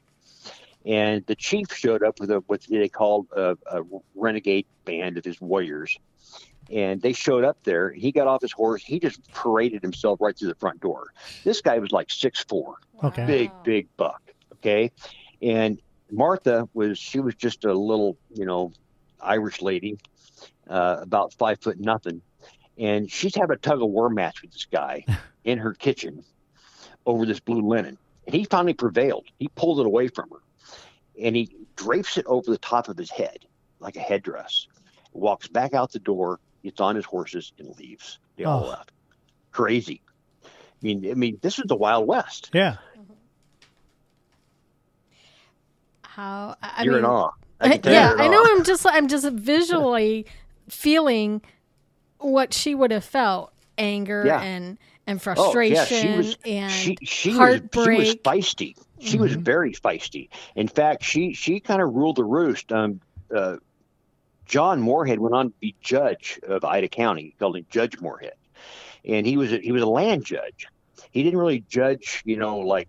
And 0.85 1.25
the 1.27 1.35
chief 1.35 1.67
showed 1.73 2.03
up 2.03 2.19
with 2.19 2.31
a 2.31 2.39
what 2.47 2.61
they 2.69 2.89
called 2.89 3.27
a, 3.35 3.57
a 3.71 3.83
renegade 4.15 4.65
band 4.85 5.17
of 5.17 5.23
his 5.25 5.39
warriors, 5.39 5.97
and 6.71 7.01
they 7.01 7.13
showed 7.13 7.43
up 7.43 7.57
there. 7.63 7.91
He 7.91 8.11
got 8.11 8.27
off 8.27 8.41
his 8.41 8.51
horse. 8.51 8.83
He 8.83 8.99
just 8.99 9.19
paraded 9.33 9.81
himself 9.83 10.19
right 10.21 10.37
through 10.37 10.47
the 10.49 10.55
front 10.55 10.79
door. 10.81 11.07
This 11.43 11.61
guy 11.61 11.77
was 11.79 11.91
like 11.91 12.09
six 12.09 12.43
four, 12.43 12.75
Okay. 13.03 13.25
big 13.25 13.51
big 13.63 13.87
buck. 13.97 14.21
Okay, 14.55 14.91
and 15.41 15.79
Martha 16.11 16.67
was 16.73 16.97
she 16.97 17.19
was 17.19 17.35
just 17.35 17.63
a 17.65 17.73
little 17.73 18.17
you 18.33 18.45
know 18.45 18.71
Irish 19.21 19.61
lady, 19.61 19.97
uh, 20.67 20.97
about 21.01 21.33
five 21.33 21.59
foot 21.61 21.79
nothing, 21.79 22.21
and 22.77 23.09
she's 23.11 23.35
having 23.35 23.55
a 23.55 23.59
tug 23.59 23.81
of 23.83 23.89
war 23.89 24.09
match 24.09 24.41
with 24.41 24.51
this 24.51 24.65
guy 24.65 25.05
in 25.43 25.59
her 25.59 25.73
kitchen 25.73 26.23
over 27.05 27.25
this 27.25 27.39
blue 27.39 27.61
linen. 27.67 27.97
And 28.25 28.35
he 28.35 28.45
finally 28.45 28.73
prevailed. 28.73 29.25
He 29.39 29.47
pulled 29.49 29.79
it 29.79 29.85
away 29.85 30.07
from 30.07 30.29
her, 30.29 30.37
and 31.19 31.35
he 31.35 31.55
drapes 31.75 32.17
it 32.17 32.25
over 32.27 32.49
the 32.51 32.57
top 32.57 32.87
of 32.89 32.97
his 32.97 33.09
head 33.09 33.39
like 33.79 33.95
a 33.95 33.99
headdress. 34.01 34.67
Walks 35.13 35.47
back 35.47 35.73
out 35.73 35.91
the 35.91 35.99
door, 35.99 36.39
gets 36.63 36.79
on 36.79 36.95
his 36.95 37.05
horses, 37.05 37.51
and 37.57 37.75
leaves. 37.77 38.19
They 38.37 38.43
all 38.45 38.63
Oh. 38.65 38.69
left. 38.69 38.91
Crazy. 39.51 40.01
I 40.45 40.47
mean, 40.81 41.09
I 41.09 41.13
mean, 41.15 41.37
this 41.41 41.59
is 41.59 41.65
the 41.67 41.75
Wild 41.75 42.07
West. 42.07 42.49
Yeah. 42.53 42.77
Mm-hmm. 42.97 43.13
How 46.03 46.55
I 46.61 46.73
I 46.77 46.83
You're 46.83 46.93
mean, 46.93 46.99
in 47.03 47.09
awe. 47.09 47.31
I- 47.59 47.77
can 47.77 47.93
yeah, 47.93 48.13
I 48.17 48.27
know. 48.27 48.43
I'm 48.43 48.63
just 48.63 48.85
I'm 48.87 49.07
just 49.07 49.25
visually 49.29 50.25
feeling 50.67 51.41
what 52.17 52.53
she 52.53 52.73
would 52.75 52.91
have 52.91 53.03
felt 53.03 53.51
anger 53.77 54.23
Yeah. 54.25 54.41
and 54.41 54.77
and 55.07 55.17
Oh, 55.19 55.23
frustration 55.23 55.75
yeah, 55.75 55.85
she 55.85 56.09
was 56.09 56.37
and 56.45 56.71
she 56.71 56.97
she 57.03 57.29
was 57.31 57.61
she 57.73 57.89
was 57.89 58.15
feisty. 58.17 58.75
She 58.99 59.17
was 59.17 59.33
Mhm. 59.35 59.41
very 59.43 59.73
feisty. 59.73 60.29
In 60.55 60.67
fact, 60.67 61.03
she 61.03 61.33
she 61.33 61.59
kind 61.59 61.81
of 61.81 61.93
ruled 61.93 62.17
the 62.17 62.23
roost. 62.23 62.71
Um, 62.71 63.01
uh, 63.35 63.57
John 64.45 64.81
Moorehead 64.81 65.19
went 65.19 65.33
on 65.33 65.47
to 65.49 65.55
be 65.59 65.75
judge 65.81 66.39
of 66.47 66.63
Ida 66.65 66.89
County. 66.89 67.23
He 67.23 67.31
called 67.39 67.55
him 67.55 67.65
Judge 67.69 67.99
Moorehead, 67.99 68.33
and 69.05 69.25
he 69.25 69.37
was 69.37 69.53
a, 69.53 69.57
he 69.57 69.71
was 69.71 69.81
a 69.81 69.87
land 69.87 70.25
judge. 70.25 70.67
He 71.11 71.23
didn't 71.23 71.39
really 71.39 71.63
judge, 71.67 72.21
you 72.25 72.37
know, 72.37 72.59
like 72.59 72.87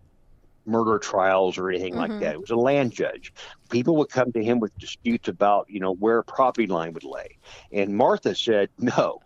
murder 0.67 0.99
trials 0.99 1.59
or 1.59 1.71
anything 1.71 1.95
like 1.97 2.11
Mhm. 2.11 2.21
that. 2.21 2.35
It 2.35 2.41
was 2.41 2.51
a 2.51 2.57
land 2.57 2.93
judge. 2.93 3.33
People 3.71 3.97
would 3.97 4.11
come 4.11 4.33
to 4.33 4.45
him 4.45 4.61
with 4.61 4.77
disputes 4.79 5.29
about, 5.29 5.67
you 5.69 5.81
know, 5.81 5.95
where 5.95 6.19
a 6.19 6.25
property 6.25 6.67
line 6.67 6.93
would 6.93 7.05
lay, 7.05 7.39
and 7.73 7.97
Martha 7.97 8.35
said, 8.35 8.69
"No, 8.79 9.21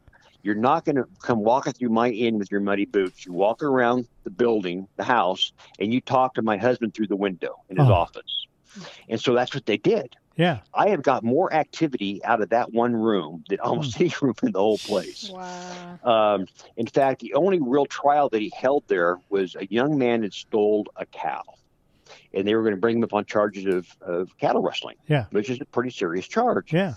you're 0.46 0.54
not 0.54 0.84
going 0.84 0.96
to 0.96 1.04
come 1.20 1.40
walking 1.40 1.72
through 1.72 1.88
my 1.90 2.08
inn 2.08 2.38
with 2.38 2.50
your 2.52 2.60
muddy 2.60 2.84
boots. 2.86 3.26
You 3.26 3.32
walk 3.32 3.62
around 3.62 4.06
the 4.24 4.30
building, 4.30 4.86
the 4.96 5.04
house, 5.04 5.52
and 5.80 5.92
you 5.92 6.00
talk 6.00 6.34
to 6.34 6.42
my 6.42 6.56
husband 6.56 6.94
through 6.94 7.08
the 7.08 7.16
window 7.16 7.56
in 7.68 7.76
his 7.76 7.88
Oh. 7.88 7.92
office." 7.92 8.46
And 9.08 9.20
so 9.20 9.34
that's 9.34 9.54
what 9.54 9.66
they 9.66 9.76
did. 9.78 10.14
Yeah. 10.36 10.58
I 10.74 10.90
have 10.90 11.02
got 11.02 11.24
more 11.24 11.50
activity 11.52 12.22
out 12.22 12.42
of 12.42 12.50
that 12.50 12.72
one 12.72 12.94
room 12.94 13.42
than 13.48 13.58
almost 13.60 13.98
any 14.00 14.12
room 14.20 14.34
in 14.42 14.52
the 14.52 14.58
whole 14.60 14.76
place. 14.78 15.30
Wow. 15.30 15.98
Um, 16.04 16.46
in 16.76 16.86
fact, 16.86 17.20
the 17.22 17.32
only 17.34 17.58
real 17.60 17.86
trial 17.86 18.28
that 18.28 18.40
he 18.42 18.52
held 18.54 18.84
there 18.86 19.18
was 19.30 19.56
a 19.56 19.66
young 19.70 19.96
man 19.98 20.22
had 20.22 20.34
stole 20.34 20.86
a 20.94 21.06
cow, 21.06 21.42
and 22.34 22.46
they 22.46 22.54
were 22.54 22.62
going 22.62 22.74
to 22.74 22.80
bring 22.80 22.98
him 22.98 23.04
up 23.04 23.14
on 23.14 23.24
charges 23.24 23.64
of, 23.64 23.86
of 24.02 24.28
cattle 24.38 24.60
rustling, 24.62 24.96
Yeah. 25.08 25.24
which 25.30 25.48
is 25.48 25.58
a 25.60 25.64
pretty 25.64 25.90
serious 25.90 26.28
charge. 26.28 26.70
Yeah. 26.72 26.94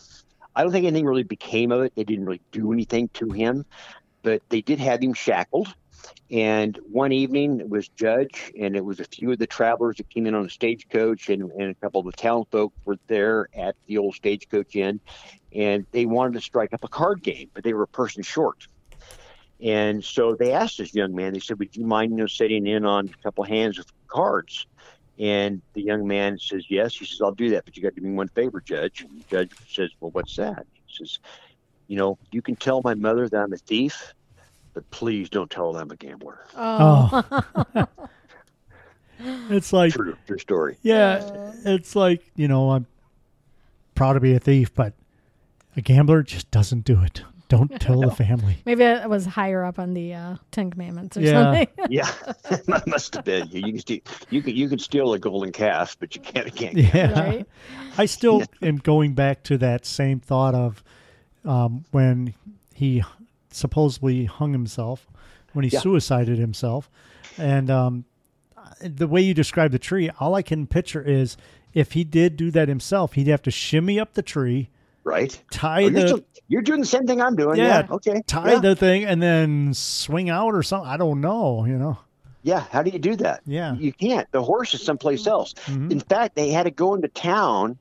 I 0.60 0.64
don't 0.64 0.74
think 0.74 0.86
anything 0.86 1.06
really 1.06 1.24
became 1.24 1.72
of 1.72 1.84
it. 1.84 1.94
They 1.96 2.04
didn't 2.04 2.26
really 2.26 2.42
do 2.52 2.74
anything 2.74 3.08
to 3.14 3.30
him, 3.30 3.66
but 4.24 4.42
they 4.50 4.60
did 4.60 4.78
have 4.80 5.02
him 5.02 5.14
shackled. 5.14 5.74
And 6.30 6.78
one 6.92 7.14
evening 7.14 7.62
it 7.62 7.70
was 7.70 7.88
judge, 7.88 8.52
and 8.60 8.76
it 8.76 8.84
was 8.84 9.00
a 9.00 9.06
few 9.06 9.32
of 9.32 9.40
the 9.40 9.48
travelers 9.48 9.96
that 9.96 10.10
came 10.10 10.28
in 10.28 10.36
on 10.36 10.44
the 10.44 10.50
stagecoach, 10.50 11.30
and, 11.30 11.50
and 11.54 11.72
a 11.72 11.76
couple 11.76 12.02
of 12.02 12.08
the 12.08 12.12
town 12.12 12.44
folk 12.52 12.74
were 12.84 12.98
there 13.08 13.48
at 13.54 13.78
the 13.88 14.00
old 14.00 14.16
stagecoach 14.16 14.76
inn, 14.76 15.00
and 15.56 15.86
they 15.92 16.06
wanted 16.06 16.34
to 16.34 16.42
strike 16.42 16.74
up 16.74 16.84
a 16.84 16.90
card 16.90 17.24
game, 17.24 17.50
but 17.54 17.64
they 17.64 17.72
were 17.72 17.84
a 17.84 17.88
person 17.88 18.22
short. 18.22 18.68
And 19.64 20.04
so 20.04 20.36
they 20.36 20.52
asked 20.52 20.78
this 20.78 20.94
young 20.94 21.16
man, 21.16 21.32
they 21.32 21.40
said, 21.40 21.58
Would 21.60 21.74
you 21.78 21.86
mind, 21.86 22.12
you 22.12 22.18
know, 22.18 22.28
sitting 22.28 22.68
in 22.68 22.86
on 22.86 23.08
a 23.08 23.24
couple 23.24 23.46
hands 23.46 23.80
of 23.80 23.86
cards? 24.10 24.68
And 25.20 25.62
the 25.74 25.82
young 25.82 26.08
man 26.08 26.40
says, 26.40 26.66
Yes. 26.70 26.96
He 26.96 27.06
says, 27.06 27.22
I'll 27.22 27.32
do 27.34 27.50
that, 27.50 27.66
but 27.66 27.76
you 27.76 27.84
got 27.84 27.94
to 27.96 28.02
do 28.02 28.08
me 28.08 28.14
one 28.14 28.30
favor, 28.30 28.62
Judge. 28.62 29.02
And 29.02 29.20
the 29.20 29.26
judge 29.30 29.52
says, 29.70 29.90
Well, 30.00 30.12
what's 30.12 30.36
that? 30.38 30.66
He 30.86 30.96
says, 30.98 31.20
You 31.88 31.98
know, 31.98 32.18
you 32.32 32.42
can 32.42 32.56
tell 32.56 32.82
my 32.84 32.94
mother 32.94 33.28
that 33.28 33.38
I'm 33.38 33.54
a 33.54 33.58
thief, 33.58 34.14
but 34.74 34.90
please 34.92 35.30
don't 35.30 35.52
tell 35.52 35.74
her 35.74 35.82
I'm 35.82 35.92
a 35.92 35.96
gambler. 35.96 36.40
Oh. 36.56 37.24
oh. 37.76 37.88
It's 39.50 39.74
like, 39.74 39.92
True, 39.92 40.16
true 40.28 40.38
story. 40.38 40.78
yeah, 40.82 41.52
it's 41.66 41.94
like, 41.94 42.32
you 42.38 42.48
know, 42.48 42.72
I'm 42.72 42.88
proud 43.94 44.14
to 44.14 44.22
be 44.22 44.34
a 44.34 44.40
thief, 44.40 44.74
but 44.74 44.94
a 45.76 45.82
gambler 45.82 46.24
just 46.24 46.50
doesn't 46.52 46.86
do 46.86 47.02
it. 47.04 47.24
Don't 47.50 47.82
tell 47.82 48.00
the 48.02 48.12
family. 48.12 48.58
Maybe 48.66 48.84
it 48.84 49.10
was 49.10 49.26
higher 49.26 49.66
up 49.66 49.80
on 49.80 49.94
the 49.94 50.14
uh, 50.14 50.36
Ten 50.52 50.70
Commandments 50.72 51.18
or 51.18 51.22
Yeah. 51.22 51.44
something. 51.44 51.68
Yeah, 51.90 52.10
that 52.68 52.84
must 52.88 53.16
have 53.16 53.26
been. 53.26 53.50
You 53.52 53.64
can 53.64 53.80
steal, 53.80 54.00
you 54.30 54.42
can 54.42 54.56
you 54.56 54.70
can 54.70 54.78
steal 54.80 55.12
a 55.14 55.20
golden 55.20 55.52
calf, 55.52 55.98
but 56.00 56.16
you 56.16 56.22
can't. 56.22 56.56
can't. 56.56 56.78
Yeah. 56.78 57.12
right? 57.20 57.48
I 57.98 58.06
still 58.06 58.44
am 58.62 58.78
going 58.78 59.14
back 59.16 59.44
to 59.46 59.58
that 59.58 59.86
same 59.86 60.20
thought 60.20 60.54
of 60.56 60.84
um, 61.44 61.84
when 61.92 62.36
he 62.76 63.04
supposedly 63.52 64.26
hung 64.26 64.52
himself, 64.54 65.08
when 65.54 65.64
he 65.66 65.72
Yeah. 65.72 65.80
suicided 65.80 66.38
himself. 66.38 66.90
And 67.38 67.70
um, 67.72 68.06
the 68.82 69.08
way 69.08 69.22
you 69.22 69.34
describe 69.34 69.72
the 69.72 69.80
tree, 69.80 70.12
all 70.20 70.36
I 70.36 70.44
can 70.44 70.68
picture 70.68 71.02
is 71.02 71.36
if 71.74 71.94
he 71.94 72.04
did 72.04 72.38
do 72.38 72.52
that 72.52 72.68
himself, 72.68 73.14
he'd 73.14 73.28
have 73.28 73.42
to 73.44 73.52
shimmy 73.52 74.00
up 74.00 74.14
the 74.14 74.22
tree, 74.22 74.70
Right? 75.10 75.42
tie 75.52 75.78
Oh, 75.78 75.88
you're, 75.88 75.92
the 75.92 76.08
still, 76.08 76.20
you're 76.48 76.62
doing 76.62 76.80
the 76.80 76.86
same 76.86 77.08
thing 77.08 77.22
I'm 77.22 77.36
doing. 77.36 77.58
Yeah, 77.58 77.86
Yeah. 77.88 77.96
Okay. 77.96 78.22
tie 78.28 78.54
yeah. 78.54 78.60
the 78.60 78.76
thing, 78.76 79.06
and 79.06 79.22
then 79.22 79.74
swing 79.74 80.30
out 80.30 80.54
or 80.54 80.64
something. 80.64 80.90
I 80.90 80.98
don't 80.98 81.20
know. 81.22 81.66
You 81.66 81.78
know. 81.78 81.98
Yeah, 82.44 82.62
how 82.72 82.84
do 82.84 82.92
you 82.92 83.00
do 83.00 83.16
that? 83.18 83.42
Yeah. 83.46 83.74
You 83.76 83.92
can't. 83.92 84.32
The 84.32 84.42
horse 84.42 84.74
is 84.74 84.84
someplace 84.84 85.28
else. 85.28 85.54
Mhm. 85.66 85.92
In 85.92 86.00
fact, 86.00 86.36
they 86.36 86.52
had 86.52 86.64
to 86.64 86.72
go 86.72 86.94
into 86.96 87.08
town 87.10 87.78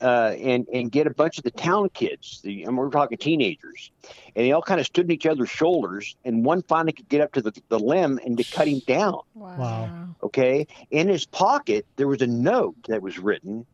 uh, 0.00 0.34
and 0.38 0.66
and 0.72 0.92
get 0.92 1.06
a 1.06 1.10
bunch 1.10 1.38
of 1.38 1.44
the 1.44 1.50
town 1.50 1.88
kids. 1.90 2.40
The, 2.42 2.62
and 2.62 2.78
we're 2.78 2.90
talking 2.90 3.18
teenagers, 3.18 3.90
and 4.36 4.46
they 4.46 4.52
all 4.52 4.62
kind 4.62 4.78
of 4.80 4.86
stood 4.86 5.06
on 5.06 5.10
each 5.10 5.26
other's 5.26 5.50
shoulders, 5.50 6.16
and 6.24 6.44
one 6.44 6.62
finally 6.62 6.92
could 6.92 7.08
get 7.08 7.20
up 7.20 7.32
to 7.32 7.42
the, 7.42 7.52
the 7.68 7.78
limb 7.80 8.20
and 8.24 8.38
to 8.38 8.44
cut 8.44 8.68
him 8.68 8.80
down. 8.86 9.20
Wow. 9.34 10.08
Okay, 10.22 10.66
in 10.90 11.08
his 11.08 11.26
pocket 11.26 11.84
there 11.96 12.06
was 12.08 12.22
a 12.22 12.26
note 12.28 12.76
that 12.88 13.02
was 13.02 13.18
written 13.18 13.66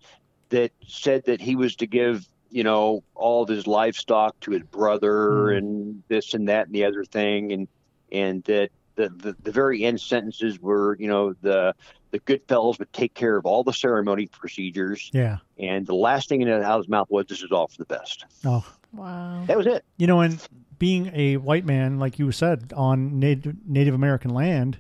that 0.48 0.72
said 0.86 1.24
that 1.26 1.40
he 1.40 1.56
was 1.56 1.76
to 1.76 1.86
give 1.86 2.26
you 2.55 2.62
know 2.64 3.02
all 3.14 3.43
of 3.43 3.48
his 3.48 3.66
livestock 3.66 4.39
to 4.40 4.52
his 4.52 4.62
brother 4.62 5.51
Hmm. 5.51 5.56
and 5.59 6.02
this 6.09 6.32
and 6.35 6.48
that 6.48 6.66
and 6.66 6.74
the 6.74 6.85
other 6.85 7.05
thing 7.05 7.52
and 7.52 7.68
and 8.12 8.44
that 8.44 8.70
the, 8.94 9.09
the 9.09 9.36
the 9.43 9.51
very 9.52 9.85
end 9.85 10.01
sentences 10.01 10.60
were 10.60 10.97
you 11.01 11.09
know 11.09 11.35
the 11.43 11.74
the 12.12 12.20
good 12.20 12.40
fellows 12.47 12.78
would 12.78 12.93
take 12.93 13.12
care 13.14 13.36
of 13.36 13.44
all 13.44 13.64
the 13.64 13.72
ceremony 13.72 14.26
procedures 14.28 15.10
Yeah. 15.12 15.39
and 15.59 15.85
the 15.85 15.97
last 15.97 16.28
thing 16.28 16.48
out 16.48 16.62
of 16.62 16.78
his 16.78 16.89
mouth 16.89 17.09
was 17.10 17.26
this 17.26 17.43
is 17.43 17.51
all 17.51 17.66
for 17.66 17.78
the 17.78 17.86
best 17.86 18.24
Oh. 18.44 18.64
Wow. 18.93 19.43
that 19.48 19.56
was 19.56 19.66
it 19.66 19.85
you 19.97 20.06
know, 20.06 20.20
and 20.20 20.40
being 20.78 21.10
a 21.14 21.36
white 21.39 21.64
man, 21.64 21.98
like 21.98 22.18
you 22.18 22.31
said, 22.32 22.72
on 22.76 23.18
Native 23.18 23.56
Native 23.66 23.94
American 23.94 24.32
land, 24.32 24.78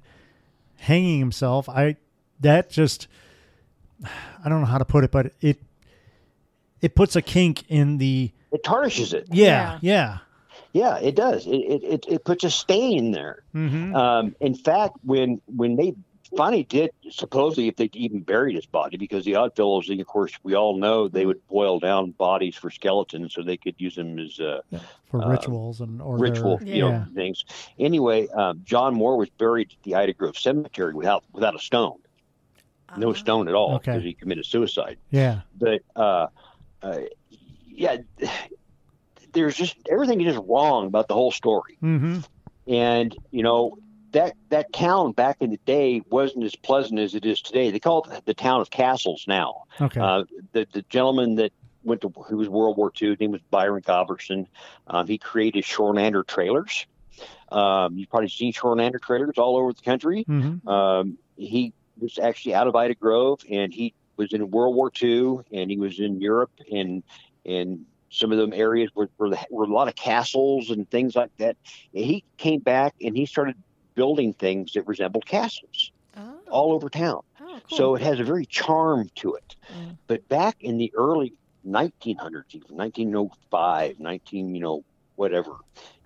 hanging 0.76 1.18
himself, 1.18 1.68
I 1.68 1.96
that 2.40 2.70
just 2.70 3.08
I 4.44 4.48
don't 4.48 4.60
know 4.60 4.66
how 4.66 4.78
to 4.78 4.84
put 4.84 5.02
it, 5.04 5.10
but 5.10 5.32
it 5.40 5.58
it 6.84 6.94
puts 6.94 7.14
a 7.16 7.22
kink 7.22 7.64
in 7.68 7.98
the 7.98 8.30
it 8.52 8.62
tarnishes 8.62 9.12
it 9.12 9.26
yeah 9.32 9.78
yeah. 9.82 10.18
yeah 10.72 10.96
it 10.98 11.14
does 11.16 11.46
it 11.46 11.50
it, 11.74 11.82
it, 11.94 12.00
it 12.14 12.24
puts 12.24 12.44
a 12.44 12.50
stain 12.50 13.10
there 13.18 13.36
Mm-hmm. 13.54 13.94
Um, 13.94 14.34
in 14.40 14.54
fact, 14.54 14.94
when 15.04 15.40
when 15.60 15.76
they 15.76 15.94
finally 16.36 16.64
did, 16.64 16.90
supposedly 17.10 17.68
if 17.68 17.76
they 17.76 17.88
even 17.92 18.20
buried 18.32 18.56
his 18.56 18.66
body, 18.66 18.96
because 18.96 19.24
the 19.24 19.36
Oddfellows, 19.36 19.88
and 19.90 20.00
of 20.00 20.06
course, 20.08 20.32
we 20.42 20.52
all 20.60 20.76
know 20.76 21.06
they 21.06 21.24
would 21.26 21.40
boil 21.46 21.78
down 21.78 22.10
bodies 22.10 22.56
for 22.56 22.68
skeletons 22.78 23.32
so 23.34 23.42
they 23.42 23.56
could 23.56 23.76
use 23.78 23.94
them 23.94 24.18
as 24.18 24.40
uh, 24.40 24.60
For 25.10 25.22
uh, 25.22 25.28
rituals 25.28 25.80
and 25.80 26.02
or 26.02 26.18
ritual, 26.18 26.58
their- 26.58 26.74
you 26.74 26.82
know, 26.82 27.06
things. 27.14 27.44
Anyway, 27.78 28.26
um, 28.40 28.60
John 28.64 28.90
Moore 28.94 29.16
was 29.16 29.30
buried 29.38 29.68
at 29.70 29.82
the 29.84 29.94
Ida 29.94 30.14
Grove 30.14 30.36
Cemetery 30.36 30.94
without 30.94 31.22
without 31.32 31.54
a 31.54 31.60
stone, 31.60 31.98
no 32.96 33.10
Uh, 33.10 33.14
stone 33.14 33.46
at 33.46 33.54
all, 33.54 33.76
Okay. 33.76 33.92
because 33.92 34.02
he 34.02 34.14
committed 34.14 34.44
suicide. 34.46 34.96
yeah 35.10 35.42
But 35.56 35.80
uh, 35.94 36.26
uh, 36.84 37.00
yeah, 37.66 37.96
there's 39.32 39.56
just 39.56 39.76
everything 39.90 40.20
is 40.20 40.34
just 40.34 40.46
wrong 40.48 40.86
about 40.86 41.08
the 41.08 41.14
whole 41.14 41.32
story 41.32 41.76
mm-hmm. 41.82 42.20
and 42.72 43.16
you 43.30 43.42
know 43.42 43.76
that 44.12 44.34
that 44.48 44.72
town 44.72 45.12
back 45.12 45.38
in 45.40 45.50
the 45.50 45.60
day 45.66 46.00
wasn't 46.08 46.44
as 46.44 46.54
pleasant 46.54 47.00
as 47.00 47.16
it 47.16 47.26
is 47.26 47.42
today. 47.42 47.72
They 47.72 47.80
call 47.80 48.06
it 48.08 48.24
the 48.26 48.34
town 48.34 48.60
of 48.60 48.70
castles 48.70 49.24
now. 49.26 49.64
okay 49.80 50.00
Uh, 50.00 50.24
the 50.52 50.66
the 50.72 50.82
gentleman 50.82 51.34
that 51.36 51.52
went 51.82 52.00
to 52.00 52.08
who 52.08 52.36
was 52.38 52.48
World 52.48 52.76
War 52.76 52.92
II, 53.00 53.10
his 53.10 53.20
name 53.20 53.32
was 53.32 53.42
Byron 53.50 53.82
Godbersen. 53.82 54.46
Um, 54.86 55.06
he 55.06 55.18
created 55.18 55.64
Shorelander 55.64 56.26
trailers. 56.26 56.86
Um, 57.50 57.98
you've 57.98 58.08
probably 58.08 58.28
seen 58.28 58.52
Shorelander 58.52 59.00
trailers 59.00 59.36
all 59.36 59.56
over 59.56 59.72
the 59.72 59.82
country. 59.82 60.24
mm-hmm. 60.24 60.66
Um, 60.66 61.18
he 61.36 61.72
was 61.98 62.18
actually 62.18 62.54
out 62.54 62.68
of 62.68 62.74
Ida 62.74 62.94
Grove, 62.94 63.40
and 63.50 63.72
he 63.72 63.94
was 64.16 64.32
in 64.32 64.50
World 64.50 64.74
War 64.74 64.90
II, 65.02 65.38
and 65.52 65.70
he 65.70 65.76
was 65.78 65.98
in 66.00 66.20
Europe, 66.20 66.50
and 66.70 67.02
and 67.46 67.84
some 68.10 68.30
of 68.30 68.38
them 68.38 68.52
areas 68.52 68.90
where, 68.94 69.08
where 69.16 69.30
there 69.30 69.44
were 69.50 69.64
a 69.64 69.72
lot 69.72 69.88
of 69.88 69.96
castles 69.96 70.70
and 70.70 70.88
things 70.88 71.16
like 71.16 71.36
that. 71.38 71.56
And 71.94 72.04
he 72.04 72.24
came 72.36 72.60
back 72.60 72.94
and 73.00 73.16
he 73.16 73.26
started 73.26 73.56
building 73.96 74.32
things 74.32 74.72
that 74.74 74.86
resembled 74.86 75.26
castles 75.26 75.90
Oh, 76.16 76.38
all 76.48 76.72
over 76.72 76.88
town. 76.88 77.22
oh, 77.40 77.60
cool. 77.68 77.76
So 77.76 77.94
it 77.96 78.02
has 78.02 78.20
a 78.20 78.24
very 78.24 78.46
charm 78.46 79.10
to 79.16 79.34
it. 79.34 79.56
Mm. 79.68 79.98
But 80.06 80.28
back 80.28 80.56
in 80.60 80.78
the 80.78 80.92
early 80.94 81.32
1900s, 81.66 82.54
even 82.54 82.76
1905, 82.76 83.98
19, 83.98 84.54
you 84.54 84.60
know, 84.60 84.84
whatever, 85.16 85.56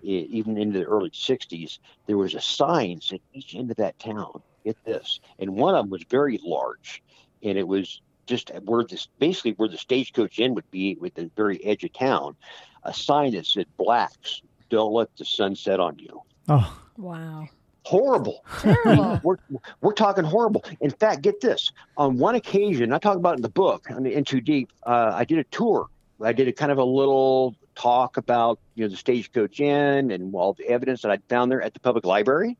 even 0.01 0.57
into 0.57 0.79
the 0.79 0.85
early 0.85 1.11
60s, 1.11 1.77
there 2.07 2.17
was 2.17 2.33
a 2.33 2.41
sign 2.41 2.99
at 3.11 3.19
each 3.33 3.53
end 3.55 3.69
of 3.69 3.77
that 3.77 3.99
town. 3.99 4.41
Get 4.65 4.83
this, 4.83 5.19
and 5.37 5.55
one 5.55 5.75
of 5.75 5.83
them 5.83 5.89
was 5.91 6.03
very 6.09 6.39
large, 6.43 7.01
and 7.43 7.57
it 7.57 7.67
was 7.67 8.01
just 8.25 8.51
where 8.65 8.83
this 8.83 9.07
basically 9.17 9.51
where 9.53 9.67
the 9.67 9.77
stagecoach 9.77 10.39
inn 10.39 10.53
would 10.55 10.69
be, 10.71 10.95
with 10.99 11.15
the 11.15 11.29
very 11.35 11.63
edge 11.65 11.83
of 11.83 11.93
town, 11.93 12.35
a 12.83 12.93
sign 12.93 13.33
that 13.33 13.45
said 13.45 13.65
"Blacks, 13.77 14.41
don't 14.69 14.93
let 14.93 15.15
the 15.17 15.25
sun 15.25 15.55
set 15.55 15.79
on 15.79 15.97
you." 15.97 16.21
oh 16.47 16.79
wow. 16.97 17.47
Horrible. 17.85 18.43
Terrible. 18.59 19.19
we're 19.23 19.37
we're 19.81 19.93
talking 19.93 20.23
horrible. 20.23 20.63
In 20.79 20.91
fact, 20.91 21.21
get 21.21 21.41
this. 21.41 21.71
On 21.97 22.19
one 22.19 22.35
occasion, 22.35 22.93
I 22.93 22.99
talk 22.99 23.17
about 23.17 23.35
in 23.37 23.41
the 23.41 23.49
book. 23.49 23.87
I 23.89 23.99
mean, 23.99 24.13
in 24.13 24.25
too 24.25 24.41
deep. 24.41 24.71
Uh, 24.83 25.11
I 25.15 25.23
did 25.23 25.39
a 25.39 25.43
tour. 25.45 25.87
I 26.21 26.33
did 26.33 26.47
a 26.47 26.53
kind 26.53 26.71
of 26.71 26.77
a 26.77 26.83
little 26.83 27.55
talk 27.75 28.17
about 28.17 28.59
you 28.75 28.83
know 28.83 28.89
the 28.89 28.97
stagecoach 28.97 29.59
inn 29.59 30.11
and 30.11 30.35
all 30.35 30.53
the 30.53 30.67
evidence 30.67 31.01
that 31.01 31.11
I 31.11 31.17
found 31.29 31.51
there 31.51 31.61
at 31.61 31.73
the 31.73 31.79
public 31.79 32.05
library. 32.05 32.57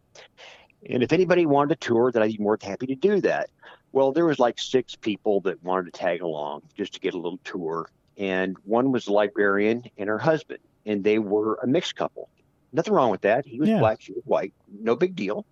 And 0.89 1.03
if 1.03 1.11
anybody 1.11 1.45
wanted 1.45 1.73
a 1.73 1.75
tour, 1.75 2.11
that 2.11 2.23
I'd 2.23 2.37
be 2.37 2.41
more 2.41 2.57
than 2.57 2.69
happy 2.69 2.87
to 2.87 2.95
do 2.95 3.19
that. 3.21 3.49
Well, 3.91 4.11
there 4.11 4.25
was 4.25 4.39
like 4.39 4.59
six 4.59 4.95
people 4.95 5.41
that 5.41 5.63
wanted 5.63 5.91
to 5.93 5.99
tag 5.99 6.21
along 6.21 6.61
just 6.75 6.93
to 6.93 6.99
get 6.99 7.13
a 7.13 7.17
little 7.17 7.39
tour, 7.43 7.89
and 8.17 8.55
one 8.63 8.91
was 8.91 9.05
the 9.05 9.13
librarian 9.13 9.83
and 9.97 10.09
her 10.09 10.19
husband, 10.19 10.59
and 10.85 11.03
they 11.03 11.19
were 11.19 11.55
a 11.63 11.67
mixed 11.67 11.95
couple. 11.95 12.29
Nothing 12.71 12.93
wrong 12.93 13.09
with 13.09 13.21
that. 13.21 13.45
He 13.45 13.59
was 13.59 13.69
Yeah. 13.69 13.79
black, 13.79 13.99
she 14.01 14.13
was 14.13 14.23
white, 14.25 14.53
no 14.67 14.95
big 14.95 15.15
deal. 15.15 15.45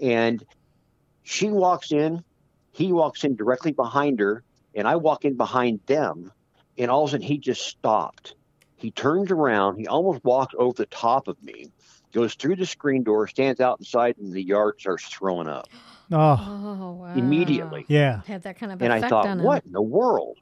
And 0.00 0.42
she 1.22 1.50
walks 1.50 1.92
in, 1.92 2.24
he 2.72 2.92
walks 2.92 3.24
in 3.24 3.36
directly 3.36 3.72
behind 3.72 4.20
her, 4.20 4.42
and 4.74 4.88
I 4.88 4.96
walk 4.96 5.24
in 5.24 5.36
behind 5.36 5.80
them, 5.86 6.32
and 6.78 6.90
all 6.90 7.04
of 7.04 7.10
a 7.10 7.12
sudden 7.12 7.26
he 7.26 7.38
just 7.38 7.62
stopped. 7.62 8.34
He 8.76 8.90
turns 8.90 9.30
around, 9.30 9.76
he 9.76 9.86
almost 9.86 10.24
walked 10.24 10.54
over 10.54 10.74
the 10.74 10.86
top 10.86 11.28
of 11.28 11.42
me, 11.42 11.70
goes 12.12 12.34
through 12.34 12.56
the 12.56 12.66
screen 12.66 13.02
door, 13.02 13.26
stands 13.26 13.60
out 13.60 13.78
inside 13.80 14.16
and 14.18 14.32
the 14.32 14.42
yard, 14.42 14.74
starts 14.78 15.06
throwing 15.08 15.48
up 15.48 15.68
oh 16.12 16.38
Oh, 16.38 16.92
wow. 16.92 17.06
immediately. 17.14 17.86
yeah 17.88 18.20
Had 18.26 18.42
that 18.42 18.58
kind 18.58 18.72
of 18.72 18.80
And 18.80 18.92
I 18.92 19.02
thought, 19.02 19.30
on 19.30 19.38
what 19.38 19.64
him. 19.64 19.66
in 19.66 19.72
the 19.72 19.82
world? 19.82 20.36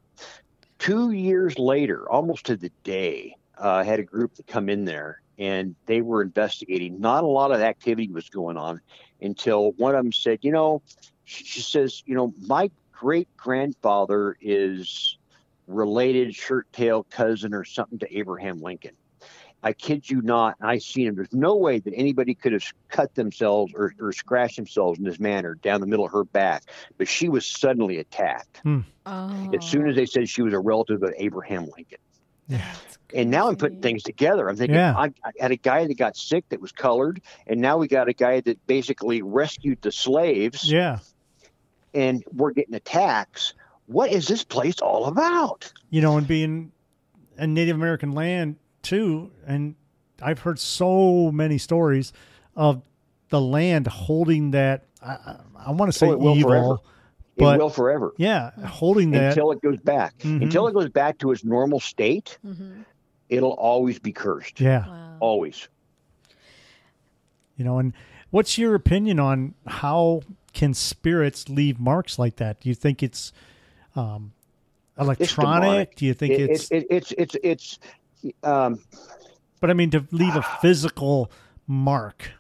Two 0.79 1.11
years 1.13 1.59
later, 1.59 2.11
almost 2.11 2.47
to 2.47 2.57
the 2.57 2.71
day, 2.85 3.35
uh, 3.63 3.71
I 3.71 3.85
had 3.85 4.01
a 4.01 4.05
group 4.05 4.35
that 4.35 4.47
come 4.47 4.69
in 4.69 4.85
there 4.85 5.19
and 5.39 5.77
they 5.87 6.03
were 6.03 6.23
investigating. 6.23 7.01
Not 7.01 7.25
a 7.25 7.29
lot 7.29 7.53
of 7.53 7.61
activity 7.61 8.11
was 8.11 8.29
going 8.29 8.57
on 8.57 8.81
until 9.21 9.73
one 9.73 9.95
of 9.95 10.03
them 10.05 10.13
said, 10.13 10.39
"You 10.43 10.53
know," 10.53 10.83
she 11.25 11.45
she 11.45 11.61
says, 11.63 12.03
"You 12.07 12.15
know, 12.15 12.33
my 12.47 12.71
great 12.93 13.29
grandfather 13.37 14.37
is 14.41 15.19
related 15.67 16.35
shirt 16.35 16.67
tail 16.73 17.05
cousin 17.11 17.55
or 17.55 17.65
something 17.65 17.99
to 18.01 18.17
Abraham 18.19 18.59
Lincoln." 18.61 18.97
I 19.65 19.73
kid 19.73 20.09
you 20.09 20.21
not. 20.23 20.57
I 20.61 20.79
seen 20.79 21.07
him. 21.09 21.15
There's 21.17 21.33
no 21.33 21.57
way 21.57 21.79
that 21.81 21.93
anybody 21.97 22.35
could 22.35 22.53
have 22.53 22.63
cut 22.91 23.15
themselves 23.15 23.73
or, 23.75 23.95
or 23.99 24.13
scratched 24.13 24.57
themselves 24.57 24.99
in 24.99 25.05
this 25.05 25.19
manner 25.19 25.55
down 25.57 25.81
the 25.81 25.87
middle 25.87 26.05
of 26.05 26.13
her 26.13 26.23
back. 26.25 26.63
But 26.99 27.09
she 27.09 27.29
was 27.31 27.47
suddenly 27.47 27.99
attacked 27.99 28.61
Oh. 28.67 29.51
as 29.59 29.65
soon 29.65 29.89
as 29.89 29.97
they 29.97 30.07
said 30.07 30.29
she 30.29 30.43
was 30.43 30.53
a 30.53 30.59
relative 30.61 31.03
of 31.03 31.13
Abraham 31.17 31.63
Lincoln. 31.77 31.99
Yeah. 32.47 32.75
And 33.15 33.31
now 33.31 33.49
I'm 33.49 33.57
putting 33.57 33.81
things 33.81 34.03
together. 34.03 34.49
I'm 34.51 34.57
thinking, 34.57 34.75
Yeah. 34.77 34.95
I, 34.97 35.07
I 35.25 35.31
had 35.41 35.51
a 35.51 35.57
guy 35.57 35.87
that 35.87 35.97
got 35.97 36.17
sick 36.17 36.45
that 36.51 36.61
was 36.61 36.73
colored, 36.73 37.23
and 37.47 37.61
now 37.61 37.79
we 37.79 37.89
got 37.89 38.09
a 38.09 38.13
guy 38.13 38.41
that 38.41 38.67
basically 38.67 39.23
rescued 39.23 39.81
the 39.81 39.91
slaves, 39.93 40.71
Yeah. 40.71 40.99
and 41.95 42.23
we're 42.33 42.53
getting 42.53 42.75
attacks. 42.75 43.55
What 43.87 44.11
is 44.13 44.27
this 44.29 44.45
place 44.45 44.81
all 44.81 45.07
about? 45.07 45.73
You 45.91 46.01
know, 46.03 46.17
and 46.19 46.27
being 46.29 46.73
a 47.39 47.47
Native 47.47 47.77
American 47.77 48.13
land 48.13 48.57
too, 48.85 49.31
and 49.47 49.75
I've 50.23 50.39
heard 50.41 50.59
so 50.59 51.33
many 51.33 51.59
stories 51.59 52.13
of 52.55 52.83
the 53.31 53.41
land 53.41 53.87
holding 53.87 54.53
that. 54.53 54.85
I, 55.03 55.07
I, 55.13 55.37
I 55.67 55.71
want 55.73 55.93
to 55.93 55.99
say 55.99 56.07
Oh, 56.09 56.13
it 56.13 56.19
will 56.21 56.35
forever. 56.41 56.57
evil, 56.57 56.75
it 56.75 56.81
but 57.39 57.59
will 57.59 57.71
forever 57.71 58.15
yeah, 58.17 58.51
holding 58.67 59.11
that. 59.13 59.31
until 59.31 59.51
it 59.51 59.61
goes 59.61 59.79
back. 59.79 60.17
Mhm. 60.19 60.43
Until 60.43 60.67
it 60.69 60.73
goes 60.75 60.89
back 60.91 61.19
to 61.19 61.33
its 61.33 61.45
normal 61.45 61.81
state, 61.81 62.39
Mhm. 62.47 62.85
it'll 63.29 63.53
always 63.55 63.99
be 63.99 64.13
cursed. 64.13 64.61
yeah, 64.61 64.87
Wow. 64.87 65.17
Always. 65.21 65.69
you 67.57 67.65
know, 67.65 67.79
and 67.79 67.93
what's 68.31 68.59
your 68.59 68.75
opinion 68.75 69.19
on 69.21 69.55
how 69.67 70.23
can 70.53 70.75
spirits 70.75 71.49
leave 71.49 71.79
marks 71.81 72.19
like 72.19 72.37
that? 72.37 72.61
Do 72.61 72.69
you 72.69 72.75
think 72.75 73.03
it's 73.03 73.33
um, 73.97 74.33
electronic? 74.99 75.63
demonic. 75.63 75.97
Do 75.97 76.07
you 76.07 76.15
think 76.15 76.35
It- 76.35 76.51
it's? 76.51 76.71
it, 76.71 76.87
it's 76.91 77.13
it's 77.13 77.37
it's 77.43 77.79
um, 78.43 78.81
but 79.61 79.71
I 79.71 79.75
mean, 79.75 79.91
to 79.91 80.07
leave 80.11 80.35
a 80.37 80.43
physical 80.63 81.31
mark. 81.67 82.31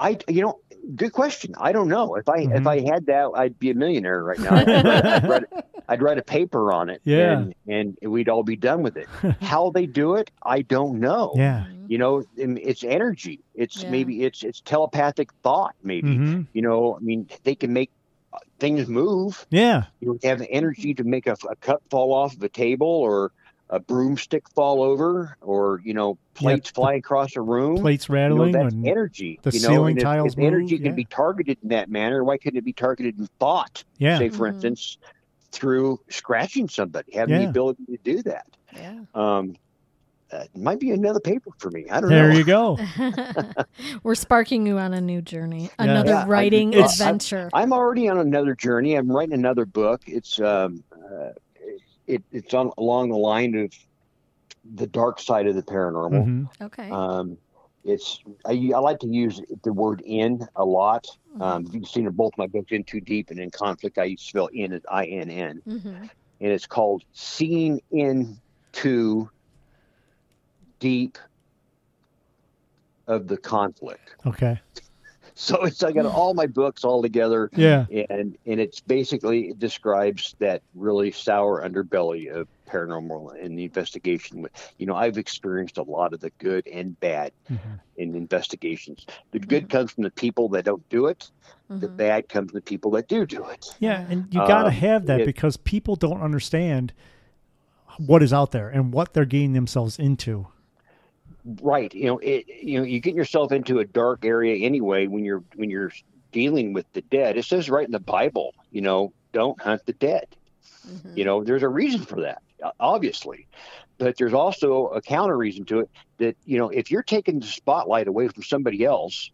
I 0.00 0.18
you 0.28 0.42
know 0.42 0.58
good 0.96 1.12
question. 1.12 1.54
I 1.58 1.72
don't 1.72 1.88
know 1.88 2.16
if 2.16 2.28
I 2.28 2.38
if 2.38 2.48
Mhm. 2.64 2.66
I 2.66 2.80
had 2.92 3.06
that 3.06 3.30
I'd 3.36 3.58
be 3.58 3.70
a 3.70 3.74
millionaire 3.74 4.22
right 4.24 4.38
now. 4.38 4.56
I'd, 4.56 4.66
write, 4.84 5.04
I'd, 5.04 5.28
write, 5.28 5.44
I'd 5.88 6.02
write 6.02 6.18
a 6.18 6.22
paper 6.22 6.72
on 6.72 6.90
it. 6.90 7.00
Yeah. 7.04 7.38
and, 7.40 7.54
and 7.68 7.96
we'd 8.02 8.28
all 8.28 8.42
be 8.42 8.56
done 8.56 8.82
with 8.82 8.96
it. 8.96 9.08
How 9.40 9.70
they 9.70 9.86
do 9.86 10.16
it, 10.16 10.30
I 10.42 10.62
don't 10.62 10.98
know. 10.98 11.32
Yeah. 11.36 11.66
Mhm. 11.70 11.84
You 11.88 11.98
know, 11.98 12.24
it's 12.36 12.82
energy. 12.84 13.40
It's 13.54 13.82
Yeah. 13.82 13.90
maybe 13.90 14.24
it's 14.24 14.42
it's 14.42 14.60
telepathic 14.62 15.30
thought. 15.42 15.74
Maybe 15.82 16.16
hmm 16.16 16.42
you 16.52 16.62
know. 16.62 16.96
I 16.96 17.00
mean, 17.00 17.28
they 17.44 17.54
can 17.54 17.72
make 17.72 17.90
uh, 18.32 18.38
things 18.58 18.88
move. 18.88 19.46
Yeah. 19.50 19.84
You 20.00 20.08
know, 20.08 20.18
have 20.28 20.38
the 20.40 20.50
energy 20.50 20.94
to 20.94 21.04
make 21.04 21.26
a, 21.26 21.36
a 21.50 21.56
cup 21.56 21.82
fall 21.90 22.12
off 22.14 22.34
of 22.34 22.42
a 22.42 22.48
table 22.48 22.88
or 22.88 23.30
a 23.72 23.80
broomstick 23.80 24.48
fall 24.50 24.82
over 24.82 25.36
or 25.40 25.80
you 25.84 25.94
know 25.94 26.16
plates 26.34 26.70
fly 26.70 26.94
across 26.94 27.34
a 27.36 27.40
room. 27.40 27.78
Plates 27.78 28.08
You 28.08 28.14
know, 28.14 28.20
rattling 28.20 28.52
that's 28.52 28.74
energy. 28.84 29.40
the 29.42 29.50
you 29.50 29.60
know, 29.62 29.68
ceiling 29.68 29.96
if, 29.96 30.02
tiles 30.02 30.34
if 30.34 30.38
energy 30.38 30.74
move, 30.76 30.84
can 30.84 30.94
be 30.94 31.04
targeted 31.06 31.58
in 31.62 31.70
that 31.70 31.88
manner, 31.90 32.22
why 32.22 32.36
couldn't 32.38 32.58
it 32.58 32.64
be 32.64 32.72
targeted 32.74 33.18
in 33.18 33.26
thought? 33.40 33.82
yeah. 33.98 34.18
Say, 34.18 34.28
for 34.28 34.46
Mhm. 34.48 34.52
instance, 34.54 34.98
through 35.52 35.98
scratching 36.08 36.68
somebody, 36.68 37.12
having 37.14 37.38
the 37.42 37.48
ability 37.48 37.84
to 37.86 37.96
do 38.04 38.22
that. 38.22 38.46
Yeah. 38.74 39.00
Um, 39.14 39.56
uh, 40.30 40.44
might 40.54 40.80
be 40.80 40.90
another 40.92 41.20
paper 41.20 41.50
for 41.58 41.70
me. 41.70 41.84
I 41.90 42.00
don't 42.00 42.08
There 42.08 42.22
know. 42.28 42.28
There 42.28 42.38
you 42.38 42.44
go. 42.44 42.78
We're 44.02 44.14
sparking 44.14 44.66
you 44.66 44.78
on 44.78 44.94
a 44.94 45.00
new 45.00 45.20
journey, 45.22 45.64
Yeah. 45.64 45.70
another 45.84 46.10
Yeah, 46.12 46.22
I- 46.22 46.26
writing 46.26 46.72
it's- 46.72 46.98
adventure. 47.00 47.50
I'm 47.52 47.72
already 47.72 48.08
on 48.08 48.18
another 48.18 48.54
journey. 48.54 48.94
I'm 48.96 49.10
writing 49.10 49.34
another 49.34 49.66
book. 49.66 50.02
It's 50.06 50.40
um, 50.40 50.84
uh, 50.92 51.30
it, 52.06 52.22
it's 52.32 52.54
on 52.54 52.70
along 52.78 53.10
the 53.10 53.16
line 53.16 53.54
of 53.54 53.72
the 54.74 54.86
dark 54.86 55.20
side 55.20 55.46
of 55.46 55.54
the 55.54 55.62
paranormal. 55.62 56.24
Mhm. 56.24 56.48
okay. 56.60 56.88
Um, 56.90 57.38
it's 57.84 58.20
I, 58.46 58.70
I 58.74 58.78
like 58.78 59.00
to 59.00 59.08
use 59.08 59.40
the 59.64 59.72
word 59.72 60.02
"in" 60.06 60.46
a 60.54 60.64
lot. 60.64 61.06
Mm-hmm. 61.32 61.42
Um, 61.42 61.66
you've 61.72 61.88
seen 61.88 62.06
in 62.06 62.12
both 62.12 62.32
my 62.36 62.46
books, 62.46 62.70
"In 62.70 62.84
Too 62.84 63.00
Deep" 63.00 63.30
and 63.30 63.40
"In 63.40 63.50
Conflict." 63.50 63.98
I 63.98 64.04
use 64.04 64.22
spell 64.22 64.48
"in" 64.52 64.72
as 64.72 64.82
I 64.88 65.06
N 65.06 65.30
N, 65.30 65.62
hmm 65.64 66.06
and 66.40 66.50
it's 66.50 66.66
called 66.66 67.02
"Seeing 67.12 67.80
Into 67.90 69.28
Deep 70.80 71.18
of 73.08 73.26
the 73.26 73.36
Conflict." 73.36 74.14
Okay. 74.26 74.60
So 75.34 75.62
it's 75.62 75.82
I 75.82 75.92
got 75.92 76.04
all 76.18 76.34
my 76.34 76.46
books 76.46 76.84
all 76.84 77.00
together, 77.02 77.48
Yeah. 77.56 77.86
and 77.90 78.36
and 78.46 78.60
it's 78.60 78.80
basically 78.80 79.48
it 79.50 79.58
describes 79.58 80.36
that 80.40 80.62
really 80.74 81.10
sour 81.10 81.66
underbelly 81.66 82.30
of 82.30 82.48
paranormal 82.68 83.42
and 83.42 83.58
the 83.58 83.64
investigation. 83.64 84.42
With 84.42 84.52
you 84.78 84.86
know, 84.86 84.94
I've 84.94 85.16
experienced 85.18 85.78
a 85.78 85.82
lot 85.82 86.12
of 86.12 86.20
the 86.20 86.30
good 86.38 86.66
and 86.66 86.98
bad 87.00 87.32
mm-hmm. 87.50 87.74
in 87.96 88.14
investigations. 88.14 89.06
The 89.30 89.38
good 89.38 89.70
comes 89.70 89.92
from 89.92 90.04
the 90.04 90.10
people 90.10 90.48
that 90.50 90.64
don't 90.66 90.86
do 90.90 91.06
it. 91.06 91.30
The 91.68 91.88
Mhm. 91.88 91.96
bad 91.96 92.28
comes 92.28 92.50
from 92.50 92.58
the 92.58 92.62
people 92.62 92.90
that 92.92 93.08
do 93.08 93.24
do 93.24 93.44
it. 93.46 93.74
Yeah, 93.80 94.04
and 94.10 94.26
you 94.30 94.40
got 94.40 94.62
to 94.64 94.68
Um, 94.68 94.72
have 94.72 95.06
that 95.06 95.22
it- 95.22 95.26
because 95.26 95.56
people 95.56 95.96
don't 95.96 96.20
understand 96.20 96.92
what 97.98 98.22
is 98.22 98.32
out 98.34 98.52
there 98.52 98.68
and 98.68 98.92
what 98.92 99.14
they're 99.14 99.24
getting 99.24 99.54
themselves 99.54 99.98
into. 99.98 100.46
Right. 101.44 101.92
You 101.92 102.06
know, 102.06 102.18
it, 102.18 102.46
you 102.48 102.78
know, 102.78 102.84
you 102.84 103.00
get 103.00 103.14
yourself 103.14 103.52
into 103.52 103.80
a 103.80 103.84
dark 103.84 104.24
area 104.24 104.64
anyway 104.64 105.06
when 105.06 105.24
you're 105.24 105.42
when 105.54 105.70
you're 105.70 105.92
dealing 106.30 106.72
with 106.72 106.86
the 106.92 107.02
dead. 107.02 107.36
It 107.36 107.44
says 107.44 107.68
right 107.68 107.84
in 107.84 107.92
the 107.92 108.00
Bible, 108.00 108.54
you 108.70 108.80
know, 108.80 109.12
don't 109.32 109.60
hunt 109.60 109.84
the 109.86 109.92
dead. 109.92 110.26
Mhm. 110.88 111.16
You 111.16 111.24
know, 111.24 111.44
there's 111.44 111.62
a 111.62 111.68
reason 111.68 112.02
for 112.02 112.22
that, 112.22 112.42
obviously. 112.78 113.46
But 113.98 114.16
there's 114.16 114.34
also 114.34 114.86
a 114.88 115.02
counter 115.02 115.36
reason 115.36 115.64
to 115.66 115.80
it 115.80 115.90
that, 116.18 116.36
you 116.44 116.58
know, 116.58 116.70
if 116.70 116.90
you're 116.90 117.02
taking 117.02 117.40
the 117.40 117.46
spotlight 117.46 118.08
away 118.08 118.28
from 118.28 118.42
somebody 118.42 118.84
else 118.84 119.30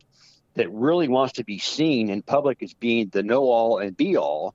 that 0.54 0.70
really 0.70 1.08
wants 1.08 1.34
to 1.34 1.44
be 1.44 1.58
seen 1.58 2.10
in 2.10 2.22
public 2.22 2.62
as 2.62 2.74
being 2.74 3.08
the 3.08 3.22
know 3.22 3.44
all 3.44 3.78
and 3.78 3.96
be 3.96 4.16
all, 4.16 4.54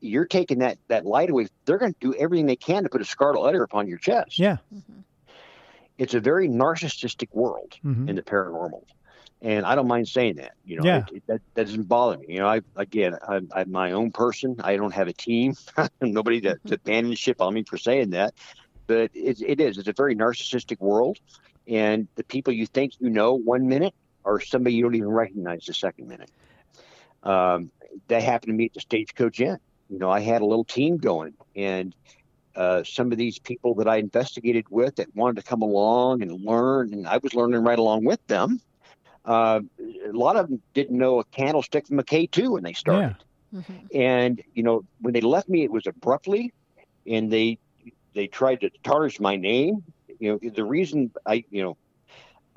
you're 0.00 0.26
taking 0.26 0.58
that 0.58 0.78
that 0.88 1.06
light 1.06 1.30
away. 1.30 1.48
They're 1.64 1.78
going 1.78 1.94
to 1.94 2.00
do 2.00 2.14
everything 2.14 2.46
they 2.46 2.56
can 2.56 2.84
to 2.84 2.88
put 2.88 3.00
a 3.00 3.04
scarlet 3.04 3.40
letter 3.40 3.62
upon 3.62 3.88
your 3.88 3.98
chest. 3.98 4.38
Yeah. 4.38 4.58
Mhm. 4.74 5.04
It's 5.98 6.14
a 6.14 6.20
very 6.20 6.48
narcissistic 6.48 7.28
world 7.32 7.72
hmm 7.82 8.06
in 8.06 8.16
the 8.16 8.22
paranormal. 8.22 8.82
And 9.42 9.66
I 9.66 9.74
don't 9.76 9.88
mind 9.88 10.08
saying 10.08 10.36
that, 10.36 10.52
you 10.64 10.76
know, 10.76 10.84
Yeah. 10.84 10.98
it, 10.98 11.06
it- 11.12 11.24
that, 11.28 11.42
that 11.54 11.64
doesn't 11.66 11.88
bother 11.88 12.18
me. 12.18 12.26
You 12.30 12.40
know, 12.40 12.48
I, 12.48 12.60
again, 12.76 13.16
I'm, 13.28 13.48
I'm 13.54 13.70
my 13.70 13.92
own 13.92 14.10
person. 14.12 14.56
I 14.62 14.76
don't 14.76 14.94
have 14.94 15.08
a 15.08 15.12
team, 15.12 15.54
nobody 16.00 16.40
to, 16.42 16.58
to 16.66 16.74
abandon 16.74 17.14
ship 17.14 17.40
on 17.40 17.54
me 17.54 17.64
for 17.68 17.76
saying 17.78 18.10
that, 18.10 18.34
but 18.88 19.10
it, 19.14 19.40
it 19.40 19.60
is, 19.60 19.78
it's 19.78 19.88
a 19.88 19.92
very 19.96 20.16
narcissistic 20.16 20.80
world. 20.80 21.18
And 21.68 22.08
the 22.16 22.24
people 22.24 22.52
you 22.52 22.66
think 22.66 22.94
you 22.98 23.10
know 23.10 23.34
one 23.34 23.68
minute 23.68 23.94
are 24.24 24.40
somebody 24.40 24.76
you 24.76 24.82
don't 24.82 24.94
even 24.96 25.08
recognize 25.10 25.64
the 25.66 25.74
second 25.74 26.08
minute. 26.08 26.30
Um, 27.22 27.70
that 28.08 28.22
happened 28.22 28.50
to 28.52 28.56
me 28.56 28.66
at 28.66 28.74
the 28.74 28.80
Stagecoach 28.80 29.40
Inn. 29.40 29.58
You 29.88 29.98
know, 29.98 30.10
I 30.10 30.20
had 30.20 30.42
a 30.42 30.46
little 30.46 30.64
team 30.64 30.98
going 30.98 31.34
and 31.56 31.94
uh, 32.58 32.82
some 32.82 33.12
of 33.12 33.18
these 33.18 33.38
people 33.38 33.74
that 33.76 33.88
I 33.88 33.96
investigated 33.96 34.66
with 34.68 34.96
that 34.96 35.14
wanted 35.14 35.36
to 35.36 35.42
come 35.42 35.62
along 35.62 36.22
and 36.22 36.44
learn, 36.44 36.92
and 36.92 37.06
I 37.06 37.18
was 37.18 37.32
learning 37.32 37.62
right 37.62 37.78
along 37.78 38.04
with 38.04 38.20
them. 38.26 38.60
Uh, 39.24 39.60
a 39.80 40.12
lot 40.12 40.36
of 40.36 40.48
them 40.48 40.60
didn't 40.74 40.98
know 40.98 41.20
a 41.20 41.24
candlestick 41.26 41.86
from 41.86 42.00
a 42.00 42.02
K2 42.02 42.50
when 42.52 42.64
they 42.64 42.72
started. 42.72 43.16
Mhm. 43.54 43.94
And, 43.94 44.42
you 44.54 44.62
know, 44.62 44.82
when 45.00 45.14
they 45.14 45.20
left 45.20 45.48
me, 45.48 45.62
it 45.62 45.70
was 45.70 45.86
abruptly, 45.86 46.52
and 47.06 47.32
they 47.32 47.58
they 48.14 48.26
tried 48.26 48.60
to 48.62 48.70
tarnish 48.82 49.20
my 49.20 49.36
name. 49.36 49.84
You 50.18 50.32
know, 50.32 50.50
the 50.50 50.64
reason 50.64 51.12
I, 51.26 51.44
you 51.50 51.62
know, 51.62 51.76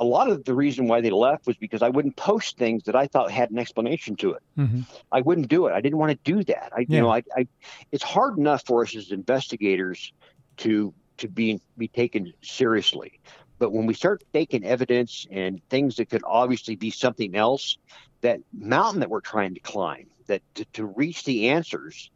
a 0.01 0.03
lot 0.03 0.29
of 0.31 0.43
the 0.43 0.55
reason 0.55 0.87
why 0.87 0.99
they 0.99 1.11
left 1.11 1.45
was 1.45 1.55
because 1.57 1.83
I 1.83 1.89
wouldn't 1.89 2.15
post 2.15 2.57
things 2.57 2.83
that 2.85 2.95
I 2.95 3.05
thought 3.05 3.29
had 3.31 3.51
an 3.51 3.59
explanation 3.59 4.15
to 4.17 4.31
it. 4.33 4.41
hmm 4.55 4.81
I 5.11 5.21
wouldn't 5.21 5.47
do 5.47 5.67
it. 5.67 5.73
I 5.73 5.79
didn't 5.79 5.99
want 5.99 6.11
to 6.11 6.19
do 6.23 6.43
that. 6.45 6.73
I, 6.75 6.79
Yeah. 6.81 6.85
you 6.89 7.01
know, 7.01 7.09
I, 7.11 7.21
I, 7.37 7.47
it's 7.91 8.03
hard 8.03 8.37
enough 8.39 8.63
for 8.65 8.81
us 8.81 8.95
as 8.95 9.11
investigators 9.11 10.11
to 10.57 10.93
to 11.19 11.27
be 11.27 11.61
be 11.77 11.87
taken 11.87 12.33
seriously, 12.41 13.19
but 13.59 13.71
when 13.71 13.85
we 13.85 13.93
start 13.93 14.23
taking 14.33 14.65
evidence 14.65 15.27
and 15.29 15.61
things 15.69 15.97
that 15.97 16.09
could 16.09 16.23
obviously 16.25 16.75
be 16.75 16.89
something 16.89 17.35
else, 17.35 17.77
that 18.21 18.39
mountain 18.51 19.01
that 19.01 19.09
we're 19.09 19.21
trying 19.21 19.53
to 19.53 19.59
climb, 19.59 20.07
that 20.25 20.41
to, 20.55 20.65
to 20.73 20.85
reach 20.85 21.25
the 21.25 21.49
answers, 21.49 22.09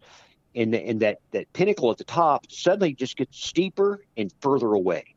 and 0.55 0.73
the, 0.73 0.79
and 0.79 1.01
that 1.01 1.19
that 1.33 1.53
pinnacle 1.53 1.91
at 1.91 1.99
the 1.99 2.03
top 2.03 2.45
suddenly 2.49 2.95
just 2.95 3.15
gets 3.15 3.37
steeper 3.39 4.03
and 4.17 4.33
further 4.41 4.73
away. 4.73 5.14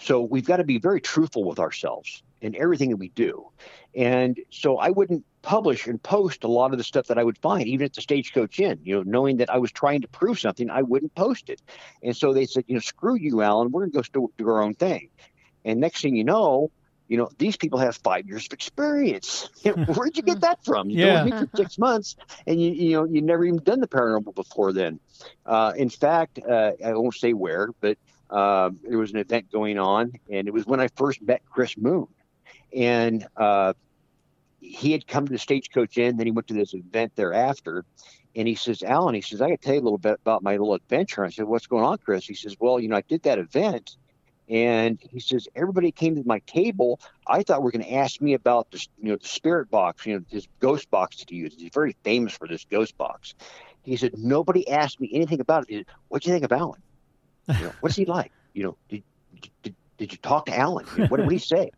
So 0.00 0.22
we've 0.22 0.46
got 0.46 0.56
to 0.56 0.64
be 0.64 0.78
very 0.78 1.00
truthful 1.00 1.44
with 1.44 1.58
ourselves 1.58 2.22
in 2.40 2.56
everything 2.56 2.90
that 2.90 2.96
we 2.96 3.10
do. 3.10 3.46
And 3.94 4.38
so 4.50 4.78
I 4.78 4.90
wouldn't 4.90 5.24
publish 5.42 5.86
and 5.86 6.02
post 6.02 6.44
a 6.44 6.48
lot 6.48 6.72
of 6.72 6.78
the 6.78 6.84
stuff 6.84 7.06
that 7.06 7.18
I 7.18 7.24
would 7.24 7.38
find, 7.38 7.66
even 7.66 7.84
at 7.84 7.92
the 7.92 8.00
Stagecoach 8.00 8.58
Inn. 8.60 8.78
You 8.82 8.96
know, 8.96 9.02
knowing 9.02 9.36
that 9.38 9.50
I 9.50 9.58
was 9.58 9.70
trying 9.70 10.00
to 10.00 10.08
prove 10.08 10.40
something, 10.40 10.70
I 10.70 10.82
wouldn't 10.82 11.14
post 11.14 11.50
it. 11.50 11.60
And 12.02 12.16
so 12.16 12.32
they 12.32 12.46
said, 12.46 12.64
you 12.66 12.74
know, 12.74 12.80
screw 12.80 13.16
you, 13.16 13.42
Allen. 13.42 13.70
We're 13.70 13.86
going 13.86 14.02
to 14.02 14.10
go 14.10 14.30
do 14.38 14.48
our 14.48 14.62
own 14.62 14.74
thing. 14.74 15.10
And 15.64 15.80
next 15.80 16.00
thing 16.00 16.16
you 16.16 16.24
know, 16.24 16.70
you 17.08 17.16
know, 17.16 17.28
these 17.38 17.56
people 17.56 17.78
have 17.80 17.96
five 18.04 18.26
years 18.26 18.46
of 18.46 18.52
experience. 18.52 19.50
Where'd 19.64 20.16
you 20.16 20.22
get 20.22 20.40
that 20.40 20.64
from? 20.64 20.88
You 20.88 20.98
Yeah. 20.98 21.26
for 21.26 21.48
six 21.56 21.76
months, 21.76 22.14
and 22.46 22.62
you 22.62 22.70
you 22.70 22.92
know 22.92 23.04
you 23.04 23.20
never 23.20 23.44
even 23.44 23.58
done 23.64 23.80
the 23.80 23.88
paranormal 23.88 24.34
before 24.34 24.72
then. 24.72 25.00
Uh, 25.44 25.72
in 25.76 25.90
fact, 25.90 26.38
uh, 26.48 26.72
I 26.84 26.92
won't 26.94 27.14
say 27.14 27.32
where, 27.32 27.70
but 27.80 27.98
uh, 28.30 28.70
there 28.82 28.98
was 28.98 29.12
an 29.12 29.18
event 29.18 29.50
going 29.50 29.78
on, 29.78 30.12
and 30.30 30.46
it 30.46 30.54
was 30.54 30.66
when 30.66 30.80
I 30.80 30.88
first 30.96 31.20
met 31.22 31.42
Chris 31.50 31.76
Moon, 31.76 32.06
and 32.74 33.26
uh, 33.36 33.72
he 34.60 34.92
had 34.92 35.06
come 35.06 35.26
to 35.26 35.32
the 35.32 35.38
Stagecoach 35.38 35.98
Inn. 35.98 36.16
Then 36.16 36.26
he 36.26 36.32
went 36.32 36.46
to 36.48 36.54
this 36.54 36.74
event 36.74 37.12
thereafter, 37.16 37.84
and 38.36 38.46
he 38.46 38.54
says, 38.54 38.82
"Allen," 38.82 39.14
he 39.14 39.20
says, 39.20 39.40
"I 39.40 39.50
got 39.50 39.60
to 39.60 39.66
tell 39.66 39.74
you 39.74 39.80
a 39.80 39.82
little 39.82 39.98
bit 39.98 40.18
about 40.20 40.42
my 40.42 40.52
little 40.52 40.74
adventure." 40.74 41.24
I 41.24 41.30
said, 41.30 41.46
"What's 41.46 41.66
going 41.66 41.84
on, 41.84 41.98
Chris?" 41.98 42.24
He 42.24 42.34
says, 42.34 42.56
"Well, 42.60 42.78
you 42.78 42.88
know, 42.88 42.96
I 42.96 43.02
did 43.02 43.22
that 43.24 43.38
event." 43.38 43.96
And 44.50 44.98
he 45.12 45.20
says, 45.20 45.46
everybody 45.54 45.92
came 45.92 46.16
to 46.16 46.24
my 46.26 46.40
table. 46.40 47.00
I 47.24 47.44
thought 47.44 47.60
we 47.60 47.66
were 47.66 47.70
going 47.70 47.84
to 47.84 47.94
ask 47.94 48.20
me 48.20 48.34
about 48.34 48.72
this, 48.72 48.88
you 49.00 49.10
know, 49.10 49.16
the 49.16 49.28
spirit 49.28 49.70
box, 49.70 50.04
you 50.04 50.14
know, 50.14 50.24
this 50.28 50.48
ghost 50.58 50.90
box 50.90 51.18
that 51.18 51.30
he 51.30 51.36
uses. 51.36 51.60
He's 51.60 51.70
very 51.72 51.94
famous 52.02 52.36
for 52.36 52.48
this 52.48 52.66
ghost 52.68 52.98
box. 52.98 53.34
He 53.84 53.96
said, 53.96 54.18
nobody 54.18 54.68
asked 54.68 55.00
me 55.00 55.08
anything 55.14 55.38
about 55.38 55.66
it. 55.68 55.76
Said, 55.76 55.86
What'd 56.08 56.26
you 56.26 56.32
think 56.32 56.44
of 56.44 56.50
Allen? 56.50 56.82
You 57.58 57.66
know, 57.66 57.74
what's 57.80 57.96
he 57.96 58.04
like? 58.04 58.32
You 58.54 58.64
know, 58.64 58.76
did, 58.88 59.02
did, 59.62 59.74
did 59.98 60.12
you 60.12 60.18
talk 60.18 60.46
to 60.46 60.58
Allen? 60.58 60.86
You 60.94 61.02
know, 61.02 61.06
what 61.08 61.18
did 61.18 61.30
he 61.30 61.38
say? 61.38 61.70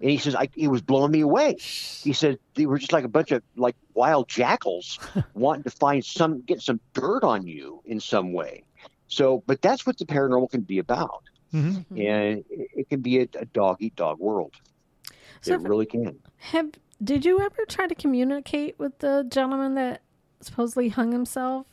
And 0.00 0.10
he 0.10 0.18
says, 0.18 0.34
I, 0.34 0.48
he 0.54 0.68
was 0.68 0.80
blowing 0.80 1.10
me 1.12 1.20
away. 1.20 1.56
He 1.58 2.12
said, 2.12 2.38
they 2.54 2.66
were 2.66 2.78
just 2.78 2.92
like 2.92 3.04
a 3.04 3.08
bunch 3.08 3.30
of 3.30 3.42
like 3.56 3.76
wild 3.94 4.28
jackals 4.28 4.98
wanting 5.34 5.64
to 5.64 5.70
find 5.70 6.04
some, 6.04 6.42
get 6.42 6.62
some 6.62 6.80
dirt 6.94 7.22
on 7.24 7.46
you 7.46 7.82
in 7.84 8.00
some 8.00 8.32
way. 8.32 8.64
So, 9.08 9.42
but 9.46 9.62
that's 9.62 9.86
what 9.86 9.98
the 9.98 10.04
paranormal 10.04 10.50
can 10.50 10.62
be 10.62 10.78
about 10.78 11.22
hmm 11.50 11.78
and 11.96 12.44
it, 12.50 12.68
it 12.74 12.88
can 12.90 13.00
be 13.00 13.20
a, 13.20 13.28
a 13.38 13.44
dog 13.46 13.78
eat 13.80 13.96
dog 13.96 14.18
world. 14.18 14.54
So 15.40 15.54
it 15.54 15.60
really 15.60 15.86
can. 15.86 16.18
Have 16.38 16.72
did 17.02 17.24
you 17.24 17.40
ever 17.40 17.64
try 17.66 17.86
to 17.86 17.94
communicate 17.94 18.78
with 18.78 18.98
the 18.98 19.26
gentleman 19.28 19.74
that 19.74 20.02
supposedly 20.40 20.88
hung 20.88 21.12
himself 21.12 21.66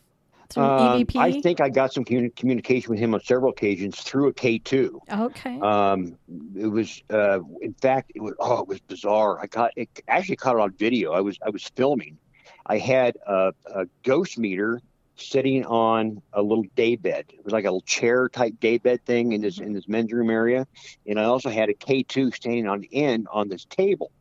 through 0.50 0.64
Um, 0.64 1.02
EVP? 1.02 1.20
I 1.20 1.42
think 1.42 1.62
I 1.62 1.70
got 1.70 1.94
some 1.94 2.06
communi- 2.06 2.36
communication 2.36 2.92
with 2.92 3.00
him 3.00 3.14
on 3.14 3.22
several 3.22 3.52
occasions 3.52 4.00
through 4.02 4.28
a 4.28 4.34
K 4.34 4.60
two. 4.60 5.02
Okay. 5.12 5.60
Um, 5.60 6.18
it 6.56 6.68
was, 6.68 7.04
uh, 7.10 7.40
in 7.62 7.74
fact, 7.74 8.12
it 8.16 8.22
was. 8.22 8.34
Oh, 8.40 8.62
it 8.62 8.68
was 8.68 8.80
bizarre. 8.82 9.40
I 9.42 9.48
got 9.48 9.72
it. 9.76 9.90
Actually, 10.08 10.38
caught 10.38 10.56
it 10.56 10.62
on 10.62 10.72
video. 10.72 11.12
I 11.14 11.22
was 11.22 11.38
I 11.46 11.50
was 11.50 11.64
filming. 11.76 12.18
I 12.66 12.78
had 12.78 13.18
a, 13.28 13.54
a 13.74 13.86
ghost 14.04 14.40
meter 14.40 14.82
sitting 15.18 15.66
on 15.66 16.22
a 16.34 16.42
little 16.42 16.66
day 16.76 16.96
bed. 16.96 17.26
It 17.30 17.44
was 17.46 17.54
like 17.54 17.64
a 17.64 17.68
little 17.68 17.82
chair 17.82 18.28
type 18.28 18.60
day 18.60 18.78
bed 18.78 19.06
thing 19.06 19.32
in 19.32 19.42
this 19.42 19.60
in 19.60 19.74
this 19.74 19.88
men's 19.88 20.12
room 20.12 20.30
area, 20.30 20.68
and 21.08 21.20
I 21.20 21.24
also 21.26 21.50
had 21.50 21.70
a 21.70 21.74
K 21.74 22.04
two 22.04 22.32
standing 22.32 22.68
on 22.68 22.82
the 22.82 22.90
end 22.92 23.28
on 23.32 23.48
this 23.50 23.66
table, 23.66 24.12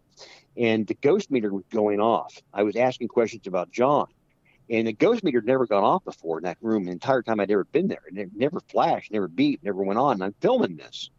and 0.56 0.86
the 0.86 0.94
ghost 0.94 1.30
meter 1.30 1.52
was 1.52 1.64
going 1.70 2.00
off. 2.00 2.40
I 2.52 2.62
was 2.62 2.76
asking 2.76 3.08
questions 3.08 3.46
about 3.46 3.72
John. 3.72 4.06
And 4.70 4.86
the 4.86 4.92
ghost 4.92 5.22
meter 5.22 5.38
had 5.38 5.46
never 5.46 5.66
gone 5.66 5.84
off 5.84 6.04
before 6.04 6.38
in 6.38 6.44
that 6.44 6.58
room 6.60 6.84
the 6.84 6.92
entire 6.92 7.22
time 7.22 7.40
I'd 7.40 7.50
ever 7.50 7.64
been 7.72 7.88
there. 7.88 8.02
And 8.08 8.18
it 8.18 8.30
never 8.34 8.60
flashed, 8.70 9.12
never 9.12 9.28
beeped, 9.28 9.62
never 9.62 9.82
went 9.82 9.98
on. 9.98 10.14
And 10.14 10.24
I'm 10.24 10.34
filming 10.40 10.76
this. 10.76 11.10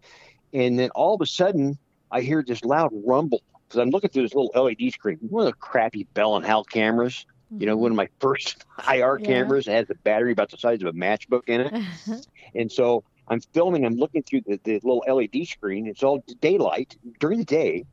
And 0.53 0.79
then 0.79 0.89
all 0.95 1.15
of 1.15 1.21
a 1.21 1.25
sudden, 1.25 1.77
I 2.11 2.21
hear 2.21 2.43
this 2.45 2.63
loud 2.63 2.91
rumble 3.05 3.41
because 3.67 3.81
I'm 3.81 3.89
looking 3.89 4.09
through 4.09 4.23
this 4.23 4.33
little 4.35 4.51
LED 4.55 4.91
screen, 4.91 5.17
one 5.21 5.45
of 5.45 5.51
the 5.53 5.57
crappy 5.59 6.07
Bell 6.13 6.35
and 6.35 6.45
Howell 6.45 6.65
cameras. 6.65 7.25
You 7.59 7.67
know, 7.67 7.77
one 7.77 7.91
of 7.91 7.97
my 7.97 8.07
first 8.19 8.65
IR 8.89 9.19
Yeah. 9.19 9.25
cameras 9.25 9.65
that 9.65 9.73
has 9.75 9.89
a 9.89 9.95
battery 10.03 10.31
about 10.31 10.49
the 10.51 10.57
size 10.57 10.81
of 10.81 10.87
a 10.87 10.93
matchbook 10.93 11.43
in 11.47 11.61
it. 11.61 11.73
And 12.55 12.71
so 12.71 13.03
I'm 13.27 13.41
filming, 13.53 13.85
I'm 13.85 13.95
looking 13.95 14.23
through 14.23 14.41
the, 14.45 14.59
the 14.63 14.73
little 14.83 15.03
LED 15.07 15.45
screen. 15.47 15.87
It's 15.87 16.03
all 16.03 16.23
daylight 16.41 16.95
during 17.19 17.39
the 17.39 17.45
day. 17.45 17.85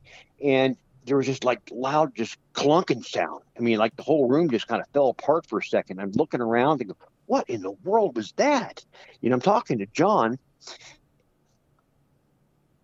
And 0.43 0.75
there 1.05 1.17
was 1.17 1.25
just 1.25 1.43
like 1.43 1.59
loud, 1.71 2.15
just 2.15 2.37
clunking 2.53 3.05
sound. 3.05 3.43
I 3.57 3.61
mean, 3.61 3.77
like 3.77 3.95
the 3.95 4.03
whole 4.03 4.27
room 4.27 4.49
just 4.49 4.67
kind 4.67 4.81
of 4.81 4.87
fell 4.93 5.09
apart 5.09 5.47
for 5.47 5.59
a 5.59 5.63
second. 5.63 5.99
I'm 5.99 6.11
looking 6.11 6.41
around 6.41 6.81
and 6.81 6.89
go, 6.89 6.97
what 7.25 7.49
in 7.49 7.61
the 7.61 7.71
world 7.83 8.15
was 8.15 8.31
that? 8.33 8.83
You 9.21 9.29
know, 9.29 9.35
I'm 9.35 9.41
talking 9.41 9.79
to 9.79 9.85
John. 9.87 10.37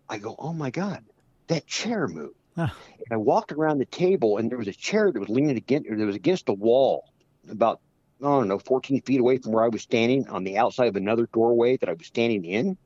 I 0.08 0.18
go, 0.18 0.34
oh 0.38 0.52
my 0.52 0.70
God, 0.70 1.04
that 1.48 1.66
chair 1.66 2.08
moved. 2.08 2.34
Ah. 2.56 2.74
And 2.98 3.12
I 3.12 3.16
walked 3.16 3.52
around 3.52 3.78
the 3.78 3.86
table 3.86 4.38
and 4.38 4.50
there 4.50 4.58
was 4.58 4.68
a 4.68 4.72
chair 4.72 5.10
that 5.10 5.18
was 5.18 5.28
leaning 5.28 5.56
against, 5.56 5.88
or 5.88 5.96
that 5.96 6.04
was 6.04 6.16
against 6.16 6.46
the 6.46 6.52
wall 6.52 7.04
about, 7.48 7.80
I 8.20 8.24
don't 8.24 8.48
know, 8.48 8.58
14 8.58 9.02
feet 9.02 9.20
away 9.20 9.38
from 9.38 9.52
where 9.52 9.64
I 9.64 9.68
was 9.68 9.82
standing 9.82 10.28
on 10.28 10.44
the 10.44 10.58
outside 10.58 10.88
of 10.88 10.96
another 10.96 11.28
doorway 11.32 11.76
that 11.78 11.88
I 11.88 11.92
was 11.92 12.06
standing 12.06 12.44
in. 12.44 12.76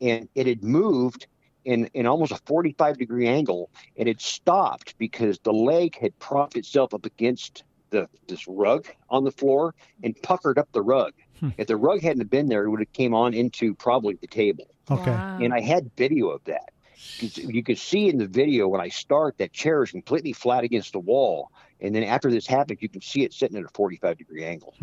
And 0.00 0.28
it 0.34 0.46
had 0.46 0.62
moved 0.62 1.26
in, 1.64 1.86
in 1.94 2.06
almost 2.06 2.32
a 2.32 2.40
45 2.46 2.98
degree 2.98 3.28
angle 3.28 3.70
and 3.96 4.08
it 4.08 4.20
stopped 4.20 4.96
because 4.98 5.38
the 5.40 5.52
leg 5.52 5.98
had 5.98 6.18
propped 6.18 6.56
itself 6.56 6.94
up 6.94 7.06
against 7.06 7.64
the 7.90 8.08
this 8.26 8.48
rug 8.48 8.88
on 9.10 9.24
the 9.24 9.30
floor 9.30 9.74
and 10.02 10.20
puckered 10.22 10.58
up 10.58 10.68
the 10.72 10.82
rug. 10.82 11.12
Hmm. 11.40 11.50
If 11.58 11.66
the 11.68 11.76
rug 11.76 12.00
hadn't 12.00 12.30
been 12.30 12.48
there, 12.48 12.64
it 12.64 12.70
would 12.70 12.80
have 12.80 12.92
came 12.92 13.14
on 13.14 13.34
into 13.34 13.74
probably 13.74 14.14
the 14.14 14.26
table. 14.26 14.66
Okay. 14.90 15.10
Wow. 15.10 15.38
And 15.40 15.52
I 15.52 15.60
had 15.60 15.90
video 15.96 16.28
of 16.28 16.42
that. 16.44 16.70
You 17.18 17.62
could 17.62 17.78
see 17.78 18.08
in 18.08 18.18
the 18.18 18.26
video 18.26 18.68
when 18.68 18.80
I 18.80 18.88
start 18.88 19.38
that 19.38 19.52
chair 19.52 19.82
is 19.82 19.90
completely 19.90 20.32
flat 20.32 20.64
against 20.64 20.92
the 20.92 21.00
wall, 21.00 21.50
and 21.80 21.94
then 21.94 22.04
after 22.04 22.30
this 22.30 22.46
happens, 22.46 22.80
you 22.80 22.88
can 22.88 23.00
see 23.00 23.24
it 23.24 23.32
sitting 23.32 23.58
at 23.58 23.64
a 23.64 23.68
45 23.74 24.18
degree 24.18 24.44
angle. 24.44 24.74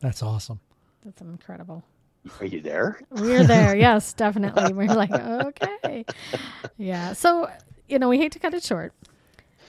That's 0.00 0.22
awesome. 0.22 0.60
That's 1.04 1.20
incredible. 1.20 1.84
Are 2.40 2.46
you 2.46 2.60
there? 2.60 3.00
We're 3.10 3.44
there. 3.44 3.76
yes, 3.76 4.12
definitely. 4.14 4.72
We're 4.72 4.86
like, 4.86 5.12
okay. 5.12 5.73
Yeah. 6.76 7.12
So, 7.12 7.48
you 7.88 7.98
know, 7.98 8.08
we 8.08 8.18
hate 8.18 8.32
to 8.32 8.38
cut 8.38 8.54
it 8.54 8.62
short. 8.62 8.92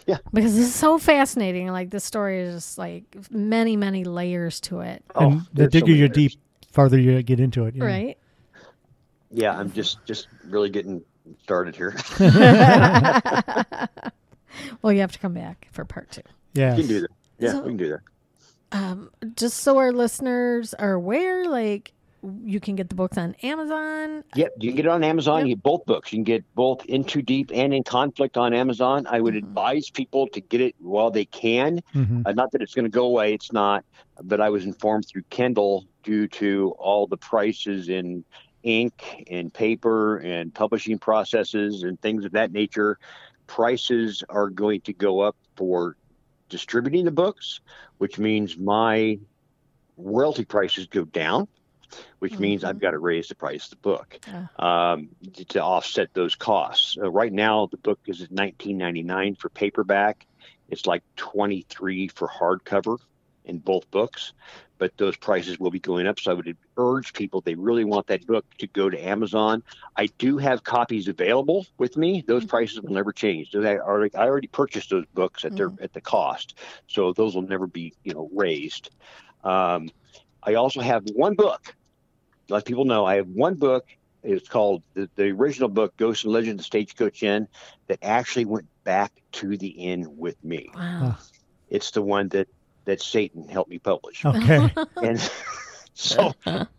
Yeah. 0.08 0.18
Because 0.34 0.58
it's 0.58 0.76
so 0.76 0.98
fascinating. 1.00 1.68
Like 1.70 1.90
the 1.90 2.00
story 2.00 2.40
is 2.42 2.54
just 2.56 2.78
like 2.78 3.04
many, 3.32 3.76
many 3.76 4.04
layers 4.04 4.60
to 4.62 4.82
it. 4.82 5.04
and 5.16 5.42
the 5.42 5.48
there's 5.54 5.68
so 5.68 5.80
digger 5.80 5.86
many 5.88 5.98
you 6.00 6.06
layers. 6.06 6.16
deep, 6.16 6.40
farther 6.72 7.00
you 7.00 7.22
get 7.24 7.40
into 7.40 7.66
it. 7.66 7.76
yeah. 7.76 7.84
Right. 7.84 8.18
Yeah, 9.32 9.58
I'm 9.58 9.72
just 9.72 9.98
just 10.06 10.28
really 10.48 10.70
getting 10.70 11.04
started 11.44 11.76
here. 11.76 11.96
well, 14.82 14.94
you 14.94 15.00
have 15.02 15.12
to 15.12 15.20
come 15.20 15.34
back 15.34 15.68
for 15.72 15.86
part 15.86 16.12
two. 16.12 16.22
Yeah. 16.54 16.76
We 16.76 16.82
can 16.84 16.88
do 16.88 17.02
that. 17.02 17.10
Yeah, 17.40 17.52
So- 17.52 17.62
we 17.62 17.70
can 17.70 17.78
do 17.78 17.90
that. 17.90 18.00
Um, 18.72 19.10
just 19.36 19.58
so 19.60 19.78
our 19.78 19.92
listeners 19.94 20.74
are 20.74 20.94
aware, 20.94 21.46
like 21.48 21.94
you 22.44 22.60
can 22.60 22.76
get 22.76 22.90
the 22.90 22.96
books 22.96 23.18
on 23.18 23.36
Amazon. 23.44 24.24
Yep, 24.36 24.52
you 24.60 24.70
can 24.70 24.76
get 24.78 24.86
it 24.86 24.90
on 24.90 25.04
Amazon. 25.04 25.40
Yep. 25.40 25.48
You 25.48 25.56
get 25.56 25.64
both 25.64 25.86
books. 25.86 26.12
You 26.12 26.18
can 26.18 26.24
get 26.24 26.44
both 26.56 26.86
In 26.86 27.04
Too 27.04 27.22
Deep 27.22 27.52
and 27.54 27.74
In 27.74 27.84
Conflict 27.84 28.38
on 28.38 28.54
Amazon. 28.54 29.06
I 29.08 29.22
would 29.22 29.34
Mhm. 29.34 29.40
advise 29.40 29.90
people 29.90 30.28
to 30.30 30.42
get 30.42 30.62
it 30.62 30.76
while 30.80 31.12
they 31.12 31.26
can. 31.26 31.82
hmm 31.94 32.22
Uh, 32.26 32.32
not 32.34 32.52
that 32.52 32.62
it's 32.62 32.74
going 32.74 32.86
to 32.86 32.90
go 32.90 33.06
away, 33.06 33.34
it's 33.34 33.52
not. 33.52 33.86
But 34.24 34.42
I 34.42 34.50
was 34.50 34.66
informed 34.66 35.06
through 35.08 35.24
Kindle 35.30 35.86
due 36.04 36.28
to 36.30 36.74
all 36.80 37.08
the 37.08 37.18
prices 37.18 37.90
in 37.90 38.26
ink 38.64 39.24
and 39.30 39.54
paper 39.54 40.18
and 40.18 40.54
publishing 40.54 40.98
processes 40.98 41.84
and 41.84 42.02
things 42.02 42.26
of 42.26 42.32
that 42.32 42.52
nature. 42.52 42.98
Prices 43.46 44.24
are 44.30 44.50
going 44.50 44.82
to 44.82 44.94
go 44.94 45.20
up 45.20 45.36
for 45.56 45.96
distributing 46.50 47.06
the 47.06 47.12
books, 47.12 47.62
which 48.00 48.18
means 48.18 48.58
my 48.58 49.20
royalty 49.98 50.46
prices 50.46 50.88
go 50.88 51.06
down, 51.06 51.48
which 52.20 52.40
means 52.40 52.64
I've 52.64 52.78
Mhm. 52.78 52.80
got 52.80 52.92
to 52.92 53.00
raise 53.00 53.28
the 53.28 53.36
price 53.36 53.66
of 53.66 53.72
the 53.72 53.76
book 53.78 54.20
Ah. 54.28 54.50
um, 54.60 55.10
to 55.50 55.62
offset 55.64 56.10
those 56.14 56.36
costs. 56.36 56.98
Uh, 57.02 57.10
right 57.12 57.32
now, 57.34 57.68
the 57.68 57.78
book 57.78 58.00
is 58.08 58.22
at 58.22 58.32
nineteen 58.32 58.78
ninety 58.78 59.04
nine 59.04 59.36
for 59.36 59.50
paperback. 59.50 60.26
It's 60.70 60.86
like 60.86 61.04
twenty 61.16 61.66
three 61.70 62.08
for 62.08 62.28
hardcover 62.28 62.98
in 63.46 63.60
both 63.60 63.90
books, 63.92 64.34
but 64.78 64.92
those 64.98 65.16
prices 65.18 65.60
will 65.60 65.70
be 65.70 65.80
going 65.80 66.08
up. 66.08 66.20
So 66.20 66.32
I 66.32 66.34
would 66.34 66.58
urge 66.78 67.14
people 67.14 67.42
they 67.42 67.56
really 67.56 67.84
want 67.84 68.08
that 68.08 68.26
book 68.26 68.46
to 68.60 68.68
go 68.68 68.90
to 68.90 68.98
Amazon. 69.08 69.64
I 69.96 70.08
do 70.18 70.38
have 70.38 70.64
copies 70.64 71.08
available 71.08 71.66
with 71.78 71.96
me. 71.96 72.24
Those 72.28 72.44
Mhm. 72.44 72.50
prices 72.50 72.82
will 72.82 72.94
never 72.94 73.12
change. 73.12 73.54
I 73.56 73.78
already, 73.78 74.16
I 74.16 74.26
already 74.26 74.48
purchased 74.48 74.90
those 74.90 75.06
books 75.14 75.46
at 75.46 75.56
their 75.56 75.72
at 75.80 75.94
the 75.94 76.02
cost, 76.02 76.58
so 76.88 77.14
those 77.14 77.36
will 77.36 77.44
never 77.44 77.68
be 77.68 77.94
you 78.04 78.14
know 78.14 78.30
raised. 78.34 78.90
Um, 79.44 79.90
I 80.44 80.56
also 80.56 80.82
have 80.82 81.04
one 81.14 81.36
book. 81.36 81.76
Let 82.50 82.66
people 82.66 82.86
know 82.86 83.06
I 83.06 83.16
have 83.16 83.28
one 83.28 83.56
book. 83.56 83.86
It's 84.24 84.48
called 84.48 84.82
the, 84.96 85.10
the 85.16 85.26
original 85.26 85.70
book, 85.70 85.96
Ghosts 85.98 86.24
and 86.24 86.34
Legends 86.34 86.62
of 86.62 86.66
Stagecoach 86.66 87.22
Inn, 87.22 87.48
that 87.88 88.00
actually 88.02 88.46
went 88.46 88.68
back 88.84 89.12
to 89.34 89.56
the 89.56 89.68
inn 89.68 90.18
with 90.18 90.44
me. 90.44 90.70
Wow. 90.74 91.18
It's 91.70 91.92
the 91.92 92.02
one 92.02 92.30
that 92.30 92.48
that 92.86 93.02
Satan 93.02 93.48
helped 93.48 93.70
me 93.70 93.80
publish, 93.80 94.24
Okay. 94.24 94.72
and 95.02 95.32
so 95.96 96.34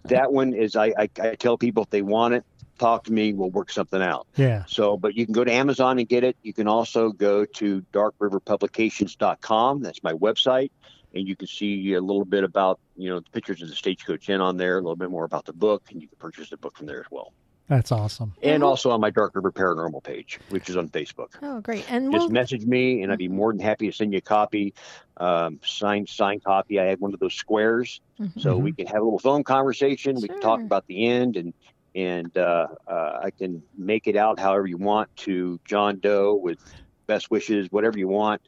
that 0.05 0.33
one 0.33 0.55
is 0.55 0.77
I, 0.77 0.87
I 0.97 1.09
I 1.21 1.35
tell 1.35 1.59
people 1.59 1.83
if 1.83 1.91
they 1.91 2.03
want 2.03 2.35
it, 2.35 2.45
talk 2.79 3.05
to 3.05 3.13
me. 3.13 3.33
We'll 3.33 3.51
work 3.51 3.71
something 3.71 4.03
out. 4.03 4.27
Yeah. 4.37 4.65
So, 4.67 4.97
but 4.97 5.17
you 5.17 5.25
can 5.25 5.33
go 5.33 5.45
to 5.45 5.53
Amazon 5.53 5.99
and 5.99 6.09
get 6.09 6.25
it. 6.25 6.37
You 6.43 6.53
can 6.53 6.69
also 6.69 7.11
go 7.11 7.45
to 7.45 7.83
darkriverpublications.com. 7.93 9.83
That's 9.83 10.03
my 10.03 10.13
website. 10.13 10.71
And 11.17 11.27
you 11.27 11.35
can 11.35 11.47
see 11.49 11.95
a 11.95 12.01
little 12.01 12.25
bit 12.27 12.45
about, 12.45 12.79
you 12.97 13.09
know, 13.09 13.21
the 13.21 13.31
pictures 13.31 13.63
of 13.63 13.69
the 13.69 13.75
Stagecoach 13.75 14.29
Inn 14.29 14.41
on 14.43 14.57
there, 14.59 14.75
a 14.79 14.83
little 14.83 14.97
bit 14.97 15.11
more 15.11 15.25
about 15.25 15.47
the 15.47 15.53
book, 15.55 15.85
and 15.91 16.03
you 16.03 16.09
can 16.09 16.19
purchase 16.19 16.51
the 16.51 16.59
book 16.59 16.77
from 16.77 16.87
there 16.87 17.01
as 17.01 17.07
well. 17.11 17.33
That's 17.69 17.91
awesome. 17.91 18.33
And 18.43 18.63
we'll- 18.63 18.71
also 18.71 18.91
on 18.91 19.01
my 19.01 19.11
Dark 19.11 19.35
River 19.35 19.51
Paranormal 19.51 20.05
page, 20.05 20.39
which 20.51 20.69
is 20.69 20.77
on 20.77 20.89
Facebook. 20.91 21.31
Oh, 21.43 21.61
great. 21.61 21.91
And 21.91 22.13
Just 22.13 22.27
we'll, 22.27 22.31
message 22.31 22.65
me, 22.67 23.03
and 23.03 23.11
I'd 23.11 23.19
be 23.19 23.29
more 23.29 23.51
than 23.53 23.61
happy 23.61 23.87
to 23.91 23.93
send 23.97 24.13
you 24.13 24.19
a 24.19 24.21
copy, 24.21 24.75
um, 25.17 25.59
signed 25.65 26.09
signed 26.09 26.45
copy. 26.45 26.79
I 26.79 26.85
have 26.85 27.01
one 27.01 27.13
of 27.15 27.19
those 27.19 27.35
squares, 27.35 28.01
Mhm. 28.21 28.41
so 28.41 28.57
we 28.59 28.73
can 28.73 28.87
have 28.87 29.01
a 29.01 29.05
little 29.05 29.19
phone 29.19 29.43
conversation. 29.43 30.17
We 30.21 30.29
can 30.29 30.41
talk 30.41 30.61
about 30.61 30.87
the 30.87 31.07
end, 31.07 31.37
and 31.37 31.55
and 31.97 32.37
uh, 32.37 32.67
uh, 32.87 33.21
I 33.25 33.31
can 33.31 33.63
make 33.79 34.07
it 34.07 34.17
out 34.17 34.39
however 34.39 34.67
you 34.67 34.77
want 34.77 35.09
to 35.17 35.59
John 35.65 35.99
Doe 35.99 36.35
with 36.35 36.59
best 37.07 37.31
wishes, 37.31 37.69
whatever 37.73 37.99
you 37.99 38.07
want. 38.07 38.43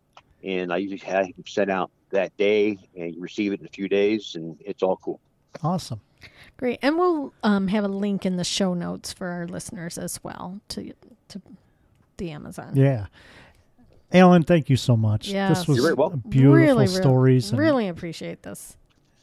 And 0.44 0.70
I 0.72 0.76
usually 0.76 0.98
have 1.10 1.24
him 1.26 1.44
sent 1.46 1.70
out 1.70 1.90
that 2.10 2.36
day, 2.36 2.78
and 2.96 3.14
you 3.14 3.20
receive 3.20 3.52
it 3.52 3.60
in 3.60 3.66
a 3.66 3.70
few 3.70 3.88
days, 3.88 4.34
and 4.34 4.56
it's 4.64 4.82
all 4.82 4.96
cool. 4.96 5.20
Awesome. 5.62 6.00
great. 6.56 6.78
And 6.82 6.98
we'll 6.98 7.32
um, 7.42 7.68
have 7.68 7.84
a 7.84 7.88
link 7.88 8.24
in 8.26 8.36
the 8.36 8.44
show 8.44 8.74
notes 8.74 9.12
for 9.12 9.28
our 9.28 9.46
listeners 9.46 9.98
as 9.98 10.22
well 10.22 10.60
to 10.68 10.92
to 11.28 11.42
the 12.16 12.30
Amazon. 12.30 12.72
Yeah. 12.74 13.06
Allen, 14.12 14.42
thank 14.42 14.70
you 14.70 14.76
so 14.76 14.96
much. 14.96 15.28
Yes. 15.28 15.58
This 15.58 15.68
was 15.68 15.76
You're 15.76 15.84
very 15.86 15.94
welcome. 15.94 16.22
beautiful 16.28 16.54
really, 16.54 16.68
really- 16.72 16.86
stories. 16.86 17.50
and- 17.50 17.58
Really 17.58 17.88
appreciate 17.88 18.42
this. 18.42 18.76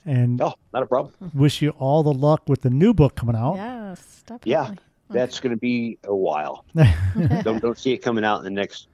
and 0.05 0.39
Oh, 0.39 0.53
not 0.73 0.83
a 0.83 0.85
problem. 0.85 1.13
wish 1.33 1.61
you 1.61 1.71
all 1.71 2.03
the 2.03 2.13
luck 2.13 2.43
with 2.47 2.61
the 2.61 2.69
new 2.69 2.93
book 2.93 3.15
coming 3.15 3.35
out. 3.35 3.55
Yes, 3.55 4.23
definitely. 4.27 4.51
Yeah. 4.51 4.71
That's 5.09 5.39
going 5.39 5.51
to 5.51 5.59
be 5.59 5.97
a 6.03 6.15
while. 6.15 6.65
don't 7.43 7.61
don't 7.61 7.77
see 7.77 7.93
it 7.93 7.99
coming 7.99 8.23
out 8.23 8.39
in 8.39 8.43
the 8.43 8.49
next 8.49 8.87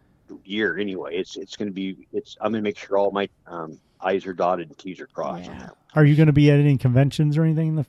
year 0.43 0.77
anyway. 0.77 1.15
It's 1.15 1.35
it's 1.37 1.55
going 1.55 1.67
to 1.69 1.73
be 1.73 2.07
it's. 2.13 2.37
I'm 2.41 2.51
going 2.51 2.63
to 2.63 2.67
make 2.67 2.77
sure 2.77 2.97
all 2.97 3.11
my 3.11 3.27
um, 3.47 3.79
I's 3.99 4.25
are 4.25 4.33
dotted 4.33 4.69
and 4.69 4.77
T's 4.77 4.99
are 4.99 5.07
crossed. 5.07 5.45
Yeah. 5.45 5.69
Are 5.95 6.05
you 6.05 6.15
going 6.15 6.27
to 6.27 6.33
be 6.33 6.49
at 6.51 6.59
any 6.59 6.77
conventions 6.77 7.37
or 7.37 7.43
anything 7.43 7.67
in 7.69 7.75
the 7.75 7.85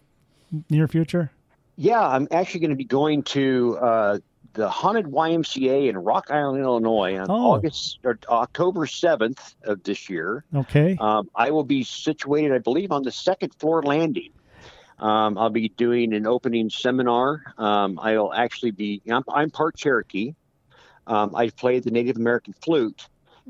near 0.71 0.89
future? 0.89 1.31
Yeah, 1.77 2.01
I'm 2.07 2.29
actually 2.31 2.61
going 2.61 2.71
to 2.71 2.77
be 2.77 2.85
going 2.85 3.23
to 3.25 3.79
uh, 3.81 4.19
the 4.55 4.69
haunted 4.69 5.07
YMCA 5.07 5.89
in 5.89 5.97
Rock 5.97 6.31
Island, 6.31 6.63
Illinois, 6.63 7.17
on 7.19 7.27
Oh. 7.31 7.53
August 7.53 7.99
or 8.05 8.19
October 8.29 8.85
7th 8.87 9.55
of 9.65 9.83
this 9.83 10.11
year. 10.11 10.45
Okay. 10.55 10.99
Um, 11.01 11.31
I 11.35 11.51
will 11.51 11.65
be 11.65 11.83
situated, 11.85 12.53
I 12.53 12.59
believe, 12.59 12.93
on 12.93 13.03
the 13.03 13.11
second 13.13 13.55
floor 13.55 13.83
landing. 13.83 14.31
Um, 14.99 15.39
I'll 15.39 15.49
be 15.51 15.71
doing 15.71 16.13
an 16.13 16.27
opening 16.27 16.69
seminar. 16.71 17.43
Um, 17.57 17.99
I'll 18.01 18.33
actually 18.33 18.73
be, 18.73 19.01
I'm, 19.11 19.25
I'm 19.33 19.51
part 19.51 19.77
Cherokee. 19.77 20.35
Um, 21.07 21.35
I 21.35 21.51
played 21.51 21.85
the 21.85 21.91
Native 21.91 22.17
American 22.17 22.53
flute. 22.55 23.07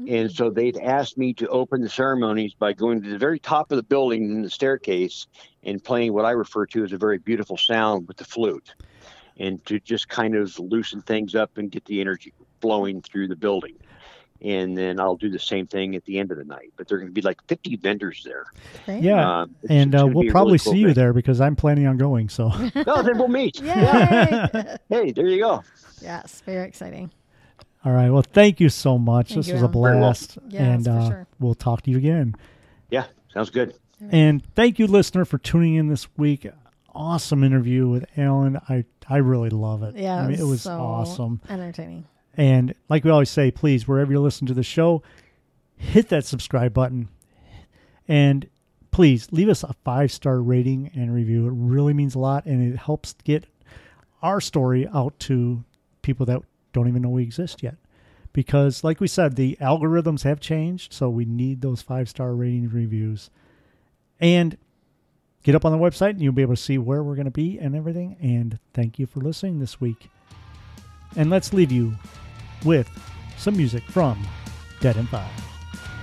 And 0.09 0.33
so 0.33 0.49
they'd 0.49 0.79
asked 0.79 1.19
me 1.19 1.35
to 1.35 1.47
open 1.49 1.83
the 1.83 1.89
ceremonies 1.91 2.55
by 2.55 2.73
going 2.73 3.03
to 3.03 3.11
the 3.11 3.19
very 3.19 3.39
top 3.39 3.71
of 3.71 3.77
the 3.77 3.83
building 3.83 4.31
in 4.31 4.41
the 4.41 4.49
staircase 4.49 5.27
and 5.65 5.85
playing 5.85 6.15
what 6.15 6.25
I 6.25 6.31
refer 6.31 6.65
to 6.65 6.83
as 6.83 6.93
a 6.95 6.97
very 6.97 7.19
beautiful 7.19 7.59
sound 7.59 8.09
with 8.09 8.17
the 8.17 8.25
flute. 8.25 8.75
And 9.37 9.63
to 9.67 9.79
just 9.81 10.09
kind 10.09 10.35
of 10.35 10.59
loosen 10.59 11.03
things 11.03 11.35
up 11.35 11.59
and 11.59 11.71
get 11.71 11.85
the 11.85 12.01
energy 12.01 12.33
flowing 12.63 13.03
through 13.03 13.29
the 13.29 13.37
building. 13.37 13.75
And 14.41 14.77
then 14.79 14.99
I'll 14.99 15.17
do 15.17 15.29
the 15.29 15.39
same 15.39 15.67
thing 15.67 15.95
at 15.95 16.07
the 16.07 16.19
end 16.19 16.31
of 16.33 16.39
the 16.39 16.45
night. 16.45 16.73
But 16.79 16.89
there 16.89 16.97
are 16.97 17.01
going 17.01 17.11
to 17.11 17.15
be 17.15 17.21
like 17.21 17.47
50 17.49 17.77
vendors 17.77 18.23
there. 18.25 18.47
Great. 18.87 19.03
Yeah. 19.03 19.41
Um, 19.43 19.55
it's- 19.63 19.71
and 19.83 19.95
uh, 19.95 20.07
we'll 20.07 20.31
probably 20.31 20.53
really 20.53 20.59
cool 20.59 20.73
see 20.73 20.79
you 20.79 20.87
thing. 20.87 20.95
there 20.95 21.13
because 21.13 21.39
I'm 21.39 21.55
planning 21.55 21.87
on 21.87 21.99
going. 21.99 22.31
So, 22.31 22.49
No, 22.87 23.03
then 23.03 23.19
we'll 23.19 23.29
meet. 23.29 23.61
Yay! 23.61 24.77
Hey, 24.89 25.13
there 25.13 25.27
you 25.27 25.39
go. 25.39 25.63
yes, 26.01 26.43
very 26.47 26.67
exciting. 26.67 27.11
All 27.85 27.93
right. 27.93 28.11
Well, 28.11 28.23
thank 28.23 28.61
you 28.61 28.69
so 28.69 28.97
much. 28.99 29.29
Thank 29.29 29.39
this 29.39 29.49
you, 29.49 29.55
was 29.55 29.63
a 29.63 29.67
Allen. 29.67 29.83
Very 29.83 29.99
blast. 29.99 30.39
Yes, 30.49 30.61
and 30.61 30.85
for 30.85 30.91
uh, 30.91 31.09
sure. 31.09 31.27
we'll 31.41 31.55
talk 31.55 31.83
to 31.83 31.91
you 31.91 31.97
again. 31.97 32.35
Yeah, 32.91 33.07
sounds 33.33 33.51
good. 33.51 33.75
And 34.11 34.43
thank 34.55 34.79
you, 34.79 34.87
listener, 34.87 35.25
for 35.25 35.39
tuning 35.39 35.77
in 35.77 35.89
this 35.89 36.09
week. 36.17 36.47
Awesome 36.95 37.45
interview 37.45 37.89
with 37.89 38.05
Allen. 38.17 38.59
I, 38.69 38.85
I 39.09 39.19
really 39.19 39.51
love 39.51 39.83
it. 39.83 39.97
Yeah, 39.97 40.17
I 40.17 40.27
mean, 40.27 40.39
it 40.39 40.45
was 40.45 40.63
so 40.63 40.73
awesome. 40.73 41.41
Entertaining. 41.49 42.07
And 42.37 42.75
like 42.89 43.05
we 43.05 43.11
always 43.11 43.31
say, 43.31 43.51
please, 43.51 43.87
wherever 43.87 44.13
you 44.13 44.21
listen 44.21 44.47
to 44.49 44.55
the 44.55 44.63
show, 44.63 45.03
hit 45.77 46.09
that 46.09 46.25
subscribe 46.25 46.73
button. 46.73 47.09
And 48.09 48.49
please 48.91 49.29
leave 49.33 49.49
us 49.49 49.63
a 49.63 49.75
five 49.85 50.11
star 50.11 50.41
rating 50.41 50.91
and 50.95 51.15
review. 51.15 51.47
It 51.47 51.53
really 51.55 51.95
means 51.95 52.15
a 52.15 52.19
lot 52.19 52.47
and 52.47 52.73
it 52.73 52.79
helps 52.79 53.15
get 53.25 53.47
our 54.23 54.41
story 54.41 54.89
out 54.89 55.19
to 55.21 55.65
people 56.03 56.27
that 56.27 56.43
don't 56.73 56.89
even 56.89 57.03
know 57.03 57.11
we 57.11 57.23
exist 57.23 57.63
yet. 57.63 57.77
Because, 58.33 58.83
like 58.83 59.01
we 59.01 59.09
said, 59.09 59.37
the 59.37 59.59
algorithms 59.61 60.23
have 60.23 60.41
changed. 60.41 60.93
So 60.93 61.11
we 61.11 61.25
need 61.25 61.61
those 61.61 61.83
five 61.83 62.09
star 62.09 62.35
rating 62.35 62.69
reviews. 62.71 63.31
And 64.21 64.57
get 65.43 65.55
up 65.55 65.65
on 65.65 65.73
the 65.73 65.79
website 65.79 66.11
and 66.11 66.23
you'll 66.23 66.33
be 66.33 66.43
able 66.43 66.55
to 66.55 66.63
see 66.63 66.79
where 66.79 67.03
we're 67.03 67.17
going 67.17 67.27
to 67.27 67.31
be 67.31 67.59
and 67.59 67.75
everything. 67.75 68.17
And 68.21 68.59
thank 68.73 68.99
you 68.99 69.07
for 69.07 69.21
listening 69.21 69.59
this 69.59 69.81
week. 69.81 70.09
And 71.17 71.29
let's 71.29 71.53
leave 71.53 71.73
you 71.73 71.95
with 72.65 72.89
some 73.37 73.57
music 73.57 73.83
from 73.85 74.27
Dead 74.81 74.97
and 74.97 75.09
Five. 75.09 75.31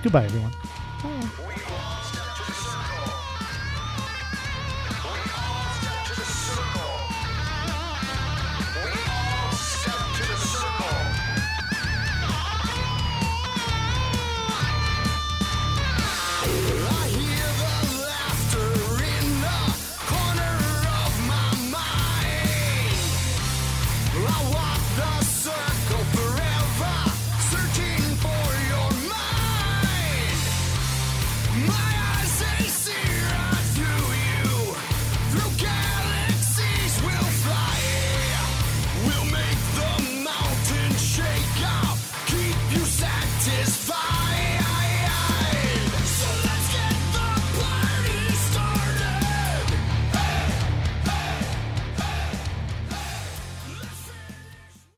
Goodbye, 0.02 0.24
everyone. 0.24 0.52
Bye. 1.02 1.79